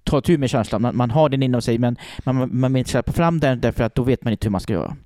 ta 0.04 0.20
tur 0.20 0.38
med 0.38 0.50
känslan. 0.50 0.82
Man, 0.82 0.96
man 0.96 1.10
har 1.10 1.28
den 1.28 1.42
inom 1.42 1.62
sig 1.62 1.78
men 1.78 1.96
man, 2.24 2.48
man 2.60 2.72
vill 2.72 2.78
inte 2.78 2.90
släppa 2.90 3.12
fram 3.12 3.40
den 3.40 3.60
därför 3.60 3.84
att 3.84 3.94
då 3.94 4.02
vet 4.02 4.24
man 4.24 4.32
inte 4.32 4.46
hur 4.46 4.50
man 4.50 4.60
ska 4.60 4.72
göra. 4.72 4.96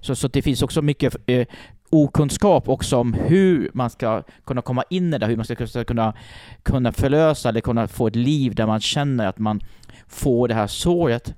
Så, 0.00 0.14
så 0.16 0.28
det 0.28 0.42
finns 0.42 0.62
också 0.62 0.82
mycket 0.82 1.16
eh, 1.26 1.46
okunskap 1.94 2.68
också 2.68 2.96
om 2.96 3.12
hur 3.12 3.70
man 3.74 3.90
ska 3.90 4.22
kunna 4.44 4.62
komma 4.62 4.84
in 4.90 5.14
i 5.14 5.18
det, 5.18 5.26
hur 5.26 5.36
man 5.36 5.44
ska 5.44 5.84
kunna, 5.84 6.14
kunna 6.62 6.92
förlösa 6.92 7.48
eller 7.48 7.60
kunna 7.60 7.88
få 7.88 8.06
ett 8.06 8.16
liv 8.16 8.54
där 8.54 8.66
man 8.66 8.80
känner 8.80 9.26
att 9.26 9.38
man 9.38 9.60
får 10.08 10.48
det 10.48 10.54
här 10.54 10.66
såret 10.66 11.34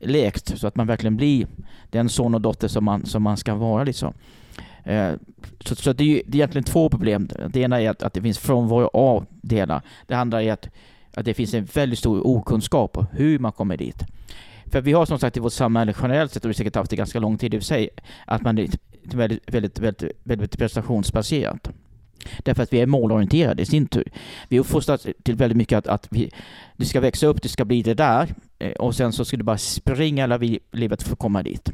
läkt 0.00 0.58
så 0.58 0.66
att 0.66 0.76
man 0.76 0.86
verkligen 0.86 1.16
blir 1.16 1.46
den 1.90 2.08
son 2.08 2.34
och 2.34 2.40
dotter 2.40 2.68
som 2.68 2.84
man, 2.84 3.06
som 3.06 3.22
man 3.22 3.36
ska 3.36 3.54
vara. 3.54 3.84
Liksom. 3.84 4.14
Eh, 4.84 5.12
så, 5.60 5.74
så 5.74 5.92
det 5.92 6.04
är 6.04 6.08
ju 6.08 6.22
det 6.26 6.36
är 6.36 6.38
egentligen 6.38 6.64
två 6.64 6.88
problem. 6.88 7.28
Det 7.48 7.60
ena 7.60 7.80
är 7.80 7.90
att, 7.90 8.02
att 8.02 8.12
det 8.12 8.22
finns 8.22 8.38
frånvaro 8.38 8.90
av 8.92 9.26
delar. 9.30 9.82
Det 10.06 10.14
andra 10.14 10.42
är 10.42 10.52
att, 10.52 10.68
att 11.14 11.24
det 11.24 11.34
finns 11.34 11.54
en 11.54 11.64
väldigt 11.64 11.98
stor 11.98 12.26
okunskap 12.26 12.96
om 12.96 13.06
hur 13.12 13.38
man 13.38 13.52
kommer 13.52 13.76
dit. 13.76 14.04
För 14.66 14.80
vi 14.80 14.92
har 14.92 15.06
som 15.06 15.18
sagt 15.18 15.36
i 15.36 15.40
vårt 15.40 15.52
samhälle 15.52 15.94
generellt 16.02 16.32
sett, 16.32 16.44
och 16.44 16.48
vi 16.48 16.52
har 16.52 16.54
säkert 16.54 16.76
haft 16.76 16.90
det 16.90 16.96
ganska 16.96 17.20
lång 17.20 17.38
tid 17.38 17.54
i 17.54 17.58
och 17.58 17.62
för 17.62 17.66
sig, 17.66 17.88
att 18.26 18.42
man 18.42 18.56
väldigt, 19.04 19.54
väldigt, 19.54 19.78
väldigt, 19.78 20.12
väldigt 20.22 20.58
prestationsbaserat. 20.58 21.70
Därför 22.38 22.62
att 22.62 22.72
vi 22.72 22.80
är 22.80 22.86
målorienterade 22.86 23.62
i 23.62 23.66
sin 23.66 23.86
tur. 23.86 24.04
Vi 24.48 24.58
uppfostras 24.58 25.06
till 25.22 25.34
väldigt 25.34 25.56
mycket 25.56 25.78
att, 25.78 25.86
att 25.86 26.06
vi, 26.10 26.30
du 26.76 26.84
ska 26.84 27.00
växa 27.00 27.26
upp, 27.26 27.42
du 27.42 27.48
ska 27.48 27.64
bli 27.64 27.82
det 27.82 27.94
där 27.94 28.34
eh, 28.58 28.72
och 28.72 28.94
sen 28.94 29.12
så 29.12 29.24
ska 29.24 29.36
du 29.36 29.42
bara 29.42 29.58
springa 29.58 30.22
hela 30.22 30.38
livet 30.72 31.02
för 31.02 31.12
att 31.12 31.18
komma 31.18 31.42
dit. 31.42 31.72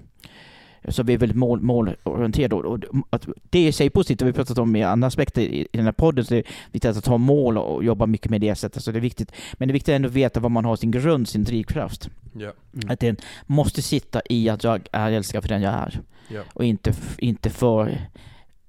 Så 0.88 1.02
vi 1.02 1.14
är 1.14 1.18
väldigt 1.18 1.38
mål, 1.38 1.60
målorienterade. 1.60 2.54
Och 2.54 2.64
och 2.64 2.78
att 3.10 3.28
det 3.50 3.66
i 3.66 3.72
sig 3.72 3.86
är 3.86 3.90
positivt, 3.90 4.18
det 4.18 4.24
har 4.24 4.32
vi 4.32 4.36
pratat 4.36 4.58
om 4.58 4.76
i 4.76 4.82
andra 4.82 5.06
aspekter 5.06 5.42
i 5.42 5.60
i 5.60 5.76
den 5.76 5.84
här 5.84 5.92
podden, 5.92 6.24
så 6.24 6.34
det 6.34 6.40
är 6.40 6.44
viktigt 6.72 6.96
att 6.96 7.06
ha 7.06 7.18
mål 7.18 7.58
och 7.58 7.84
jobba 7.84 8.06
mycket 8.06 8.30
med 8.30 8.40
det 8.40 8.54
sättet. 8.54 8.82
Så 8.82 8.92
det 8.92 8.98
är 8.98 9.00
viktigt. 9.00 9.32
Men 9.52 9.68
det 9.68 9.72
är 9.72 9.74
viktigt 9.74 9.92
ändå 9.92 10.08
att 10.08 10.14
veta 10.14 10.40
vad 10.40 10.50
man 10.50 10.64
har 10.64 10.76
sin 10.76 10.90
grund, 10.90 11.28
sin 11.28 11.44
drivkraft. 11.44 12.10
Mm. 12.34 12.90
Att 12.90 13.00
den 13.00 13.16
måste 13.46 13.82
sitta 13.82 14.20
i 14.28 14.48
att 14.48 14.64
jag 14.64 14.88
är 14.92 15.12
älskad 15.12 15.42
för 15.42 15.48
den 15.48 15.62
jag 15.62 15.74
är. 15.74 16.00
Ja. 16.28 16.42
Och 16.52 16.64
inte, 16.64 16.92
inte 17.18 17.50
för 17.50 17.98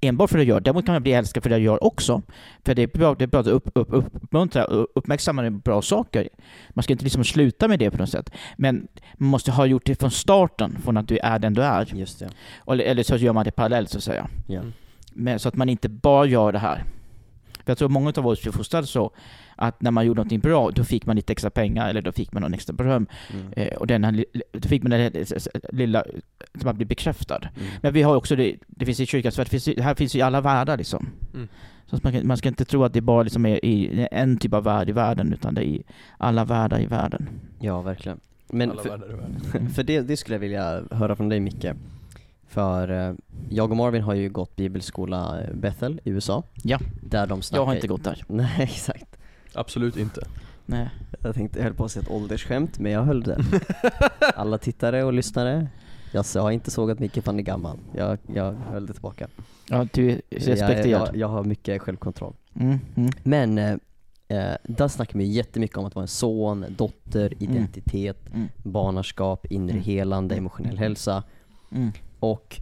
enbart 0.02 0.30
för 0.30 0.38
det 0.38 0.44
jag 0.44 0.50
gör. 0.50 0.60
Däremot 0.60 0.86
kan 0.86 0.94
man 0.96 1.04
bli 1.04 1.14
älskad 1.14 1.44
för 1.44 1.50
det 1.50 1.56
jag 1.56 1.64
gör 1.64 1.84
också. 1.84 2.22
För 2.66 2.76
det 2.76 2.82
är 2.82 2.88
bra, 2.88 3.16
det 3.16 3.26
är 3.26 3.28
bra 3.28 3.40
att 3.40 3.48
upp, 3.48 3.70
upp, 3.74 3.94
uppmuntra 3.94 4.66
och 4.66 4.88
uppmärksamma 4.96 5.50
bra 5.50 5.82
saker. 5.82 6.30
Man 6.70 6.84
ska 6.84 6.94
inte 6.94 7.04
liksom 7.04 7.24
sluta 7.24 7.68
med 7.68 7.80
det 7.80 7.92
på 7.92 7.98
något 7.98 8.10
sätt. 8.10 8.32
Men 8.58 8.88
man 9.18 9.30
måste 9.30 9.52
ha 9.52 9.66
gjort 9.66 9.86
det 9.86 10.00
från 10.00 10.12
starten, 10.12 10.78
från 10.84 10.98
att 10.98 11.08
du 11.08 11.18
är 11.18 11.40
den 11.40 11.54
du 11.54 11.64
är. 11.64 11.96
Just 11.96 12.20
det. 12.20 12.30
Eller, 12.68 12.84
eller 12.84 13.04
så 13.04 13.16
gör 13.16 13.34
man 13.34 13.46
det 13.46 13.52
parallellt 13.52 13.90
så 13.90 13.98
att 13.98 14.04
säga. 14.04 14.28
Ja. 14.48 14.60
Mm. 14.60 14.74
Men, 15.14 15.40
så 15.40 15.50
att 15.50 15.56
man 15.56 15.70
inte 15.70 15.90
bara 15.90 16.26
gör 16.26 16.52
det 16.52 16.60
här. 16.60 16.84
För 17.66 17.72
jag 17.72 17.78
tror 17.78 17.90
många 17.90 18.14
av 18.18 18.28
oss 18.28 18.48
är 18.48 18.52
fostrade 18.52 18.88
så 18.88 19.12
att 19.56 19.82
när 19.82 19.92
man 19.92 20.06
gjorde 20.06 20.18
någonting 20.18 20.40
bra, 20.40 20.72
då 20.72 20.84
fick 20.84 21.06
man 21.06 21.16
lite 21.16 21.34
extra 21.34 21.50
pengar 21.50 21.90
eller 21.90 22.02
då 22.02 22.12
fick 22.12 22.34
man 22.34 22.42
någon 22.42 22.54
extra 22.54 22.74
beröm. 22.74 23.08
Mm. 23.34 23.54
Eh, 23.54 23.78
och 23.78 23.88
den 23.88 24.04
här, 24.04 24.26
då 24.52 24.70
fick 24.70 24.84
man 24.84 24.92
det 24.92 24.98
här 24.98 25.26
lilla, 25.76 26.04
så 26.60 26.66
man 26.66 26.76
blir 26.76 26.88
bekräftad. 26.88 27.38
Mm. 27.38 27.68
Men 27.82 27.94
vi 27.94 28.02
har 28.02 28.16
också 28.16 28.36
det, 28.36 28.56
det 28.68 28.86
finns 28.86 29.00
i 29.00 29.06
kyrkan, 29.06 29.32
så 29.32 29.44
det, 29.44 29.82
här 29.82 29.96
finns 29.96 30.16
i 30.16 30.22
alla 30.22 30.42
världar 30.42 30.78
liksom. 30.78 31.10
Mm. 31.34 31.48
Så 31.86 32.00
man, 32.04 32.28
man 32.28 32.38
ska 32.38 32.50
inte 32.50 32.66
tro 32.66 32.84
att 32.84 32.94
det 32.94 33.02
bara 33.02 33.24
liksom 33.24 33.46
är 33.46 33.66
i 33.66 34.08
en 34.12 34.38
typ 34.38 34.54
av 34.54 34.64
värld 34.64 34.90
i 34.90 34.92
världen, 34.92 35.34
utan 35.34 35.54
det 35.54 35.62
är 35.62 35.66
i 35.66 35.84
alla 36.18 36.46
världar 36.46 36.82
i 36.82 36.86
världen. 36.86 37.30
Ja, 37.60 37.82
verkligen. 37.82 38.20
Men 38.48 38.72
Alla 38.72 38.82
för, 38.82 38.90
världar 38.90 39.12
i 39.12 39.16
världen. 39.16 39.70
för 39.76 39.84
det, 39.84 40.02
det 40.02 40.18
skulle 40.18 40.36
jag 40.36 40.40
vilja 40.40 40.84
höra 40.92 41.16
från 41.16 41.30
dig 41.30 41.40
Micke. 41.40 41.66
För 42.52 43.10
eh, 43.10 43.16
jag 43.50 43.72
och 43.72 43.78
Marvin 43.78 44.02
har 44.04 44.14
ju 44.14 44.30
gått 44.30 44.56
bibelskola 44.56 45.42
eh, 45.42 45.54
Bethel 45.56 46.02
i 46.04 46.10
USA. 46.10 46.44
Ja. 46.64 46.80
Där 47.04 47.28
de 47.28 47.42
snackar 47.42 47.62
Jag 47.62 47.66
har 47.66 47.76
inte 47.76 47.88
gått 47.88 48.04
där. 48.04 48.24
Nej, 48.28 48.56
exakt. 48.60 49.18
Absolut 49.54 49.98
inte. 49.98 50.28
Nej. 50.66 50.90
Jag 51.20 51.36
tänkte, 51.36 51.60
jag 51.60 51.64
höll 51.64 51.74
på 51.74 51.86
att 51.86 51.92
säga 51.92 52.04
ett 52.04 52.12
åldersskämt, 52.12 52.80
men 52.80 52.92
jag 52.92 53.04
höll 53.04 53.24
det. 53.24 53.38
Alla 54.36 54.58
tittare 54.58 55.04
och 55.04 55.14
lyssnare, 55.14 55.68
jag 56.12 56.24
har 56.42 56.52
inte 56.52 56.72
sågat 56.72 57.00
Micke 57.00 57.14
för 57.14 57.26
han 57.26 57.40
är 57.40 57.44
gammal. 57.44 57.78
Jag, 57.96 58.18
jag 58.36 58.54
höll 58.54 58.86
det 58.86 58.94
tillbaka. 58.94 59.28
Ja, 59.70 59.88
du 59.94 60.10
är 60.10 60.22
Jag, 60.30 60.48
respekterad. 60.48 60.86
jag, 61.08 61.16
jag 61.16 61.28
har 61.28 61.44
mycket 61.44 61.82
självkontroll. 61.82 62.34
Mm, 62.60 62.80
mm. 62.96 63.12
Men 63.24 63.58
eh, 63.58 63.72
eh, 64.28 64.56
där 64.64 64.88
snackar 64.88 65.20
vi 65.20 65.26
jättemycket 65.26 65.78
om 65.78 65.86
att 65.86 65.96
vara 65.96 66.04
en 66.04 66.08
son, 66.08 66.66
dotter, 66.78 67.34
identitet, 67.44 68.28
Mm. 68.34 68.48
barnaskap, 68.64 69.46
inre 69.46 69.72
Mm. 69.72 69.84
helande, 69.84 70.36
emotionell 70.36 70.78
hälsa. 70.78 71.24
Och 72.22 72.60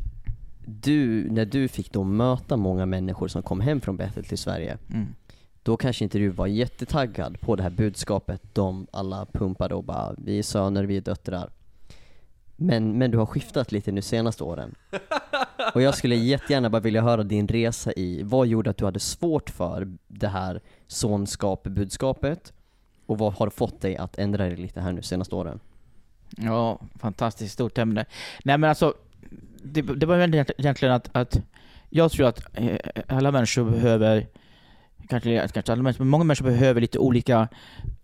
du, 0.65 1.29
när 1.31 1.45
du 1.45 1.67
fick 1.67 1.91
då 1.93 2.03
möta 2.03 2.57
många 2.57 2.85
människor 2.85 3.27
som 3.27 3.41
kom 3.43 3.61
hem 3.61 3.81
från 3.81 3.97
Bethel 3.97 4.25
till 4.25 4.37
Sverige, 4.37 4.77
Mm. 4.89 5.07
då 5.63 5.77
kanske 5.77 6.03
inte 6.03 6.17
du 6.17 6.29
var 6.29 6.47
jättetaggad 6.47 7.39
på 7.41 7.55
det 7.55 7.63
här 7.63 7.69
budskapet 7.69 8.41
de 8.53 8.87
alla 8.91 9.25
pumpade 9.25 9.75
och 9.75 9.83
bara 9.83 10.15
vi 10.17 10.39
är 10.39 10.43
söner, 10.43 10.83
vi 10.83 10.97
är 10.97 11.01
döttrar. 11.01 11.49
Men, 12.55 12.97
men 12.97 13.11
du 13.11 13.17
har 13.17 13.25
skiftat 13.25 13.71
lite 13.71 13.91
nu 13.91 14.01
senaste 14.01 14.43
åren. 14.43 14.75
Och 15.73 15.81
jag 15.81 15.95
skulle 15.95 16.15
jättegärna 16.15 16.69
bara 16.69 16.79
vilja 16.81 17.01
höra 17.01 17.23
din 17.23 17.47
resa 17.47 17.91
i, 17.93 18.23
vad 18.23 18.47
gjorde 18.47 18.69
att 18.69 18.77
du 18.77 18.85
hade 18.85 18.99
svårt 18.99 19.49
för 19.49 19.97
det 20.07 20.27
här 20.27 20.61
sonskap-budskapet? 20.87 22.53
Och 23.05 23.17
vad 23.17 23.33
har 23.33 23.49
fått 23.49 23.81
dig 23.81 23.97
att 23.97 24.17
ändra 24.19 24.43
dig 24.45 24.55
lite 24.55 24.81
här 24.81 24.91
nu 24.91 25.01
senaste 25.01 25.35
åren? 25.35 25.59
Ja, 26.37 26.79
fantastiskt 26.95 27.53
stort 27.53 27.77
ämne. 27.77 28.05
Nej 28.43 28.57
men 28.57 28.69
alltså, 28.69 28.93
det, 29.63 29.81
det 29.81 30.05
var 30.05 30.17
väl 30.17 30.33
egentligen 30.57 30.93
att, 30.93 31.09
att 31.11 31.41
jag 31.89 32.11
tror 32.11 32.27
att 32.27 32.57
eh, 32.57 32.77
alla 33.07 33.31
människor 33.31 33.71
behöver, 33.71 34.27
kanske, 35.09 35.47
kanske 35.53 35.71
alla 35.71 35.83
människor, 35.83 36.03
men 36.03 36.09
många 36.09 36.23
människor 36.23 36.45
behöver 36.45 36.81
lite 36.81 36.99
olika 36.99 37.47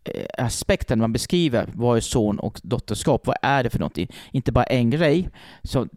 eh, 0.04 0.46
aspekter 0.46 0.96
när 0.96 1.02
man 1.02 1.14
beskriver 1.14 1.70
vad 1.74 1.98
är 1.98 2.02
son 2.02 2.40
och 2.40 2.62
dotterskap, 2.64 3.28
vad 3.28 3.38
är 3.42 3.64
det 3.64 3.70
för 3.70 3.80
någonting? 3.80 4.12
Inte 4.32 4.52
bara 4.52 4.66
en 4.66 4.90
grej. 4.90 5.30
Så 5.64 5.88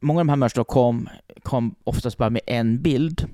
många 0.00 0.20
av 0.20 0.26
de 0.26 0.28
här 0.28 0.36
människorna 0.36 0.64
kom, 0.64 1.08
kom 1.42 1.74
oftast 1.84 2.18
bara 2.18 2.30
med 2.30 2.42
en 2.46 2.82
bild. 2.82 3.28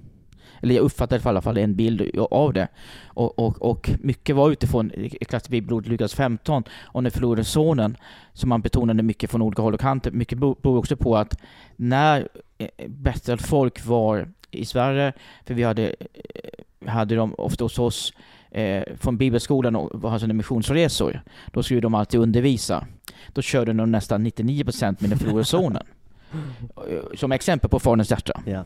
Eller 0.63 0.75
jag 0.75 0.83
uppfattade 0.83 1.23
i 1.25 1.29
alla 1.29 1.43
fall 1.43 1.57
en 1.57 1.75
bild 1.75 2.19
av 2.31 2.53
det. 2.53 2.69
Och, 3.07 3.39
och, 3.39 3.63
och 3.63 3.91
mycket 4.01 4.37
var 4.37 4.51
utifrån 4.51 4.93
klassisk 5.29 5.51
bibelord 5.51 5.87
Lukas 5.87 6.15
15 6.15 6.65
och 6.83 7.03
den 7.03 7.13
förlorade 7.13 7.45
sonen 7.45 7.97
som 8.33 8.49
man 8.49 8.61
betonade 8.61 9.03
mycket 9.03 9.31
från 9.31 9.43
olika 9.43 9.63
håll 9.63 9.75
och 9.75 9.81
kanter. 9.81 10.11
Mycket 10.11 10.39
beror 10.39 10.79
också 10.79 10.97
på 10.97 11.17
att 11.17 11.41
när 11.77 12.29
eh, 12.59 12.89
bättre 12.89 13.37
folk 13.37 13.87
var 13.87 14.29
i 14.51 14.65
Sverige, 14.65 15.13
för 15.45 15.55
vi 15.55 15.63
hade, 15.63 15.95
eh, 16.15 16.91
hade 16.91 17.15
de 17.15 17.35
ofta 17.39 17.65
hos 17.65 17.79
oss 17.79 18.13
eh, 18.51 18.83
från 18.97 19.17
bibelskolan 19.17 19.77
och 19.77 20.01
var 20.01 20.33
missionsresor. 20.33 21.21
Då 21.53 21.63
skulle 21.63 21.81
de 21.81 21.95
alltid 21.95 22.21
undervisa. 22.21 22.87
Då 23.33 23.43
körde 23.43 23.73
de 23.73 23.91
nästan 23.93 24.27
99% 24.27 24.97
med 24.99 25.11
den 25.11 25.19
förlorade 25.19 25.45
sonen. 25.45 25.87
Som 27.15 27.33
exempel 27.33 27.71
på 27.71 27.79
Faderns 27.79 28.11
hjärta. 28.11 28.41
Ja. 28.47 28.65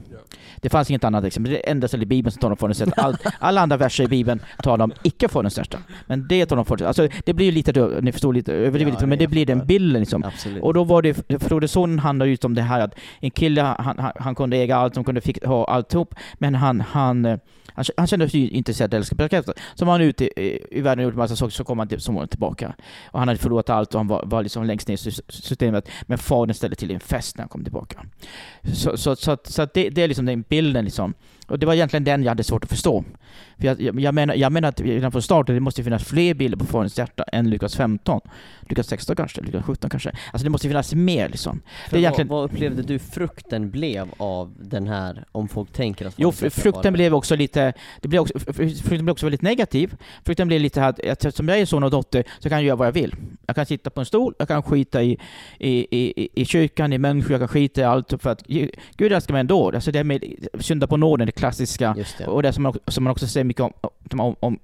Det 0.57 0.69
fanns 0.69 0.91
inget 0.91 1.05
annat 1.05 1.25
exempel. 1.25 1.53
Det 1.53 1.59
är 1.59 1.63
det 1.63 1.71
enda 1.71 1.89
stället 1.89 2.05
i 2.05 2.07
Bibeln 2.07 2.33
som 2.33 2.41
talar 2.41 2.53
om 2.53 2.57
Faderns 2.57 2.81
hjärta. 2.81 3.03
All, 3.03 3.17
alla 3.39 3.61
andra 3.61 3.77
verser 3.77 4.05
i 4.05 4.09
Bibeln 4.09 4.41
talar 4.63 4.85
om 4.85 4.93
icke 5.03 5.29
Faderns 5.29 5.59
hjärta. 5.59 5.79
Men 6.07 6.29
det 6.29 6.47
talar 6.47 6.61
om 6.61 6.67
Faderns 6.67 6.99
hjärta. 6.99 7.03
Alltså, 7.03 7.23
det 7.25 7.35
blir 7.35 7.47
ju 7.47 7.53
lite, 7.53 8.01
ni 8.03 8.13
förstår 8.13 8.33
lite, 8.33 8.53
överdrivet 8.53 8.95
Ja, 9.01 9.07
men 9.07 9.19
det 9.19 9.27
blir 9.27 9.47
den 9.47 9.67
bilden 9.67 10.01
liksom. 10.01 10.25
Absolut. 10.25 10.63
Och 10.63 10.75
då 10.75 10.85
var 10.85 11.03
det, 11.03 11.15
Förlorade 11.15 11.69
sonen 11.69 11.99
handlar 11.99 12.27
ju 12.27 12.37
om 12.43 12.55
det 12.55 12.63
här 12.63 12.81
att 12.81 12.95
en 13.21 13.31
kille, 13.31 13.63
han, 13.63 13.99
han, 13.99 14.13
han 14.17 14.35
kunde 14.35 14.57
äga 14.57 14.77
allt, 14.77 14.97
han 14.97 15.05
kunde 15.05 15.21
fick, 15.21 15.45
ha 15.45 15.65
alltihop, 15.65 16.15
men 16.35 16.55
han, 16.55 16.81
han, 16.81 17.25
eh, 17.25 17.39
han, 17.69 17.85
han 17.97 18.07
kände 18.07 18.29
sig 18.29 18.41
ju 18.41 18.49
intresserad 18.49 18.95
av 18.95 18.99
att 18.99 19.01
älska 19.01 19.15
bekräftat. 19.15 19.59
Så 19.75 19.85
var 19.85 19.93
han 19.93 20.01
ute 20.01 20.25
i, 20.41 20.67
i 20.71 20.81
världen 20.81 20.99
och 20.99 21.05
gjorde 21.05 21.17
massa 21.17 21.37
saker, 21.37 21.53
så 21.53 21.65
kom 21.65 21.79
han 21.79 21.89
till, 21.89 22.01
så 22.01 22.27
tillbaka. 22.27 22.75
Och 23.11 23.19
han 23.19 23.29
hade 23.29 23.41
förlorat 23.41 23.71
allt 23.71 23.95
och 23.95 24.01
han 24.01 24.09
var, 24.09 24.23
var 24.27 24.43
liksom 24.43 24.65
längst 24.65 24.89
ner 24.89 24.95
i 24.95 24.99
sy- 24.99 25.23
systemet. 25.29 25.89
Men 26.03 26.19
fadern 26.19 26.55
ställde 26.55 26.77
till 26.77 26.91
en 26.91 27.01
fest 27.01 27.37
när 27.37 27.43
han 27.43 27.49
kom 27.49 27.56
kom 27.57 27.65
tillbaka. 27.65 28.05
Så, 28.75 28.97
så, 28.97 29.17
så, 29.17 29.31
att- 29.31 29.47
så 29.47 29.63
att 29.63 29.75
det, 29.75 29.91
det 29.91 30.03
är 30.03 30.09
liksom 30.09 30.27
den 30.27 30.45
bilden 30.49 30.85
liksom. 30.85 31.15
Och 31.49 31.59
det 31.59 31.67
var 31.67 31.75
egentligen 31.75 32.05
den 32.05 32.23
jag 32.23 32.31
hade 32.31 32.45
svårt 32.45 32.65
att 32.65 32.71
förstå. 32.71 33.05
För 33.59 33.67
jag, 33.67 33.81
jag, 33.81 34.01
jag, 34.01 34.15
menar, 34.15 34.35
jag 34.35 34.53
menar 34.53 34.69
att 34.69 34.81
redan 34.81 35.13
från 35.13 35.23
starten, 35.23 35.55
det 35.55 35.61
måste 35.61 35.85
finnas 35.85 36.05
fler 36.05 36.35
bilder 36.35 36.59
på 36.59 36.65
Faderns 36.67 36.99
hjärta 36.99 37.23
än 37.23 37.51
Lukas 37.51 37.77
15. 37.77 38.21
Lukas 38.69 38.87
16 38.87 39.17
kanske, 39.17 39.41
Lukas 39.41 39.65
17 39.65 39.91
kanske. 39.91 40.11
Alltså 40.33 40.45
det 40.45 40.51
måste 40.51 40.69
finnas 40.69 40.95
mer 40.95 41.29
liksom. 41.29 41.61
För 41.85 41.91
det 41.91 41.97
är 41.97 42.01
egentligen- 42.01 42.29
vad, 42.29 42.39
vad 42.43 42.51
upplevde 42.53 42.83
du 42.83 42.99
frukten 42.99 43.71
blev 43.71 44.09
av 44.17 44.55
den 44.61 44.87
här, 44.87 45.25
om 45.33 45.49
folk 45.49 45.73
tänker 45.73 46.07
att 46.07 46.15
Jo, 46.17 46.33
frukten 46.33 46.93
blev 46.93 47.15
också 47.15 47.37
lite, 47.37 47.73
det 48.01 48.09
blev 48.09 48.21
också, 48.23 48.35
fr- 48.39 48.53
fr- 48.53 48.83
frukten 48.83 49.05
blev 49.05 49.13
också 49.13 49.27
väldigt 49.27 49.43
negativ. 49.43 49.97
Frukten 50.25 50.49
blev 50.49 50.61
lite 50.61 50.85
att, 50.87 51.07
att 51.27 51.35
som 51.35 51.49
jag 51.49 51.59
är 51.59 51.67
son 51.67 51.83
och 51.85 51.91
dotter 51.91 52.25
så 52.39 52.49
kan 52.49 52.59
jag 52.59 52.65
göra 52.67 52.77
vad 52.77 52.87
jag 52.87 52.93
vill. 52.93 53.15
Jag 53.47 53.57
kan 53.57 53.67
sitta 53.67 53.91
på 53.91 54.01
en 54.01 54.07
stol, 54.07 54.35
jag 54.39 54.49
kan 54.49 54.63
skita 54.63 55.03
i, 55.03 55.19
i, 55.59 55.71
i, 55.71 56.23
i- 56.23 56.29
i 56.35 56.45
kyrkan, 56.45 56.93
i 56.93 56.99
människor, 56.99 57.31
jag 57.33 57.41
kan 57.41 57.49
skita 57.49 57.81
i 57.81 57.85
allt 57.85 58.13
för 58.23 58.31
att 58.31 58.43
Gud 58.97 59.13
älskar 59.13 59.33
mig 59.33 59.41
ändå. 59.41 59.71
Alltså 59.75 59.91
det 59.93 60.05
med 60.05 60.25
synda 60.61 60.87
på 60.87 60.97
nåden, 60.97 61.27
klassiska. 61.37 61.97
Det. 62.19 62.27
Och 62.27 62.43
det 62.43 62.53
som 62.53 62.63
man, 62.63 62.75
som 62.87 63.05
man 63.05 63.11
också 63.11 63.27
säger 63.27 63.45
mycket 63.45 63.61
om, 63.63 63.73
om, 64.11 64.37
om 64.41 64.59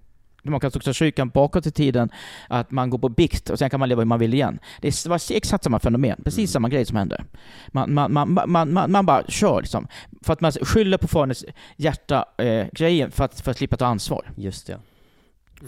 man 0.45 0.61
kan 0.61 0.71
också 0.77 0.93
kyrkan 0.93 1.29
bakåt 1.29 1.67
i 1.67 1.71
tiden, 1.71 2.11
att 2.49 2.71
man 2.71 2.91
går 2.91 2.99
på 2.99 3.09
bikt 3.09 3.51
och 3.51 3.59
sen 3.59 3.71
kan 3.71 3.81
man 3.81 3.89
leva 3.89 4.01
hur 4.01 4.07
man 4.07 4.19
vill 4.19 4.35
igen. 4.35 4.59
Det 4.81 4.89
är- 4.89 5.09
var 5.09 5.21
exakt 5.37 5.65
samma 5.65 5.79
fenomen, 5.79 6.21
precis 6.25 6.39
Mm. 6.39 6.47
samma 6.49 6.69
grej 6.69 6.85
som 6.85 6.97
hände. 6.97 7.25
Man, 7.69 7.95
man, 7.95 8.13
man, 8.13 8.33
man, 8.47 8.73
man, 8.73 8.93
man 8.93 9.07
bara 9.07 9.23
kör 9.29 9.61
liksom. 9.61 9.87
För 10.23 10.33
att 10.33 10.41
man 10.41 10.53
skyller 10.53 10.99
på 10.99 11.09
faderns 11.09 11.45
hjärta-grejen 11.77 13.11
för, 13.11 13.25
att, 13.25 13.41
för 13.41 13.51
att 13.51 13.57
slippa 13.57 13.77
ta 13.77 13.87
ansvar. 13.87 14.31
Just 14.37 14.67
det. 14.67 14.79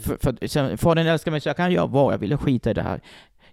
För, 0.02 0.16
för, 0.22 0.30
att- 0.30 0.50
sen, 0.50 0.78
fadern 0.78 1.06
älskar 1.06 1.30
mig 1.30 1.40
så 1.40 1.48
jag 1.48 1.56
kan 1.56 1.72
göra 1.72 1.86
vad 1.86 2.12
jag 2.12 2.18
vill, 2.18 2.30
jag 2.30 2.40
skiter 2.40 2.70
i 2.70 2.74
det 2.74 2.82
här. 2.82 3.00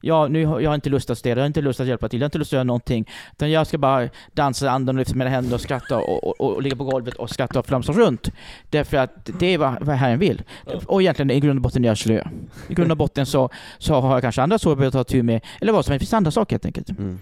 Ja, 0.02 0.28
nu 0.28 0.41
jag 0.41 0.70
har 0.70 0.76
inte 0.76 0.89
lust 0.89 1.10
att 1.10 1.18
städa, 1.18 1.39
jag 1.39 1.43
har 1.43 1.47
inte 1.47 1.62
lust 1.62 1.80
att 1.80 1.88
hjälpa 1.88 2.10
till, 2.10 2.20
jag 2.20 2.26
har 2.26 2.28
inte 2.28 2.38
lust 2.38 2.49
att 2.49 2.54
göra 2.54 2.64
någonting. 2.64 3.10
Utan 3.32 3.52
jag 3.52 3.68
ska 3.68 3.78
bara 3.78 4.10
dansa 4.34 4.66
i 4.66 4.70
anden 4.70 4.95
och 4.95 4.99
lyfta 4.99 5.16
mina 5.16 5.30
händer 5.30 5.56
och 5.56 5.62
skratta 5.62 5.97
och, 5.97 6.24
och, 6.24 6.41
och, 6.41 6.56
och 6.56 6.62
ligga 6.62 6.76
på 6.76 6.84
golvet 6.84 7.14
och 7.14 7.30
skratta 7.30 7.60
och 7.60 7.66
flamsa 7.66 7.91
runt. 7.91 8.32
Därför 8.70 8.97
att 8.97 9.30
det 9.39 9.54
är 9.54 9.58
vad, 9.58 9.78
vad 9.82 9.95
Herren 9.95 10.20
vill. 10.20 10.43
Och 10.86 11.02
egentligen 11.02 11.32
i 11.32 11.39
grund 11.39 11.58
och 11.58 11.62
botten 11.62 11.84
är 11.84 11.88
jag 11.88 11.97
slö. 11.97 12.24
I 12.68 12.74
grund 12.74 12.91
och 12.91 12.97
botten 12.97 13.26
så, 13.26 13.49
så 13.78 13.99
har 13.99 14.14
jag 14.14 14.22
kanske 14.22 14.41
andra 14.41 14.60
saker 14.60 14.76
behöver 14.76 14.91
ta 14.91 15.04
tur 15.04 15.24
med, 15.24 15.41
eller 15.62 15.74
vad 15.74 15.86
som 15.86 15.91
helst. 15.91 16.02
Det 16.02 16.06
finns 16.06 16.14
andra 16.14 16.32
saker 16.32 16.56
helt 16.56 16.66
enkelt. 16.66 16.89
Mm. 16.89 17.20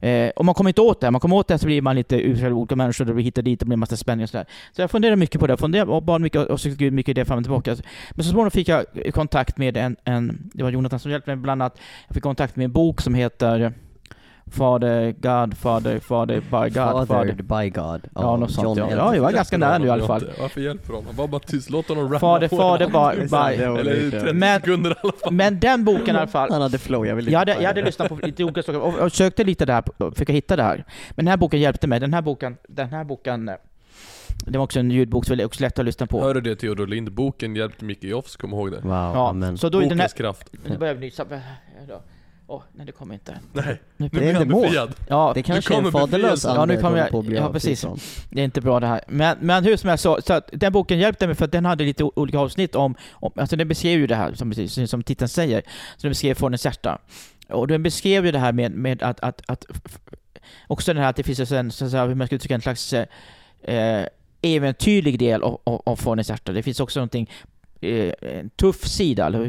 Eh, 0.00 0.30
om 0.36 0.46
man 0.46 0.54
kommer 0.54 0.70
inte 0.70 0.80
åt 0.80 1.00
det. 1.00 1.10
Man 1.10 1.20
kommer 1.20 1.36
åt 1.36 1.48
det 1.48 1.58
så 1.58 1.66
blir 1.66 1.82
man 1.82 1.96
lite 1.96 2.16
utredd 2.16 2.52
olika 2.52 2.76
människor, 2.76 3.04
det 3.04 3.14
blir 3.14 3.24
hit 3.24 3.38
och 3.38 3.44
dit, 3.44 3.60
det 3.60 3.66
blir 3.66 3.74
en 3.74 3.80
massa 3.80 3.96
spänning 3.96 4.22
och 4.22 4.30
sådär. 4.30 4.46
Så 4.72 4.82
jag 4.82 4.90
funderade 4.90 5.16
mycket 5.16 5.40
på 5.40 5.46
det, 5.46 5.78
jag 5.78 5.88
och 5.90 6.02
bad 6.02 6.20
mycket 6.20 6.46
och 6.46 6.60
sökte 6.60 6.84
Gud 6.84 6.92
mycket 6.92 7.10
i 7.10 7.14
det 7.14 7.24
fram 7.24 7.38
och 7.38 7.44
tillbaka. 7.44 7.76
Men 8.10 8.24
så 8.24 8.30
småningom 8.30 8.50
fick 8.50 8.68
jag 8.68 8.84
kontakt 9.14 9.58
med 9.58 9.76
en, 9.76 9.96
en, 10.04 10.50
det 10.54 10.62
var 10.62 10.70
Jonathan 10.70 10.98
som 10.98 11.10
hjälpte 11.10 11.30
mig 11.30 11.36
bland 11.36 11.62
annat, 11.62 11.78
jag 12.08 12.14
fick 12.14 12.22
kontakt 12.22 12.56
med 12.56 12.64
en 12.64 12.72
bok 12.72 13.00
som 13.00 13.14
heter 13.14 13.72
Fader, 14.50 15.12
God, 15.12 15.56
Fader, 15.56 15.98
Fader, 15.98 16.40
by 16.40 16.70
God, 16.70 17.08
Fathered 17.08 17.44
by 17.44 17.70
God. 17.70 18.08
Ja, 18.14 18.36
något 18.36 18.50
sånt, 18.52 18.78
ja. 18.78 18.90
Ja, 18.90 19.14
jag 19.14 19.22
var 19.22 19.32
ganska 19.32 19.58
nära 19.58 19.78
nu 19.78 19.86
i 19.86 19.90
alla 19.90 20.06
fall. 20.06 20.24
Varför 20.40 20.60
hjälper 20.60 20.88
du 20.88 20.94
honom? 20.94 21.16
Var 21.16 21.28
bara 21.28 21.40
tyst, 21.40 21.70
låt 21.70 21.88
honom 21.88 22.04
rappa 22.12 22.18
Fader, 22.18 22.48
Fader, 22.48 22.86
by, 22.86 23.20
by. 23.56 23.64
Eller 23.64 24.10
30 24.10 24.32
Men- 24.32 24.60
sekunder 24.60 24.90
i 24.90 24.94
alla 25.02 25.12
fall. 25.12 25.32
Men 25.32 25.60
den 25.60 25.84
boken 25.84 26.14
i 26.16 26.18
alla 26.18 26.26
fall, 26.26 26.50
Han 26.50 26.62
hade 26.62 26.78
flow, 26.78 27.06
jag 27.06 27.16
ville 27.16 27.30
Jag 27.30 27.38
hade, 27.38 27.52
jag 27.54 27.62
hade 27.66 27.82
lyssnat 27.82 28.08
på 28.08 28.14
lite 28.22 28.44
olika 28.44 28.62
saker 28.62 28.80
och, 28.80 28.94
och 28.98 29.12
sökte 29.12 29.44
lite 29.44 29.66
där, 29.66 29.82
och 30.02 30.12
försöka 30.12 30.32
hitta 30.32 30.56
det 30.56 30.62
här. 30.62 30.84
Men 31.10 31.24
den 31.24 31.28
här 31.28 31.36
boken 31.36 31.60
hjälpte 31.60 31.86
mig. 31.86 32.00
Den 32.00 32.14
här 32.14 32.22
boken, 32.22 32.56
den 32.68 32.88
här 32.88 33.04
boken, 33.04 33.48
eh, 33.48 33.54
det 34.46 34.58
var 34.58 34.64
också 34.64 34.80
en 34.80 34.90
ljudbok, 34.90 35.26
det 35.26 35.36
var 35.36 35.44
också 35.44 35.62
lätt 35.62 35.78
att 35.78 35.84
lyssna 35.84 36.06
på. 36.06 36.20
Hör 36.22 36.34
du 36.34 36.40
det 36.40 36.56
Theodor 36.56 36.86
Lind? 36.86 37.12
Boken 37.12 37.56
hjälpte 37.56 37.84
Micke 37.84 38.04
Jofs, 38.04 38.36
kom 38.36 38.52
ihåg 38.52 38.70
det. 38.70 38.80
Wow, 38.80 38.90
Ja, 38.92 39.28
amen. 39.28 39.58
så 39.58 39.68
då 39.68 39.82
i 39.82 39.88
den 39.88 39.90
här... 39.90 39.96
Bokens 39.96 40.12
kraft. 40.12 40.50
Nu 40.68 40.78
börjar 40.78 40.94
vi 40.94 41.00
nysa. 41.00 41.24
Åh, 42.46 42.62
nej 42.72 42.86
det 42.86 42.92
kommer 42.92 43.14
inte. 43.14 43.38
Nej, 43.52 43.64
Nu, 43.66 43.78
nu 43.96 44.08
Det 44.08 44.16
är 44.16 44.20
blir 44.20 44.34
han 44.34 44.48
befriad. 44.62 44.94
ja, 45.08 45.32
Det 45.34 45.42
kanske 45.42 45.74
är 45.74 45.78
en 45.78 45.92
faderlös. 45.92 46.44
Ja, 46.44 46.64
nu 46.64 46.76
kommer 46.80 46.98
jag- 46.98 47.10
på 47.10 47.18
att 47.18 47.24
bli 47.24 47.36
ja, 47.36 47.52
precis. 47.52 47.86
det 48.30 48.40
är 48.40 48.44
inte 48.44 48.60
bra 48.60 48.80
det 48.80 48.86
här. 48.86 49.00
Men, 49.08 49.36
men 49.40 49.64
hur 49.64 49.76
som 49.76 49.88
helst 49.88 50.02
så, 50.02 50.20
så 50.26 50.32
att 50.32 50.48
den 50.52 50.72
boken 50.72 50.98
hjälpte 50.98 51.26
mig 51.26 51.36
för 51.36 51.44
att 51.44 51.52
den 51.52 51.64
hade 51.64 51.84
lite 51.84 52.04
olika 52.04 52.38
avsnitt 52.38 52.74
om, 52.74 52.94
om 53.12 53.32
alltså 53.36 53.56
den 53.56 53.68
beskrev 53.68 53.98
ju 54.00 54.06
det 54.06 54.14
här, 54.16 54.34
som, 54.34 54.50
precis, 54.50 54.90
som 54.90 55.02
titeln 55.02 55.28
säger. 55.28 55.60
Så 55.96 56.02
den 56.02 56.10
beskrev 56.10 56.34
Faderns 56.34 56.64
hjärta. 56.64 56.98
Och 57.48 57.68
den 57.68 57.82
beskrev 57.82 58.26
ju 58.26 58.32
det 58.32 58.38
här 58.38 58.52
med, 58.52 58.72
med 58.72 59.02
att, 59.02 59.20
att, 59.20 59.42
att 59.46 59.64
också 60.66 60.94
det 60.94 61.00
här 61.00 61.10
att 61.10 61.16
det 61.16 61.22
finns 61.22 61.52
en, 61.52 61.70
så 61.70 61.84
att 61.84 61.90
säga, 61.90 62.06
hur 62.06 62.14
man 62.14 62.26
ska 62.26 62.36
uttrycka 62.36 62.54
en 62.54 62.60
slags 62.60 62.92
eh, 62.92 64.06
äventyrlig 64.42 65.18
del 65.18 65.42
av, 65.42 65.60
av, 65.64 65.82
av 65.86 65.96
Faderns 65.96 66.28
hjärta. 66.28 66.52
Det 66.52 66.62
finns 66.62 66.80
också 66.80 67.00
någonting 67.00 67.30
eh, 67.30 67.48
Eh, 67.84 68.12
en 68.38 68.50
tuff 68.50 68.86
sida. 68.88 69.46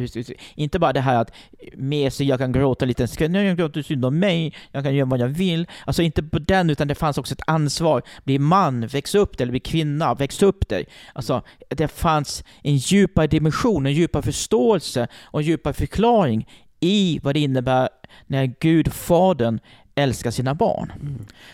Inte 0.56 0.80
bara 0.80 0.94
det 0.94 1.02
här 1.02 1.16
att 1.22 1.32
med 1.76 2.14
sig, 2.14 2.28
jag 2.28 2.40
kan 2.40 2.52
gråta 2.52 2.86
lite, 2.86 3.08
ska- 3.08 3.28
nej, 3.28 3.46
jag 3.46 3.58
gråter 3.58 3.82
synd 3.82 4.06
om 4.06 4.20
mig, 4.20 4.54
jag 4.72 4.84
kan 4.84 4.96
göra 4.96 5.06
vad 5.10 5.20
jag 5.20 5.28
vill. 5.28 5.68
Alltså 5.86 6.02
inte 6.02 6.24
på 6.24 6.40
den, 6.40 6.70
utan 6.70 6.88
det 6.88 6.96
fanns 6.96 7.18
också 7.18 7.34
ett 7.34 7.42
ansvar. 7.48 8.02
Bli 8.24 8.40
man, 8.40 8.88
väx 8.88 9.16
upp 9.16 9.38
dig, 9.38 9.44
eller 9.44 9.52
bli 9.52 9.60
kvinna, 9.60 10.14
väx 10.14 10.44
upp 10.44 10.70
dig. 10.70 10.86
Alltså, 11.14 11.42
det 11.70 11.88
fanns 11.88 12.44
en 12.64 12.76
djupare 12.76 13.28
dimension, 13.28 13.86
en 13.86 13.94
djupare 13.94 14.24
förståelse 14.24 15.08
och 15.24 15.40
en 15.40 15.46
djupare 15.46 15.74
förklaring 15.74 16.48
i 16.80 17.20
vad 17.24 17.34
det 17.36 17.40
innebär 17.40 17.90
när 18.28 18.54
Gud, 18.60 18.94
Fadern, 18.94 19.60
älskar 19.96 20.32
sina 20.32 20.54
barn. 20.54 20.92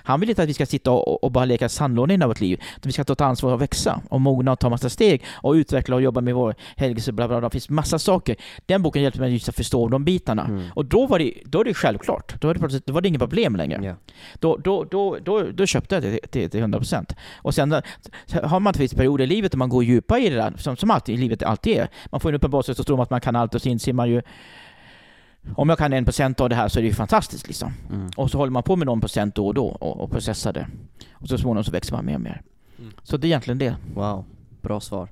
Han 0.03 0.19
vill 0.19 0.29
inte 0.29 0.43
att 0.43 0.49
vi 0.49 0.53
ska 0.53 0.65
sitta 0.65 0.91
och, 0.91 1.23
och 1.23 1.31
bara 1.31 1.45
leka 1.45 1.69
sandlåda 1.69 2.13
i 2.13 2.17
vårt 2.17 2.41
liv. 2.41 2.61
Utan 2.77 2.89
vi 2.89 2.91
ska 2.91 3.03
ta 3.03 3.13
ett 3.13 3.21
ansvar 3.21 3.53
och 3.53 3.61
växa 3.61 4.01
och 4.09 4.21
mogna 4.21 4.51
och 4.51 4.59
ta 4.59 4.69
massa 4.69 4.89
steg 4.89 5.23
och 5.31 5.53
utveckla 5.53 5.95
och 5.95 6.01
jobba 6.01 6.21
med 6.21 6.35
vår 6.35 6.55
helgelse. 6.75 7.11
Bla 7.11 7.27
bla 7.27 7.39
bla. 7.39 7.49
Det 7.49 7.53
finns 7.53 7.69
massa 7.69 7.99
saker. 7.99 8.35
Den 8.65 8.81
boken 8.81 9.01
hjälpte 9.01 9.21
mig 9.21 9.33
just 9.33 9.49
att 9.49 9.55
förstå 9.55 9.87
de 9.87 10.03
bitarna. 10.05 10.45
Mm. 10.45 10.63
Och 10.75 10.85
då 10.85 11.07
var, 11.07 11.19
det, 11.19 11.33
då 11.45 11.59
är 11.59 11.63
det 11.63 11.73
självklart. 11.73 12.41
Då, 12.41 12.49
är 12.49 12.53
det, 12.53 12.85
då 12.85 12.93
var 12.93 13.01
det 13.01 13.07
inget 13.07 13.21
problem 13.21 13.55
längre. 13.55 13.81
Ja. 13.83 13.95
Då, 14.39 14.57
då, 14.57 14.83
då, 14.83 15.17
då, 15.23 15.43
då 15.43 15.65
köpte 15.65 15.95
jag 15.95 16.03
det 16.03 16.19
till, 16.27 16.49
till 16.49 16.63
100%. 16.63 17.15
Och 17.35 17.55
sen 17.55 17.81
har 18.43 18.59
man 18.59 18.73
vissa 18.77 18.97
perioder 18.97 19.23
i 19.23 19.27
livet 19.27 19.51
där 19.51 19.57
man 19.57 19.69
går 19.69 19.83
djupare 19.83 20.19
i 20.19 20.29
det 20.29 20.35
där, 20.35 20.53
som, 20.57 20.77
som 20.77 20.91
alltid 20.91 21.15
i 21.15 21.17
livet 21.17 21.43
alltid 21.43 21.77
är. 21.77 21.89
Man 22.11 22.19
får 22.21 22.29
en 22.29 22.35
uppenbarelse 22.35 22.75
så 22.75 22.83
tror 22.83 22.97
man 22.97 23.03
att 23.03 23.09
man 23.09 23.21
kan 23.21 23.35
allt 23.35 23.55
och 23.55 23.61
så 23.61 23.69
inser 23.69 23.93
man 23.93 24.09
ju 24.09 24.21
om 25.55 25.69
jag 25.69 25.77
kan 25.77 25.93
en 25.93 26.05
procent 26.05 26.39
av 26.39 26.49
det 26.49 26.55
här 26.55 26.67
så 26.67 26.79
är 26.79 26.81
det 26.81 26.87
ju 26.87 26.93
fantastiskt 26.93 27.47
liksom. 27.47 27.73
Mm. 27.89 28.09
Och 28.17 28.31
så 28.31 28.37
håller 28.37 28.51
man 28.51 28.63
på 28.63 28.75
med 28.75 28.85
någon 28.85 29.01
procent 29.01 29.35
då 29.35 29.47
och 29.47 29.53
då 29.53 29.65
och, 29.65 29.99
och 29.99 30.11
processar 30.11 30.53
det. 30.53 30.67
Och 31.13 31.27
så 31.27 31.37
småningom 31.37 31.63
så 31.63 31.71
växer 31.71 31.95
man 31.95 32.05
mer 32.05 32.15
och 32.15 32.21
mer. 32.21 32.41
Mm. 32.79 32.91
Så 33.03 33.17
det 33.17 33.25
är 33.25 33.29
egentligen 33.29 33.57
det. 33.57 33.75
Wow, 33.95 34.25
bra 34.61 34.79
svar. 34.79 35.09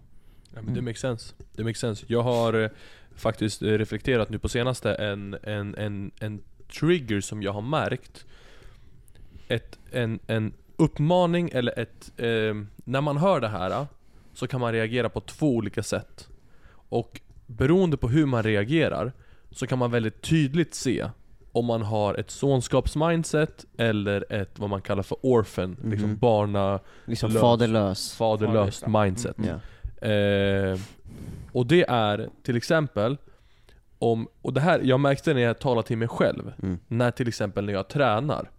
Ja, 0.53 0.61
men 0.61 0.73
det 0.73 0.81
makes 0.81 0.99
sense. 0.99 1.33
Det 1.55 1.63
makes 1.63 1.79
sense. 1.79 2.05
Jag 2.07 2.23
har 2.23 2.63
eh, 2.63 2.69
faktiskt 3.15 3.61
eh, 3.61 3.67
reflekterat 3.67 4.29
nu 4.29 4.39
på 4.39 4.49
senaste 4.49 4.93
en, 4.93 5.37
en, 5.43 5.75
en, 5.75 6.11
en 6.19 6.41
trigger 6.79 7.21
som 7.21 7.43
jag 7.43 7.53
har 7.53 7.61
märkt. 7.61 8.25
Ett, 9.47 9.79
en, 9.91 10.19
en 10.27 10.53
uppmaning 10.75 11.49
eller 11.53 11.79
ett... 11.79 12.11
Eh, 12.17 12.55
när 12.83 13.01
man 13.01 13.17
hör 13.17 13.39
det 13.39 13.47
här 13.47 13.87
så 14.33 14.47
kan 14.47 14.61
man 14.61 14.71
reagera 14.71 15.09
på 15.09 15.21
två 15.21 15.55
olika 15.55 15.83
sätt. 15.83 16.27
Och 16.71 17.21
beroende 17.45 17.97
på 17.97 18.09
hur 18.09 18.25
man 18.25 18.43
reagerar 18.43 19.13
så 19.51 19.67
kan 19.67 19.79
man 19.79 19.91
väldigt 19.91 20.21
tydligt 20.21 20.73
se 20.73 21.09
om 21.51 21.65
man 21.65 21.81
har 21.81 22.15
ett 22.15 22.31
sonskapsmindset 22.31 23.65
eller 23.77 24.33
ett 24.33 24.59
vad 24.59 24.69
man 24.69 24.81
kallar 24.81 25.03
för 25.03 25.17
orphan, 25.21 25.77
liksom 25.83 26.09
Mhm. 26.09 26.17
barna, 26.17 26.79
Liksom 27.05 27.31
Lös. 27.31 27.41
faderlös. 27.41 28.13
faderlöst 28.13 28.87
mindset. 28.87 29.35
Ja. 29.37 30.07
Eh, 30.07 30.79
och 31.51 31.65
det 31.65 31.85
är 31.89 32.29
till 32.43 32.57
exempel 32.57 33.17
om, 33.99 34.27
och 34.41 34.53
det 34.53 34.61
här, 34.61 34.79
jag 34.83 34.99
märkte 34.99 35.33
när 35.33 35.41
jag 35.41 35.59
talar 35.59 35.81
till 35.81 35.97
mig 35.97 36.07
själv, 36.07 36.53
Mm. 36.63 36.79
när 36.87 37.11
till 37.11 37.27
exempel 37.27 37.65
när 37.65 37.73
jag 37.73 37.87
tränar. 37.87 38.49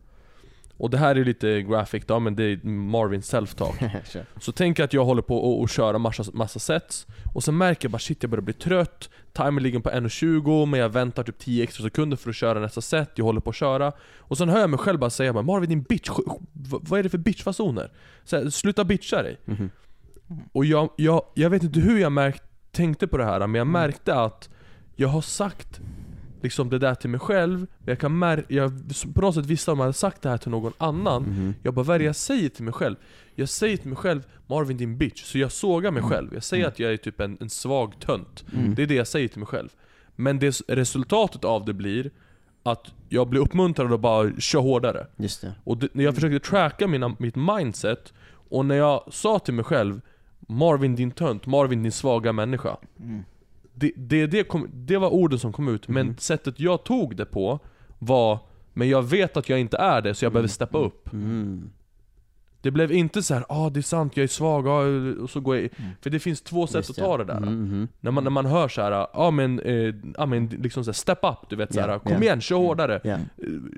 Och 0.80 0.90
det 0.90 0.98
här 0.98 1.16
är 1.16 1.24
lite 1.24 1.62
graphic 1.62 2.04
då, 2.06 2.20
men 2.20 2.36
det 2.36 2.44
är 2.44 2.66
Marvin 2.66 3.20
self-talk. 3.20 4.00
Så 4.40 4.52
tänk 4.52 4.80
att 4.80 4.92
jag 4.92 5.04
håller 5.04 5.22
på 5.22 5.36
och, 5.36 5.60
och 5.60 5.68
köra 5.68 5.98
massa, 5.98 6.24
massa 6.32 6.58
sets 6.58 7.06
Och 7.34 7.44
sen 7.44 7.58
märker 7.58 7.84
jag 7.84 7.92
bara 7.92 7.98
shit 7.98 8.22
jag 8.22 8.30
börjar 8.30 8.42
bli 8.42 8.54
trött 8.54 9.10
Timern 9.32 9.62
ligger 9.62 9.78
på 9.80 9.90
1.20 9.90 10.66
men 10.66 10.80
jag 10.80 10.88
väntar 10.88 11.22
typ 11.22 11.38
10 11.38 11.62
extra 11.64 11.84
sekunder 11.84 12.16
för 12.16 12.30
att 12.30 12.36
köra 12.36 12.60
nästa 12.60 12.80
set 12.80 13.10
Jag 13.14 13.24
håller 13.24 13.40
på 13.40 13.50
att 13.50 13.56
köra 13.56 13.92
Och 14.18 14.38
sen 14.38 14.48
hör 14.48 14.60
jag 14.60 14.70
mig 14.70 14.78
själv 14.78 14.98
bara 14.98 15.10
säga 15.10 15.32
bara, 15.32 15.42
Marvin 15.42 15.68
din 15.68 15.82
bitch, 15.82 16.10
vad 16.52 16.98
är 16.98 17.02
det 17.02 17.08
för 17.08 17.18
bitchfasoner? 17.18 17.92
Så 18.24 18.36
här, 18.36 18.50
sluta 18.50 18.84
bitcha 18.84 19.22
dig 19.22 19.40
Mhm. 19.44 19.70
Och 20.52 20.64
jag, 20.64 20.90
jag, 20.96 21.22
jag 21.34 21.50
vet 21.50 21.62
inte 21.62 21.80
hur 21.80 21.98
jag 21.98 22.12
märkt, 22.12 22.42
tänkte 22.72 23.06
på 23.06 23.16
det 23.16 23.24
här 23.24 23.46
men 23.46 23.54
jag 23.54 23.66
märkte 23.66 24.14
att 24.14 24.48
Jag 24.96 25.08
har 25.08 25.20
sagt 25.20 25.80
liksom 26.42 26.70
det 26.70 26.78
där 26.78 26.94
till 26.94 27.10
mig 27.10 27.20
själv 27.20 27.58
men 27.58 27.86
jag 27.88 27.98
kan 27.98 28.22
mär- 28.22 28.44
jag 28.48 28.72
på 29.14 29.20
något 29.20 29.34
sätt 29.34 29.46
visste 29.46 29.70
om 29.70 29.78
jag 29.78 29.84
hade 29.84 29.92
sagt 29.92 30.22
det 30.22 30.28
här 30.28 30.36
till 30.38 30.50
någon 30.50 30.72
annan 30.78 31.22
Mhm. 31.22 31.54
jag 31.62 31.74
bara, 31.74 31.82
vad 31.84 31.94
är 31.94 31.98
det 31.98 32.04
jag 32.04 32.16
säger 32.16 32.48
till 32.48 32.64
mig 32.64 32.72
själv? 32.74 32.96
Jag 33.34 33.48
säger 33.48 33.76
till 33.76 33.88
mig 33.88 33.96
själv, 33.96 34.22
Marvin 34.46 34.76
din 34.76 34.98
bitch. 34.98 35.22
Så 35.24 35.38
jag 35.38 35.52
sågar 35.52 35.90
mig 35.90 36.02
själv. 36.02 36.34
Jag 36.34 36.42
säger 36.44 36.66
att 36.68 36.78
jag 36.78 36.92
är 36.92 36.96
typ 36.96 37.20
en, 37.20 37.36
en 37.40 37.50
svag 37.50 37.94
tönt. 38.00 38.44
Mm. 38.54 38.74
Det 38.74 38.82
är 38.82 38.86
det 38.86 38.94
jag 38.94 39.06
säger 39.06 39.28
till 39.28 39.38
mig 39.38 39.46
själv. 39.46 39.68
Men 40.16 40.38
det, 40.38 40.60
resultatet 40.68 41.44
av 41.44 41.64
det 41.64 41.72
blir 41.72 42.10
att 42.62 42.86
jag 43.08 43.28
blir 43.28 43.40
uppmuntrad 43.40 43.92
att 43.92 44.00
bara 44.00 44.32
köra 44.40 44.62
hårdare. 44.62 45.06
Just 45.16 45.40
det. 45.40 45.52
Och 45.64 45.76
det, 45.76 45.88
när 45.92 46.04
jag 46.04 46.14
försökte 46.14 46.48
tracka 46.48 46.86
mina, 46.86 47.16
mitt 47.18 47.36
mindset, 47.36 48.12
och 48.48 48.64
när 48.66 48.74
jag 48.76 49.02
sa 49.10 49.38
till 49.38 49.54
mig 49.54 49.64
själv 49.64 50.00
Marvin 50.48 50.96
din 50.96 51.10
tönt, 51.10 51.46
Marvin 51.46 51.82
din 51.82 51.92
svaga 51.92 52.32
människa. 52.32 52.76
Mm. 53.82 53.92
Det, 53.96 54.16
det, 54.16 54.26
det, 54.26 54.44
kom, 54.44 54.68
det 54.72 54.96
var 54.98 55.08
orden 55.08 55.38
som 55.38 55.52
kom 55.52 55.68
ut, 55.68 55.88
men 55.88 56.06
Mhm. 56.06 56.16
sättet 56.18 56.60
jag 56.60 56.84
tog 56.84 57.16
det 57.16 57.24
på 57.26 57.58
var 57.98 58.38
Men 58.72 58.88
jag 58.88 59.02
vet 59.02 59.36
att 59.36 59.48
jag 59.48 59.60
inte 59.60 59.76
är 59.76 60.02
det, 60.02 60.14
så 60.14 60.24
jag 60.24 60.32
behöver 60.32 60.48
steppa 60.48 60.78
upp. 60.78 61.12
Mm. 61.12 61.70
Det 62.62 62.70
blev 62.70 62.92
inte 62.92 63.22
så 63.22 63.34
här, 63.34 63.44
ah 63.48 63.70
det 63.70 63.80
är 63.80 63.82
sant, 63.82 64.16
jag 64.16 64.24
är 64.24 64.28
svag, 64.28 64.68
ah, 64.68 64.82
och 65.22 65.30
så 65.30 65.40
går 65.40 65.56
jag 65.56 65.64
Mm. 65.78 65.90
För 66.00 66.10
det 66.10 66.18
finns 66.20 66.40
två 66.42 66.66
sätt 66.66 66.74
Just 66.76 66.90
att 66.90 66.96
ta 66.96 67.16
det 67.18 67.24
där. 67.24 67.36
Mm, 67.36 67.60
mhm. 67.62 67.88
När, 68.00 68.10
man, 68.10 68.24
när 68.24 68.30
man 68.30 68.46
hör 68.46 68.68
så 68.68 68.82
här, 68.82 68.90
ja 68.92 69.10
ah, 69.14 69.30
men, 69.30 69.60
eh, 69.60 69.94
ah, 70.18 70.26
men 70.26 70.46
liksom 70.46 70.84
så 70.84 70.88
här, 70.90 70.94
step 70.94 71.18
up, 71.22 71.48
du 71.50 71.56
vet 71.56 71.74
så 71.74 71.80
här, 71.80 71.88
Ja, 71.88 71.98
kom 71.98 72.12
ja. 72.12 72.20
igen, 72.22 72.40
kör 72.40 72.56
hårdare. 72.56 73.00
Ja. 73.04 73.10
Eh, 73.10 73.20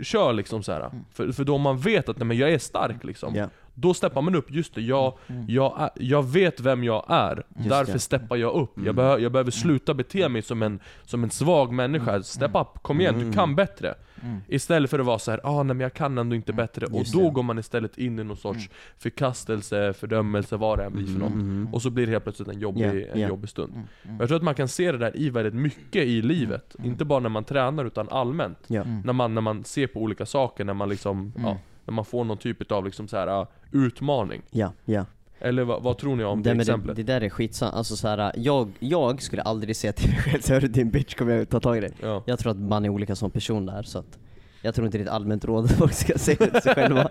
Kör 0.03 0.33
liksom 0.33 0.63
så 0.63 0.73
här. 0.73 0.91
För, 1.13 1.33
för 1.33 1.45
då 1.45 1.59
man 1.59 1.79
vet 1.79 2.09
att 2.09 2.19
nej, 2.19 2.27
men 2.27 2.37
jag 2.37 2.51
är 2.53 2.59
stark 2.59 3.05
liksom. 3.05 3.35
Då 3.75 3.95
steppar 3.95 4.23
man 4.23 4.35
upp, 4.35 4.51
just 4.51 4.75
det, 4.75 4.81
jag, 4.81 5.15
jag, 5.49 5.75
är, 5.81 5.91
jag 5.95 6.23
vet 6.23 6.61
vem 6.61 6.85
jag 6.85 7.05
är, 7.09 7.43
Just 7.57 7.69
därför 7.69 7.93
det. 7.93 7.99
steppar 7.99 8.37
jag 8.37 8.55
upp. 8.55 8.77
Mm. 8.77 8.87
Jag, 8.87 8.95
behö, 8.95 9.19
jag 9.19 9.33
behöver 9.33 9.51
sluta 9.51 9.95
bete 9.95 10.29
mig 10.29 10.43
som 10.43 10.63
en, 10.63 10.81
som 11.05 11.25
en 11.25 11.31
svag 11.31 11.73
människa, 11.73 12.23
step 12.23 12.51
up, 12.55 12.83
kom 12.83 13.01
igen, 13.01 13.15
Mm. 13.15 13.27
du 13.27 13.33
kan 13.33 13.55
bättre. 13.57 13.95
Mm. 14.23 14.41
Istället 14.49 14.91
för 14.91 14.99
att 14.99 15.07
vara 15.07 15.19
så 15.19 15.31
här, 15.31 15.41
ah, 15.45 15.63
nej 15.63 15.77
men 15.77 15.81
jag 15.81 15.95
kan 15.95 16.19
ändå 16.19 16.37
inte 16.37 16.53
bättre. 16.53 16.87
Och 16.87 16.99
Just 16.99 17.13
då 17.13 17.23
det. 17.23 17.31
går 17.31 17.43
man 17.43 17.59
istället 17.59 17.99
in 17.99 18.19
i 18.19 18.25
någon 18.25 18.37
sorts 18.37 18.71
förkastelse, 18.99 19.93
fördömelse, 19.93 20.57
vad 20.57 20.79
det 20.79 20.85
än 20.85 20.93
blir 20.93 21.07
för 21.07 21.19
något. 21.19 21.75
Och 21.75 21.83
så 21.83 21.91
blir 21.91 22.07
det 22.07 22.13
helt 22.13 22.25
plötsligt 22.25 22.49
en 22.49 22.61
jobbig, 22.61 22.83
Ja, 23.15 23.21
en 23.23 23.29
jobbig 23.29 23.51
stund. 23.51 23.73
Mm. 23.73 23.87
Mm. 24.05 24.17
Jag 24.21 24.29
tror 24.29 24.37
att 24.37 24.43
man 24.43 24.55
kan 24.55 24.69
se 24.69 24.93
det 24.93 24.99
där 24.99 25.17
i 25.17 25.31
väldigt 25.31 25.55
mycket 25.55 26.05
i 26.05 26.23
livet. 26.23 26.77
Inte 26.85 27.05
bara 27.05 27.21
när 27.21 27.29
man 27.29 27.45
tränar 27.45 27.85
utan 27.85 28.09
allmänt. 28.09 28.71
Mm. 28.71 29.01
När, 29.05 29.13
man, 29.13 29.35
när 29.35 29.41
man 29.41 29.65
ser 29.65 29.87
på 29.87 30.01
olika 30.01 30.27
saker, 30.27 30.65
när 30.65 30.75
man 30.75 30.89
liksom, 30.89 31.19
Mm. 31.37 31.49
ja, 31.49 31.59
när 31.85 31.95
man 31.95 32.05
får 32.05 32.25
någon 32.25 32.39
typ 32.39 32.73
av 32.73 32.85
liksom 32.85 33.09
så 33.09 33.17
här, 33.17 33.41
uh, 33.41 33.47
utmaning. 33.73 34.43
Ja, 34.51 34.73
ja. 34.85 35.05
Eller 35.45 35.65
vad, 35.65 35.83
vad 35.83 35.99
tror 35.99 36.17
ni 36.17 36.25
om 36.25 36.43
det, 36.43 36.51
det, 36.51 36.55
men 36.55 36.59
det, 36.59 36.63
exemplet? 36.63 36.97
det 36.97 37.03
där 37.03 37.21
är 37.21 37.29
skitsamt, 37.29 37.75
alltså 37.75 37.97
så 37.97 38.09
här, 38.09 38.33
jag, 38.37 38.73
jag 38.79 39.23
skulle 39.23 39.43
aldrig 39.43 39.77
säga 39.77 39.93
till 39.93 40.11
mig 40.11 40.19
själv 40.19 40.43
hörru 40.49 40.69
din 40.69 40.91
bitch 40.91 41.15
kommer 41.15 41.35
jag 41.35 41.49
ta 41.49 41.61
tag 41.61 41.77
i 41.77 41.81
dig. 41.81 41.93
ja. 42.01 42.23
Jag 42.27 42.39
tror 42.39 42.51
att 42.51 42.59
man 42.59 42.85
är 42.85 42.89
olika 42.89 43.17
som 43.17 43.31
person 43.31 43.67
där 43.67 43.83
så 43.83 43.99
att 43.99 44.19
jag 44.63 44.75
tror 44.75 44.87
inte 44.87 44.99
det 44.99 45.03
är 45.03 45.07
ett 45.07 45.13
allmänt 45.13 45.45
råd 45.45 45.65
att 45.65 45.73
folk 45.73 45.93
ska 45.93 46.19
säga 46.19 46.37
till 46.37 46.61
sig 46.63 46.75
själva. 46.75 47.05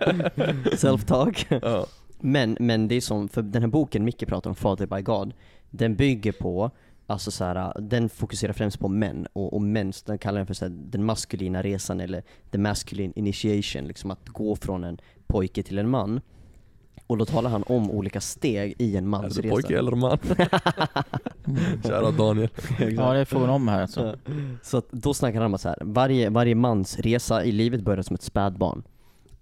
Self-talk. 0.72 1.58
Ja. 1.62 1.86
Men, 2.20 2.56
men 2.60 2.88
det 2.88 2.94
är 2.94 3.00
som, 3.00 3.28
för 3.28 3.42
den 3.42 3.62
här 3.62 3.68
boken 3.68 4.04
Micke 4.04 4.26
pratar 4.26 4.50
om, 4.50 4.56
Father 4.56 4.86
by 4.86 5.02
God, 5.02 5.34
den 5.70 5.96
bygger 5.96 6.32
på, 6.32 6.70
alltså 7.06 7.30
så 7.30 7.44
här, 7.44 7.80
den 7.80 8.08
fokuserar 8.08 8.52
främst 8.52 8.78
på 8.78 8.88
män, 8.88 9.26
och, 9.32 9.54
och 9.54 9.62
män, 9.62 9.92
den 10.06 10.18
kallar 10.18 10.38
den 10.38 10.46
för 10.46 10.54
så 10.54 10.64
här, 10.64 10.72
den 10.72 11.04
maskulina 11.04 11.62
resan 11.62 12.00
eller 12.00 12.22
the 12.50 12.58
masculine 12.58 13.12
initiation, 13.16 13.86
liksom 13.88 14.10
att 14.10 14.28
gå 14.28 14.56
från 14.56 14.84
en 14.84 14.98
pojke 15.26 15.62
till 15.62 15.78
en 15.78 15.88
man. 15.88 16.20
Och 17.06 17.18
då 17.18 17.24
talar 17.24 17.50
han 17.50 17.62
om 17.62 17.90
olika 17.90 18.20
steg 18.20 18.74
i 18.78 18.96
en 18.96 19.08
mans 19.08 19.38
resa. 19.38 19.48
pojke 19.48 19.78
eller 19.78 19.90
man? 19.92 20.18
Kära 21.82 22.10
Daniel. 22.10 22.48
Ja, 22.78 23.12
det 23.12 23.18
är 23.18 23.24
frågan 23.24 23.50
om 23.50 23.68
här 23.68 23.82
alltså. 23.82 24.16
Så 24.62 24.76
att 24.76 24.90
då 24.90 25.14
snackar 25.14 25.38
han 25.38 25.46
om 25.46 25.54
att 25.54 25.60
så 25.60 25.68
här, 25.68 25.78
varje, 25.80 26.30
varje 26.30 26.54
mans 26.54 26.98
resa 26.98 27.44
i 27.44 27.52
livet 27.52 27.82
börjar 27.82 28.02
som 28.02 28.14
ett 28.14 28.22
spädbarn. 28.22 28.82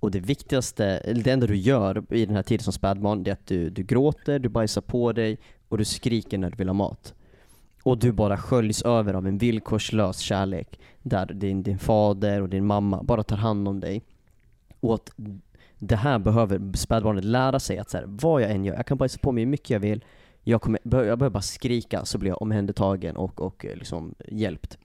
Och 0.01 0.11
det 0.11 0.21
viktigaste, 0.21 1.13
det 1.15 1.31
enda 1.31 1.47
du 1.47 1.57
gör 1.57 2.15
i 2.15 2.27
den 2.27 2.37
här 2.37 2.43
tiden 2.43 2.65
som 2.65 2.73
spädbarn, 2.73 3.23
det 3.23 3.31
är 3.31 3.33
att 3.33 3.47
du, 3.47 3.71
du 3.71 3.83
gråter, 3.83 4.39
du 4.39 4.49
bajsar 4.49 4.81
på 4.81 5.13
dig 5.13 5.39
och 5.69 5.79
du 5.79 5.85
skriker 5.85 6.39
när 6.39 6.51
du 6.51 6.57
vill 6.57 6.69
ha 6.69 6.75
mat. 6.75 7.15
Och 7.83 7.99
du 7.99 8.13
bara 8.13 8.37
sköljs 8.37 8.83
över 8.83 9.15
av 9.15 9.27
en 9.27 9.39
villkorslös 9.39 10.19
kärlek. 10.19 10.81
Där 11.03 11.27
din, 11.27 11.63
din 11.63 11.79
fader 11.79 12.43
och 12.43 12.49
din 12.49 12.67
mamma 12.67 13.03
bara 13.03 13.23
tar 13.23 13.37
hand 13.37 13.69
om 13.69 13.81
dig. 13.81 14.03
Och 14.81 14.95
att 14.95 15.11
det 15.79 15.97
här 15.97 16.19
behöver 16.19 16.77
spädbarnet 16.77 17.25
lära 17.25 17.61
sig 17.61 17.79
att 17.79 17.91
så 17.91 17.97
här, 17.97 18.05
vad 18.07 18.43
jag 18.43 18.51
än 18.51 18.65
gör, 18.65 18.75
jag 18.75 18.87
kan 18.87 18.99
bajsa 18.99 19.19
på 19.23 19.33
mig 19.33 19.45
hur 19.45 19.51
mycket 19.51 19.71
jag 19.71 19.81
vill. 19.81 20.05
Jag, 20.45 20.63
kommer, 20.63 20.81
jag 20.85 21.19
behöver 21.19 21.31
bara 21.31 21.43
skrika 21.43 22.05
så 22.05 22.19
blir 22.19 22.31
jag 22.31 22.43
omhändertagen 22.43 23.17
och, 23.17 23.41
och 23.41 23.65
eh, 23.65 23.77
liksom 23.77 24.15
hjälpt. 24.29 24.79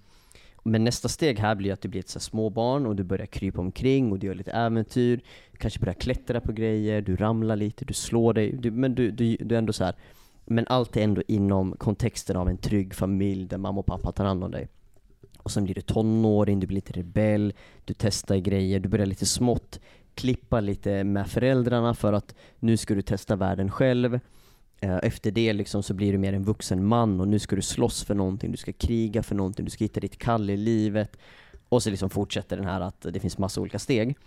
Men 0.63 0.83
nästa 0.83 1.09
steg 1.09 1.39
här 1.39 1.55
blir 1.55 1.73
att 1.73 1.81
du 1.81 1.87
blir 1.87 1.99
ett 1.99 2.09
så 2.09 2.19
här 2.19 2.21
småbarn 2.21 2.85
och 2.85 2.95
du 2.95 3.03
börjar 3.03 3.25
krypa 3.25 3.61
omkring 3.61 4.11
och 4.11 4.19
du 4.19 4.27
gör 4.27 4.35
lite 4.35 4.51
äventyr. 4.51 5.21
Du 5.51 5.57
kanske 5.57 5.79
börjar 5.79 5.93
klättra 5.93 6.41
på 6.41 6.51
grejer, 6.51 7.01
du 7.01 7.15
ramlar 7.15 7.55
lite, 7.55 7.85
du 7.85 7.93
slår 7.93 8.33
dig. 8.33 8.51
Du, 8.51 8.71
men 8.71 8.95
du, 8.95 9.11
du, 9.11 9.35
du 9.35 9.55
är 9.55 9.59
ändå 9.59 9.73
så 9.73 9.83
här. 9.83 9.95
Men 10.45 10.65
allt 10.67 10.97
är 10.97 11.01
ändå 11.01 11.21
inom 11.27 11.75
kontexten 11.77 12.37
av 12.37 12.49
en 12.49 12.57
trygg 12.57 12.93
familj 12.93 13.45
där 13.45 13.57
mamma 13.57 13.79
och 13.79 13.85
pappa 13.85 14.11
tar 14.11 14.25
hand 14.25 14.43
om 14.43 14.51
dig. 14.51 14.67
Och 15.37 15.51
sen 15.51 15.63
blir 15.63 15.75
du 15.75 15.81
tonåring, 15.81 16.59
du 16.59 16.67
blir 16.67 16.75
lite 16.75 16.93
rebell, 16.93 17.53
du 17.85 17.93
testar 17.93 18.37
grejer, 18.37 18.79
du 18.79 18.89
börjar 18.89 19.05
lite 19.05 19.25
smått 19.25 19.79
klippa 20.15 20.59
lite 20.59 21.03
med 21.03 21.27
föräldrarna 21.27 21.93
för 21.93 22.13
att 22.13 22.35
nu 22.59 22.77
ska 22.77 22.95
du 22.95 23.01
testa 23.01 23.35
världen 23.35 23.71
själv. 23.71 24.19
Eh, 24.79 24.99
efter 25.03 25.31
det 25.31 25.53
liksom 25.53 25.83
så 25.83 25.93
blir 25.93 26.11
du 26.11 26.17
mer 26.17 26.33
en 26.33 26.43
vuxen 26.43 26.85
man 26.85 27.19
och 27.19 27.27
nu 27.27 27.39
ska 27.39 27.55
du 27.55 27.61
slåss 27.61 28.03
för 28.03 28.15
någonting, 28.15 28.51
du 28.51 28.57
ska 28.57 28.73
kriga 28.73 29.23
för 29.23 29.35
någonting, 29.35 29.65
du 29.65 29.71
ska 29.71 29.83
hitta 29.83 29.99
ditt 29.99 30.17
kall 30.17 30.49
i 30.49 30.57
livet. 30.57 31.17
Och 31.69 31.83
så 31.83 31.89
liksom 31.89 32.09
fortsätter 32.09 32.57
den 32.57 32.65
här 32.65 32.81
att 32.81 33.01
det 33.01 33.19
finns 33.19 33.37
massa 33.37 33.61
olika 33.61 33.79
steg. 33.79 34.17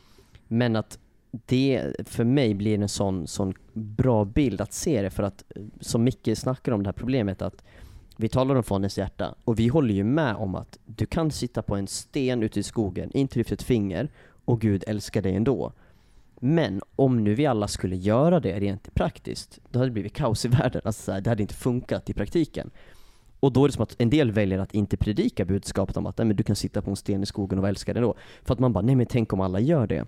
Men 0.49 0.77
att 0.77 0.99
det 1.31 1.95
för 2.05 2.25
mig 2.25 2.55
blir 2.55 2.81
en 2.81 2.89
sån, 2.89 3.27
sån 3.27 3.55
bra 3.73 4.25
bild 4.25 4.61
att 4.61 4.73
se 4.73 5.03
det 5.03 5.11
för 5.11 5.23
att 5.23 5.45
som 5.81 6.05
Micke 6.05 6.39
snackar 6.39 6.73
om 6.73 6.83
det 6.83 6.89
här 6.89 6.93
problemet 6.93 7.43
att 7.43 7.63
vi 8.17 8.29
talar 8.29 8.55
om 8.55 8.63
fondens 8.63 8.99
hjärta 8.99 9.35
och 9.45 9.59
vi 9.59 9.69
håller 9.69 9.95
ju 9.95 10.05
med 10.05 10.35
om 10.37 10.55
att 10.55 10.79
du 10.87 11.07
kan 11.07 11.31
sitta 11.31 11.63
på 11.63 11.77
en 11.77 11.87
sten 11.87 12.43
ute 12.43 12.61
i 12.61 12.63
skogen, 12.63 13.11
inte 13.15 13.39
lyfta 13.39 13.55
ett 13.55 13.63
finger 13.63 14.09
och 14.45 14.61
Gud 14.61 14.85
älskar 14.87 15.23
dig 15.23 15.35
ändå. 15.35 15.73
Men 16.41 16.83
om 16.97 17.25
nu 17.25 17.35
vi 17.35 17.47
alla 17.47 17.69
skulle 17.69 17.97
göra 17.97 18.41
det 18.41 18.61
rent 18.61 18.95
praktiskt, 18.95 19.61
då 19.71 19.79
hade 19.79 19.89
det 19.89 19.93
blivit 19.93 20.15
kaos 20.15 20.45
i 20.45 20.49
världen. 20.49 20.83
Alltså 20.85 21.21
det 21.21 21.31
hade 21.31 21.43
inte 21.43 21.55
funkat 21.55 22.11
i 22.11 22.15
praktiken. 22.15 22.71
Och 23.41 23.53
då 23.53 23.65
är 23.65 23.69
det 23.69 23.73
som 23.73 23.83
att 23.83 23.97
en 23.99 24.11
del 24.11 24.33
väljer 24.33 24.59
att 24.59 24.75
inte 24.75 24.97
predika 24.97 25.45
budskapet 25.45 25.97
om 25.97 26.07
att 26.07 26.19
nej, 26.19 26.27
men 26.27 26.37
du 26.37 26.43
kan 26.43 26.57
sitta 26.57 26.83
på 26.83 26.91
en 26.91 26.97
sten 26.97 27.23
i 27.23 27.27
skogen 27.27 27.59
och 27.59 27.63
vara 27.63 27.69
älskad 27.69 27.97
ändå. 27.97 28.15
För 28.45 28.55
att 28.55 28.61
man 28.61 28.73
bara, 28.73 28.85
nej 28.85 28.97
men 28.97 29.07
tänk 29.07 29.33
om 29.33 29.41
alla 29.41 29.61
gör 29.61 29.87
det. 29.87 30.07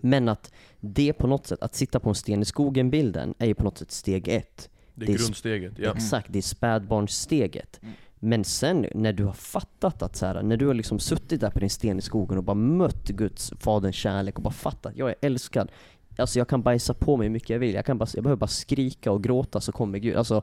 Men 0.00 0.28
att 0.28 0.52
det 0.80 1.12
på 1.12 1.26
något 1.26 1.46
sätt, 1.46 1.62
att 1.62 1.74
sitta 1.74 2.00
på 2.00 2.08
en 2.08 2.14
sten 2.14 2.42
i 2.42 2.44
skogen-bilden, 2.44 3.34
är 3.38 3.46
ju 3.46 3.54
på 3.54 3.64
något 3.64 3.78
sätt 3.78 3.90
steg 3.90 4.28
ett. 4.28 4.68
Det 4.94 5.04
är 5.04 5.06
Det 5.06 5.12
är- 5.12 5.18
grundsteget, 5.18 5.72
ja. 5.78 5.92
Exakt, 5.96 6.26
det 6.30 6.38
är 6.38 6.42
spädbarnssteget. 6.42 7.80
Mm. 7.82 7.94
Men 8.24 8.44
sen 8.44 8.86
när 8.94 9.12
du 9.12 9.24
har 9.24 9.32
fattat 9.32 10.02
att 10.02 10.16
så 10.16 10.26
här, 10.26 10.42
när 10.42 10.56
du 10.56 10.66
har 10.66 10.74
liksom 10.74 10.98
suttit 10.98 11.40
där 11.40 11.50
på 11.50 11.58
din 11.58 11.70
sten 11.70 11.98
i 11.98 12.02
skogen 12.02 12.38
och 12.38 12.44
bara 12.44 12.54
mött 12.54 13.08
Guds, 13.08 13.52
Faderns 13.60 13.96
kärlek 13.96 14.36
och 14.36 14.42
bara 14.42 14.50
fattat, 14.54 14.92
jag 14.96 15.08
är 15.10 15.14
älskad. 15.20 15.70
Alltså 16.18 16.38
jag 16.38 16.48
kan 16.48 16.62
bajsa 16.62 16.94
på 16.94 17.16
mig 17.16 17.26
hur 17.26 17.32
mycket 17.32 17.50
jag 17.50 17.58
vill, 17.58 17.74
jag, 17.74 17.84
kan 17.86 17.98
bara, 17.98 18.08
jag 18.14 18.22
behöver 18.24 18.40
bara 18.40 18.46
skrika 18.46 19.12
och 19.12 19.22
gråta 19.24 19.60
så 19.60 19.72
kommer 19.72 19.98
Gud. 19.98 20.16
Alltså, 20.16 20.42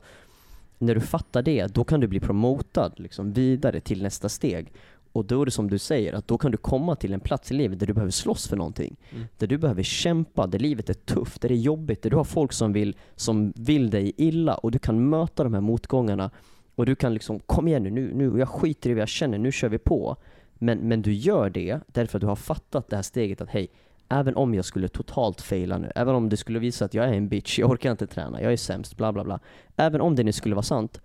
när 0.78 0.94
du 0.94 1.00
fattar 1.00 1.42
det, 1.42 1.66
då 1.66 1.84
kan 1.84 2.00
du 2.00 2.06
bli 2.08 2.20
promotad 2.20 2.92
liksom, 2.96 3.32
vidare 3.32 3.80
till 3.80 4.02
nästa 4.02 4.28
steg. 4.28 4.72
Och 5.12 5.24
då 5.24 5.42
är 5.42 5.44
det 5.44 5.50
som 5.50 5.70
du 5.70 5.78
säger, 5.78 6.12
att 6.12 6.28
då 6.28 6.38
kan 6.38 6.50
du 6.50 6.56
komma 6.56 6.96
till 6.96 7.12
en 7.12 7.20
plats 7.20 7.50
i 7.50 7.54
livet 7.54 7.78
där 7.78 7.86
du 7.86 7.92
behöver 7.92 8.10
slåss 8.10 8.48
för 8.48 8.56
någonting. 8.56 8.96
Mm. 9.10 9.26
Där 9.38 9.46
du 9.46 9.58
behöver 9.58 9.82
kämpa, 9.82 10.46
där 10.46 10.58
livet 10.58 10.90
är 10.90 10.94
tufft, 10.94 11.40
där 11.40 11.48
det 11.48 11.54
är 11.54 11.56
jobbigt, 11.56 12.02
där 12.02 12.10
du 12.10 12.16
har 12.16 12.24
folk 12.24 12.52
som 12.52 12.72
vill, 12.72 12.96
som 13.16 13.52
vill 13.56 13.90
dig 13.90 14.12
illa 14.16 14.54
och 14.54 14.70
du 14.70 14.78
kan 14.78 15.08
möta 15.08 15.44
de 15.44 15.54
här 15.54 15.60
motgångarna 15.60 16.30
och 16.74 16.86
du 16.86 16.94
kan 16.94 17.14
liksom, 17.14 17.40
kom 17.40 17.68
igen 17.68 17.82
nu, 17.82 17.90
nu, 17.90 18.14
nu 18.14 18.38
jag 18.38 18.48
skiter 18.48 18.90
i 18.90 18.94
vad 18.94 19.00
jag 19.00 19.08
känner, 19.08 19.38
nu 19.38 19.52
kör 19.52 19.68
vi 19.68 19.78
på. 19.78 20.16
Men, 20.54 20.78
men 20.78 21.02
du 21.02 21.12
gör 21.12 21.50
det 21.50 21.80
därför 21.86 22.18
att 22.18 22.20
du 22.20 22.26
har 22.26 22.36
fattat 22.36 22.88
det 22.88 22.96
här 22.96 23.02
steget 23.02 23.40
att 23.40 23.48
hej, 23.48 23.68
även 24.08 24.36
om 24.36 24.54
jag 24.54 24.64
skulle 24.64 24.88
totalt 24.88 25.40
faila 25.40 25.78
nu, 25.78 25.92
även 25.94 26.14
om 26.14 26.28
det 26.28 26.36
skulle 26.36 26.58
visa 26.58 26.84
att 26.84 26.94
jag 26.94 27.08
är 27.08 27.12
en 27.12 27.28
bitch, 27.28 27.58
jag 27.58 27.70
orkar 27.70 27.90
inte 27.90 28.06
träna, 28.06 28.42
jag 28.42 28.52
är 28.52 28.56
sämst, 28.56 28.96
bla 28.96 29.12
bla 29.12 29.24
bla. 29.24 29.40
Även 29.76 30.00
om 30.00 30.16
det 30.16 30.22
nu 30.22 30.32
skulle 30.32 30.54
vara 30.54 30.62
sant, 30.62 31.00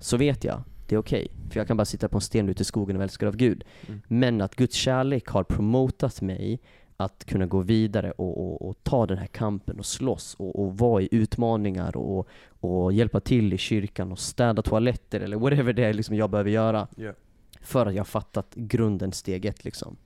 så 0.00 0.16
vet 0.16 0.44
jag, 0.44 0.62
det 0.86 0.94
är 0.94 0.98
okej. 0.98 1.28
För 1.50 1.60
jag 1.60 1.66
kan 1.66 1.76
bara 1.76 1.84
sitta 1.84 2.08
på 2.08 2.16
en 2.16 2.20
sten 2.20 2.48
ute 2.48 2.62
i 2.62 2.64
skogen 2.64 2.96
och 2.96 2.98
vara 2.98 3.04
älskad 3.04 3.28
av 3.28 3.36
Gud. 3.36 3.64
Mm. 3.86 4.00
Men 4.08 4.40
att 4.40 4.54
Guds 4.54 4.74
kärlek 4.74 5.28
har 5.28 5.44
promotat 5.44 6.20
mig 6.20 6.60
att 6.96 7.24
kunna 7.24 7.46
gå 7.46 7.60
vidare 7.60 8.10
och, 8.10 8.38
och, 8.40 8.68
och 8.68 8.76
ta 8.82 9.06
den 9.06 9.18
här 9.18 9.26
kampen 9.26 9.78
och 9.78 9.86
slåss 9.86 10.34
och, 10.38 10.58
och 10.58 10.78
vara 10.78 11.02
i 11.02 11.08
utmaningar 11.10 11.96
och, 11.96 12.28
och 12.60 12.92
hjälpa 12.92 13.20
till 13.20 13.52
i 13.52 13.58
kyrkan 13.58 14.12
och 14.12 14.18
städa 14.18 14.62
toaletter 14.62 15.20
eller 15.20 15.36
whatever 15.36 15.72
det 15.72 15.84
är 15.84 15.92
liksom 15.92 16.16
jag 16.16 16.30
behöver 16.30 16.50
göra. 16.50 16.88
Ja. 16.96 17.12
För 17.60 17.86
att 17.86 17.94
jag 17.94 18.00
har 18.00 18.04
fattat 18.04 18.54
grunden 18.54 19.12
steg 19.12 19.44
ett 19.44 19.64
liksom. 19.64 19.96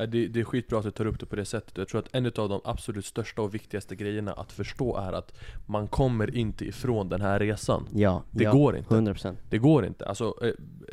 Ja, 0.00 0.06
Det, 0.06 0.26
det 0.26 0.40
är 0.40 0.44
skitbra 0.44 0.78
att 0.78 0.84
du 0.84 0.90
tar 0.90 1.06
upp 1.06 1.20
det 1.20 1.26
på 1.26 1.36
det 1.36 1.44
sättet. 1.44 1.78
Jag 1.78 1.88
tror 1.88 1.98
att 1.98 2.08
en 2.12 2.26
av 2.26 2.48
de 2.48 2.60
absolut 2.64 3.04
största 3.06 3.42
och 3.42 3.54
viktigaste 3.54 3.96
grejerna 3.96 4.32
att 4.32 4.52
förstå 4.52 4.96
är 4.96 5.12
att 5.12 5.32
man 5.66 5.88
kommer 5.88 6.36
inte 6.36 6.64
ifrån 6.64 7.08
den 7.08 7.20
här 7.20 7.38
resan. 7.38 7.86
Ja, 7.94 8.22
Det 8.30 8.44
ja, 8.44 8.52
går 8.52 8.76
inte. 8.76 8.94
100%. 8.94 9.36
Det 9.50 9.58
går 9.58 9.86
inte. 9.86 10.06
Alltså, 10.06 10.34
eh, 10.42 10.48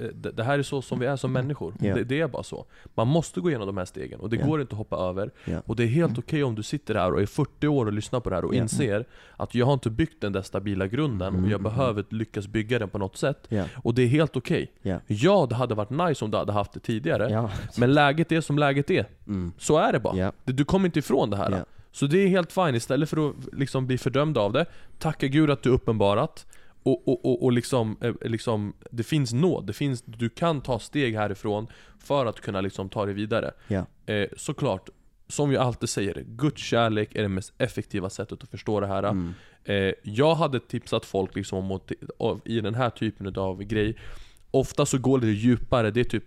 eh, 0.05 0.11
det 0.13 0.43
här 0.43 0.59
är 0.59 0.63
så 0.63 0.81
som 0.81 0.99
vi 0.99 1.05
är 1.05 1.15
som 1.15 1.31
människor. 1.31 1.73
Ja. 1.79 1.95
Det, 1.95 2.03
det 2.03 2.19
är 2.21 2.27
bara 2.27 2.43
så. 2.43 2.65
Man 2.95 3.07
måste 3.07 3.39
gå 3.39 3.49
igenom 3.49 3.67
de 3.67 3.77
här 3.77 3.85
stegen 3.85 4.19
och 4.19 4.29
det 4.29 4.37
går 4.37 4.61
inte 4.61 4.73
att 4.73 4.77
hoppa 4.77 4.97
över. 4.97 5.31
Och 5.65 5.75
det 5.75 5.83
är 5.83 5.87
helt 5.87 6.17
okej 6.17 6.43
om 6.43 6.55
du 6.55 6.63
sitter 6.63 6.95
här 6.95 7.13
och 7.13 7.21
är 7.21 7.25
40 7.25 7.67
år 7.67 7.85
och 7.85 7.93
lyssnar 7.93 8.19
på 8.19 8.29
det 8.29 8.35
här 8.35 8.45
och 8.45 8.53
inser 8.55 9.05
att 9.37 9.55
jag 9.55 9.65
har 9.65 9.73
inte 9.73 9.89
byggt 9.89 10.21
den 10.21 10.31
där 10.33 10.41
stabila 10.41 10.87
grunden 10.87 11.33
och 11.35 11.41
jag 11.49 11.59
Mm. 11.59 11.63
behöver 11.63 12.05
lyckas 12.09 12.47
bygga 12.47 12.79
den 12.79 12.89
på 12.89 12.97
något 12.97 13.17
sätt. 13.17 13.47
Och 13.83 13.93
det 13.93 14.01
är 14.01 14.07
helt 14.07 14.35
okej. 14.37 14.71
ja, 14.81 14.99
Ja, 15.07 15.45
det 15.49 15.55
hade 15.55 15.75
varit 15.75 15.89
nice 15.89 16.25
om 16.25 16.31
du 16.31 16.37
hade 16.37 16.51
haft 16.51 16.73
det 16.73 16.79
tidigare. 16.79 17.29
Men 17.77 17.93
läget 17.93 18.31
är 18.31 18.41
som 18.41 18.57
läget 18.59 18.89
är. 18.91 18.96
Mm. 19.27 19.51
Så 19.57 19.77
är 19.77 19.93
det 19.93 19.99
bara. 19.99 20.17
Ja. 20.17 20.31
Du- 20.45 20.65
kommer 20.65 20.85
inte 20.85 20.99
ifrån 20.99 21.29
det 21.29 21.37
här. 21.37 21.51
Ja. 21.51 21.65
Så 21.91 22.07
det 22.07 22.17
är 22.17 22.27
helt 22.27 22.51
fine, 22.51 22.75
istället 22.75 23.09
för 23.09 23.29
att 23.29 23.35
liksom 23.53 23.87
bli 23.87 23.97
fördömd 23.97 24.37
av 24.37 24.53
det, 24.53 24.65
tacka 24.99 25.27
Gud 25.27 25.49
att 25.49 25.63
du 25.63 25.69
uppenbarat 25.69 26.45
och, 26.83 27.07
och, 27.07 27.25
och, 27.25 27.43
och 27.43 27.51
liksom, 27.51 27.97
eh, 28.01 28.13
liksom, 28.21 28.73
det 28.91 29.03
finns 29.03 29.33
nåd, 29.33 29.67
det 29.67 29.73
finns, 29.73 30.01
du 30.05 30.29
kan 30.29 30.61
ta 30.61 30.79
steg 30.79 31.15
härifrån 31.15 31.67
för 31.99 32.25
att 32.25 32.41
kunna 32.41 32.61
liksom 32.61 32.89
ta 32.89 33.05
dig 33.05 33.13
vidare. 33.13 33.51
Ja. 33.67 33.85
Eh, 34.05 34.27
såklart, 34.37 34.89
som 35.27 35.51
jag 35.51 35.63
alltid 35.63 35.89
säger, 35.89 36.23
Guds 36.27 36.61
kärlek 36.61 37.15
är 37.15 37.21
det 37.21 37.29
mest 37.29 37.53
effektiva 37.57 38.09
sättet 38.09 38.43
att 38.43 38.49
förstå 38.49 38.79
det 38.79 38.87
här. 38.87 39.03
Mm. 39.03 39.33
Eh, 39.63 39.93
jag 40.03 40.35
hade 40.35 40.59
tipsat 40.59 41.05
folk 41.05 41.35
liksom 41.35 41.79
om 42.17 42.41
i 42.45 42.61
den 42.61 42.75
här 42.75 42.89
typen 42.89 43.35
av 43.35 43.63
grej 43.63 43.97
Ofta 44.51 44.85
så 44.85 44.97
går 44.97 45.19
det 45.19 45.27
djupare, 45.27 45.91
det 45.91 45.99
är 45.99 46.03
typ 46.03 46.23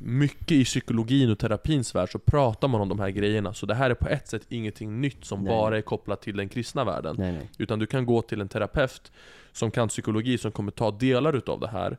mycket 0.00 0.50
i 0.52 0.64
psykologin 0.64 1.30
och 1.30 1.38
terapins 1.38 1.94
värld 1.94 2.08
så 2.12 2.18
pratar 2.18 2.68
man 2.68 2.80
om 2.80 2.88
de 2.88 3.00
här 3.00 3.10
grejerna 3.10 3.54
Så 3.54 3.66
det 3.66 3.74
här 3.74 3.90
är 3.90 3.94
på 3.94 4.08
ett 4.08 4.28
sätt 4.28 4.42
ingenting 4.48 5.00
nytt 5.00 5.24
som 5.24 5.40
Nej. 5.44 5.48
bara 5.48 5.76
är 5.78 5.82
kopplat 5.82 6.22
till 6.22 6.36
den 6.36 6.48
kristna 6.48 6.84
världen 6.84 7.16
Nej, 7.18 7.32
nej. 7.32 7.50
Utan 7.58 7.78
du 7.78 7.86
kan 7.86 8.06
gå 8.06 8.22
till 8.22 8.40
en 8.40 8.48
terapeut 8.48 9.12
som 9.52 9.70
kan 9.70 9.88
psykologi 9.88 10.38
som 10.38 10.52
kommer 10.52 10.70
ta 10.72 10.90
delar 10.90 11.36
utav 11.36 11.60
det 11.60 11.68
här 11.68 11.96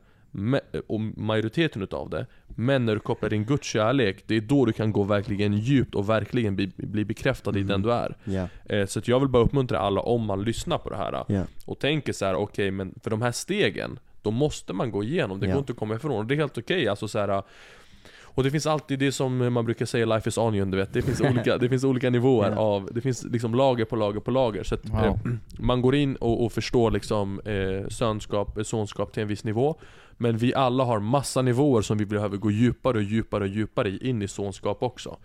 och 0.88 1.00
majoriteten 1.02 1.82
utav 1.82 2.10
det 2.10 2.26
Men 2.48 2.86
när 2.86 2.94
du 2.94 3.00
kopplar 3.00 3.34
in 3.34 3.46
Guds 3.46 3.68
kärlek, 3.68 4.24
det 4.28 4.36
är 4.36 4.42
då 4.42 4.66
du 4.66 4.74
kan 4.74 4.92
gå 4.92 5.04
verkligen 5.04 5.54
djupt 5.54 5.96
och 5.96 6.10
verkligen 6.10 6.56
bli, 6.56 6.72
bli 6.78 7.06
bekräftad 7.06 7.52
i 7.52 7.62
Mm. 7.62 7.68
den 7.68 7.82
du 7.82 7.92
är 7.94 8.16
Eh, 8.66 8.86
Så 8.86 9.02
jag 9.06 9.20
vill 9.20 9.30
bara 9.30 9.44
uppmuntra 9.44 9.80
alla 9.80 10.02
om 10.02 10.26
man 10.26 10.44
lyssnar 10.44 10.78
på 10.78 10.90
det 10.90 10.96
här 10.98 11.26
ja, 11.28 11.44
och 11.66 11.80
tänker 11.80 12.14
så 12.14 12.26
här: 12.26 12.36
okej 12.36 12.72
men 12.72 12.94
för 13.04 13.10
de 13.10 13.22
här 13.22 13.32
stegen, 13.32 14.00
då 14.22 14.32
måste 14.32 14.74
man 14.74 14.92
gå 14.92 15.04
igenom, 15.04 15.40
det 15.40 15.46
Ja. 15.48 15.54
går 15.54 15.60
inte 15.60 15.72
att 15.72 15.80
komma 15.80 15.96
ifrån. 15.96 16.12
Och 16.12 16.26
det 16.26 16.34
är 16.34 16.38
helt 16.38 16.58
okej, 16.58 16.88
alltså 16.88 17.08
så 17.08 17.20
här. 17.20 17.44
Och 18.38 18.44
det 18.44 18.52
finns 18.52 18.68
alltid 18.68 19.00
det 19.00 19.12
som 19.12 19.54
man 19.54 19.66
brukar 19.66 19.86
säga, 19.86 20.06
life 20.06 20.30
is 20.30 20.38
onion, 20.38 20.72
du 20.72 20.78
vet. 20.78 20.94
Det 20.94 21.02
finns 21.02 21.22
olika, 21.32 21.58
det 21.58 21.70
finns 21.70 21.84
olika 21.84 22.10
nivåer 22.10 22.52
Ja. 22.52 22.58
av, 22.60 22.90
det 22.92 23.02
finns 23.02 23.24
liksom 23.24 23.56
lager 23.56 23.86
på 23.86 23.96
lager 23.96 24.20
på 24.20 24.32
lager. 24.32 24.64
Så 24.64 24.76
att 24.76 24.90
Wow. 24.90 25.04
eh, 25.06 25.16
man 25.60 25.82
går 25.82 25.96
in 25.96 26.16
och, 26.16 26.46
och 26.46 26.52
förstår 26.52 26.92
liksom 26.92 27.40
eh, 27.46 27.88
sönskap, 27.90 28.58
sonskap 28.64 29.14
till 29.14 29.22
en 29.22 29.28
viss 29.28 29.44
nivå. 29.44 29.80
Men 30.18 30.38
vi 30.38 30.54
alla 30.54 30.84
har 30.84 31.00
massa 31.00 31.42
nivåer 31.42 31.82
som 31.82 31.98
vi 31.98 32.06
behöver 32.06 32.38
gå 32.38 32.52
djupare 32.52 32.98
och 32.98 33.04
djupare 33.04 33.44
och 33.44 33.50
djupare 33.50 33.90
i, 33.90 34.10
in 34.10 34.22
i 34.22 34.28
sonskap 34.28 34.84
också. 34.84 35.18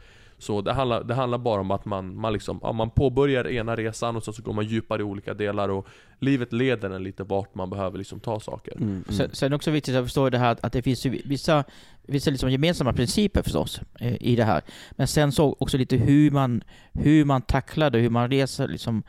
Så 0.43 0.61
det 0.61 0.73
handlar, 0.73 1.05
det 1.05 1.15
handlar 1.15 1.39
bara 1.39 1.61
om 1.61 1.71
att 1.71 1.85
man, 1.85 2.17
man, 2.21 2.33
liksom, 2.33 2.61
ja, 2.63 2.73
man 2.73 2.91
påbörjar 2.91 3.49
ena 3.49 3.77
resan 3.77 4.17
och 4.17 4.25
sen 4.25 4.35
så 4.35 4.43
går 4.43 4.53
man 4.53 4.65
djupare 4.65 5.03
i 5.03 5.05
olika 5.05 5.35
delar 5.35 5.69
och 5.69 5.89
livet 6.19 6.53
leder 6.53 6.91
en 6.91 7.03
lite 7.03 7.25
vart 7.25 7.55
man 7.55 7.71
behöver 7.71 7.99
liksom 7.99 8.21
ta 8.21 8.41
saker. 8.41 8.77
mm, 8.77 8.89
mm. 8.89 9.05
Sen, 9.09 9.31
sen 9.33 9.53
också 9.53 9.71
viktigt 9.71 9.97
att 9.97 10.05
förstå 10.05 10.31
det 10.31 10.39
här 10.39 10.57
att 10.61 10.73
det 10.73 10.83
finns 10.83 11.07
vissa, 11.07 11.65
vissa 12.03 12.31
liksom 12.31 12.51
gemensamma 12.51 12.93
principer 12.93 13.43
förstås 13.43 13.81
eh, 14.01 14.17
i 14.21 14.37
det 14.37 14.45
här. 14.45 14.63
Men 14.91 15.07
sen 15.07 15.33
så 15.33 15.57
också 15.59 15.79
lite 15.79 15.97
hur 15.97 16.31
man, 16.31 16.65
hur 16.93 17.25
man 17.25 17.43
tacklar 17.43 17.91
det, 17.91 17.99
hur 17.99 18.11
man 18.11 18.31
reser 18.31 18.69
liksom 18.69 19.03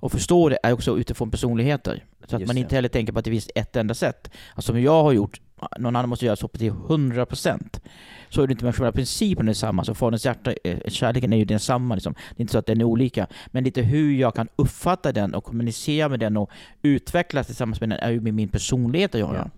och 0.00 0.12
förstår 0.12 0.50
det 0.50 0.58
är 0.62 0.72
också 0.72 0.98
utifrån 0.98 1.30
personligheter. 1.30 2.04
Så 2.26 2.36
att 2.36 2.40
Just 2.40 2.48
man 2.48 2.58
inte 2.58 2.74
heller 2.74 2.88
tänker 2.88 3.12
på 3.12 3.18
att 3.18 3.24
det 3.24 3.30
finns 3.30 3.50
ett 3.54 3.76
enda 3.76 3.94
sätt. 3.94 4.30
Alltså 4.54 4.72
som 4.72 4.82
jag 4.82 5.02
har 5.02 5.12
gjort, 5.12 5.40
någon 5.78 5.96
annan 5.96 6.08
måste 6.08 6.26
göra 6.26 6.36
så 6.36 6.48
till 6.48 6.72
100% 6.72 7.80
så 8.28 8.42
är 8.42 8.46
det 8.46 8.52
inte 8.52 8.64
med 8.64 8.74
själva 8.74 8.92
principen 8.92 9.46
detsamma. 9.46 9.84
Så 9.84 9.94
Faderns 9.94 10.24
hjärta, 10.24 10.54
eh, 10.64 10.78
kärleken 10.88 11.32
är 11.32 11.36
ju 11.36 11.44
densamma. 11.44 11.94
Liksom. 11.94 12.12
Det 12.12 12.40
är 12.40 12.40
inte 12.40 12.52
så 12.52 12.58
att 12.58 12.66
den 12.66 12.80
är 12.80 12.84
olika. 12.84 13.26
Men 13.46 13.64
lite 13.64 13.82
hur 13.82 14.12
jag 14.12 14.34
kan 14.34 14.48
uppfatta 14.56 15.12
den 15.12 15.34
och 15.34 15.44
kommunicera 15.44 16.08
med 16.08 16.20
den 16.20 16.36
och 16.36 16.50
utvecklas 16.82 17.46
tillsammans 17.46 17.80
med 17.80 17.88
den 17.88 17.98
är 17.98 18.10
ju 18.10 18.20
med 18.20 18.34
min 18.34 18.48
personlighet 18.48 19.14
att 19.14 19.20
göra. 19.20 19.50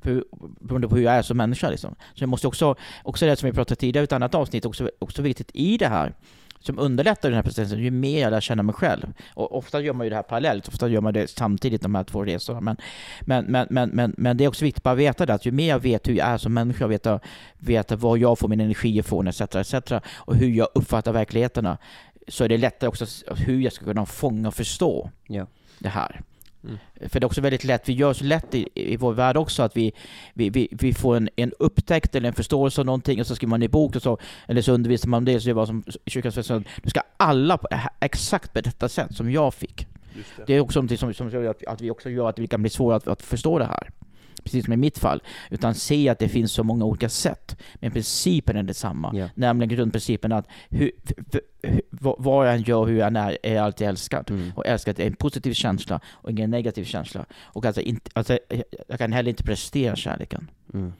För, 0.00 0.24
beroende 0.60 0.88
på 0.88 0.96
hur 0.96 1.02
jag 1.02 1.14
är 1.14 1.22
som 1.22 1.36
människa. 1.36 1.70
Liksom. 1.70 1.94
Så 2.14 2.22
jag 2.22 2.28
måste 2.28 2.46
också, 2.46 2.74
också 3.02 3.26
det 3.26 3.36
som 3.36 3.46
vi 3.46 3.52
pratade 3.52 3.80
tidigare 3.80 4.02
i 4.02 4.04
ett 4.04 4.12
annat 4.12 4.34
avsnitt, 4.34 4.64
också, 4.64 4.90
också 4.98 5.22
viktigt 5.22 5.50
i 5.54 5.76
det 5.76 5.88
här 5.88 6.12
som 6.62 6.78
underlättar 6.78 7.28
den 7.28 7.36
här 7.36 7.42
processen, 7.42 7.78
ju 7.78 7.90
mer 7.90 8.20
jag 8.20 8.30
lär 8.30 8.40
känna 8.40 8.62
mig 8.62 8.74
själv. 8.74 9.12
Och 9.34 9.56
ofta 9.58 9.80
gör 9.80 9.92
man 9.92 10.06
ju 10.06 10.10
det 10.10 10.16
här 10.16 10.22
parallellt, 10.22 10.68
ofta 10.68 10.88
gör 10.88 11.00
man 11.00 11.14
det 11.14 11.30
samtidigt, 11.30 11.82
de 11.82 11.94
här 11.94 12.04
två 12.04 12.24
resorna. 12.24 12.60
Men, 12.60 12.76
men, 13.20 13.44
men, 13.44 13.66
men, 13.70 13.90
men, 13.90 14.14
men 14.16 14.36
det 14.36 14.44
är 14.44 14.48
också 14.48 14.64
viktigt 14.64 14.86
att 14.86 14.98
veta 14.98 15.26
det, 15.26 15.34
att 15.34 15.46
ju 15.46 15.52
mer 15.52 15.68
jag 15.68 15.78
vet 15.78 16.08
hur 16.08 16.14
jag 16.14 16.28
är 16.28 16.38
som 16.38 16.54
människa, 16.54 16.86
veta, 16.86 17.20
veta 17.58 17.96
var 17.96 18.16
jag 18.16 18.38
får 18.38 18.48
min 18.48 18.60
energi 18.60 18.98
ifrån, 18.98 19.28
etc, 19.28 19.40
etc. 19.40 19.74
Och 20.14 20.36
hur 20.36 20.48
jag 20.48 20.68
uppfattar 20.74 21.12
verkligheterna, 21.12 21.78
så 22.28 22.44
är 22.44 22.48
det 22.48 22.58
lättare 22.58 22.88
också 22.88 23.06
hur 23.36 23.60
jag 23.60 23.72
ska 23.72 23.84
kunna 23.84 24.06
fånga 24.06 24.48
och 24.48 24.54
förstå 24.54 25.10
Ja. 25.26 25.46
det 25.78 25.88
här. 25.88 26.20
Mm. 26.64 26.78
För 27.08 27.20
det 27.20 27.24
är 27.24 27.26
också 27.26 27.40
väldigt 27.40 27.64
lätt, 27.64 27.88
vi 27.88 27.92
gör 27.92 28.12
så 28.12 28.24
lätt 28.24 28.54
i, 28.54 28.68
i 28.74 28.96
vår 28.96 29.12
värld 29.12 29.36
också 29.36 29.62
att 29.62 29.76
vi, 29.76 29.92
vi, 30.34 30.50
vi, 30.50 30.68
vi 30.70 30.94
får 30.94 31.16
en, 31.16 31.28
en 31.36 31.52
upptäckt 31.58 32.14
eller 32.14 32.28
en 32.28 32.34
förståelse 32.34 32.80
av 32.80 32.86
någonting 32.86 33.20
och 33.20 33.26
så 33.26 33.34
skriver 33.34 33.50
man 33.50 33.62
i 33.62 33.68
bok 33.68 33.96
och 33.96 34.02
så, 34.02 34.18
eller 34.46 34.62
så 34.62 34.72
undervisar 34.72 35.08
man 35.08 35.18
om 35.18 35.24
det, 35.24 35.40
så 35.40 35.48
det 35.48 35.54
var 35.54 35.66
som 35.66 35.84
kyrkans 36.06 36.34
föreståndare, 36.34 36.72
nu 36.82 36.90
ska 36.90 37.00
alla 37.16 37.58
på 37.58 37.68
exakt 38.00 38.52
på 38.52 38.60
detta 38.60 38.88
sätt 38.88 39.16
som 39.16 39.30
jag 39.30 39.54
fick. 39.54 39.86
Det. 40.36 40.44
Det 40.46 40.54
är 40.54 40.60
också 40.60 40.78
någonting 40.78 40.98
som, 40.98 41.14
som 41.14 41.30
gör 41.30 41.44
att, 41.44 41.66
att 41.66 41.80
vi 41.80 41.90
också 41.90 42.10
gör 42.10 42.28
att 42.28 42.36
det 42.36 42.46
kan 42.46 42.62
bli 42.62 42.70
svårare 42.70 42.96
att, 42.96 43.08
att 43.08 43.22
förstå 43.22 43.58
det 43.58 43.64
här. 43.64 43.90
Precis 44.44 44.64
som 44.64 44.72
i 44.72 44.76
mitt 44.76 44.98
fall. 44.98 45.22
Utan 45.50 45.74
se 45.74 46.08
att 46.08 46.18
det 46.18 46.28
finns 46.28 46.52
så 46.52 46.64
många 46.64 46.84
olika 46.84 47.08
sätt. 47.08 47.56
Men 47.74 47.90
principen 47.92 48.56
är 48.56 48.62
detsamma. 48.62 49.12
Ja. 49.16 49.28
Nämligen 49.34 49.68
grundprincipen 49.76 50.32
att 50.32 50.46
hur, 50.70 50.90
vad- 51.90 52.46
jag 52.46 52.54
än 52.54 52.62
gör, 52.62 52.84
hur 52.86 52.98
jag 52.98 53.06
än 53.06 53.16
är, 53.16 53.38
är 53.42 53.54
jag 53.54 53.64
alltid 53.64 53.88
älskad. 53.88 54.30
Mm. 54.30 54.50
Och 54.56 54.66
älskat 54.66 54.98
är 54.98 55.06
en 55.06 55.14
positiv 55.14 55.52
känsla 55.52 56.00
och 56.10 56.30
ingen 56.30 56.50
negativ 56.50 56.84
känsla. 56.84 57.24
Och 57.42 57.66
alltså, 57.66 57.80
inte, 57.80 58.10
alltså 58.14 58.38
jag- 58.88 58.98
kan 58.98 59.12
heller 59.12 59.30
inte 59.30 59.42
prestera 59.42 59.96
kärleken. 59.96 60.50
Mm. 60.74 60.92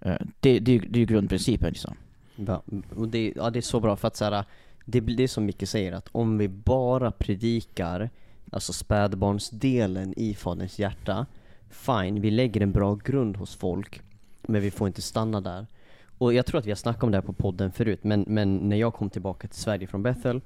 Eh, 0.00 0.16
Det, 0.40 0.58
det, 0.58 0.78
det 0.78 0.96
är 0.96 1.00
ju 1.00 1.06
grundprincipen 1.06 1.68
liksom. 1.68 1.94
Ja, 2.36 2.62
och 2.96 3.08
det, 3.08 3.32
ja, 3.36 3.50
det 3.50 3.58
är 3.58 3.60
så 3.60 3.80
bra 3.80 3.96
för 3.96 4.08
att 4.08 4.16
så 4.16 4.24
här, 4.24 4.44
det 4.84 5.00
det 5.00 5.28
som 5.28 5.44
Micke 5.44 5.68
säger 5.68 5.92
att 5.92 6.08
om 6.12 6.38
vi 6.38 6.48
bara 6.48 7.10
predikar 7.10 8.10
alltså 8.52 8.72
spädbarnsdelen 8.72 10.14
i 10.16 10.34
Faderns 10.34 10.78
hjärta 10.78 11.26
Fine, 11.72 12.20
vi 12.20 12.30
lägger 12.30 12.60
en 12.60 12.72
bra 12.72 12.94
grund 12.94 13.36
hos 13.36 13.56
folk 13.56 14.02
men 14.42 14.62
vi 14.62 14.70
får 14.70 14.86
inte 14.88 15.02
stanna 15.02 15.40
där. 15.40 15.66
Och 16.18 16.34
jag 16.34 16.46
tror 16.46 16.58
att 16.58 16.66
vi 16.66 16.70
har 16.70 16.76
snackat 16.76 17.02
om 17.02 17.10
det 17.10 17.16
här 17.16 17.22
på 17.22 17.32
podden 17.32 17.72
förut 17.72 18.04
men, 18.04 18.24
men 18.28 18.56
när 18.56 18.76
jag 18.76 18.94
kom 18.94 19.10
tillbaka 19.10 19.48
till 19.48 19.58
Sverige 19.58 19.86
från 19.86 20.02
Bethel 20.02 20.40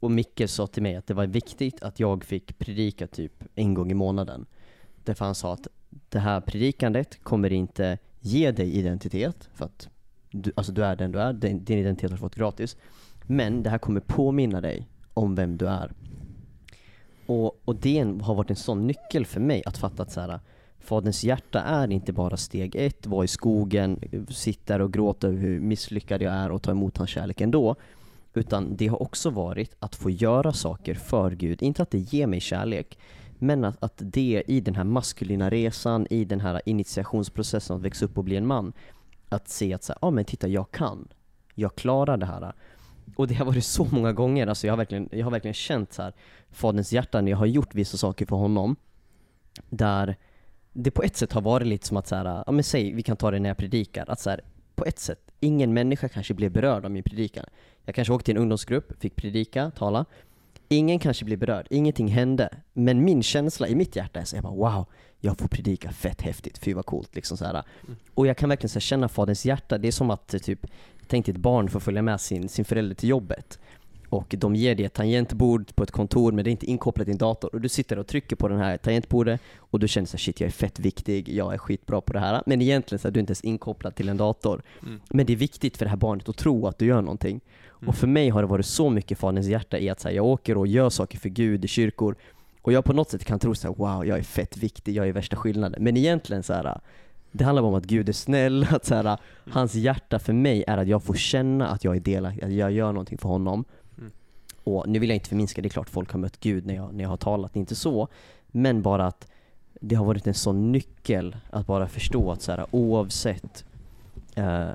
och 0.00 0.10
Micke 0.10 0.42
sa 0.46 0.66
till 0.66 0.82
mig 0.82 0.96
att 0.96 1.06
det 1.06 1.14
var 1.14 1.26
viktigt 1.26 1.82
att 1.82 2.00
jag 2.00 2.24
fick 2.24 2.58
predika 2.58 3.06
typ 3.06 3.32
en 3.54 3.74
gång 3.74 3.90
i 3.90 3.94
månaden. 3.94 4.46
Därför 5.04 5.24
han 5.24 5.34
sa 5.34 5.52
att 5.52 5.68
det 6.08 6.18
här 6.18 6.40
predikandet 6.40 7.22
kommer 7.22 7.52
inte 7.52 7.98
ge 8.20 8.50
dig 8.50 8.76
identitet 8.76 9.48
för 9.54 9.64
att 9.64 9.88
du, 10.30 10.52
alltså 10.56 10.72
du 10.72 10.84
är 10.84 10.96
den 10.96 11.12
du 11.12 11.20
är, 11.20 11.32
din, 11.32 11.64
din 11.64 11.78
identitet 11.78 12.10
har 12.10 12.16
du 12.16 12.20
fått 12.20 12.34
gratis. 12.34 12.76
Men 13.26 13.62
det 13.62 13.70
här 13.70 13.78
kommer 13.78 14.00
påminna 14.00 14.60
dig 14.60 14.88
om 15.14 15.34
vem 15.34 15.56
du 15.56 15.68
är. 15.68 15.92
Och, 17.26 17.60
och 17.64 17.76
det 17.76 17.98
har 18.22 18.34
varit 18.34 18.50
en 18.50 18.56
sån 18.56 18.86
nyckel 18.86 19.26
för 19.26 19.40
mig 19.40 19.62
att 19.66 19.78
fatta 19.78 20.02
att 20.02 20.12
så 20.12 20.20
här, 20.20 20.40
Faderns 20.84 21.24
hjärta 21.24 21.60
är 21.60 21.92
inte 21.92 22.12
bara 22.12 22.36
steg 22.36 22.76
ett, 22.76 23.06
vara 23.06 23.24
i 23.24 23.28
skogen, 23.28 24.00
sitta 24.28 24.82
och 24.82 24.92
gråta 24.92 25.26
över 25.26 25.38
hur 25.38 25.60
misslyckad 25.60 26.22
jag 26.22 26.32
är 26.34 26.50
och 26.50 26.62
ta 26.62 26.70
emot 26.70 26.96
hans 26.96 27.10
kärlek 27.10 27.40
ändå. 27.40 27.76
Utan 28.34 28.76
det 28.76 28.86
har 28.86 29.02
också 29.02 29.30
varit 29.30 29.76
att 29.78 29.94
få 29.94 30.10
göra 30.10 30.52
saker 30.52 30.94
för 30.94 31.30
Gud. 31.30 31.62
Inte 31.62 31.82
att 31.82 31.90
det 31.90 31.98
ger 31.98 32.26
mig 32.26 32.40
kärlek, 32.40 32.98
men 33.38 33.64
att, 33.64 33.82
att 33.82 33.94
det 33.96 34.42
i 34.46 34.60
den 34.60 34.74
här 34.74 34.84
maskulina 34.84 35.50
resan, 35.50 36.06
i 36.10 36.24
den 36.24 36.40
här 36.40 36.60
initiationsprocessen 36.66 37.76
att 37.76 37.82
växa 37.82 38.04
upp 38.04 38.18
och 38.18 38.24
bli 38.24 38.36
en 38.36 38.46
man, 38.46 38.72
att 39.28 39.48
se 39.48 39.74
att 39.74 39.84
så 39.84 39.92
här, 39.92 39.98
ja 40.02 40.10
men 40.10 40.24
titta 40.24 40.48
jag 40.48 40.70
kan, 40.70 41.08
jag 41.54 41.74
klarar 41.74 42.16
det 42.16 42.26
här. 42.26 42.52
Och 43.16 43.28
det 43.28 43.34
har 43.34 43.44
varit 43.46 43.64
så 43.64 43.84
många 43.90 44.12
gånger, 44.12 44.46
alltså 44.46 44.66
jag 44.66 44.72
har 44.72 44.78
verkligen, 44.78 45.08
jag 45.12 45.24
har 45.24 45.30
verkligen 45.30 45.54
känt 45.54 45.92
så 45.92 46.02
här, 46.02 46.12
faderns 46.50 46.92
hjärta 46.92 47.20
när 47.20 47.30
jag 47.30 47.38
har 47.38 47.46
gjort 47.46 47.74
vissa 47.74 47.96
saker 47.96 48.26
för 48.26 48.36
honom, 48.36 48.76
där 49.70 50.16
det 50.74 50.90
på 50.90 51.02
ett 51.02 51.16
sätt 51.16 51.32
har 51.32 51.40
varit 51.40 51.66
lite 51.66 51.86
som 51.86 51.96
att 51.96 52.06
så 52.06 52.16
här, 52.16 52.42
ja 52.46 52.52
men 52.52 52.64
säg, 52.64 52.92
vi 52.92 53.02
kan 53.02 53.16
ta 53.16 53.30
det 53.30 53.38
när 53.38 53.50
jag 53.50 53.56
predikar, 53.56 54.04
att 54.08 54.20
så 54.20 54.30
här, 54.30 54.40
på 54.74 54.84
ett 54.84 54.98
sätt, 54.98 55.30
ingen 55.40 55.74
människa 55.74 56.08
kanske 56.08 56.34
blev 56.34 56.52
berörd 56.52 56.84
av 56.84 56.90
min 56.90 57.02
predikan. 57.02 57.44
Jag 57.84 57.94
kanske 57.94 58.14
åkte 58.14 58.24
till 58.24 58.36
en 58.36 58.42
ungdomsgrupp, 58.42 59.00
fick 59.00 59.16
predika, 59.16 59.70
tala. 59.70 60.04
Ingen 60.68 60.98
kanske 60.98 61.24
blev 61.24 61.38
berörd, 61.38 61.66
ingenting 61.70 62.08
hände. 62.08 62.48
Men 62.72 63.04
min 63.04 63.22
känsla 63.22 63.68
i 63.68 63.74
mitt 63.74 63.96
hjärta 63.96 64.20
är 64.20 64.24
så 64.24 64.36
jag 64.36 64.42
bara 64.42 64.54
wow, 64.54 64.86
jag 65.20 65.38
får 65.38 65.48
predika 65.48 65.92
fett 65.92 66.22
häftigt, 66.22 66.58
fy 66.58 66.74
vad 66.74 66.86
coolt 66.86 67.14
liksom 67.14 67.36
så 67.36 67.44
här. 67.44 67.62
Och 68.14 68.26
jag 68.26 68.36
kan 68.36 68.48
verkligen 68.48 68.68
så 68.68 68.76
här, 68.76 68.80
känna 68.80 69.08
faderns 69.08 69.46
hjärta, 69.46 69.78
det 69.78 69.88
är 69.88 69.92
som 69.92 70.10
att 70.10 70.28
typ, 70.28 70.66
tänk 71.06 71.26
dig 71.26 71.34
ett 71.34 71.40
barn 71.40 71.68
får 71.68 71.80
följa 71.80 72.02
med 72.02 72.20
sin, 72.20 72.48
sin 72.48 72.64
förälder 72.64 72.94
till 72.94 73.08
jobbet. 73.08 73.58
Och 74.08 74.34
de 74.38 74.56
ger 74.56 74.74
dig 74.74 74.84
ett 74.86 74.94
tangentbord 74.94 75.74
på 75.74 75.82
ett 75.82 75.90
kontor 75.90 76.32
men 76.32 76.44
det 76.44 76.50
är 76.50 76.52
inte 76.52 76.66
inkopplat 76.66 77.08
i 77.08 77.10
en 77.10 77.18
dator. 77.18 77.54
Och 77.54 77.60
du 77.60 77.68
sitter 77.68 77.98
och 77.98 78.06
trycker 78.06 78.36
på 78.36 78.48
den 78.48 78.58
här 78.58 78.76
tangentbordet 78.76 79.40
och 79.58 79.80
du 79.80 79.88
känner 79.88 80.06
så 80.06 80.12
här, 80.12 80.18
shit 80.18 80.40
jag 80.40 80.48
är 80.48 80.52
fett 80.52 80.78
viktig, 80.78 81.28
jag 81.28 81.54
är 81.54 81.58
skitbra 81.58 82.00
på 82.00 82.12
det 82.12 82.20
här. 82.20 82.42
Men 82.46 82.62
egentligen 82.62 82.98
så 82.98 83.08
är 83.08 83.12
du 83.12 83.20
inte 83.20 83.30
ens 83.30 83.40
inkopplad 83.40 83.94
till 83.94 84.08
en 84.08 84.16
dator. 84.16 84.62
Mm. 84.82 85.00
Men 85.10 85.26
det 85.26 85.32
är 85.32 85.36
viktigt 85.36 85.76
för 85.76 85.84
det 85.84 85.90
här 85.90 85.96
barnet 85.96 86.28
att 86.28 86.36
tro 86.36 86.66
att 86.66 86.78
du 86.78 86.86
gör 86.86 87.02
någonting. 87.02 87.40
Mm. 87.76 87.88
Och 87.88 87.94
för 87.94 88.06
mig 88.06 88.28
har 88.28 88.42
det 88.42 88.48
varit 88.48 88.66
så 88.66 88.90
mycket 88.90 89.18
Faderns 89.18 89.46
hjärta 89.46 89.78
i 89.78 89.88
att 89.88 90.00
så 90.00 90.08
här, 90.08 90.14
jag 90.14 90.24
åker 90.24 90.58
och 90.58 90.66
gör 90.66 90.90
saker 90.90 91.18
för 91.18 91.28
Gud 91.28 91.64
i 91.64 91.68
kyrkor 91.68 92.16
och 92.64 92.72
jag 92.72 92.84
på 92.84 92.92
något 92.92 93.10
sätt 93.10 93.24
kan 93.24 93.38
tro 93.38 93.54
så 93.54 93.68
här, 93.68 93.74
wow, 93.74 94.06
jag 94.06 94.18
är 94.18 94.22
fett 94.22 94.56
viktig, 94.56 94.96
jag 94.96 95.08
är 95.08 95.12
värsta 95.12 95.36
skillnaden. 95.36 95.84
Men 95.84 95.96
egentligen 95.96 96.42
så 96.42 96.52
här, 96.52 96.80
det 97.32 97.44
handlar 97.44 97.62
om 97.62 97.74
att 97.74 97.84
Gud 97.84 98.08
är 98.08 98.12
snäll, 98.12 98.66
att 98.70 98.86
så 98.86 98.94
här, 98.94 99.18
hans 99.50 99.74
hjärta 99.74 100.18
för 100.18 100.32
mig 100.32 100.64
är 100.66 100.78
att 100.78 100.88
jag 100.88 101.02
får 101.02 101.14
känna 101.14 101.68
att 101.68 101.84
jag 101.84 101.96
är 101.96 102.00
delaktig, 102.00 102.44
att 102.44 102.52
jag 102.52 102.72
gör 102.72 102.92
någonting 102.92 103.18
för 103.18 103.28
honom. 103.28 103.64
Mm. 104.66 104.76
Och 104.76 104.88
nu 104.88 104.98
vill 104.98 105.08
jag 105.10 105.16
inte 105.16 105.28
förminska, 105.28 105.62
det 105.62 105.68
är 105.68 105.70
klart 105.70 105.90
folk 105.90 106.12
har 106.12 106.18
mött 106.18 106.40
Gud 106.40 106.66
när 106.66 106.74
jag, 106.74 106.94
när 106.94 107.04
jag 107.04 107.08
har 107.08 107.16
talat, 107.16 107.52
det 107.52 107.58
är 107.58 107.60
inte 107.60 107.74
så. 107.74 108.08
Men 108.46 108.82
bara 108.82 109.06
att 109.06 109.28
det 109.80 109.94
har 109.94 110.04
varit 110.04 110.26
en 110.26 110.34
sån 110.34 110.72
nyckel 110.72 111.36
att 111.50 111.66
bara 111.66 111.88
förstå 111.88 112.32
att 112.32 112.42
så 112.42 112.52
här, 112.52 112.66
oavsett 112.70 113.64
eh, 114.34 114.68
eh, 114.68 114.72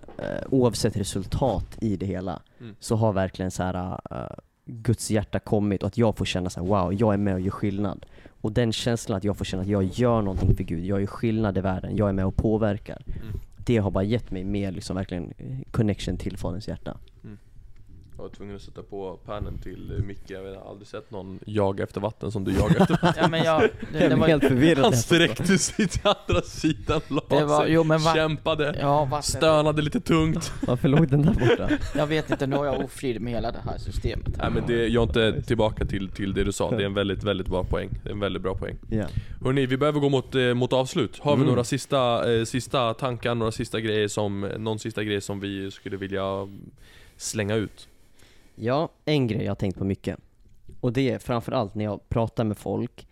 oavsett 0.49 0.97
resultat 0.97 1.77
i 1.81 1.95
det 1.95 2.05
hela 2.05 2.41
Mm. 2.61 2.75
så 2.79 2.95
har 2.95 3.13
verkligen 3.13 3.51
så 3.51 3.63
här 3.63 3.99
eh, 4.11 4.37
Guds 4.65 5.11
hjärta 5.11 5.39
kommit 5.39 5.83
och 5.83 5.87
att 5.87 5.97
jag 5.97 6.17
får 6.17 6.25
känna 6.25 6.49
så 6.49 6.59
här, 6.59 6.67
wow, 6.67 6.93
jag 6.93 7.13
är 7.13 7.17
med 7.17 7.33
och 7.33 7.39
gör 7.39 7.51
skillnad. 7.51 8.05
Och 8.41 8.51
den 8.51 8.71
känslan 8.73 9.17
att 9.17 9.23
jag 9.23 9.37
får 9.37 9.45
känna 9.45 9.61
att 9.63 9.69
jag 9.69 9.83
gör 9.83 10.21
någonting 10.21 10.55
för 10.55 10.63
Gud, 10.63 10.85
jag 10.85 10.99
gör 10.99 11.07
skillnad 11.07 11.57
i 11.57 11.61
världen, 11.61 11.97
jag 11.97 12.09
är 12.09 12.13
med 12.13 12.25
och 12.25 12.35
påverkar. 12.35 13.01
Mm. 13.05 13.39
Det 13.65 13.77
har 13.77 13.91
bara 13.91 14.03
gett 14.03 14.31
mig 14.31 14.43
mer 14.43 14.71
liksom 14.71 14.95
verkligen 14.95 15.33
eh, 15.37 15.57
connection 15.71 16.17
till 16.17 16.37
Faderns 16.37 16.67
hjärta. 16.67 16.97
Jag 18.19 18.23
var 18.23 18.29
tvungen 18.29 18.55
att 18.55 18.61
sätta 18.61 18.83
på 18.83 19.19
pärnen 19.25 19.57
till 19.57 20.03
Micke, 20.07 20.29
jag 20.29 20.39
har 20.39 20.69
aldrig 20.69 20.87
sett 20.87 21.11
någon 21.11 21.39
jaga 21.45 21.83
efter 21.83 22.01
vatten 22.01 22.31
som 22.31 22.43
du 22.43 22.51
jagar 22.51 22.81
efter 22.81 22.99
vatten. 23.01 23.13
Ja, 23.17 23.27
men 23.27 23.43
jag, 23.43 23.61
det, 23.93 24.07
det 24.07 24.15
var, 24.15 24.27
helt 24.27 24.43
förvirrad. 24.43 24.83
Han 24.83 24.93
sträckte 24.93 25.57
sig 25.57 25.87
till 25.87 26.01
andra 26.03 26.41
sidan, 26.41 27.01
la 27.07 27.21
det 27.29 27.45
var, 27.45 27.63
sig, 27.63 27.73
jo 27.73 27.83
men 27.83 28.01
va, 28.01 28.13
kämpade, 28.13 28.75
ja, 28.79 29.05
vatten, 29.05 29.23
stönade 29.23 29.81
lite 29.81 29.99
tungt. 29.99 30.53
Varför 30.67 30.87
låg 30.87 31.07
den 31.07 31.21
där 31.21 31.33
borta? 31.33 31.69
jag 31.95 32.07
vet 32.07 32.31
inte, 32.31 32.47
nu 32.47 32.55
har 32.55 32.65
jag 32.65 32.83
ofrid 32.83 33.21
med 33.21 33.33
hela 33.33 33.51
det 33.51 33.61
här 33.65 33.77
systemet. 33.77 34.37
Nej 34.37 34.51
men 34.51 34.63
det, 34.67 34.87
jag 34.87 35.17
är 35.17 35.27
inte 35.27 35.41
tillbaka 35.47 35.85
till, 35.85 36.09
till 36.09 36.33
det 36.33 36.43
du 36.43 36.51
sa, 36.51 36.71
det 36.71 36.81
är 36.81 36.85
en 36.85 36.93
väldigt, 36.93 37.23
väldigt 37.23 37.47
bra 37.47 37.63
poäng. 37.63 37.89
Det 38.03 38.09
är 38.09 38.13
en 38.13 38.19
väldigt 38.19 38.43
bra 38.43 38.55
poäng. 38.55 38.75
Ja. 38.89 39.05
Hörni, 39.43 39.65
vi 39.65 39.77
behöver 39.77 39.99
gå 39.99 40.09
mot, 40.09 40.35
eh, 40.35 40.53
mot 40.53 40.73
avslut. 40.73 41.19
Har 41.19 41.31
vi 41.35 41.41
Mm. 41.41 41.47
några 41.47 41.63
sista, 41.63 42.33
eh, 42.33 42.45
sista 42.45 42.93
tankar, 42.93 43.35
några 43.35 43.51
sista 43.51 43.79
grejer 43.79 44.07
som, 44.07 44.41
någon 44.41 44.79
sista 44.79 45.03
grej 45.03 45.21
som 45.21 45.39
vi 45.39 45.71
skulle 45.71 45.97
vilja 45.97 46.47
slänga 47.17 47.55
ut? 47.55 47.88
Ja, 48.61 48.89
en 49.05 49.27
grej 49.27 49.43
jag 49.43 49.51
har 49.51 49.55
tänkt 49.55 49.77
på 49.77 49.83
mycket. 49.83 50.19
Och 50.79 50.93
det 50.93 51.09
är 51.09 51.19
framförallt 51.19 51.75
när 51.75 51.85
jag 51.85 52.09
pratar 52.09 52.43
med 52.43 52.57
folk 52.57 53.07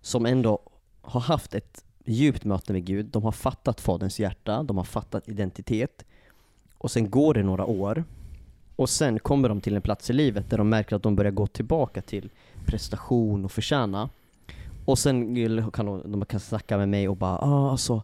som 0.00 0.26
ändå 0.26 0.60
har 1.00 1.20
haft 1.20 1.54
ett 1.54 1.84
djupt 2.04 2.44
möte 2.44 2.72
med 2.72 2.84
Gud. 2.84 3.06
De 3.06 3.22
har 3.22 3.32
fattat 3.32 3.80
Faderns 3.80 4.20
hjärta, 4.20 4.62
de 4.62 4.76
har 4.76 4.84
fattat 4.84 5.28
identitet. 5.28 6.04
Och 6.78 6.90
sen 6.90 7.10
går 7.10 7.34
det 7.34 7.42
några 7.42 7.64
år. 7.64 8.04
Och 8.76 8.90
sen 8.90 9.18
kommer 9.18 9.48
de 9.48 9.60
till 9.60 9.76
en 9.76 9.82
plats 9.82 10.10
i 10.10 10.12
livet 10.12 10.50
där 10.50 10.58
de 10.58 10.68
märker 10.68 10.96
att 10.96 11.02
de 11.02 11.16
börjar 11.16 11.32
gå 11.32 11.46
tillbaka 11.46 12.02
till 12.02 12.30
prestation 12.66 13.44
och 13.44 13.52
förtjäna. 13.52 14.08
Och 14.84 14.98
sen 14.98 15.70
kan 15.70 15.86
de, 15.86 16.12
de 16.12 16.24
kan 16.24 16.40
snacka 16.40 16.76
med 16.76 16.88
mig 16.88 17.08
och 17.08 17.16
bara 17.16 17.38
ah, 17.38 17.70
alltså 17.70 18.02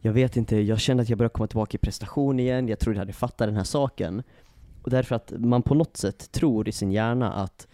jag 0.00 0.12
vet 0.12 0.36
inte, 0.36 0.56
jag 0.56 0.80
känner 0.80 1.02
att 1.02 1.08
jag 1.08 1.18
börjar 1.18 1.30
komma 1.30 1.46
tillbaka 1.46 1.74
i 1.74 1.78
prestation 1.78 2.40
igen, 2.40 2.68
jag 2.68 2.78
trodde 2.78 2.96
jag 2.96 3.00
hade 3.00 3.12
fattat 3.12 3.48
den 3.48 3.56
här 3.56 3.64
saken. 3.64 4.22
Och 4.82 4.90
därför 4.90 5.14
att 5.14 5.32
man 5.36 5.62
på 5.62 5.74
något 5.74 5.96
sätt 5.96 6.32
tror 6.32 6.68
i 6.68 6.72
sin 6.72 6.92
hjärna 6.92 7.32
att, 7.32 7.66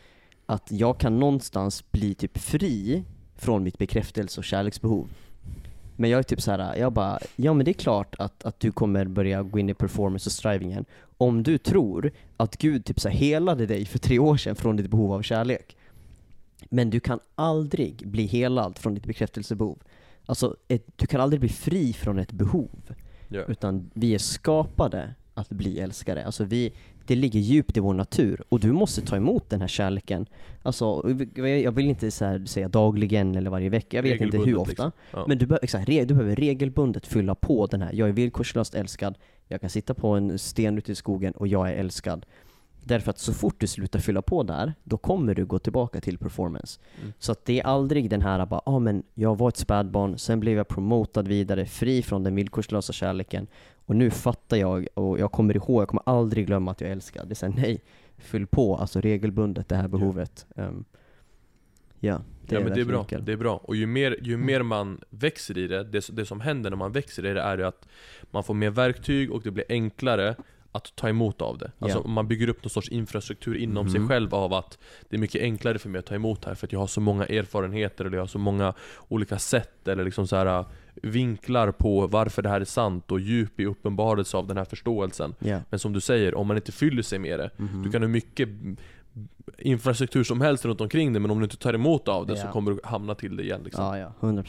att 0.46 0.72
jag 0.72 0.98
kan 0.98 1.18
någonstans 1.18 1.90
bli 1.90 2.14
typ 2.14 2.38
fri 2.38 3.04
från 3.36 3.62
mitt 3.62 3.78
bekräftelse 3.78 4.40
och 4.40 4.44
kärleksbehov. 4.44 5.08
Men 5.96 6.10
jag 6.10 6.18
är 6.18 6.22
typ 6.22 6.40
så 6.40 6.50
här, 6.50 6.76
jag 6.76 6.92
bara, 6.92 7.18
ja 7.36 7.54
men 7.54 7.64
det 7.64 7.70
är 7.70 7.72
klart 7.72 8.14
att, 8.18 8.44
att 8.44 8.60
du 8.60 8.72
kommer 8.72 9.04
börja 9.04 9.42
gå 9.42 9.58
in 9.58 9.68
i 9.68 9.74
performance 9.74 10.28
och 10.28 10.32
striving 10.32 10.70
igen. 10.70 10.84
Om 11.18 11.42
du 11.42 11.58
tror 11.58 12.12
att 12.36 12.56
Gud 12.56 12.84
typ 12.84 13.00
så 13.00 13.08
här 13.08 13.16
helade 13.16 13.66
dig 13.66 13.84
för 13.84 13.98
tre 13.98 14.18
år 14.18 14.36
sedan 14.36 14.56
från 14.56 14.76
ditt 14.76 14.90
behov 14.90 15.12
av 15.12 15.22
kärlek. 15.22 15.76
Men 16.68 16.90
du 16.90 17.00
kan 17.00 17.20
aldrig 17.34 18.08
bli 18.08 18.26
helad 18.26 18.78
från 18.78 18.94
ditt 18.94 19.06
bekräftelsebehov. 19.06 19.78
Alltså, 20.26 20.56
ett, 20.68 20.86
du 20.96 21.06
kan 21.06 21.20
aldrig 21.20 21.40
bli 21.40 21.48
fri 21.48 21.92
från 21.92 22.18
ett 22.18 22.32
behov. 22.32 22.92
Ja. 23.28 23.44
Utan 23.48 23.90
vi 23.94 24.14
är 24.14 24.18
skapade 24.18 25.14
att 25.34 25.48
bli 25.48 25.78
älskade. 25.80 26.26
Alltså 26.26 26.44
vi, 26.44 26.72
det 27.08 27.14
ligger 27.14 27.40
djupt 27.40 27.76
i 27.76 27.80
vår 27.80 27.94
natur 27.94 28.42
och 28.48 28.60
du 28.60 28.72
måste 28.72 29.00
ta 29.00 29.16
emot 29.16 29.50
den 29.50 29.60
här 29.60 29.68
kärleken. 29.68 30.26
Alltså, 30.62 31.14
jag 31.36 31.72
vill 31.72 31.86
inte 31.86 32.10
så 32.10 32.40
säga 32.46 32.68
dagligen 32.68 33.34
eller 33.34 33.50
varje 33.50 33.68
vecka, 33.68 33.96
jag 33.96 34.02
vet 34.02 34.20
inte 34.20 34.38
hur 34.38 34.56
ofta. 34.56 34.68
liksom. 34.68 34.92
Ja. 35.10 35.24
Men 35.28 35.38
du, 35.38 35.46
bör, 35.46 35.58
exakt, 35.62 35.86
du 35.86 36.06
behöver 36.06 36.36
regelbundet 36.36 37.06
fylla 37.06 37.34
på 37.34 37.66
den 37.66 37.82
här, 37.82 37.92
jag 37.92 38.08
är 38.08 38.12
villkorslöst 38.12 38.74
älskad, 38.74 39.14
jag 39.48 39.60
kan 39.60 39.70
sitta 39.70 39.94
på 39.94 40.08
en 40.08 40.38
sten 40.38 40.78
ute 40.78 40.92
i 40.92 40.94
skogen 40.94 41.32
och 41.32 41.48
jag 41.48 41.70
är 41.70 41.74
älskad. 41.74 42.26
Därför 42.88 43.10
att 43.10 43.18
så 43.18 43.32
fort 43.32 43.60
du 43.60 43.66
slutar 43.66 43.98
fylla 43.98 44.22
på 44.22 44.42
där, 44.42 44.74
då 44.84 44.96
kommer 44.96 45.34
du 45.34 45.44
gå 45.44 45.58
tillbaka 45.58 46.00
till 46.00 46.18
performance. 46.18 46.80
Mm. 47.00 47.12
Så 47.18 47.32
att 47.32 47.44
det 47.44 47.60
är 47.60 47.64
aldrig 47.64 48.10
den 48.10 48.22
här 48.22 48.46
bara, 48.46 48.60
ah, 48.66 48.78
men 48.78 49.02
jag 49.14 49.38
var 49.38 49.48
ett 49.48 49.56
spädbarn, 49.56 50.18
sen 50.18 50.40
blev 50.40 50.56
jag 50.56 50.68
promotad 50.68 51.28
vidare, 51.28 51.66
fri 51.66 52.02
från 52.02 52.24
den 52.24 52.34
villkorslösa 52.34 52.92
kärleken. 52.92 53.46
Och 53.86 53.96
nu 53.96 54.10
fattar 54.10 54.56
jag, 54.56 54.86
och 54.94 55.18
jag 55.18 55.32
kommer 55.32 55.56
ihåg, 55.56 55.82
jag 55.82 55.88
kommer 55.88 56.02
aldrig 56.06 56.46
glömma 56.46 56.70
att 56.70 56.80
jag 56.80 56.88
är 56.88 56.92
älskad. 56.92 57.28
Det 57.28 57.32
är 57.32 57.34
såhär, 57.34 57.54
nej, 57.56 57.82
fyll 58.18 58.46
på, 58.46 58.76
alltså 58.76 59.00
regelbundet 59.00 59.68
det 59.68 59.76
här 59.76 59.88
behovet. 59.88 60.46
Um, 60.56 60.84
ja, 62.00 62.20
det 62.46 62.54
ja 62.54 62.60
är 62.60 62.64
men 62.64 62.74
det 62.74 62.80
är 62.80 62.84
bra, 62.84 63.00
nyckeln. 63.00 63.24
det 63.24 63.32
är 63.32 63.36
bra. 63.36 63.56
Och 63.56 63.76
ju 63.76 63.86
mer, 63.86 64.16
ju 64.22 64.36
mer 64.36 64.62
man 64.62 65.00
växer 65.10 65.58
i 65.58 65.66
det, 65.66 65.84
det, 65.84 66.08
det 66.12 66.26
som 66.26 66.40
händer 66.40 66.70
när 66.70 66.76
man 66.76 66.92
växer 66.92 67.26
i 67.26 67.34
det 67.34 67.42
är 67.42 67.58
att 67.58 67.88
man 68.30 68.44
får 68.44 68.54
mer 68.54 68.70
verktyg 68.70 69.32
och 69.32 69.42
det 69.42 69.50
blir 69.50 69.64
enklare 69.68 70.36
att 70.78 70.96
ta 70.96 71.08
emot 71.08 71.42
av 71.42 71.58
det. 71.58 71.70
Alltså 71.78 72.02
Ja. 72.04 72.10
man 72.10 72.28
bygger 72.28 72.48
upp 72.48 72.64
någon 72.64 72.70
sorts 72.70 72.88
infrastruktur 72.88 73.54
inom 73.56 73.90
sig 73.90 74.00
Mhm. 74.00 74.08
själv 74.08 74.34
av 74.34 74.52
att 74.52 74.78
det 75.08 75.16
är 75.16 75.20
mycket 75.20 75.42
enklare 75.42 75.78
för 75.78 75.88
mig 75.88 75.98
att 75.98 76.06
ta 76.06 76.14
emot 76.14 76.44
här 76.44 76.54
för 76.54 76.66
att 76.66 76.72
jag 76.72 76.80
har 76.80 76.86
så 76.86 77.00
många 77.00 77.24
erfarenheter 77.26 78.04
eller 78.04 78.16
jag 78.16 78.22
har 78.22 78.26
så 78.28 78.38
många 78.38 78.74
olika 79.08 79.38
sätt 79.38 79.88
eller 79.88 80.04
liksom 80.04 80.26
så 80.26 80.36
här 80.36 80.64
vinklar 81.02 81.70
på 81.72 82.06
varför 82.06 82.42
det 82.42 82.48
här 82.48 82.60
är 82.60 82.64
sant 82.64 83.12
och 83.12 83.20
djup 83.20 83.60
i 83.60 83.64
uppenbarelse 83.66 84.36
av 84.36 84.46
den 84.46 84.56
här 84.56 84.64
förståelsen. 84.64 85.34
Ja. 85.38 85.60
Men 85.70 85.78
som 85.78 85.92
du 85.92 86.00
säger, 86.00 86.34
om 86.34 86.46
man 86.46 86.56
inte 86.56 86.72
fyller 86.72 87.02
sig 87.02 87.18
med 87.18 87.38
det 87.38 87.50
Mhm. 87.56 87.82
du 87.82 87.90
kan 87.90 88.02
ha 88.02 88.08
mycket 88.08 88.48
infrastruktur 89.58 90.24
som 90.24 90.40
helst 90.40 90.64
runt 90.64 90.80
omkring 90.80 91.12
det 91.12 91.20
men 91.20 91.30
om 91.30 91.38
du 91.38 91.44
inte 91.44 91.56
tar 91.56 91.74
emot 91.74 92.08
av 92.08 92.26
det 92.26 92.36
så 92.36 92.46
Ja. 92.46 92.52
kommer 92.52 92.70
du 92.70 92.80
hamna 92.84 93.14
till 93.14 93.36
det 93.36 93.42
igen 93.42 93.60
liksom. 93.64 93.84
Ja, 93.84 93.98
ja, 93.98 94.12
100 94.20 94.42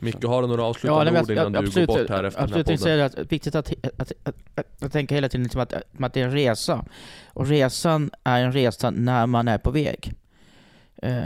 Micke, 0.00 0.24
har 0.24 0.42
du 0.42 0.48
några 0.48 0.64
avslutande 0.64 1.04
nej, 1.04 1.12
men 1.12 1.22
ord 1.22 1.30
innan 1.30 1.52
du 1.52 1.58
absolut, 1.58 1.88
går 1.88 1.98
bort 1.98 2.10
här 2.10 2.24
efter 2.24 2.40
den 2.40 2.52
här 2.52 2.60
absolut, 2.60 2.86
jag 2.86 3.10
podden? 3.10 3.24
är 3.24 3.28
viktigt 3.30 3.54
att, 3.54 3.72
att, 3.98 4.12
att, 4.24 4.36
att, 4.54 4.82
att 4.82 4.92
tänka 4.92 5.14
hela 5.14 5.28
tiden 5.28 5.42
liksom 5.42 5.60
att, 5.60 5.72
att 6.00 6.12
det 6.14 6.20
är 6.20 6.24
en 6.24 6.32
resa. 6.32 6.84
Och 7.26 7.46
resan 7.46 8.10
är 8.24 8.44
en 8.44 8.52
resa 8.52 8.90
när 8.90 9.26
man 9.26 9.48
är 9.48 9.58
på 9.58 9.70
väg. 9.70 10.12
Eh, 11.02 11.20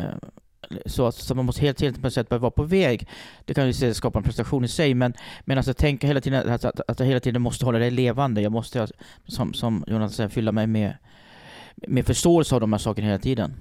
så, 0.86 1.12
så 1.12 1.34
man 1.34 1.44
måste 1.44 1.62
hela 1.62 1.74
tiden 1.74 2.02
på 2.02 2.10
sätt 2.10 2.30
vara 2.30 2.50
på 2.50 2.62
väg. 2.62 3.08
Det 3.44 3.54
kan 3.54 3.70
ju 3.70 3.94
skapa 3.94 4.18
en 4.18 4.22
prestation 4.22 4.64
i 4.64 4.68
sig, 4.68 4.94
men, 4.94 5.14
men 5.44 5.56
alltså 5.56 5.74
tänka 5.74 6.06
hela 6.06 6.20
tiden 6.20 6.50
att, 6.50 6.64
att, 6.64 6.80
att 6.88 7.00
jag 7.00 7.06
hela 7.06 7.20
tiden 7.20 7.42
måste 7.42 7.64
hålla 7.64 7.78
det 7.78 7.90
levande. 7.90 8.40
Jag 8.40 8.52
måste, 8.52 8.88
som, 9.26 9.54
som 9.54 9.84
Jonas 9.86 10.14
säger, 10.14 10.28
fylla 10.30 10.52
mig 10.52 10.66
med, 10.66 10.96
med 11.74 12.06
förståelse 12.06 12.54
av 12.54 12.60
de 12.60 12.72
här 12.72 12.78
sakerna 12.78 13.06
hela 13.06 13.18
tiden. 13.18 13.54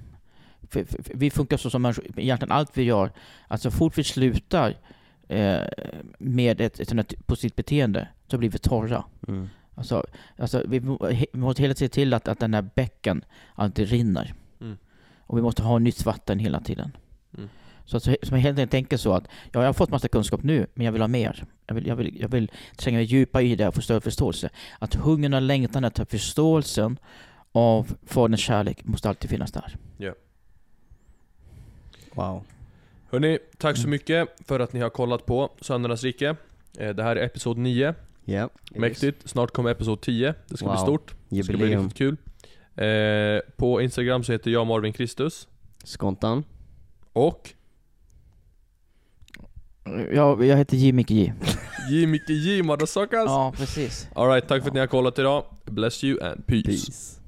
För, 0.70 0.84
för, 0.84 1.02
för 1.02 1.14
vi 1.14 1.30
funkar 1.30 1.56
så 1.56 1.70
som 1.70 1.82
människor, 1.82 2.04
egentligen 2.16 2.52
allt 2.52 2.70
vi 2.74 2.82
gör, 2.82 3.12
att 3.48 3.62
så 3.62 3.70
fort 3.70 3.98
vi 3.98 4.04
slutar 4.04 4.76
eh, 5.32 5.66
med 6.18 6.60
ett, 6.60 6.80
ett 6.80 6.88
sånt 6.88 7.10
här 7.10 7.18
positivt 7.26 7.56
beteende 7.56 8.08
så 8.28 8.38
blir 8.38 8.50
vi 8.50 8.58
torra. 8.58 9.04
Mm. 9.28 9.48
Alltså, 9.74 10.06
alltså 10.36 10.62
vi, 10.68 10.78
vi 10.78 11.26
måste 11.32 11.62
hela 11.62 11.74
tiden 11.74 11.88
se 11.88 11.94
till 11.94 12.14
att, 12.14 12.28
att 12.28 12.38
den 12.38 12.54
här 12.54 12.68
bäcken 12.74 13.24
alltid 13.54 13.88
rinner. 13.88 14.34
Mm. 14.60 14.76
Och 15.20 15.38
vi 15.38 15.42
måste 15.42 15.62
ha 15.62 15.78
nytt 15.78 16.04
vatten 16.04 16.38
hela 16.38 16.60
tiden. 16.60 16.96
Mm. 17.36 17.48
Så 17.84 17.96
att 17.96 18.02
så, 18.02 18.16
som 18.22 18.36
jag 18.36 18.42
helt 18.42 18.58
enkelt 18.58 18.70
tänker 18.70 18.96
så 18.96 19.12
att 19.12 19.24
ja, 19.52 19.60
jag 19.60 19.68
har 19.68 19.72
fått 19.72 19.90
massa 19.90 20.08
kunskap 20.08 20.42
nu, 20.42 20.66
men 20.74 20.84
jag 20.84 20.92
vill 20.92 21.02
ha 21.02 21.08
mer. 21.08 21.44
Jag 21.66 21.74
vill, 21.74 21.86
jag 21.86 21.96
vill, 21.96 22.20
jag 22.20 22.28
vill 22.28 22.50
tränga 22.76 22.98
mig 22.98 23.04
djupare 23.04 23.44
i 23.44 23.56
det 23.56 23.68
och 23.68 23.74
få 23.74 23.80
större 23.80 24.00
förståelse. 24.00 24.50
Att 24.78 24.94
hungern 24.94 25.34
och 25.34 25.42
längtan 25.42 25.84
efter 25.84 26.04
förståelsen 26.04 26.98
av 27.52 27.96
Faderns 28.06 28.40
kärlek 28.40 28.84
måste 28.84 29.08
alltid 29.08 29.30
finnas 29.30 29.52
där. 29.52 29.76
Wow. 32.14 32.44
Hörni, 33.12 33.38
tack 33.58 33.76
så 33.76 33.80
Mm. 33.82 33.90
mycket 33.90 34.28
för 34.46 34.60
att 34.60 34.72
ni 34.72 34.80
har 34.80 34.90
kollat 34.90 35.26
på 35.26 35.52
Söndernas 35.60 36.02
rike. 36.04 36.36
Eh, 36.78 36.90
Det 36.90 37.02
här 37.02 37.16
är 37.16 37.24
episod 37.24 37.58
9. 37.58 37.94
Ja. 38.24 38.48
Mäktigt. 38.70 39.28
Snart 39.28 39.50
kommer 39.50 39.70
episod 39.70 40.00
10. 40.00 40.34
Det 40.48 40.56
ska 40.56 40.66
bli 40.66 40.76
Wow. 40.76 40.82
stort. 40.84 41.14
Det 41.28 41.42
ska 41.44 41.56
bli 41.56 41.76
riktigt 41.76 41.94
kul. 41.98 42.16
Eh, 42.76 43.40
på 43.56 43.80
Instagram 43.82 44.24
så 44.24 44.32
heter 44.32 44.50
jag 44.50 44.66
Marvin 44.66 44.92
Kristus. 44.92 45.48
Skontan. 45.84 46.44
Och 47.12 47.50
Jag, 50.12 50.44
jag 50.44 50.56
heter 50.56 50.76
J. 50.76 50.92
Micke 50.92 51.10
J. 51.10 51.32
J. 51.90 52.06
Micke 52.06 52.28
J. 52.30 52.62
Motherfuckers. 52.62 53.24
Ja, 53.26 53.52
precis. 53.56 54.08
Alright, 54.14 54.48
tack 54.48 54.62
för 54.62 54.68
att 54.68 54.74
ni 54.74 54.80
har 54.80 54.86
kollat 54.86 55.18
idag. 55.18 55.44
Bless 55.64 56.04
you 56.04 56.22
and 56.22 56.46
peace. 56.46 56.66
Peace. 56.66 57.20